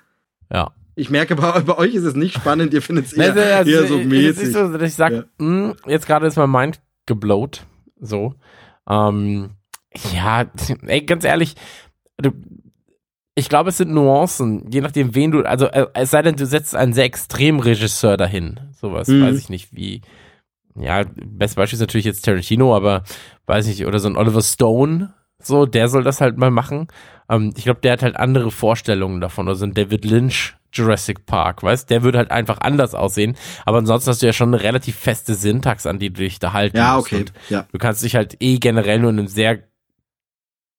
Ja. 0.53 0.73
Ich 1.01 1.09
merke, 1.11 1.35
bei, 1.37 1.61
bei 1.61 1.79
euch 1.79 1.95
ist 1.95 2.05
es 2.05 2.15
nicht 2.15 2.35
spannend, 2.35 2.75
ihr 2.75 2.83
findet 2.83 3.07
es 3.07 3.13
eher, 3.15 3.31
Also, 3.33 3.41
also, 3.41 3.71
eher 3.71 3.87
so 3.87 3.99
mäßig. 3.99 4.53
so, 4.53 4.75
ich 4.81 4.95
sag, 4.95 5.13
Ja. 5.13 5.25
hm, 5.39 5.75
jetzt 5.87 6.07
gerade 6.07 6.27
ist 6.27 6.37
mein 6.37 6.51
Mind 6.51 6.81
geblowt. 7.07 7.65
So. 8.01 8.35
Ähm, 8.89 9.51
ja, 10.15 10.45
ey, 10.87 11.03
ganz 11.03 11.25
ehrlich, 11.25 11.55
du, 12.19 12.33
ich 13.35 13.49
glaube, 13.49 13.71
es 13.71 13.79
sind 13.79 13.93
Nuancen, 13.93 14.71
je 14.71 14.81
nachdem, 14.83 15.15
wen 15.15 15.31
du, 15.31 15.43
also 15.43 15.67
äh, 15.67 15.87
es 15.95 16.11
sei 16.11 16.21
denn, 16.23 16.37
du 16.37 16.45
setzt 16.45 16.75
einen 16.77 16.93
sehr 16.93 17.05
extremen 17.05 17.61
Regisseur 17.61 18.17
dahin. 18.17 18.61
Sowas, 18.79 19.09
Mhm. 19.09 19.23
weiß 19.23 19.39
ich 19.39 19.49
nicht, 19.49 19.75
wie. 19.75 20.03
Ja, 20.77 21.05
bestes 21.05 21.57
Beispiel 21.57 21.77
ist 21.77 21.81
natürlich 21.81 22.05
jetzt 22.07 22.25
Tarantino, 22.25 22.77
aber 22.77 23.03
weiß 23.47 23.67
nicht, 23.67 23.87
oder 23.87 23.99
so 23.99 24.09
ein 24.09 24.17
Oliver 24.17 24.43
Stone, 24.43 25.13
so, 25.43 25.67
der 25.67 25.89
soll 25.89 26.05
das 26.05 26.21
halt 26.21 26.37
mal 26.37 26.51
machen. 26.51 26.89
Ähm, 27.29 27.53
ich 27.57 27.65
glaube, 27.65 27.81
der 27.81 27.93
hat 27.93 28.03
halt 28.03 28.17
andere 28.17 28.51
Vorstellungen 28.51 29.21
davon, 29.21 29.47
oder 29.49 29.57
so 29.57 29.65
ein 29.65 29.75
David 29.75 30.05
Lynch 30.05 30.57
Jurassic 30.73 31.27
Park, 31.27 31.63
weißt, 31.63 31.91
der 31.91 32.03
würde 32.03 32.19
halt 32.19 32.31
einfach 32.31 32.59
anders 32.61 32.95
aussehen, 32.95 33.37
aber 33.65 33.79
ansonsten 33.79 34.11
hast 34.11 34.23
du 34.23 34.27
ja 34.27 34.33
schon 34.33 34.55
eine 34.55 34.63
relativ 34.63 34.97
feste 34.97 35.35
Syntax, 35.35 35.87
an 35.87 35.99
die 35.99 36.11
du 36.11 36.21
dich 36.21 36.39
da 36.39 36.53
halten 36.53 36.77
Ja, 36.77 36.99
okay, 36.99 37.25
ja. 37.49 37.67
Du 37.73 37.79
kannst 37.79 38.03
dich 38.03 38.15
halt 38.17 38.37
eh 38.41 38.59
generell 38.59 39.01
nur 39.01 39.11
in 39.11 39.19
einem 39.19 39.29
sehr 39.29 39.61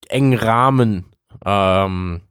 engen 0.10 0.38
Rahmen 0.38 1.06
ähm, 1.46 2.22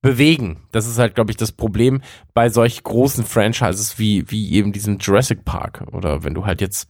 bewegen. 0.00 0.68
Das 0.72 0.86
ist 0.86 0.98
halt, 0.98 1.14
glaube 1.14 1.30
ich, 1.30 1.36
das 1.36 1.52
Problem 1.52 2.00
bei 2.32 2.48
solch 2.48 2.82
großen 2.82 3.24
Franchises 3.24 3.98
wie, 3.98 4.30
wie 4.30 4.52
eben 4.52 4.72
diesem 4.72 4.98
Jurassic 4.98 5.44
Park. 5.44 5.84
Oder 5.92 6.24
wenn 6.24 6.34
du 6.34 6.46
halt 6.46 6.60
jetzt 6.60 6.88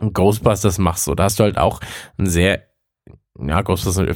ein 0.00 0.12
Ghostbusters 0.12 0.78
machst, 0.78 1.04
so, 1.04 1.14
da 1.14 1.24
hast 1.24 1.38
du 1.38 1.44
halt 1.44 1.58
auch 1.58 1.80
ein 2.18 2.26
sehr, 2.26 2.66
ja, 3.38 3.62
Ghostbusters, 3.62 4.06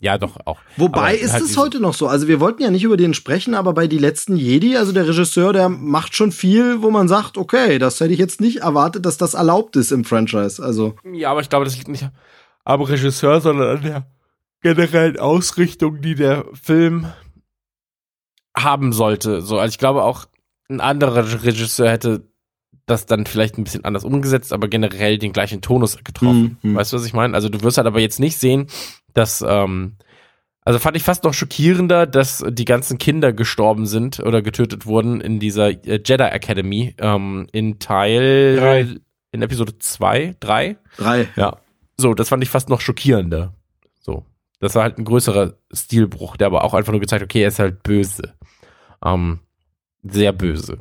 ja, 0.00 0.16
doch 0.16 0.38
auch. 0.46 0.58
Wobei 0.76 1.00
Aber 1.00 1.14
ist 1.14 1.32
halt 1.34 1.44
es 1.44 1.56
heute 1.56 1.80
noch 1.80 1.92
so. 1.92 2.06
Also 2.06 2.28
wir 2.28 2.40
wollten 2.40 2.62
ja 2.62 2.70
nicht 2.70 2.84
über 2.84 2.96
den 2.96 3.12
sprechen, 3.12 3.54
aber 3.54 3.74
bei 3.74 3.86
die 3.86 3.98
letzten 3.98 4.36
Jedi, 4.36 4.76
also 4.76 4.92
der 4.92 5.06
Regisseur, 5.06 5.52
der 5.52 5.68
macht 5.68 6.16
schon 6.16 6.32
viel, 6.32 6.80
wo 6.80 6.90
man 6.90 7.08
sagt, 7.08 7.36
okay, 7.36 7.78
das 7.78 8.00
hätte 8.00 8.14
ich 8.14 8.18
jetzt 8.18 8.40
nicht 8.40 8.58
erwartet, 8.58 9.04
dass 9.04 9.18
das 9.18 9.34
erlaubt 9.34 9.76
ist 9.76 9.92
im 9.92 10.04
Franchise. 10.04 10.62
Also 10.62 10.94
Ja, 11.12 11.30
aber 11.30 11.40
ich 11.40 11.50
glaube, 11.50 11.66
das 11.66 11.76
liegt 11.76 11.88
nicht 11.88 12.08
am 12.64 12.80
Regisseur, 12.80 13.40
sondern 13.40 13.76
an 13.76 13.82
der 13.82 14.06
generellen 14.62 15.18
Ausrichtung, 15.18 16.00
die 16.00 16.14
der 16.14 16.46
Film 16.54 17.06
haben 18.56 18.92
sollte. 18.92 19.42
So, 19.42 19.58
also 19.58 19.72
ich 19.72 19.78
glaube 19.78 20.02
auch, 20.02 20.26
ein 20.70 20.80
anderer 20.80 21.44
Regisseur 21.44 21.90
hätte 21.90 22.27
das 22.88 23.06
dann 23.06 23.26
vielleicht 23.26 23.58
ein 23.58 23.64
bisschen 23.64 23.84
anders 23.84 24.04
umgesetzt, 24.04 24.52
aber 24.52 24.68
generell 24.68 25.18
den 25.18 25.32
gleichen 25.32 25.60
Tonus 25.60 26.02
getroffen. 26.02 26.58
Hm, 26.62 26.70
hm. 26.70 26.74
Weißt 26.76 26.92
du, 26.92 26.96
was 26.96 27.06
ich 27.06 27.12
meine? 27.12 27.34
Also 27.34 27.48
du 27.48 27.62
wirst 27.62 27.76
halt 27.76 27.86
aber 27.86 28.00
jetzt 28.00 28.20
nicht 28.20 28.38
sehen, 28.38 28.66
dass, 29.14 29.44
ähm, 29.46 29.96
also 30.64 30.78
fand 30.78 30.96
ich 30.96 31.02
fast 31.02 31.24
noch 31.24 31.34
schockierender, 31.34 32.06
dass 32.06 32.44
die 32.48 32.64
ganzen 32.64 32.98
Kinder 32.98 33.32
gestorben 33.32 33.86
sind 33.86 34.20
oder 34.20 34.42
getötet 34.42 34.86
wurden 34.86 35.20
in 35.20 35.38
dieser 35.38 35.70
äh, 35.70 36.00
Jedi 36.04 36.24
Academy 36.24 36.94
ähm, 36.98 37.46
in 37.52 37.78
Teil 37.78 38.56
Drei. 38.56 38.86
in 39.32 39.42
Episode 39.42 39.78
2, 39.78 40.36
3. 40.40 40.76
drei. 40.96 41.28
Ja. 41.36 41.58
So, 41.96 42.14
das 42.14 42.28
fand 42.28 42.42
ich 42.42 42.50
fast 42.50 42.68
noch 42.68 42.80
schockierender. 42.80 43.54
So. 44.00 44.24
Das 44.60 44.74
war 44.74 44.82
halt 44.82 44.98
ein 44.98 45.04
größerer 45.04 45.54
Stilbruch, 45.72 46.36
der 46.36 46.46
aber 46.46 46.64
auch 46.64 46.74
einfach 46.74 46.92
nur 46.92 47.00
gezeigt, 47.00 47.22
okay, 47.22 47.42
er 47.42 47.48
ist 47.48 47.58
halt 47.58 47.82
böse. 47.82 48.34
Ähm, 49.04 49.40
sehr 50.02 50.32
böse. 50.32 50.78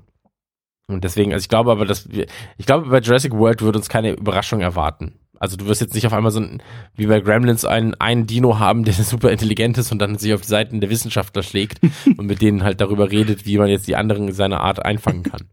Und 0.87 1.03
deswegen, 1.03 1.33
also 1.33 1.43
ich 1.43 1.49
glaube 1.49 1.71
aber, 1.71 1.85
dass 1.85 2.09
wir, 2.09 2.27
ich 2.57 2.65
glaube, 2.65 2.89
bei 2.89 2.99
Jurassic 2.99 3.33
World 3.33 3.61
würde 3.61 3.77
uns 3.77 3.89
keine 3.89 4.13
Überraschung 4.13 4.61
erwarten. 4.61 5.19
Also 5.39 5.57
du 5.57 5.67
wirst 5.67 5.81
jetzt 5.81 5.93
nicht 5.93 6.07
auf 6.07 6.13
einmal 6.13 6.31
so 6.31 6.39
ein, 6.39 6.63
wie 6.95 7.05
bei 7.05 7.19
Gremlins 7.19 7.65
einen, 7.65 7.93
einen 7.95 8.25
Dino 8.25 8.57
haben, 8.57 8.85
der 8.85 8.93
super 8.93 9.31
intelligent 9.31 9.77
ist 9.77 9.91
und 9.91 9.99
dann 9.99 10.17
sich 10.17 10.33
auf 10.33 10.41
die 10.41 10.47
Seiten 10.47 10.79
der 10.79 10.89
Wissenschaftler 10.89 11.43
schlägt 11.43 11.79
und 12.17 12.25
mit 12.25 12.41
denen 12.41 12.63
halt 12.63 12.81
darüber 12.81 13.11
redet, 13.11 13.45
wie 13.45 13.57
man 13.57 13.67
jetzt 13.67 13.87
die 13.87 13.95
anderen 13.95 14.31
seiner 14.31 14.61
Art 14.61 14.83
einfangen 14.83 15.23
kann. 15.23 15.49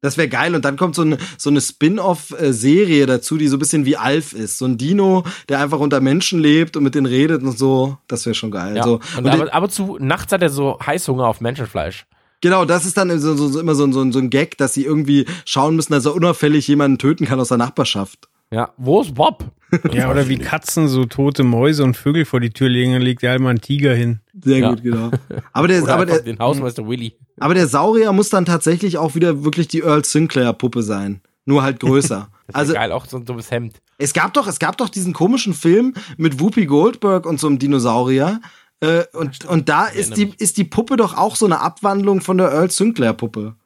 Das 0.00 0.18
wäre 0.18 0.28
geil. 0.28 0.54
Und 0.54 0.66
dann 0.66 0.76
kommt 0.76 0.94
so 0.94 1.02
eine, 1.02 1.16
so 1.38 1.48
eine 1.48 1.62
Spin-off-Serie 1.62 3.06
dazu, 3.06 3.38
die 3.38 3.48
so 3.48 3.56
ein 3.56 3.58
bisschen 3.58 3.86
wie 3.86 3.96
Alf 3.96 4.34
ist. 4.34 4.58
So 4.58 4.66
ein 4.66 4.76
Dino, 4.76 5.24
der 5.48 5.60
einfach 5.60 5.78
unter 5.78 6.00
Menschen 6.02 6.40
lebt 6.40 6.76
und 6.76 6.82
mit 6.82 6.94
denen 6.94 7.06
redet 7.06 7.42
und 7.42 7.56
so. 7.56 7.96
Das 8.06 8.26
wäre 8.26 8.34
schon 8.34 8.50
geil. 8.50 8.76
Ja. 8.76 8.82
So. 8.82 9.00
und 9.16 9.24
und 9.24 9.28
aber, 9.28 9.54
aber 9.54 9.68
zu, 9.70 9.96
nachts 9.98 10.30
hat 10.30 10.42
er 10.42 10.50
so 10.50 10.78
Heißhunger 10.78 11.26
auf 11.26 11.40
Menschenfleisch. 11.40 12.04
Genau, 12.44 12.66
das 12.66 12.84
ist 12.84 12.96
dann 12.98 13.08
so, 13.18 13.34
so, 13.34 13.48
so 13.48 13.58
immer 13.58 13.74
so, 13.74 13.84
ein- 13.84 13.92
so, 13.94 14.12
so 14.12 14.18
ein 14.18 14.28
Gag, 14.28 14.58
dass 14.58 14.74
sie 14.74 14.84
irgendwie 14.84 15.24
schauen 15.46 15.76
müssen, 15.76 15.92
dass 15.94 16.04
er 16.04 16.14
unauffällig 16.14 16.68
jemanden 16.68 16.98
töten 16.98 17.24
kann 17.24 17.40
aus 17.40 17.48
der 17.48 17.56
Nachbarschaft. 17.56 18.28
Ja, 18.50 18.68
wo 18.76 19.00
ist 19.00 19.14
Bob? 19.14 19.46
Ja, 19.92 20.10
oder 20.10 20.28
wie 20.28 20.36
Katzen 20.36 20.86
so 20.88 21.06
tote 21.06 21.42
Mäuse 21.42 21.82
und 21.82 21.96
Vögel 21.96 22.26
vor 22.26 22.40
die 22.40 22.50
Tür 22.50 22.68
legen, 22.68 22.92
dann 22.92 23.00
legt 23.00 23.22
ja 23.22 23.30
halt 23.30 23.40
mal 23.40 23.48
einen 23.48 23.62
Tiger 23.62 23.94
hin. 23.94 24.20
Sehr 24.44 24.58
Ja. 24.58 24.70
gut, 24.70 24.82
genau. 24.82 25.10
Aber 25.54 25.68
der, 25.68 25.82
aber 25.88 26.04
der, 26.04 26.20
den 26.20 26.38
Hausmeister 26.38 26.86
Willy. 26.86 27.16
aber 27.40 27.54
der 27.54 27.66
Saurier 27.66 28.12
muss 28.12 28.28
dann 28.28 28.44
tatsächlich 28.44 28.98
auch 28.98 29.14
wieder 29.14 29.42
wirklich 29.42 29.66
die 29.68 29.80
Earl 29.80 30.04
Sinclair 30.04 30.52
Puppe 30.52 30.82
sein. 30.82 31.22
Nur 31.46 31.62
halt 31.62 31.80
größer. 31.80 32.28
Das 32.46 32.56
also, 32.56 32.72
also, 32.74 32.74
geil, 32.74 32.92
auch 32.92 33.06
so 33.06 33.16
ein 33.16 33.24
dummes 33.24 33.50
Hemd. 33.50 33.80
es 33.96 34.12
gab 34.12 34.34
doch, 34.34 34.46
es 34.46 34.58
gab 34.58 34.76
doch 34.76 34.90
diesen 34.90 35.14
komischen 35.14 35.54
Film 35.54 35.94
mit 36.18 36.38
Whoopi 36.40 36.66
Goldberg 36.66 37.24
und 37.24 37.40
so 37.40 37.46
einem 37.46 37.58
Dinosaurier. 37.58 38.38
Äh, 38.84 39.06
und, 39.16 39.44
und 39.46 39.68
da 39.68 39.86
ist 39.86 40.16
die, 40.16 40.32
ist 40.38 40.56
die 40.56 40.64
Puppe 40.64 40.96
doch 40.96 41.16
auch 41.16 41.36
so 41.36 41.46
eine 41.46 41.60
Abwandlung 41.60 42.20
von 42.20 42.38
der 42.38 42.48
Earl 42.52 42.70
Sinclair 42.70 43.12
Puppe. 43.14 43.56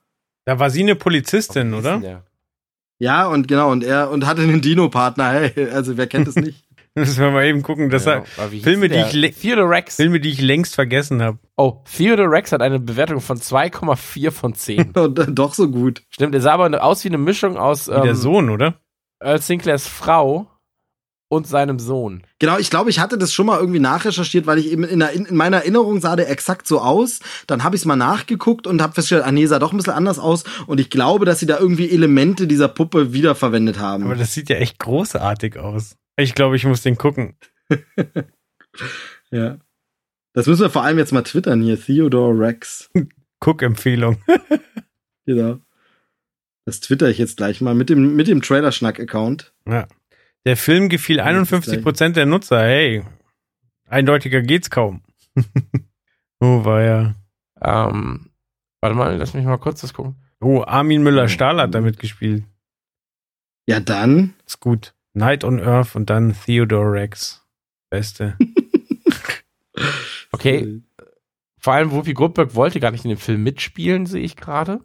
Da 0.45 0.59
war 0.59 0.71
sie 0.71 0.83
eine 0.83 0.95
Polizistin, 0.95 1.75
oder? 1.75 1.99
Ja. 1.99 2.23
Ja, 3.01 3.27
und 3.29 3.47
genau, 3.49 3.71
und 3.71 3.85
er 3.85 4.11
und 4.11 4.27
hatte 4.27 4.43
einen 4.43 4.61
Dino-Partner, 4.61 5.31
hey, 5.31 5.71
also 5.71 5.97
wer 5.97 6.07
kennt 6.07 6.27
es 6.29 6.35
nicht? 6.37 6.65
Müssen 6.95 7.21
wir 7.23 7.31
mal 7.31 7.45
eben 7.47 7.63
gucken. 7.63 7.91
Das 7.91 8.07
Ja, 8.07 8.17
war 8.17 8.25
aber 8.39 8.51
wie 8.51 8.57
hieß 8.57 8.65
Filme, 8.65 8.89
die 8.89 8.95
der? 8.95 9.13
ich, 9.13 9.39
Theodore 9.41 9.69
Rex. 9.71 9.97
Filme, 9.97 10.19
die 10.19 10.31
ich 10.31 10.41
längst 10.41 10.75
vergessen 10.75 11.23
habe. 11.23 11.39
Oh, 11.57 11.83
Theodore 11.97 12.29
Rex 12.31 12.51
hat 12.51 12.61
eine 12.61 12.81
Bewertung 12.81 13.21
von 13.21 13.39
2,4 13.39 14.31
von 14.33 14.55
10. 14.55 14.91
und, 14.97 15.19
äh, 15.19 15.27
doch 15.31 15.55
so 15.55 15.71
gut. 15.71 16.03
Stimmt, 16.11 16.35
er 16.35 16.41
sah 16.41 16.55
aber 16.55 16.83
aus 16.83 17.05
wie 17.05 17.09
eine 17.09 17.19
Mischung 17.19 17.57
aus 17.57 17.87
Wie 17.89 17.93
der 17.93 18.05
ähm, 18.07 18.15
Sohn, 18.15 18.51
oder? 18.51 18.81
Earl 19.21 19.41
Sinclairs 19.41 19.87
Frau 19.87 20.49
und 21.29 21.47
seinem 21.47 21.79
Sohn. 21.79 22.23
Genau, 22.39 22.59
ich 22.59 22.71
glaube, 22.71 22.91
ich 22.91 23.01
hatte 23.01 23.19
das 23.19 23.33
schon 23.33 23.47
mal 23.47 23.59
irgendwie 23.59 23.81
nachrecherchiert, 23.81 24.47
weil 24.47 24.59
ich 24.59 24.71
eben 24.73 24.85
in, 24.85 25.01
der, 25.01 25.13
in 25.13 25.37
meiner 25.37 25.59
Erinnerung 25.59 26.01
sah 26.01 26.17
der 26.17 26.31
exakt 26.31 26.67
so 26.67 26.81
aus. 26.81 27.21
Dann 27.47 27.65
habe 27.65 27.77
ich 27.77 27.83
es 27.83 27.87
mal 27.87 27.97
nachgeguckt 27.97 28.67
und 28.67 28.81
habe 28.81 28.95
festgestellt, 28.95 29.25
ah 29.25 29.33
nee, 29.33 29.47
sah 29.47 29.59
doch 29.59 29.73
ein 29.73 29.77
bisschen 29.77 29.93
anders 29.93 30.19
aus. 30.19 30.45
Und 30.67 30.81
ich 30.81 30.91
glaube, 30.91 31.25
dass 31.25 31.41
sie 31.41 31.47
da 31.47 31.59
irgendwie 31.59 31.91
Elemente 31.91 32.47
dieser 32.47 32.69
Puppe 32.69 33.13
wiederverwendet 33.13 33.79
haben. 33.79 34.05
Aber 34.05 34.17
das 34.17 34.33
sieht 34.33 34.49
ja 34.49 34.57
echt 34.57 34.79
großartig 34.79 35.59
aus. 35.59 35.97
Ich 36.17 36.35
glaube, 36.35 36.57
ich 36.57 36.65
muss 36.65 36.83
den 36.83 36.97
gucken. 36.97 37.37
ja. 39.31 39.59
Das 40.33 40.47
müssen 40.47 40.63
wir 40.63 40.71
vor 40.71 40.85
allem 40.85 40.99
jetzt 40.99 41.13
mal 41.13 41.23
twittern 41.23 41.61
hier. 41.63 41.81
Theodore 41.81 42.39
Rex. 42.39 42.91
Guck-Empfehlung. 43.41 44.19
Genau. 45.27 45.59
Das 46.65 46.81
twitter 46.81 47.11
ich 47.11 47.19
jetzt 47.19 47.37
gleich 47.37 47.61
mal 47.61 47.75
mit 47.75 47.91
dem, 47.91 48.17
mit 48.17 48.29
dem 48.29 48.41
Trailer-Schnack-Account. 48.41 49.53
Ja. 49.69 49.87
Der 50.45 50.57
Film 50.57 50.89
gefiel 50.89 51.21
51% 51.21 52.11
der 52.11 52.27
Nutzer. 52.27 52.63
Hey, 52.63 53.05
eindeutiger 53.89 54.43
geht's 54.43 54.71
kaum. 54.71 55.03
oh, 56.41 56.65
war 56.65 56.83
ja. 56.83 57.15
Ähm, 57.61 58.31
warte 58.81 58.97
mal, 58.97 59.17
lass 59.17 59.35
mich 59.35 59.45
mal 59.45 59.59
kurz 59.59 59.81
das 59.81 59.93
gucken. 59.93 60.17
Oh, 60.41 60.63
Armin 60.63 61.03
Müller-Stahl 61.03 61.61
hat 61.61 61.75
damit 61.75 61.99
gespielt. 61.99 62.45
Ja, 63.67 63.81
dann. 63.81 64.35
Ist 64.47 64.61
gut. 64.61 64.95
Night 65.13 65.45
on 65.45 65.61
Earth 65.61 65.97
und 65.97 66.09
dann 66.11 66.35
Theodore 66.45 66.93
Rex. 66.93 67.45
Beste. 67.91 68.37
Okay, 70.31 70.83
vor 71.59 71.73
allem 71.73 71.91
Whoopi 71.91 72.15
Goldberg 72.15 72.55
wollte 72.55 72.81
gar 72.81 72.91
nicht 72.91 73.05
in 73.05 73.11
dem 73.11 73.19
Film 73.19 73.43
mitspielen, 73.43 74.07
sehe 74.07 74.23
ich 74.23 74.37
gerade. 74.37 74.81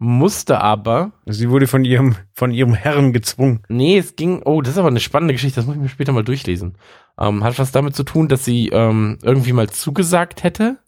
Musste 0.00 0.60
aber. 0.60 1.10
Sie 1.26 1.50
wurde 1.50 1.66
von 1.66 1.84
ihrem, 1.84 2.14
von 2.32 2.52
ihrem 2.52 2.72
Herrn 2.72 3.12
gezwungen. 3.12 3.64
Nee, 3.68 3.98
es 3.98 4.14
ging. 4.14 4.42
Oh, 4.44 4.62
das 4.62 4.74
ist 4.74 4.78
aber 4.78 4.88
eine 4.88 5.00
spannende 5.00 5.34
Geschichte, 5.34 5.56
das 5.56 5.66
muss 5.66 5.74
ich 5.74 5.82
mir 5.82 5.88
später 5.88 6.12
mal 6.12 6.22
durchlesen. 6.22 6.78
Ähm, 7.18 7.42
hat 7.42 7.58
was 7.58 7.72
damit 7.72 7.96
zu 7.96 8.04
tun, 8.04 8.28
dass 8.28 8.44
sie 8.44 8.68
ähm, 8.68 9.18
irgendwie 9.22 9.52
mal 9.52 9.68
zugesagt 9.68 10.44
hätte. 10.44 10.78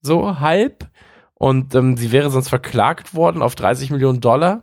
So 0.00 0.38
halb. 0.38 0.88
Und 1.34 1.74
ähm, 1.74 1.96
sie 1.96 2.12
wäre 2.12 2.30
sonst 2.30 2.48
verklagt 2.48 3.14
worden 3.14 3.42
auf 3.42 3.56
30 3.56 3.90
Millionen 3.90 4.20
Dollar. 4.20 4.62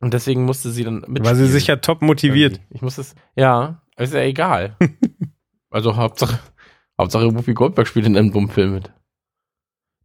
Und 0.00 0.12
deswegen 0.12 0.44
musste 0.44 0.70
sie 0.70 0.82
dann 0.82 1.02
mitspielen. 1.06 1.24
War 1.24 1.36
sie 1.36 1.46
sicher 1.46 1.80
top 1.80 2.02
motiviert. 2.02 2.54
Irgendwie. 2.54 2.74
Ich 2.74 2.82
muss 2.82 2.98
es. 2.98 3.14
Ja, 3.36 3.82
ist 3.96 4.12
ja 4.12 4.22
egal. 4.22 4.76
also 5.70 5.94
Hauptsache, 5.94 6.40
Hauptsache 6.98 7.32
Whoopi 7.32 7.54
Goldberg 7.54 7.86
spielt 7.86 8.06
in 8.06 8.16
einem 8.16 8.32
dummen 8.32 8.50
Film 8.50 8.72
mit. 8.72 8.90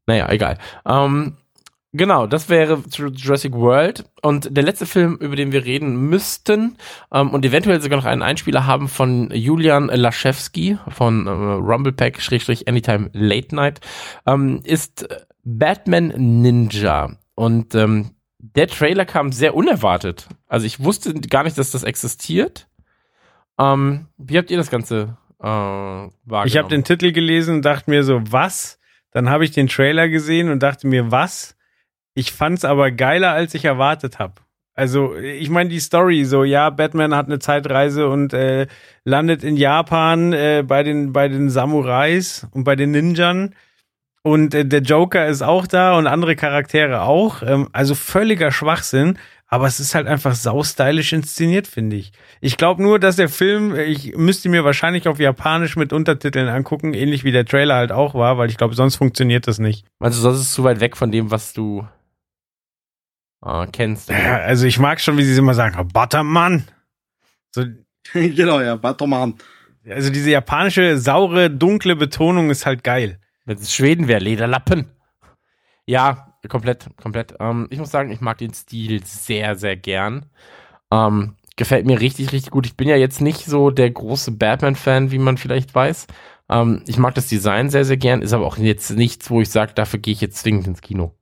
Naja, 0.06 0.30
egal. 0.30 0.60
Ähm, 0.86 1.38
genau, 1.96 2.28
das 2.28 2.50
wäre 2.50 2.84
Jurassic 2.90 3.54
World. 3.54 4.06
Und 4.22 4.56
der 4.56 4.64
letzte 4.64 4.86
Film, 4.86 5.16
über 5.18 5.36
den 5.36 5.52
wir 5.52 5.66
reden 5.66 6.10
müssten 6.10 6.78
ähm, 7.12 7.32
und 7.32 7.46
eventuell 7.46 7.82
sogar 7.82 7.98
noch 7.98 8.06
einen 8.06 8.22
Einspieler 8.22 8.66
haben 8.66 8.88
von 8.88 9.32
Julian 9.32 9.88
Laschewski 9.88 10.78
von 10.90 11.28
äh, 11.28 11.30
Rumblepack-Anytime 11.30 13.10
Late 13.14 13.56
Night, 13.56 13.82
ähm, 14.26 14.62
ist 14.64 15.08
Batman 15.44 16.14
Ninja. 16.42 17.18
Und 17.36 17.76
ähm, 17.76 18.12
der 18.40 18.68
Trailer 18.68 19.06
kam 19.06 19.32
sehr 19.32 19.56
unerwartet. 19.56 20.28
Also 20.48 20.66
ich 20.66 20.84
wusste 20.84 21.14
gar 21.14 21.44
nicht, 21.44 21.58
dass 21.58 21.72
das 21.72 21.84
existiert. 21.84 22.68
Ähm, 23.58 24.08
wie 24.18 24.38
habt 24.38 24.52
ihr 24.52 24.58
das 24.58 24.70
Ganze 24.70 25.18
äh, 25.40 25.46
wahrgenommen? 25.46 26.48
Ich 26.48 26.58
habe 26.58 26.70
den 26.70 26.84
Titel 26.84 27.12
gelesen 27.12 27.56
und 27.56 27.66
dachte 27.66 27.90
mir 27.90 28.04
so, 28.04 28.22
was? 28.30 28.80
Dann 29.12 29.30
habe 29.30 29.46
ich 29.46 29.52
den 29.52 29.68
Trailer 29.68 30.10
gesehen 30.10 30.50
und 30.50 30.62
dachte 30.62 30.88
mir, 30.88 31.12
was? 31.12 31.55
Ich 32.16 32.32
fand's 32.32 32.66
aber 32.66 32.92
geiler, 32.92 33.32
als 33.32 33.54
ich 33.54 33.66
erwartet 33.66 34.20
habe. 34.20 34.36
Also, 34.74 35.16
ich 35.16 35.50
meine, 35.50 35.70
die 35.70 35.80
Story, 35.80 36.26
so, 36.26 36.44
ja, 36.44 36.70
Batman 36.70 37.16
hat 37.16 37.28
eine 37.28 37.40
Zeitreise 37.40 38.10
und 38.10 38.34
äh, 38.34 38.68
landet 39.06 39.44
in 39.44 39.56
Japan 39.56 40.34
äh, 40.34 40.64
bei, 40.68 40.84
den, 40.84 41.14
bei 41.14 41.30
den 41.30 41.50
Samurais 41.50 42.48
und 42.52 42.66
bei 42.66 42.76
den 42.76 42.92
Ninjan. 42.92 43.56
Und 44.22 44.54
äh, 44.54 44.66
der 44.66 44.82
Joker 44.82 45.28
ist 45.28 45.44
auch 45.44 45.68
da 45.68 45.98
und 45.98 46.08
andere 46.08 46.36
Charaktere 46.36 47.04
auch. 47.04 47.42
Ähm, 47.42 47.70
also 47.72 47.96
völliger 47.96 48.52
Schwachsinn. 48.52 49.18
Aber 49.48 49.68
es 49.68 49.80
ist 49.80 49.94
halt 49.96 50.08
einfach 50.08 50.36
saustylisch 50.36 51.14
inszeniert, 51.14 51.68
finde 51.68 51.96
ich. 51.98 52.12
Ich 52.42 52.58
glaube 52.58 52.82
nur, 52.82 53.00
dass 53.00 53.16
der 53.16 53.30
Film, 53.30 53.76
ich 53.76 54.18
müsste 54.18 54.50
mir 54.50 54.66
wahrscheinlich 54.66 55.08
auf 55.08 55.20
Japanisch 55.20 55.76
mit 55.76 55.94
Untertiteln 55.94 56.50
angucken, 56.50 56.94
ähnlich 56.94 57.24
wie 57.24 57.32
der 57.32 57.46
Trailer 57.46 57.76
halt 57.76 57.92
auch 57.92 58.16
war, 58.16 58.38
weil 58.38 58.50
ich 58.50 58.58
glaube, 58.58 58.74
sonst 58.74 58.96
funktioniert 58.96 59.48
das 59.48 59.60
nicht. 59.60 59.86
Also 60.00 60.20
sonst 60.20 60.40
ist 60.40 60.48
es 60.48 60.54
zu 60.54 60.64
weit 60.64 60.80
weg 60.80 60.98
von 60.98 61.12
dem, 61.12 61.30
was 61.30 61.54
du 61.54 61.88
äh, 63.44 63.68
kennst. 63.72 64.10
Ja, 64.10 64.38
also 64.38 64.66
ich 64.66 64.80
mag 64.80 65.00
schon, 65.02 65.18
wie 65.18 65.24
sie 65.24 65.34
es 65.34 65.38
immer 65.38 65.54
sagen, 65.54 65.88
Buttermann. 65.94 66.68
So, 67.52 67.64
genau, 68.14 68.62
ja, 68.62 68.76
Batman. 68.76 69.36
also 69.90 70.10
diese 70.10 70.32
japanische, 70.32 70.98
saure, 70.98 71.50
dunkle 71.50 71.96
Betonung 71.96 72.50
ist 72.50 72.66
halt 72.66 72.84
geil. 72.84 73.20
Wenn 73.46 73.58
es 73.58 73.74
Schweden 73.74 74.08
wäre, 74.08 74.20
Lederlappen. 74.20 74.92
Ja, 75.86 76.34
komplett, 76.50 76.90
komplett. 77.02 77.36
Ähm, 77.40 77.68
ich 77.70 77.80
muss 77.80 77.92
sagen, 77.92 78.12
ich 78.12 78.22
mag 78.22 78.38
den 78.40 78.54
Stil 78.54 79.04
sehr, 79.06 79.56
sehr 79.56 79.76
gern. 79.76 80.26
Ähm, 80.92 81.36
gefällt 81.56 81.86
mir 81.86 82.00
richtig, 82.02 82.32
richtig 82.32 82.52
gut. 82.52 82.66
Ich 82.66 82.76
bin 82.76 82.88
ja 82.88 82.96
jetzt 82.96 83.22
nicht 83.22 83.46
so 83.46 83.70
der 83.70 83.90
große 83.92 84.32
Batman-Fan, 84.32 85.12
wie 85.12 85.20
man 85.20 85.38
vielleicht 85.38 85.74
weiß. 85.74 86.08
Ähm, 86.50 86.84
ich 86.88 86.98
mag 86.98 87.16
das 87.16 87.28
Design 87.28 87.70
sehr, 87.70 87.86
sehr 87.86 87.98
gern, 87.98 88.22
ist 88.22 88.34
aber 88.34 88.46
auch 88.46 88.58
jetzt 88.58 88.92
nichts, 88.92 89.30
wo 89.30 89.42
ich 89.42 89.50
sage, 89.50 89.74
dafür 89.74 90.00
gehe 90.00 90.14
ich 90.14 90.22
jetzt 90.22 90.38
zwingend 90.38 90.68
ins 90.68 90.82
Kino. 90.82 91.16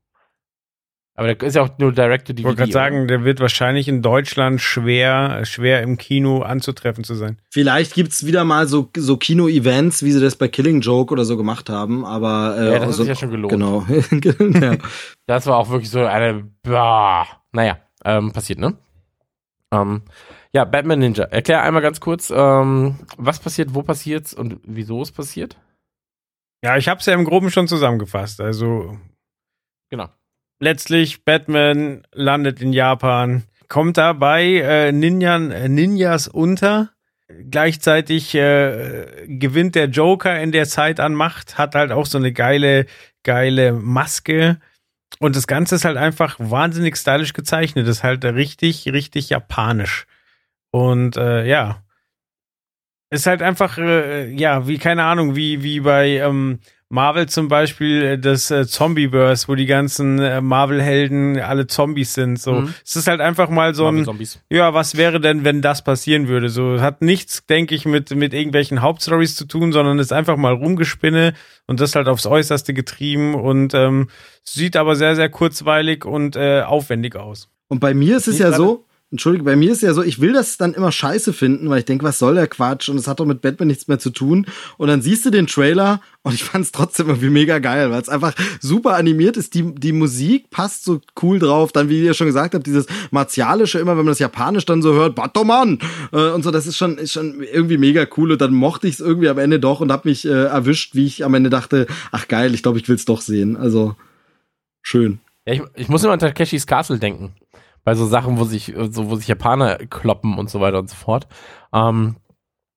Aber 1.15 1.27
der 1.27 1.47
ist 1.47 1.55
ja 1.55 1.61
auch 1.61 1.77
nur 1.77 1.91
Direct-to-DVD. 1.91 2.39
Ich 2.39 2.45
wollte 2.45 2.57
gerade 2.57 2.71
sagen, 2.71 3.07
der 3.07 3.23
wird 3.23 3.39
wahrscheinlich 3.39 3.87
in 3.87 4.01
Deutschland 4.01 4.59
schwer, 4.61 5.45
schwer 5.45 5.83
im 5.83 5.97
Kino 5.97 6.41
anzutreffen 6.41 7.03
zu 7.03 7.13
sein. 7.13 7.37
Vielleicht 7.51 7.93
gibt's 7.93 8.25
wieder 8.25 8.43
mal 8.43 8.67
so, 8.67 8.89
so 8.97 9.17
Kino-Events, 9.17 10.01
wie 10.03 10.11
sie 10.11 10.19
das 10.19 10.35
bei 10.35 10.47
Killing 10.47 10.81
Joke 10.81 11.13
oder 11.13 11.23
so 11.23 11.37
gemacht 11.37 11.69
haben, 11.69 12.03
aber 12.03 12.55
äh, 12.57 12.65
Ja, 12.65 12.71
das 12.71 12.79
hat 12.79 12.87
also, 12.87 13.03
sich 13.03 13.09
ja 13.09 13.15
schon 13.15 13.29
gelohnt. 13.29 13.51
Genau. 13.51 13.85
ja. 14.59 14.77
Das 15.27 15.45
war 15.45 15.57
auch 15.57 15.69
wirklich 15.69 15.91
so 15.91 16.03
eine. 16.03 16.49
Bah. 16.63 17.27
Naja, 17.51 17.77
ähm, 18.03 18.31
passiert, 18.33 18.57
ne? 18.57 18.75
Ähm, 19.71 20.01
ja, 20.51 20.65
Batman 20.65 20.99
Ninja. 20.99 21.25
Erklär 21.25 21.61
einmal 21.61 21.83
ganz 21.83 21.99
kurz, 21.99 22.33
ähm, 22.35 22.95
was 23.17 23.39
passiert, 23.39 23.75
wo 23.75 23.83
passiert's 23.83 24.33
und 24.33 24.59
wieso 24.63 25.01
es 25.03 25.11
passiert. 25.11 25.57
Ja, 26.63 26.77
ich 26.77 26.87
habe 26.87 26.99
es 26.99 27.05
ja 27.05 27.13
im 27.13 27.25
Groben 27.25 27.51
schon 27.51 27.67
zusammengefasst. 27.67 28.41
Also 28.41 28.97
Genau. 29.93 30.09
Letztlich 30.63 31.25
Batman 31.25 32.03
landet 32.13 32.61
in 32.61 32.73
Japan, 32.73 33.43
kommt 33.67 33.97
dabei 33.97 34.45
äh, 34.45 34.91
Ninjan, 34.91 35.51
äh, 35.51 35.67
Ninjas 35.67 36.27
unter. 36.27 36.89
Gleichzeitig 37.49 38.33
äh, 38.35 39.25
gewinnt 39.27 39.75
der 39.75 39.87
Joker 39.87 40.39
in 40.39 40.51
der 40.51 40.65
Zeit 40.65 40.99
an 40.99 41.15
Macht, 41.15 41.57
hat 41.57 41.75
halt 41.75 41.91
auch 41.91 42.05
so 42.05 42.17
eine 42.17 42.31
geile, 42.31 42.85
geile 43.23 43.73
Maske. 43.73 44.59
Und 45.19 45.35
das 45.35 45.47
Ganze 45.47 45.75
ist 45.75 45.85
halt 45.85 45.97
einfach 45.97 46.37
wahnsinnig 46.39 46.95
stylisch 46.97 47.33
gezeichnet. 47.33 47.87
Das 47.87 47.97
ist 47.97 48.03
halt 48.03 48.23
richtig, 48.23 48.87
richtig 48.91 49.29
japanisch. 49.29 50.05
Und 50.71 51.17
äh, 51.17 51.45
ja. 51.45 51.83
Ist 53.09 53.27
halt 53.27 53.41
einfach, 53.41 53.77
äh, 53.77 54.29
ja, 54.31 54.67
wie, 54.67 54.77
keine 54.77 55.03
Ahnung, 55.03 55.35
wie, 55.35 55.61
wie 55.61 55.81
bei 55.81 56.17
ähm, 56.17 56.59
Marvel 56.93 57.27
zum 57.27 57.47
Beispiel 57.47 58.03
äh, 58.03 58.19
das 58.19 58.51
äh, 58.51 58.67
Zombieverse, 58.67 59.47
wo 59.47 59.55
die 59.55 59.65
ganzen 59.65 60.19
äh, 60.19 60.41
Marvel-Helden 60.41 61.39
alle 61.39 61.65
Zombies 61.65 62.13
sind. 62.13 62.39
So, 62.39 62.61
Mhm. 62.61 62.73
es 62.85 62.95
ist 62.95 63.07
halt 63.07 63.19
einfach 63.19 63.49
mal 63.49 63.73
so 63.73 63.87
ein, 63.87 64.05
ja, 64.49 64.73
was 64.75 64.95
wäre 64.95 65.19
denn, 65.19 65.43
wenn 65.43 65.63
das 65.63 65.83
passieren 65.83 66.27
würde? 66.27 66.49
So, 66.49 66.79
hat 66.81 67.01
nichts, 67.01 67.45
denke 67.47 67.73
ich, 67.73 67.85
mit 67.85 68.15
mit 68.15 68.33
irgendwelchen 68.33 68.83
Hauptstories 68.83 69.35
zu 69.35 69.45
tun, 69.45 69.71
sondern 69.73 69.97
ist 69.97 70.13
einfach 70.13 70.37
mal 70.37 70.53
rumgespinne 70.53 71.33
und 71.65 71.79
das 71.79 71.95
halt 71.95 72.07
aufs 72.07 72.27
Äußerste 72.27 72.75
getrieben 72.75 73.33
und 73.33 73.73
ähm, 73.73 74.09
sieht 74.43 74.75
aber 74.77 74.95
sehr 74.95 75.15
sehr 75.15 75.29
kurzweilig 75.29 76.05
und 76.05 76.35
äh, 76.35 76.61
aufwendig 76.61 77.15
aus. 77.15 77.49
Und 77.69 77.79
bei 77.79 77.95
mir 77.95 78.17
ist 78.17 78.27
es 78.27 78.37
ja 78.37 78.51
so, 78.51 78.85
entschuldige, 79.13 79.45
bei 79.45 79.55
mir 79.55 79.71
ist 79.71 79.83
ja 79.83 79.93
so, 79.93 80.01
ich 80.01 80.19
will 80.19 80.33
das 80.33 80.57
dann 80.57 80.73
immer 80.73 80.91
scheiße 80.91 81.33
finden, 81.33 81.69
weil 81.69 81.79
ich 81.79 81.85
denke, 81.85 82.03
was 82.03 82.17
soll 82.17 82.33
der 82.33 82.47
Quatsch 82.47 82.89
und 82.89 82.97
es 82.97 83.07
hat 83.07 83.19
doch 83.19 83.25
mit 83.25 83.41
Batman 83.41 83.67
nichts 83.67 83.87
mehr 83.87 83.99
zu 83.99 84.09
tun. 84.09 84.47
Und 84.77 84.87
dann 84.87 85.03
siehst 85.03 85.23
du 85.23 85.29
den 85.29 85.45
Trailer 85.45 86.01
und 86.23 86.33
ich 86.33 86.43
fand 86.43 86.65
es 86.65 86.71
trotzdem 86.71 87.09
irgendwie 87.09 87.29
mega 87.29 87.59
geil, 87.59 87.91
weil 87.91 88.01
es 88.01 88.09
einfach 88.09 88.33
super 88.59 88.95
animiert 88.95 89.37
ist. 89.37 89.53
Die, 89.53 89.75
die 89.75 89.91
Musik 89.91 90.49
passt 90.49 90.83
so 90.83 90.99
cool 91.21 91.37
drauf. 91.37 91.71
Dann, 91.71 91.89
wie 91.89 92.03
ihr 92.03 92.15
schon 92.15 92.25
gesagt 92.25 92.55
habt, 92.55 92.65
dieses 92.65 92.87
Martialische, 93.11 93.77
immer 93.77 93.91
wenn 93.91 94.05
man 94.05 94.07
das 94.07 94.19
Japanisch 94.19 94.65
dann 94.65 94.81
so 94.81 94.93
hört, 94.93 95.13
Batman 95.13 95.77
äh, 96.11 96.31
und 96.31 96.41
so, 96.43 96.49
das 96.49 96.65
ist 96.65 96.77
schon, 96.77 96.97
ist 96.97 97.13
schon 97.13 97.43
irgendwie 97.43 97.77
mega 97.77 98.07
cool. 98.17 98.31
Und 98.31 98.41
dann 98.41 98.53
mochte 98.53 98.87
ich 98.87 98.95
es 98.95 98.99
irgendwie 98.99 99.29
am 99.29 99.37
Ende 99.37 99.59
doch 99.59 99.79
und 99.79 99.91
hab 99.91 100.05
mich 100.05 100.25
äh, 100.25 100.45
erwischt, 100.45 100.95
wie 100.95 101.05
ich 101.05 101.23
am 101.23 101.35
Ende 101.35 101.51
dachte, 101.51 101.85
ach 102.11 102.27
geil, 102.27 102.55
ich 102.55 102.63
glaube, 102.63 102.79
ich 102.79 102.89
will 102.89 102.95
es 102.95 103.05
doch 103.05 103.21
sehen. 103.21 103.57
Also 103.57 103.95
schön. 104.81 105.19
Ja, 105.45 105.53
ich, 105.53 105.61
ich 105.75 105.89
muss 105.89 106.03
immer 106.03 106.13
an 106.13 106.19
Takeshis 106.19 106.65
Castle 106.65 106.97
denken. 106.97 107.35
Bei 107.83 107.95
so 107.95 108.05
Sachen, 108.05 108.37
wo 108.37 108.43
sich, 108.43 108.73
so, 108.89 109.09
wo 109.09 109.15
sich 109.15 109.27
Japaner 109.27 109.77
kloppen 109.77 110.37
und 110.37 110.49
so 110.49 110.59
weiter 110.61 110.79
und 110.79 110.89
so 110.89 110.95
fort. 110.95 111.27
Ähm, 111.73 112.17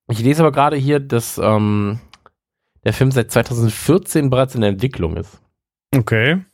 ich 0.09 0.21
lese 0.21 0.43
aber 0.43 0.53
gerade 0.53 0.77
hier, 0.77 1.01
dass 1.01 1.39
ähm, 1.39 2.01
der 2.85 2.93
Film 2.93 3.11
seit 3.11 3.31
2014 3.31 4.31
bereits 4.31 4.55
in 4.55 4.61
der 4.61 4.71
Entwicklung 4.71 5.17
ist. 5.17 5.41
Okay. 5.95 6.45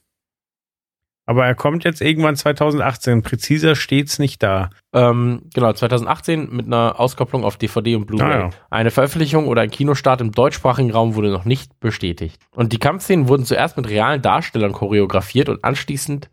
Aber 1.25 1.47
er 1.47 1.55
kommt 1.55 1.85
jetzt 1.85 2.01
irgendwann 2.01 2.35
2018. 2.35 3.23
Präziser 3.23 3.77
steht's 3.77 4.19
nicht 4.19 4.43
da. 4.43 4.71
Ähm, 4.93 5.43
genau, 5.55 5.73
2018 5.73 6.51
mit 6.51 6.67
einer 6.67 6.99
Auskopplung 6.99 7.45
auf 7.45 7.57
DVD 7.57 7.95
und 7.95 8.07
Blu-ray. 8.07 8.33
Ah, 8.33 8.39
ja. 8.39 8.51
Eine 8.71 8.91
Veröffentlichung 8.91 9.47
oder 9.47 9.63
ein 9.63 9.71
Kinostart 9.71 10.21
im 10.21 10.33
deutschsprachigen 10.33 10.91
Raum 10.91 11.15
wurde 11.15 11.31
noch 11.31 11.45
nicht 11.45 11.79
bestätigt. 11.79 12.43
Und 12.55 12.73
die 12.73 12.79
Kampfszenen 12.79 13.29
wurden 13.29 13.45
zuerst 13.45 13.77
mit 13.77 13.89
realen 13.89 14.21
Darstellern 14.21 14.73
choreografiert 14.73 15.49
und 15.49 15.63
anschließend 15.65 16.29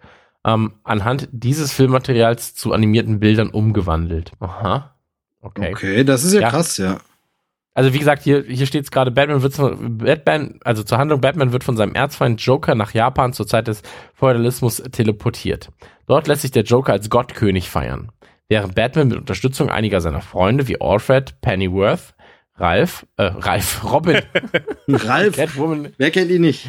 ähm, 0.53 0.73
anhand 0.83 1.27
dieses 1.31 1.71
Filmmaterials 1.73 2.55
zu 2.55 2.73
animierten 2.73 3.19
Bildern 3.19 3.49
umgewandelt. 3.49 4.31
Aha. 4.39 4.95
Okay. 5.41 5.71
Okay, 5.71 6.03
das 6.03 6.23
ist 6.23 6.33
ja, 6.33 6.41
Ja. 6.41 6.49
krass, 6.49 6.77
ja. 6.77 6.99
Also 7.75 7.93
wie 7.93 7.99
gesagt, 7.99 8.23
hier, 8.23 8.43
hier 8.45 8.65
steht 8.65 8.83
es 8.83 8.91
gerade, 8.91 9.11
Batman 9.11 9.41
wird 9.41 9.53
von, 9.53 9.99
Batman, 9.99 10.59
also 10.65 10.83
zur 10.83 10.97
Handlung, 10.97 11.21
Batman 11.21 11.53
wird 11.53 11.63
von 11.63 11.77
seinem 11.77 11.93
Erzfeind 11.95 12.41
Joker 12.41 12.75
nach 12.75 12.93
Japan 12.93 13.31
zur 13.31 13.47
Zeit 13.47 13.67
des 13.67 13.83
Feudalismus 14.15 14.77
teleportiert. 14.91 15.69
Dort 16.05 16.27
lässt 16.27 16.41
sich 16.41 16.51
der 16.51 16.63
Joker 16.63 16.91
als 16.93 17.09
Gottkönig 17.09 17.69
feiern. 17.69 18.11
Während 18.49 18.75
Batman 18.75 19.09
mit 19.09 19.17
Unterstützung 19.19 19.69
einiger 19.69 20.01
seiner 20.01 20.21
Freunde 20.21 20.67
wie 20.67 20.81
Alfred, 20.81 21.39
Pennyworth, 21.41 22.15
Ralph, 22.55 23.05
äh, 23.15 23.23
Ralph, 23.25 23.83
Robin, 23.89 24.17
Ralf, 24.89 25.35
Catwoman 25.37 25.93
wer 25.97 26.11
kennt 26.11 26.31
ihn 26.31 26.41
nicht? 26.41 26.67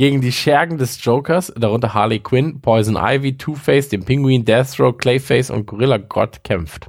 Gegen 0.00 0.22
die 0.22 0.32
Schergen 0.32 0.78
des 0.78 1.04
Jokers, 1.04 1.52
darunter 1.58 1.92
Harley 1.92 2.20
Quinn, 2.20 2.62
Poison 2.62 2.96
Ivy, 2.96 3.36
Two-Face, 3.36 3.90
den 3.90 4.02
Pinguin, 4.02 4.46
Deathstroke, 4.46 4.96
Clayface 4.96 5.50
und 5.50 5.66
Gorilla 5.66 5.98
Gott 5.98 6.42
kämpft. 6.42 6.86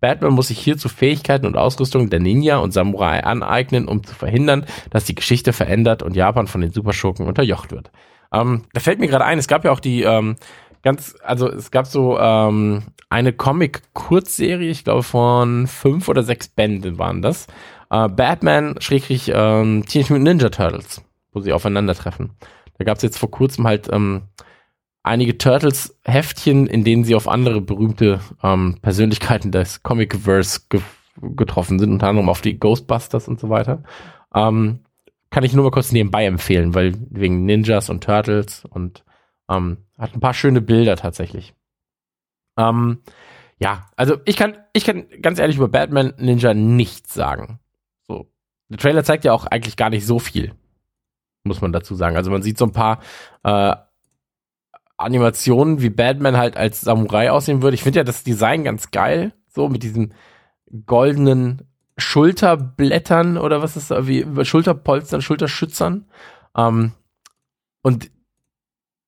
Batman 0.00 0.32
muss 0.32 0.48
sich 0.48 0.60
hierzu 0.60 0.88
Fähigkeiten 0.88 1.44
und 1.44 1.58
Ausrüstung 1.58 2.08
der 2.08 2.20
Ninja 2.20 2.56
und 2.56 2.72
Samurai 2.72 3.22
aneignen, 3.22 3.86
um 3.86 4.02
zu 4.02 4.14
verhindern, 4.14 4.64
dass 4.88 5.04
die 5.04 5.14
Geschichte 5.14 5.52
verändert 5.52 6.02
und 6.02 6.16
Japan 6.16 6.46
von 6.46 6.62
den 6.62 6.72
Superschurken 6.72 7.26
unterjocht 7.26 7.70
wird. 7.70 7.90
Ähm, 8.32 8.62
da 8.72 8.80
fällt 8.80 8.98
mir 8.98 9.08
gerade 9.08 9.26
ein, 9.26 9.38
es 9.38 9.46
gab 9.46 9.66
ja 9.66 9.70
auch 9.70 9.80
die 9.80 10.00
ähm, 10.00 10.36
ganz, 10.82 11.16
also 11.22 11.50
es 11.50 11.70
gab 11.70 11.86
so 11.86 12.18
ähm, 12.18 12.84
eine 13.10 13.34
Comic-Kurzserie, 13.34 14.70
ich 14.70 14.84
glaube 14.84 15.02
von 15.02 15.66
fünf 15.66 16.08
oder 16.08 16.22
sechs 16.22 16.48
Bänden 16.48 16.98
waren 16.98 17.20
das. 17.20 17.46
Äh, 17.90 18.08
Batman, 18.08 18.76
Schrägstrich, 18.78 19.30
ähm, 19.34 19.84
Teenage 19.84 20.14
Mutant 20.14 20.24
Ninja 20.24 20.48
Turtles, 20.48 21.02
wo 21.34 21.40
sie 21.40 21.52
aufeinandertreffen. 21.52 22.30
Da 22.78 22.84
gab 22.84 22.96
es 22.96 23.02
jetzt 23.02 23.18
vor 23.18 23.30
kurzem 23.30 23.66
halt 23.66 23.88
ähm, 23.92 24.22
einige 25.02 25.38
Turtles-Heftchen, 25.38 26.66
in 26.66 26.82
denen 26.82 27.04
sie 27.04 27.14
auf 27.14 27.28
andere 27.28 27.60
berühmte 27.60 28.20
ähm, 28.42 28.78
Persönlichkeiten 28.80 29.52
des 29.52 29.82
Comicverse 29.82 30.62
ge 30.68 30.80
getroffen 31.20 31.78
sind, 31.78 31.92
unter 31.92 32.08
anderem 32.08 32.28
auf 32.28 32.40
die 32.40 32.58
Ghostbusters 32.58 33.28
und 33.28 33.38
so 33.38 33.48
weiter. 33.48 33.84
Ähm, 34.34 34.80
kann 35.30 35.44
ich 35.44 35.52
nur 35.52 35.62
mal 35.62 35.70
kurz 35.70 35.92
nebenbei 35.92 36.26
empfehlen, 36.26 36.74
weil 36.74 36.94
wegen 37.08 37.44
Ninjas 37.44 37.88
und 37.88 38.02
Turtles 38.02 38.64
und 38.64 39.04
ähm, 39.48 39.78
hat 39.96 40.12
ein 40.14 40.20
paar 40.20 40.34
schöne 40.34 40.60
Bilder 40.60 40.96
tatsächlich. 40.96 41.54
Ähm, 42.56 42.98
ja, 43.58 43.88
also 43.96 44.16
ich 44.24 44.36
kann, 44.36 44.56
ich 44.72 44.84
kann 44.84 45.06
ganz 45.22 45.38
ehrlich 45.38 45.56
über 45.56 45.68
Batman 45.68 46.14
Ninja 46.18 46.54
nichts 46.54 47.14
sagen. 47.14 47.60
So. 48.06 48.30
Der 48.68 48.78
Trailer 48.78 49.04
zeigt 49.04 49.24
ja 49.24 49.32
auch 49.32 49.46
eigentlich 49.46 49.76
gar 49.76 49.90
nicht 49.90 50.06
so 50.06 50.18
viel, 50.18 50.54
muss 51.44 51.60
man 51.60 51.72
dazu 51.72 51.94
sagen. 51.94 52.16
Also 52.16 52.30
man 52.30 52.42
sieht 52.42 52.58
so 52.58 52.64
ein 52.64 52.72
paar 52.72 53.00
äh, 53.42 53.74
Animationen, 54.96 55.82
wie 55.82 55.90
Batman 55.90 56.36
halt 56.36 56.56
als 56.56 56.80
Samurai 56.80 57.30
aussehen 57.30 57.62
würde. 57.62 57.74
Ich 57.74 57.82
finde 57.82 58.00
ja 58.00 58.04
das 58.04 58.24
Design 58.24 58.64
ganz 58.64 58.90
geil, 58.90 59.32
so 59.48 59.68
mit 59.68 59.82
diesen 59.82 60.14
goldenen 60.86 61.68
Schulterblättern 61.96 63.36
oder 63.36 63.62
was 63.62 63.76
ist 63.76 63.90
da, 63.90 64.06
wie 64.08 64.26
Schulterpolstern, 64.44 65.22
Schulterschützern. 65.22 66.06
Ähm, 66.56 66.92
und 67.82 68.10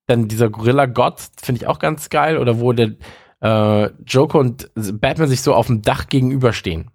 dann 0.05 0.27
dieser 0.27 0.49
Gorilla 0.49 0.85
Gott 0.85 1.19
finde 1.41 1.61
ich 1.61 1.67
auch 1.67 1.79
ganz 1.79 2.09
geil. 2.09 2.37
Oder 2.37 2.59
wo 2.59 2.71
der 2.71 2.93
äh, 3.41 3.89
Joker 4.05 4.39
und 4.39 4.71
Batman 4.75 5.27
sich 5.27 5.41
so 5.41 5.53
auf 5.53 5.67
dem 5.67 5.81
Dach 5.81 6.07
gegenüberstehen. 6.07 6.91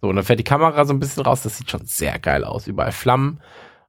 So, 0.00 0.08
und 0.08 0.16
dann 0.16 0.24
fährt 0.24 0.38
die 0.38 0.44
Kamera 0.44 0.84
so 0.84 0.92
ein 0.92 1.00
bisschen 1.00 1.22
raus. 1.24 1.42
Das 1.42 1.56
sieht 1.56 1.70
schon 1.70 1.86
sehr 1.86 2.18
geil 2.18 2.44
aus. 2.44 2.66
Überall 2.66 2.92
Flammen. 2.92 3.40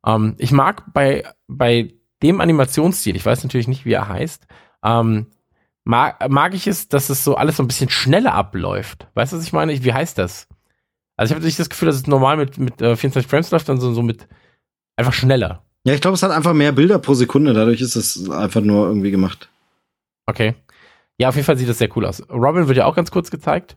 Ähm, 0.05 0.35
ich 0.38 0.51
mag 0.51 0.93
bei, 0.93 1.23
bei 1.47 1.93
dem 2.21 2.41
Animationsstil, 2.41 3.15
ich 3.15 3.26
weiß 3.26 3.43
natürlich 3.43 3.67
nicht, 3.67 3.85
wie 3.85 3.93
er 3.93 4.07
heißt, 4.07 4.47
ähm, 4.84 5.27
mag, 5.84 6.30
mag 6.30 6.53
ich 6.53 6.67
es, 6.67 6.89
dass 6.89 7.09
es 7.09 7.23
so 7.23 7.35
alles 7.35 7.57
so 7.57 7.63
ein 7.63 7.67
bisschen 7.67 7.89
schneller 7.89 8.34
abläuft. 8.34 9.07
Weißt 9.13 9.34
du, 9.34 9.38
was 9.38 9.45
ich 9.45 9.53
meine? 9.53 9.84
Wie 9.84 9.93
heißt 9.93 10.17
das? 10.17 10.47
Also 11.17 11.31
ich 11.31 11.35
habe 11.35 11.45
nicht 11.45 11.59
das 11.59 11.69
Gefühl, 11.69 11.88
dass 11.88 11.97
es 11.97 12.07
normal 12.07 12.38
mit, 12.38 12.57
mit 12.57 12.81
äh, 12.81 12.95
24 12.95 13.30
Frames 13.30 13.51
läuft, 13.51 13.65
sondern 13.65 13.81
so, 13.81 13.93
so 13.93 14.01
mit 14.01 14.27
einfach 14.95 15.13
schneller. 15.13 15.63
Ja, 15.85 15.93
ich 15.93 16.01
glaube, 16.01 16.15
es 16.15 16.23
hat 16.23 16.31
einfach 16.31 16.53
mehr 16.53 16.71
Bilder 16.71 16.99
pro 16.99 17.13
Sekunde, 17.13 17.53
dadurch 17.53 17.81
ist 17.81 17.95
es 17.95 18.30
einfach 18.30 18.61
nur 18.61 18.88
irgendwie 18.88 19.11
gemacht. 19.11 19.49
Okay. 20.26 20.55
Ja, 21.17 21.30
auf 21.30 21.35
jeden 21.35 21.45
Fall 21.45 21.57
sieht 21.57 21.67
das 21.67 21.77
sehr 21.77 21.95
cool 21.97 22.05
aus. 22.05 22.23
Robin 22.30 22.67
wird 22.67 22.77
ja 22.77 22.85
auch 22.85 22.95
ganz 22.95 23.11
kurz 23.11 23.31
gezeigt. 23.31 23.76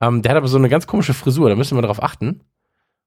Ähm, 0.00 0.22
der 0.22 0.30
hat 0.30 0.36
aber 0.36 0.48
so 0.48 0.58
eine 0.58 0.68
ganz 0.68 0.86
komische 0.86 1.14
Frisur, 1.14 1.48
da 1.48 1.56
müssen 1.56 1.76
wir 1.76 1.82
darauf 1.82 2.02
achten. 2.02 2.42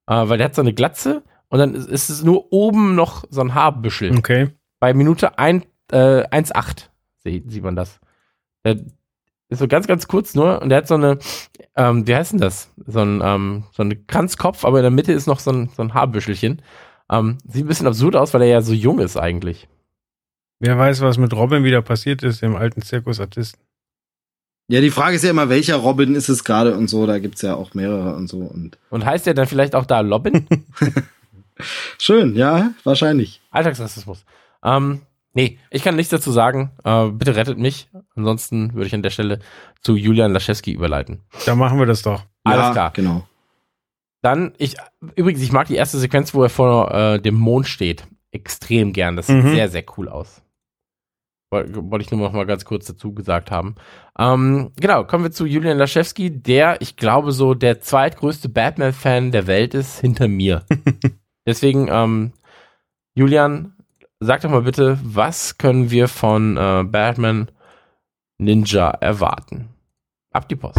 Äh, 0.07 0.27
weil 0.27 0.37
der 0.37 0.45
hat 0.45 0.55
so 0.55 0.61
eine 0.61 0.73
Glatze 0.73 1.23
und 1.49 1.59
dann 1.59 1.75
ist, 1.75 2.09
es 2.09 2.23
nur 2.23 2.51
oben 2.51 2.95
noch 2.95 3.23
so 3.29 3.41
ein 3.41 3.53
Haarbüschel. 3.53 4.17
Okay. 4.17 4.49
Bei 4.79 4.93
Minute 4.93 5.39
ein, 5.39 5.63
äh, 5.91 6.23
1,8 6.27 6.89
sieht, 7.23 7.51
sieht 7.51 7.63
man 7.63 7.75
das. 7.75 7.99
Der 8.65 8.77
ist 9.49 9.59
so 9.59 9.67
ganz, 9.67 9.87
ganz 9.87 10.07
kurz 10.07 10.35
nur 10.35 10.61
und 10.61 10.69
der 10.69 10.79
hat 10.79 10.87
so 10.87 10.95
eine, 10.95 11.19
ähm, 11.75 12.05
wie 12.05 12.15
heißt 12.15 12.33
denn 12.33 12.41
das? 12.41 12.73
So 12.85 12.99
ein, 12.99 13.21
ähm, 13.23 13.63
so 13.71 13.83
ein 13.83 14.05
Kranzkopf, 14.07 14.65
aber 14.65 14.79
in 14.79 14.83
der 14.83 14.91
Mitte 14.91 15.13
ist 15.13 15.27
noch 15.27 15.39
so 15.39 15.51
ein, 15.51 15.69
so 15.75 15.81
ein 15.81 15.93
Haarbüschelchen. 15.93 16.61
Ähm, 17.09 17.37
sieht 17.47 17.63
ein 17.63 17.67
bisschen 17.67 17.87
absurd 17.87 18.17
aus, 18.17 18.33
weil 18.33 18.41
er 18.41 18.49
ja 18.49 18.61
so 18.61 18.73
jung 18.73 18.99
ist 18.99 19.15
eigentlich. 19.15 19.69
Wer 20.59 20.77
weiß, 20.77 21.01
was 21.01 21.17
mit 21.17 21.33
Robin 21.33 21.63
wieder 21.63 21.81
passiert 21.81 22.23
ist, 22.23 22.41
dem 22.41 22.55
alten 22.55 22.81
Zirkusartisten. 22.81 23.61
Ja, 24.69 24.81
die 24.81 24.91
Frage 24.91 25.15
ist 25.15 25.23
ja 25.23 25.29
immer, 25.29 25.47
welcher 25.47 25.77
Robin 25.77 26.13
ist 26.13 26.27
es 26.27 26.43
gerade 26.43 26.75
und 26.75 26.89
so, 26.89 27.05
da 27.05 27.19
gibt's 27.19 27.41
ja 27.41 27.55
auch 27.55 27.73
mehrere 27.73 28.15
und 28.15 28.27
so. 28.27 28.39
Und 28.39 28.77
Und 28.89 29.05
heißt 29.05 29.25
er 29.27 29.33
dann 29.33 29.47
vielleicht 29.47 29.75
auch 29.75 29.85
da 29.85 30.01
Robin? 30.01 30.45
schön, 31.99 32.35
ja, 32.35 32.71
wahrscheinlich. 32.83 33.41
Alltagsrassismus. 33.51 34.25
Ähm, 34.63 35.01
nee, 35.33 35.57
ich 35.71 35.83
kann 35.83 35.95
nichts 35.95 36.11
dazu 36.11 36.31
sagen. 36.31 36.71
Äh, 36.83 37.07
bitte 37.09 37.35
rettet 37.35 37.57
mich. 37.57 37.89
Ansonsten 38.15 38.73
würde 38.73 38.87
ich 38.87 38.95
an 38.95 39.03
der 39.03 39.09
Stelle 39.11 39.39
zu 39.81 39.95
Julian 39.95 40.33
Laschewski 40.33 40.71
überleiten. 40.71 41.21
Da 41.45 41.55
machen 41.55 41.79
wir 41.79 41.85
das 41.85 42.01
doch. 42.01 42.23
Alles 42.43 42.65
ja, 42.67 42.71
klar. 42.71 42.91
Genau. 42.93 43.27
Dann, 44.23 44.53
ich, 44.57 44.75
übrigens, 45.15 45.41
ich 45.41 45.51
mag 45.51 45.67
die 45.67 45.75
erste 45.75 45.99
Sequenz, 45.99 46.33
wo 46.33 46.43
er 46.43 46.49
vor 46.49 46.91
äh, 46.93 47.19
dem 47.21 47.35
Mond 47.35 47.67
steht. 47.67 48.07
Extrem 48.31 48.91
gern. 48.93 49.15
Das 49.15 49.27
sieht 49.27 49.43
Mhm. 49.43 49.51
sehr, 49.51 49.69
sehr 49.69 49.83
cool 49.97 50.09
aus. 50.09 50.41
Woll- 51.49 51.69
Wollte 51.91 52.03
ich 52.03 52.11
nur 52.11 52.19
noch 52.19 52.33
mal 52.33 52.45
ganz 52.45 52.65
kurz 52.65 52.87
dazu 52.87 53.13
gesagt 53.13 53.51
haben. 53.51 53.75
Ähm, 54.19 54.71
genau, 54.75 55.05
kommen 55.05 55.23
wir 55.23 55.31
zu 55.31 55.45
Julian 55.45 55.77
Laschewski, 55.77 56.29
der, 56.41 56.81
ich 56.81 56.97
glaube, 56.97 57.31
so 57.31 57.53
der 57.53 57.79
zweitgrößte 57.79 58.49
Batman-Fan 58.49 59.31
der 59.31 59.47
Welt 59.47 59.73
ist, 59.73 59.99
hinter 60.01 60.27
mir. 60.27 60.65
Deswegen, 61.47 61.87
ähm, 61.89 62.33
Julian, 63.15 63.73
sag 64.19 64.41
doch 64.41 64.49
mal 64.49 64.63
bitte, 64.63 64.99
was 65.01 65.57
können 65.57 65.89
wir 65.89 66.09
von 66.09 66.57
äh, 66.57 66.83
Batman 66.83 67.49
Ninja 68.37 68.89
erwarten? 68.89 69.69
Ab 70.33 70.49
die 70.49 70.57
Post. 70.57 70.77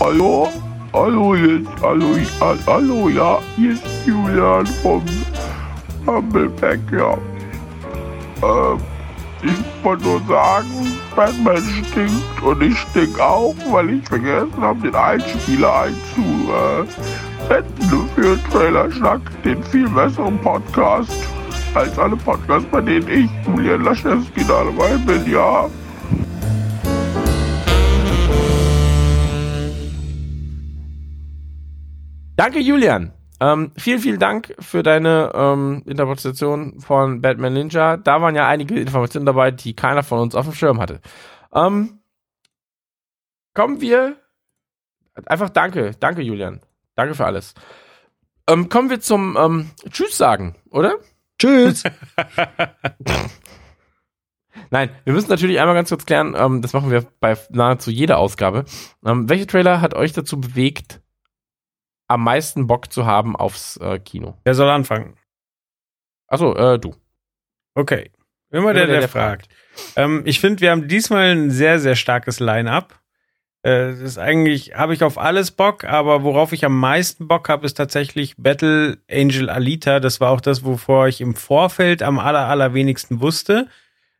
Hallo? 0.00 0.48
Hallo 0.94 1.34
jetzt, 1.34 1.70
hallo, 1.80 2.16
ja, 2.16 2.56
hallo, 2.66 3.08
ja, 3.08 3.38
hier 3.56 3.72
ist 3.72 4.06
Julian 4.06 4.66
vom 4.66 5.02
Humbleback, 6.06 6.80
ja. 6.92 7.16
Ähm, 8.42 8.78
ich 9.42 9.84
wollte 9.84 10.04
nur 10.04 10.20
sagen, 10.28 10.68
Batman 11.16 11.62
stinkt 11.90 12.42
und 12.42 12.62
ich 12.62 12.78
stink 12.78 13.18
auch, 13.18 13.54
weil 13.70 13.90
ich 13.90 14.08
vergessen 14.08 14.60
habe, 14.60 14.80
den 14.80 14.94
Einspieler 14.94 15.82
einzusenden 15.82 16.86
für 18.14 18.38
Trailerschnack, 18.50 19.20
den 19.42 19.62
viel 19.64 19.88
besseren 19.88 20.38
Podcast 20.38 21.28
als 21.74 21.98
alle 21.98 22.16
Podcasts, 22.16 22.68
bei 22.70 22.80
denen 22.80 23.08
ich, 23.08 23.30
Julian 23.46 23.82
Laschewski, 23.82 24.44
da 24.46 24.64
dabei 24.64 24.96
bin, 24.98 25.30
ja. 25.30 25.68
Danke, 32.36 32.60
Julian. 32.60 33.12
Ähm, 33.42 33.72
vielen, 33.76 33.98
vielen 33.98 34.20
Dank 34.20 34.54
für 34.60 34.84
deine 34.84 35.32
ähm, 35.34 35.82
Interpretation 35.86 36.78
von 36.78 37.20
Batman 37.20 37.54
Ninja. 37.54 37.96
Da 37.96 38.22
waren 38.22 38.36
ja 38.36 38.46
einige 38.46 38.78
Informationen 38.78 39.26
dabei, 39.26 39.50
die 39.50 39.74
keiner 39.74 40.04
von 40.04 40.20
uns 40.20 40.36
auf 40.36 40.44
dem 40.44 40.54
Schirm 40.54 40.80
hatte. 40.80 41.00
Ähm, 41.52 41.98
kommen 43.52 43.80
wir. 43.80 44.16
Einfach 45.26 45.50
danke. 45.50 45.90
Danke, 45.98 46.22
Julian. 46.22 46.60
Danke 46.94 47.16
für 47.16 47.26
alles. 47.26 47.54
Ähm, 48.46 48.68
kommen 48.68 48.90
wir 48.90 49.00
zum 49.00 49.36
ähm, 49.36 49.70
Tschüss 49.90 50.16
sagen, 50.16 50.54
oder? 50.70 50.94
Tschüss. 51.36 51.82
Nein, 54.70 54.90
wir 55.02 55.14
müssen 55.14 55.30
natürlich 55.30 55.58
einmal 55.58 55.74
ganz 55.74 55.88
kurz 55.88 56.06
klären, 56.06 56.36
ähm, 56.38 56.62
das 56.62 56.74
machen 56.74 56.92
wir 56.92 57.08
bei 57.18 57.36
nahezu 57.50 57.90
jeder 57.90 58.18
Ausgabe. 58.18 58.66
Welche 59.00 59.48
Trailer 59.48 59.80
hat 59.80 59.94
euch 59.94 60.12
dazu 60.12 60.40
bewegt, 60.40 61.01
am 62.12 62.24
meisten 62.24 62.66
Bock 62.66 62.92
zu 62.92 63.06
haben 63.06 63.36
aufs 63.36 63.76
äh, 63.78 63.98
Kino? 63.98 64.36
Wer 64.44 64.54
soll 64.54 64.70
anfangen? 64.70 65.16
Achso, 66.28 66.54
äh, 66.54 66.78
du. 66.78 66.94
Okay. 67.74 68.10
Immer 68.50 68.74
der, 68.74 68.86
der, 68.86 69.00
der 69.00 69.08
fragt. 69.08 69.48
Ähm, 69.96 70.22
ich 70.26 70.40
finde, 70.40 70.60
wir 70.60 70.70
haben 70.70 70.88
diesmal 70.88 71.30
ein 71.34 71.50
sehr, 71.50 71.78
sehr 71.78 71.96
starkes 71.96 72.38
Line-up. 72.38 73.00
Äh, 73.62 73.90
das 73.92 74.00
ist 74.00 74.18
eigentlich, 74.18 74.74
habe 74.74 74.92
ich 74.92 75.02
auf 75.02 75.18
alles 75.18 75.50
Bock, 75.52 75.84
aber 75.84 76.22
worauf 76.22 76.52
ich 76.52 76.64
am 76.64 76.78
meisten 76.78 77.28
Bock 77.28 77.48
habe, 77.48 77.64
ist 77.64 77.74
tatsächlich 77.74 78.34
Battle 78.36 78.98
Angel 79.10 79.48
Alita. 79.48 80.00
Das 80.00 80.20
war 80.20 80.30
auch 80.30 80.40
das, 80.40 80.64
wovor 80.64 81.08
ich 81.08 81.20
im 81.20 81.34
Vorfeld 81.34 82.02
am 82.02 82.18
aller, 82.18 82.46
allerwenigsten 82.46 83.20
wusste. 83.20 83.68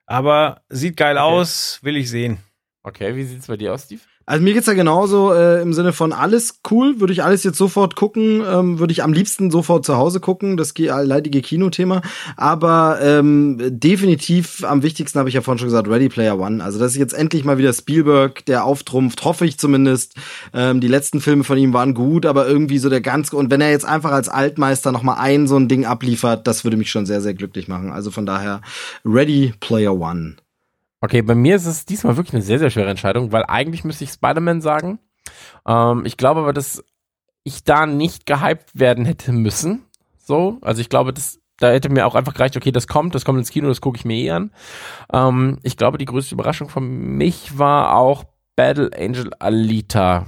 Aber 0.07 0.63
sieht 0.69 0.97
geil 0.97 1.17
Okay. 1.17 1.25
aus, 1.25 1.81
will 1.83 1.97
ich 1.97 2.09
sehen. 2.11 2.39
Okay, 2.83 3.15
wie 3.17 3.25
sieht's 3.25 3.47
bei 3.47 3.57
dir 3.57 3.73
aus, 3.75 3.85
Steve? 3.85 4.01
Also 4.25 4.43
mir 4.43 4.55
geht's 4.55 4.67
ja 4.67 4.73
genauso 4.75 5.33
äh, 5.33 5.61
im 5.63 5.73
Sinne 5.73 5.93
von 5.93 6.13
alles 6.13 6.61
cool, 6.71 7.01
würde 7.01 7.13
ich 7.13 7.23
alles 7.23 7.43
jetzt 7.45 7.59
sofort 7.59 7.97
gucken, 7.97 8.43
ähm, 8.47 8.79
würde 8.79 8.93
ich 8.93 9.03
am 9.03 9.13
liebsten 9.13 9.51
sofort 9.51 9.85
zu 9.85 9.97
Hause 9.97 10.21
gucken, 10.21 10.57
das 10.57 10.75
ge- 10.75 10.91
leidige 11.03 11.43
Kinothema. 11.43 12.03
Aber 12.37 12.99
ähm, 13.03 13.59
definitiv 13.61 14.65
am 14.65 14.83
wichtigsten 14.83 15.19
habe 15.19 15.29
ich 15.29 15.35
ja 15.35 15.41
vorhin 15.41 15.59
schon 15.59 15.69
gesagt, 15.69 15.89
Ready 15.89 16.09
Player 16.09 16.39
One. 16.39 16.63
Also 16.63 16.79
das 16.79 16.93
ist 16.93 16.99
jetzt 16.99 17.15
endlich 17.15 17.45
mal 17.45 17.59
wieder 17.59 17.73
Spielberg, 17.73 18.45
der 18.47 18.65
auftrumpft, 18.65 19.25
hoffe 19.25 19.47
ich 19.47 19.59
zumindest. 19.59 20.15
Ähm, 20.55 20.81
die 20.81 20.89
letzten 20.89 21.21
Filme 21.21 21.45
von 21.45 21.59
ihm 21.59 21.73
waren 21.73 21.95
gut, 21.95 22.25
aber 22.27 22.47
irgendwie 22.47 22.79
so 22.79 22.89
der 22.89 23.01
ganz 23.01 23.33
und 23.33 23.51
wenn 23.51 23.61
er 23.61 23.71
jetzt 23.71 23.85
einfach 23.85 24.13
als 24.13 24.29
Altmeister 24.29 24.93
noch 24.93 25.03
mal 25.03 25.15
ein 25.15 25.47
so 25.47 25.57
ein 25.57 25.69
Ding 25.69 25.85
abliefert, 25.87 26.47
das 26.47 26.65
würde 26.65 26.77
mich 26.77 26.91
schon 26.91 27.07
sehr 27.07 27.21
sehr 27.21 27.35
glücklich 27.35 27.69
machen. 27.69 27.91
Also 27.91 28.11
von 28.11 28.27
daher 28.27 28.61
Ready 29.05 29.55
Player 29.61 29.95
One. 29.95 30.37
Okay, 31.03 31.21
bei 31.21 31.35
mir 31.35 31.57
ist 31.57 31.67
es 31.67 31.85
diesmal 31.85 32.17
wirklich 32.17 32.33
eine 32.33 32.45
sehr, 32.45 32.61
sehr 32.61 32.71
schwere 32.71 32.89
Entscheidung, 32.89 33.33
weil 33.33 33.45
eigentlich 33.45 33.83
müsste 33.83 34.05
ich 34.05 34.11
Spider-Man 34.11 34.61
sagen. 34.61 35.01
Ähm, 35.67 36.05
ich 36.07 36.17
glaube 36.17 36.41
aber, 36.41 36.53
dass 36.53 36.85
ich 37.43 37.65
da 37.65 37.87
nicht 37.87 38.25
gehypt 38.25 38.71
werden 38.79 39.05
hätte 39.05 39.33
müssen. 39.33 39.85
So, 40.17 40.59
also 40.63 40.81
ich 40.81 40.89
glaube, 40.89 41.13
das, 41.13 41.41
da 41.59 41.73
hätte 41.73 41.89
mir 41.89 42.07
auch 42.07 42.15
einfach 42.15 42.35
gereicht, 42.35 42.57
okay, 42.57 42.71
das 42.71 42.87
kommt, 42.87 43.17
das 43.17 43.25
kommt 43.25 43.41
ins 43.41 43.51
Kino, 43.51 43.67
das 43.67 43.81
gucke 43.81 43.99
ich 43.99 44.05
mir 44.05 44.15
eh 44.15 44.31
an. 44.31 44.53
Ähm, 45.13 45.59
ich 45.65 45.77
glaube, 45.77 45.99
die 45.99 46.05
größte 46.05 46.37
Überraschung 46.37 46.69
für 46.69 46.81
mich 46.81 47.59
war 47.59 47.97
auch 47.97 48.23
Battle 48.55 48.91
Angel 48.97 49.33
Alita 49.41 50.27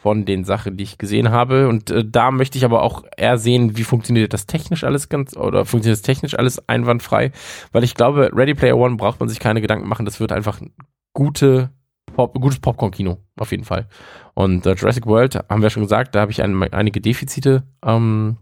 von 0.00 0.24
den 0.24 0.44
Sachen, 0.44 0.76
die 0.76 0.84
ich 0.84 0.98
gesehen 0.98 1.30
habe. 1.30 1.68
Und 1.68 1.90
äh, 1.90 2.04
da 2.06 2.30
möchte 2.30 2.58
ich 2.58 2.64
aber 2.64 2.82
auch 2.82 3.04
eher 3.16 3.38
sehen, 3.38 3.76
wie 3.76 3.84
funktioniert 3.84 4.32
das 4.32 4.46
technisch 4.46 4.84
alles 4.84 5.08
ganz, 5.08 5.36
oder 5.36 5.64
funktioniert 5.64 5.98
das 5.98 6.02
technisch 6.02 6.38
alles 6.38 6.68
einwandfrei. 6.68 7.32
Weil 7.72 7.84
ich 7.84 7.94
glaube, 7.94 8.30
Ready 8.34 8.54
Player 8.54 8.76
One 8.76 8.96
braucht 8.96 9.20
man 9.20 9.28
sich 9.28 9.40
keine 9.40 9.60
Gedanken 9.60 9.88
machen. 9.88 10.06
Das 10.06 10.20
wird 10.20 10.32
einfach 10.32 10.60
ein 10.60 10.72
gute 11.12 11.70
Pop, 12.14 12.34
gutes 12.34 12.58
Popcorn-Kino, 12.60 13.18
auf 13.38 13.50
jeden 13.50 13.64
Fall. 13.64 13.88
Und 14.34 14.66
äh, 14.66 14.74
Jurassic 14.74 15.06
World, 15.06 15.36
haben 15.48 15.62
wir 15.62 15.70
schon 15.70 15.82
gesagt, 15.82 16.14
da 16.14 16.20
habe 16.20 16.30
ich 16.30 16.42
ein, 16.42 16.62
einige 16.72 17.00
Defizite 17.00 17.64
ähm, 17.84 18.38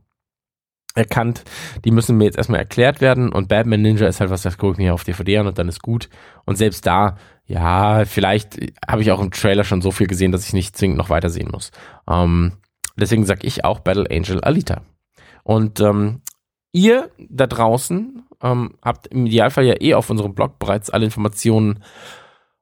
erkannt. 0.97 1.45
Die 1.85 1.91
müssen 1.91 2.17
mir 2.17 2.25
jetzt 2.25 2.39
erstmal 2.39 2.61
erklärt 2.61 3.01
werden. 3.01 3.33
Und 3.33 3.49
Batman 3.49 3.83
Ninja 3.83 4.07
ist 4.07 4.21
halt 4.21 4.31
was, 4.31 4.43
das 4.43 4.59
gucke 4.59 4.73
ich 4.73 4.79
mir 4.79 4.95
auf 4.95 5.05
DVD 5.05 5.39
an 5.39 5.47
und 5.47 5.59
dann 5.59 5.69
ist 5.69 5.83
gut. 5.83 6.09
Und 6.45 6.57
selbst 6.57 6.87
da, 6.87 7.17
ja, 7.47 8.05
vielleicht 8.05 8.59
habe 8.89 9.03
ich 9.03 9.13
auch 9.13 9.21
im 9.21 9.31
Trailer 9.31 9.65
schon 9.65 9.83
so 9.83 9.91
viel 9.91 10.07
gesehen, 10.07 10.33
dass 10.33 10.47
ich 10.47 10.53
nicht 10.53 10.77
zwingend 10.77 10.99
noch 10.99 11.11
weitersehen 11.11 11.51
muss. 11.51 11.71
Ähm, 12.09 12.53
deswegen 12.97 13.25
sage 13.25 13.47
ich 13.47 13.65
auch 13.65 13.81
Battle 13.81 14.07
Angel 14.11 14.41
Alita. 14.41 14.83
Und 15.45 15.81
ähm, 15.81 16.23
ihr 16.73 17.11
da 17.19 17.47
draußen 17.47 18.25
ähm, 18.43 18.75
habt 18.83 19.07
im 19.09 19.27
Idealfall 19.27 19.65
ja 19.65 19.81
eh 19.81 19.95
auf 19.95 20.11
unserem 20.11 20.35
Blog 20.35 20.59
bereits 20.59 20.91
alle 20.91 21.05
Informationen 21.05 21.83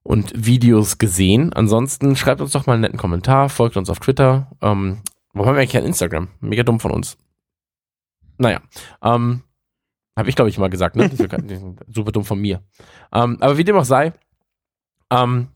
und 0.03 0.33
Videos 0.35 0.99
gesehen. 0.99 1.53
Ansonsten 1.53 2.15
schreibt 2.15 2.41
uns 2.41 2.53
doch 2.53 2.67
mal 2.67 2.75
einen 2.75 2.83
netten 2.83 2.99
Kommentar, 2.99 3.49
folgt 3.49 3.77
uns 3.77 3.91
auf 3.91 4.01
Twitter. 4.01 4.51
Ähm, 4.61 4.99
warum 5.33 5.49
haben 5.49 5.57
wir 5.57 5.61
eigentlich 5.61 5.73
kein 5.73 5.85
Instagram? 5.85 6.29
Mega 6.41 6.63
dumm 6.63 6.79
von 6.79 6.91
uns. 6.91 7.17
Naja, 8.39 8.61
ähm, 9.03 9.43
habe 10.17 10.29
ich 10.29 10.37
glaube 10.37 10.49
ich 10.51 10.59
mal 10.59 10.71
gesagt, 10.71 10.97
ne? 10.97 11.09
Das 11.09 11.19
ist 11.21 11.65
Super 11.89 12.13
dumm 12.13 12.25
von 12.25 12.41
mir. 12.41 12.63
Ähm, 13.13 13.39
aber 13.41 13.57
wie 13.59 13.65
dem 13.65 13.77
auch 13.77 13.85
sei, 13.85 14.13
ähm, 15.11 15.49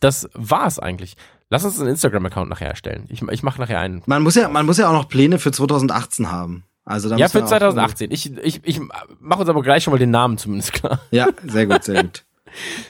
das 0.00 0.28
war's 0.34 0.78
eigentlich. 0.78 1.16
Lass 1.48 1.64
uns 1.64 1.78
einen 1.80 1.90
Instagram-Account 1.90 2.50
nachher 2.50 2.68
erstellen. 2.68 3.04
Ich, 3.08 3.22
ich 3.22 3.42
mache 3.42 3.60
nachher 3.60 3.78
einen. 3.78 4.02
Man 4.06 4.22
muss 4.22 4.34
ja 4.34 4.48
man 4.48 4.66
muss 4.66 4.78
ja 4.78 4.88
auch 4.88 4.92
noch 4.92 5.08
Pläne 5.08 5.38
für 5.38 5.52
2018 5.52 6.30
haben. 6.30 6.64
Also 6.84 7.12
Ja, 7.14 7.28
für 7.28 7.42
auch- 7.44 7.48
2018. 7.48 8.10
Ich, 8.10 8.36
ich, 8.38 8.60
ich 8.64 8.80
mache 9.20 9.40
uns 9.40 9.48
aber 9.48 9.62
gleich 9.62 9.82
schon 9.84 9.92
mal 9.92 9.98
den 9.98 10.10
Namen 10.10 10.38
zumindest 10.38 10.72
klar. 10.72 11.00
Ja, 11.10 11.28
sehr 11.44 11.66
gut, 11.66 11.84
sehr 11.84 12.02
gut. 12.04 12.24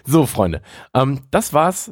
So, 0.05 0.27
Freunde, 0.27 0.63
ähm, 0.95 1.23
das 1.33 1.53
war's. 1.53 1.91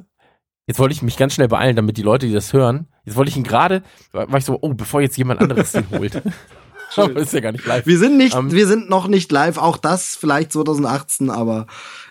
Jetzt 0.67 0.79
wollte 0.79 0.93
ich 0.95 1.03
mich 1.03 1.17
ganz 1.17 1.35
schnell 1.35 1.49
beeilen, 1.49 1.75
damit 1.75 1.97
die 1.97 2.03
Leute, 2.03 2.27
die 2.27 2.33
das 2.33 2.53
hören, 2.53 2.87
jetzt 3.05 3.17
wollte 3.17 3.31
ich 3.31 3.37
ihn 3.37 3.43
gerade, 3.43 3.83
war 4.13 4.31
war 4.31 4.39
ich 4.39 4.45
so, 4.45 4.57
oh, 4.63 4.75
bevor 4.75 5.01
jetzt 5.01 5.17
jemand 5.19 5.41
anderes 5.41 5.73
den 5.73 5.91
holt. 5.91 6.23
aber 6.97 7.17
ist 7.17 7.33
ja 7.33 7.41
gar 7.41 7.53
nicht 7.53 7.67
live. 7.67 7.87
Wir 7.87 7.99
sind 7.99 8.17
nicht, 8.17 8.35
Ähm, 8.35 8.51
wir 8.53 8.67
sind 8.67 8.89
noch 8.89 9.07
nicht 9.09 9.31
live, 9.33 9.59
auch 9.59 9.77
das 9.77 10.17
vielleicht 10.17 10.53
2018, 10.53 11.31
aber 11.31 11.67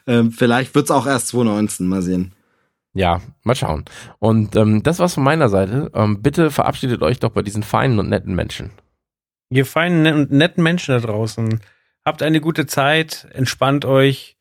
ähm, 0.07 0.31
vielleicht 0.31 0.75
wird's 0.75 0.91
auch 0.91 1.07
erst 1.07 1.29
2019, 1.29 1.87
mal 1.87 2.01
sehen. 2.01 2.33
Ja, 2.93 3.21
mal 3.43 3.55
schauen. 3.55 3.85
Und 4.19 4.55
ähm, 4.55 4.83
das 4.83 4.99
war's 4.99 5.15
von 5.15 5.23
meiner 5.23 5.49
Seite. 5.49 5.91
Ähm, 5.95 6.21
bitte 6.21 6.51
verabschiedet 6.51 7.01
euch 7.01 7.19
doch 7.19 7.31
bei 7.31 7.41
diesen 7.41 7.63
feinen 7.63 7.99
und 7.99 8.09
netten 8.09 8.35
Menschen. 8.35 8.71
Ihr 9.49 9.65
feinen 9.65 10.13
und 10.13 10.31
netten 10.31 10.63
Menschen 10.63 10.93
da 10.93 10.99
draußen. 10.99 11.59
Habt 12.05 12.21
eine 12.21 12.41
gute 12.41 12.65
Zeit, 12.65 13.27
entspannt 13.33 13.85
euch. 13.85 14.37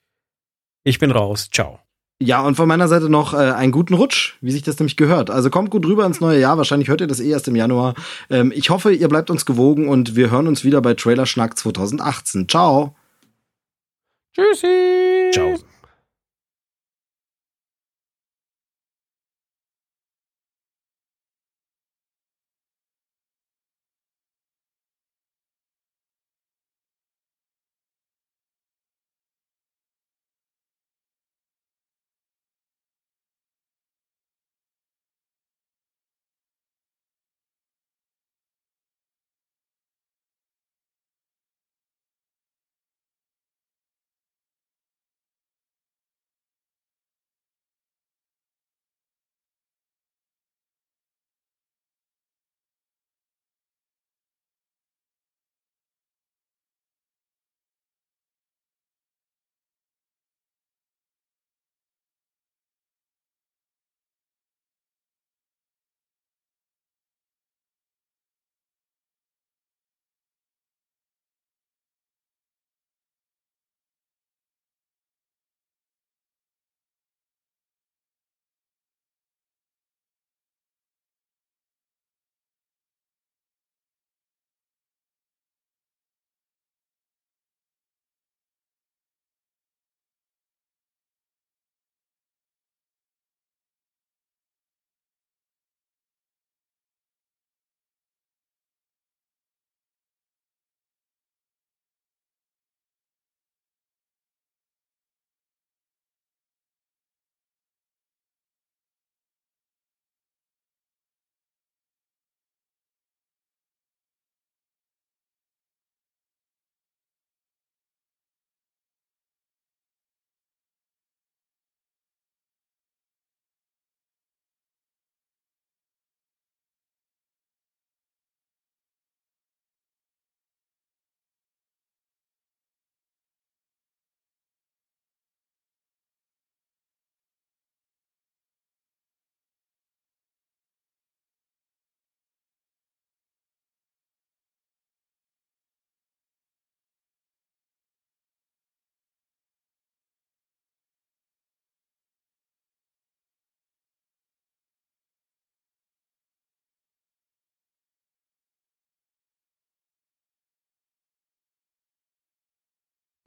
Ich 0.85 0.99
bin 0.99 1.11
raus. 1.11 1.49
Ciao. 1.51 1.82
Ja, 2.25 2.41
und 2.43 2.55
von 2.55 2.69
meiner 2.69 2.87
Seite 2.87 3.09
noch 3.09 3.35
äh, 3.35 3.37
einen 3.37 3.73
guten 3.73 3.95
Rutsch, 3.95 4.35
wie 4.41 4.53
sich 4.53 4.63
das 4.63 4.79
nämlich 4.79 4.97
gehört. 4.97 5.31
Also 5.31 5.51
kommt 5.51 5.71
gut 5.71 5.85
rüber 5.87 6.07
ins 6.07 6.21
neue 6.21 6.39
Jahr. 6.39 6.57
Wahrscheinlich 6.57 6.89
hört 6.89 7.01
ihr 7.01 7.09
das 7.09 7.21
eh 7.21 7.31
erst 7.31 7.49
im 7.49 7.57
Januar. 7.57 7.95
Ähm, 8.31 8.53
ich 8.55 8.71
hoffe, 8.71 8.93
ihr 8.93 9.09
bleibt 9.09 9.31
uns 9.31 9.45
gewogen 9.45 9.89
und 9.89 10.15
wir 10.15 10.31
hören 10.31 10.47
uns 10.47 10.65
wieder 10.65 10.81
bei 10.81 10.95
Trailer 10.95 11.27
Schnack 11.27 11.59
2018. 11.59 12.49
Ciao. 12.49 12.95
Tschüssi. 14.35 15.31
Ciao. 15.33 15.72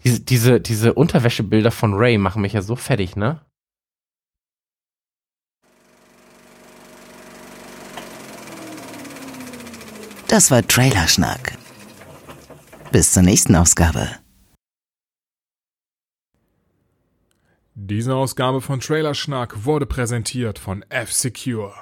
Diese, 0.05 0.19
diese, 0.19 0.61
diese 0.61 0.93
Unterwäschebilder 0.93 1.71
von 1.71 1.95
Ray 1.95 2.19
machen 2.19 2.43
mich 2.43 2.53
ja 2.53 2.61
so 2.61 2.75
fertig, 2.75 3.15
ne? 3.15 3.41
Das 10.27 10.51
war 10.51 10.61
Trailerschnack. 10.67 11.57
Bis 12.91 13.13
zur 13.13 13.23
nächsten 13.23 13.55
Ausgabe. 13.55 14.09
Diese 17.73 18.15
Ausgabe 18.15 18.61
von 18.61 18.79
Trailerschnack 18.79 19.65
wurde 19.65 19.85
präsentiert 19.85 20.59
von 20.59 20.83
F-Secure. 20.89 21.73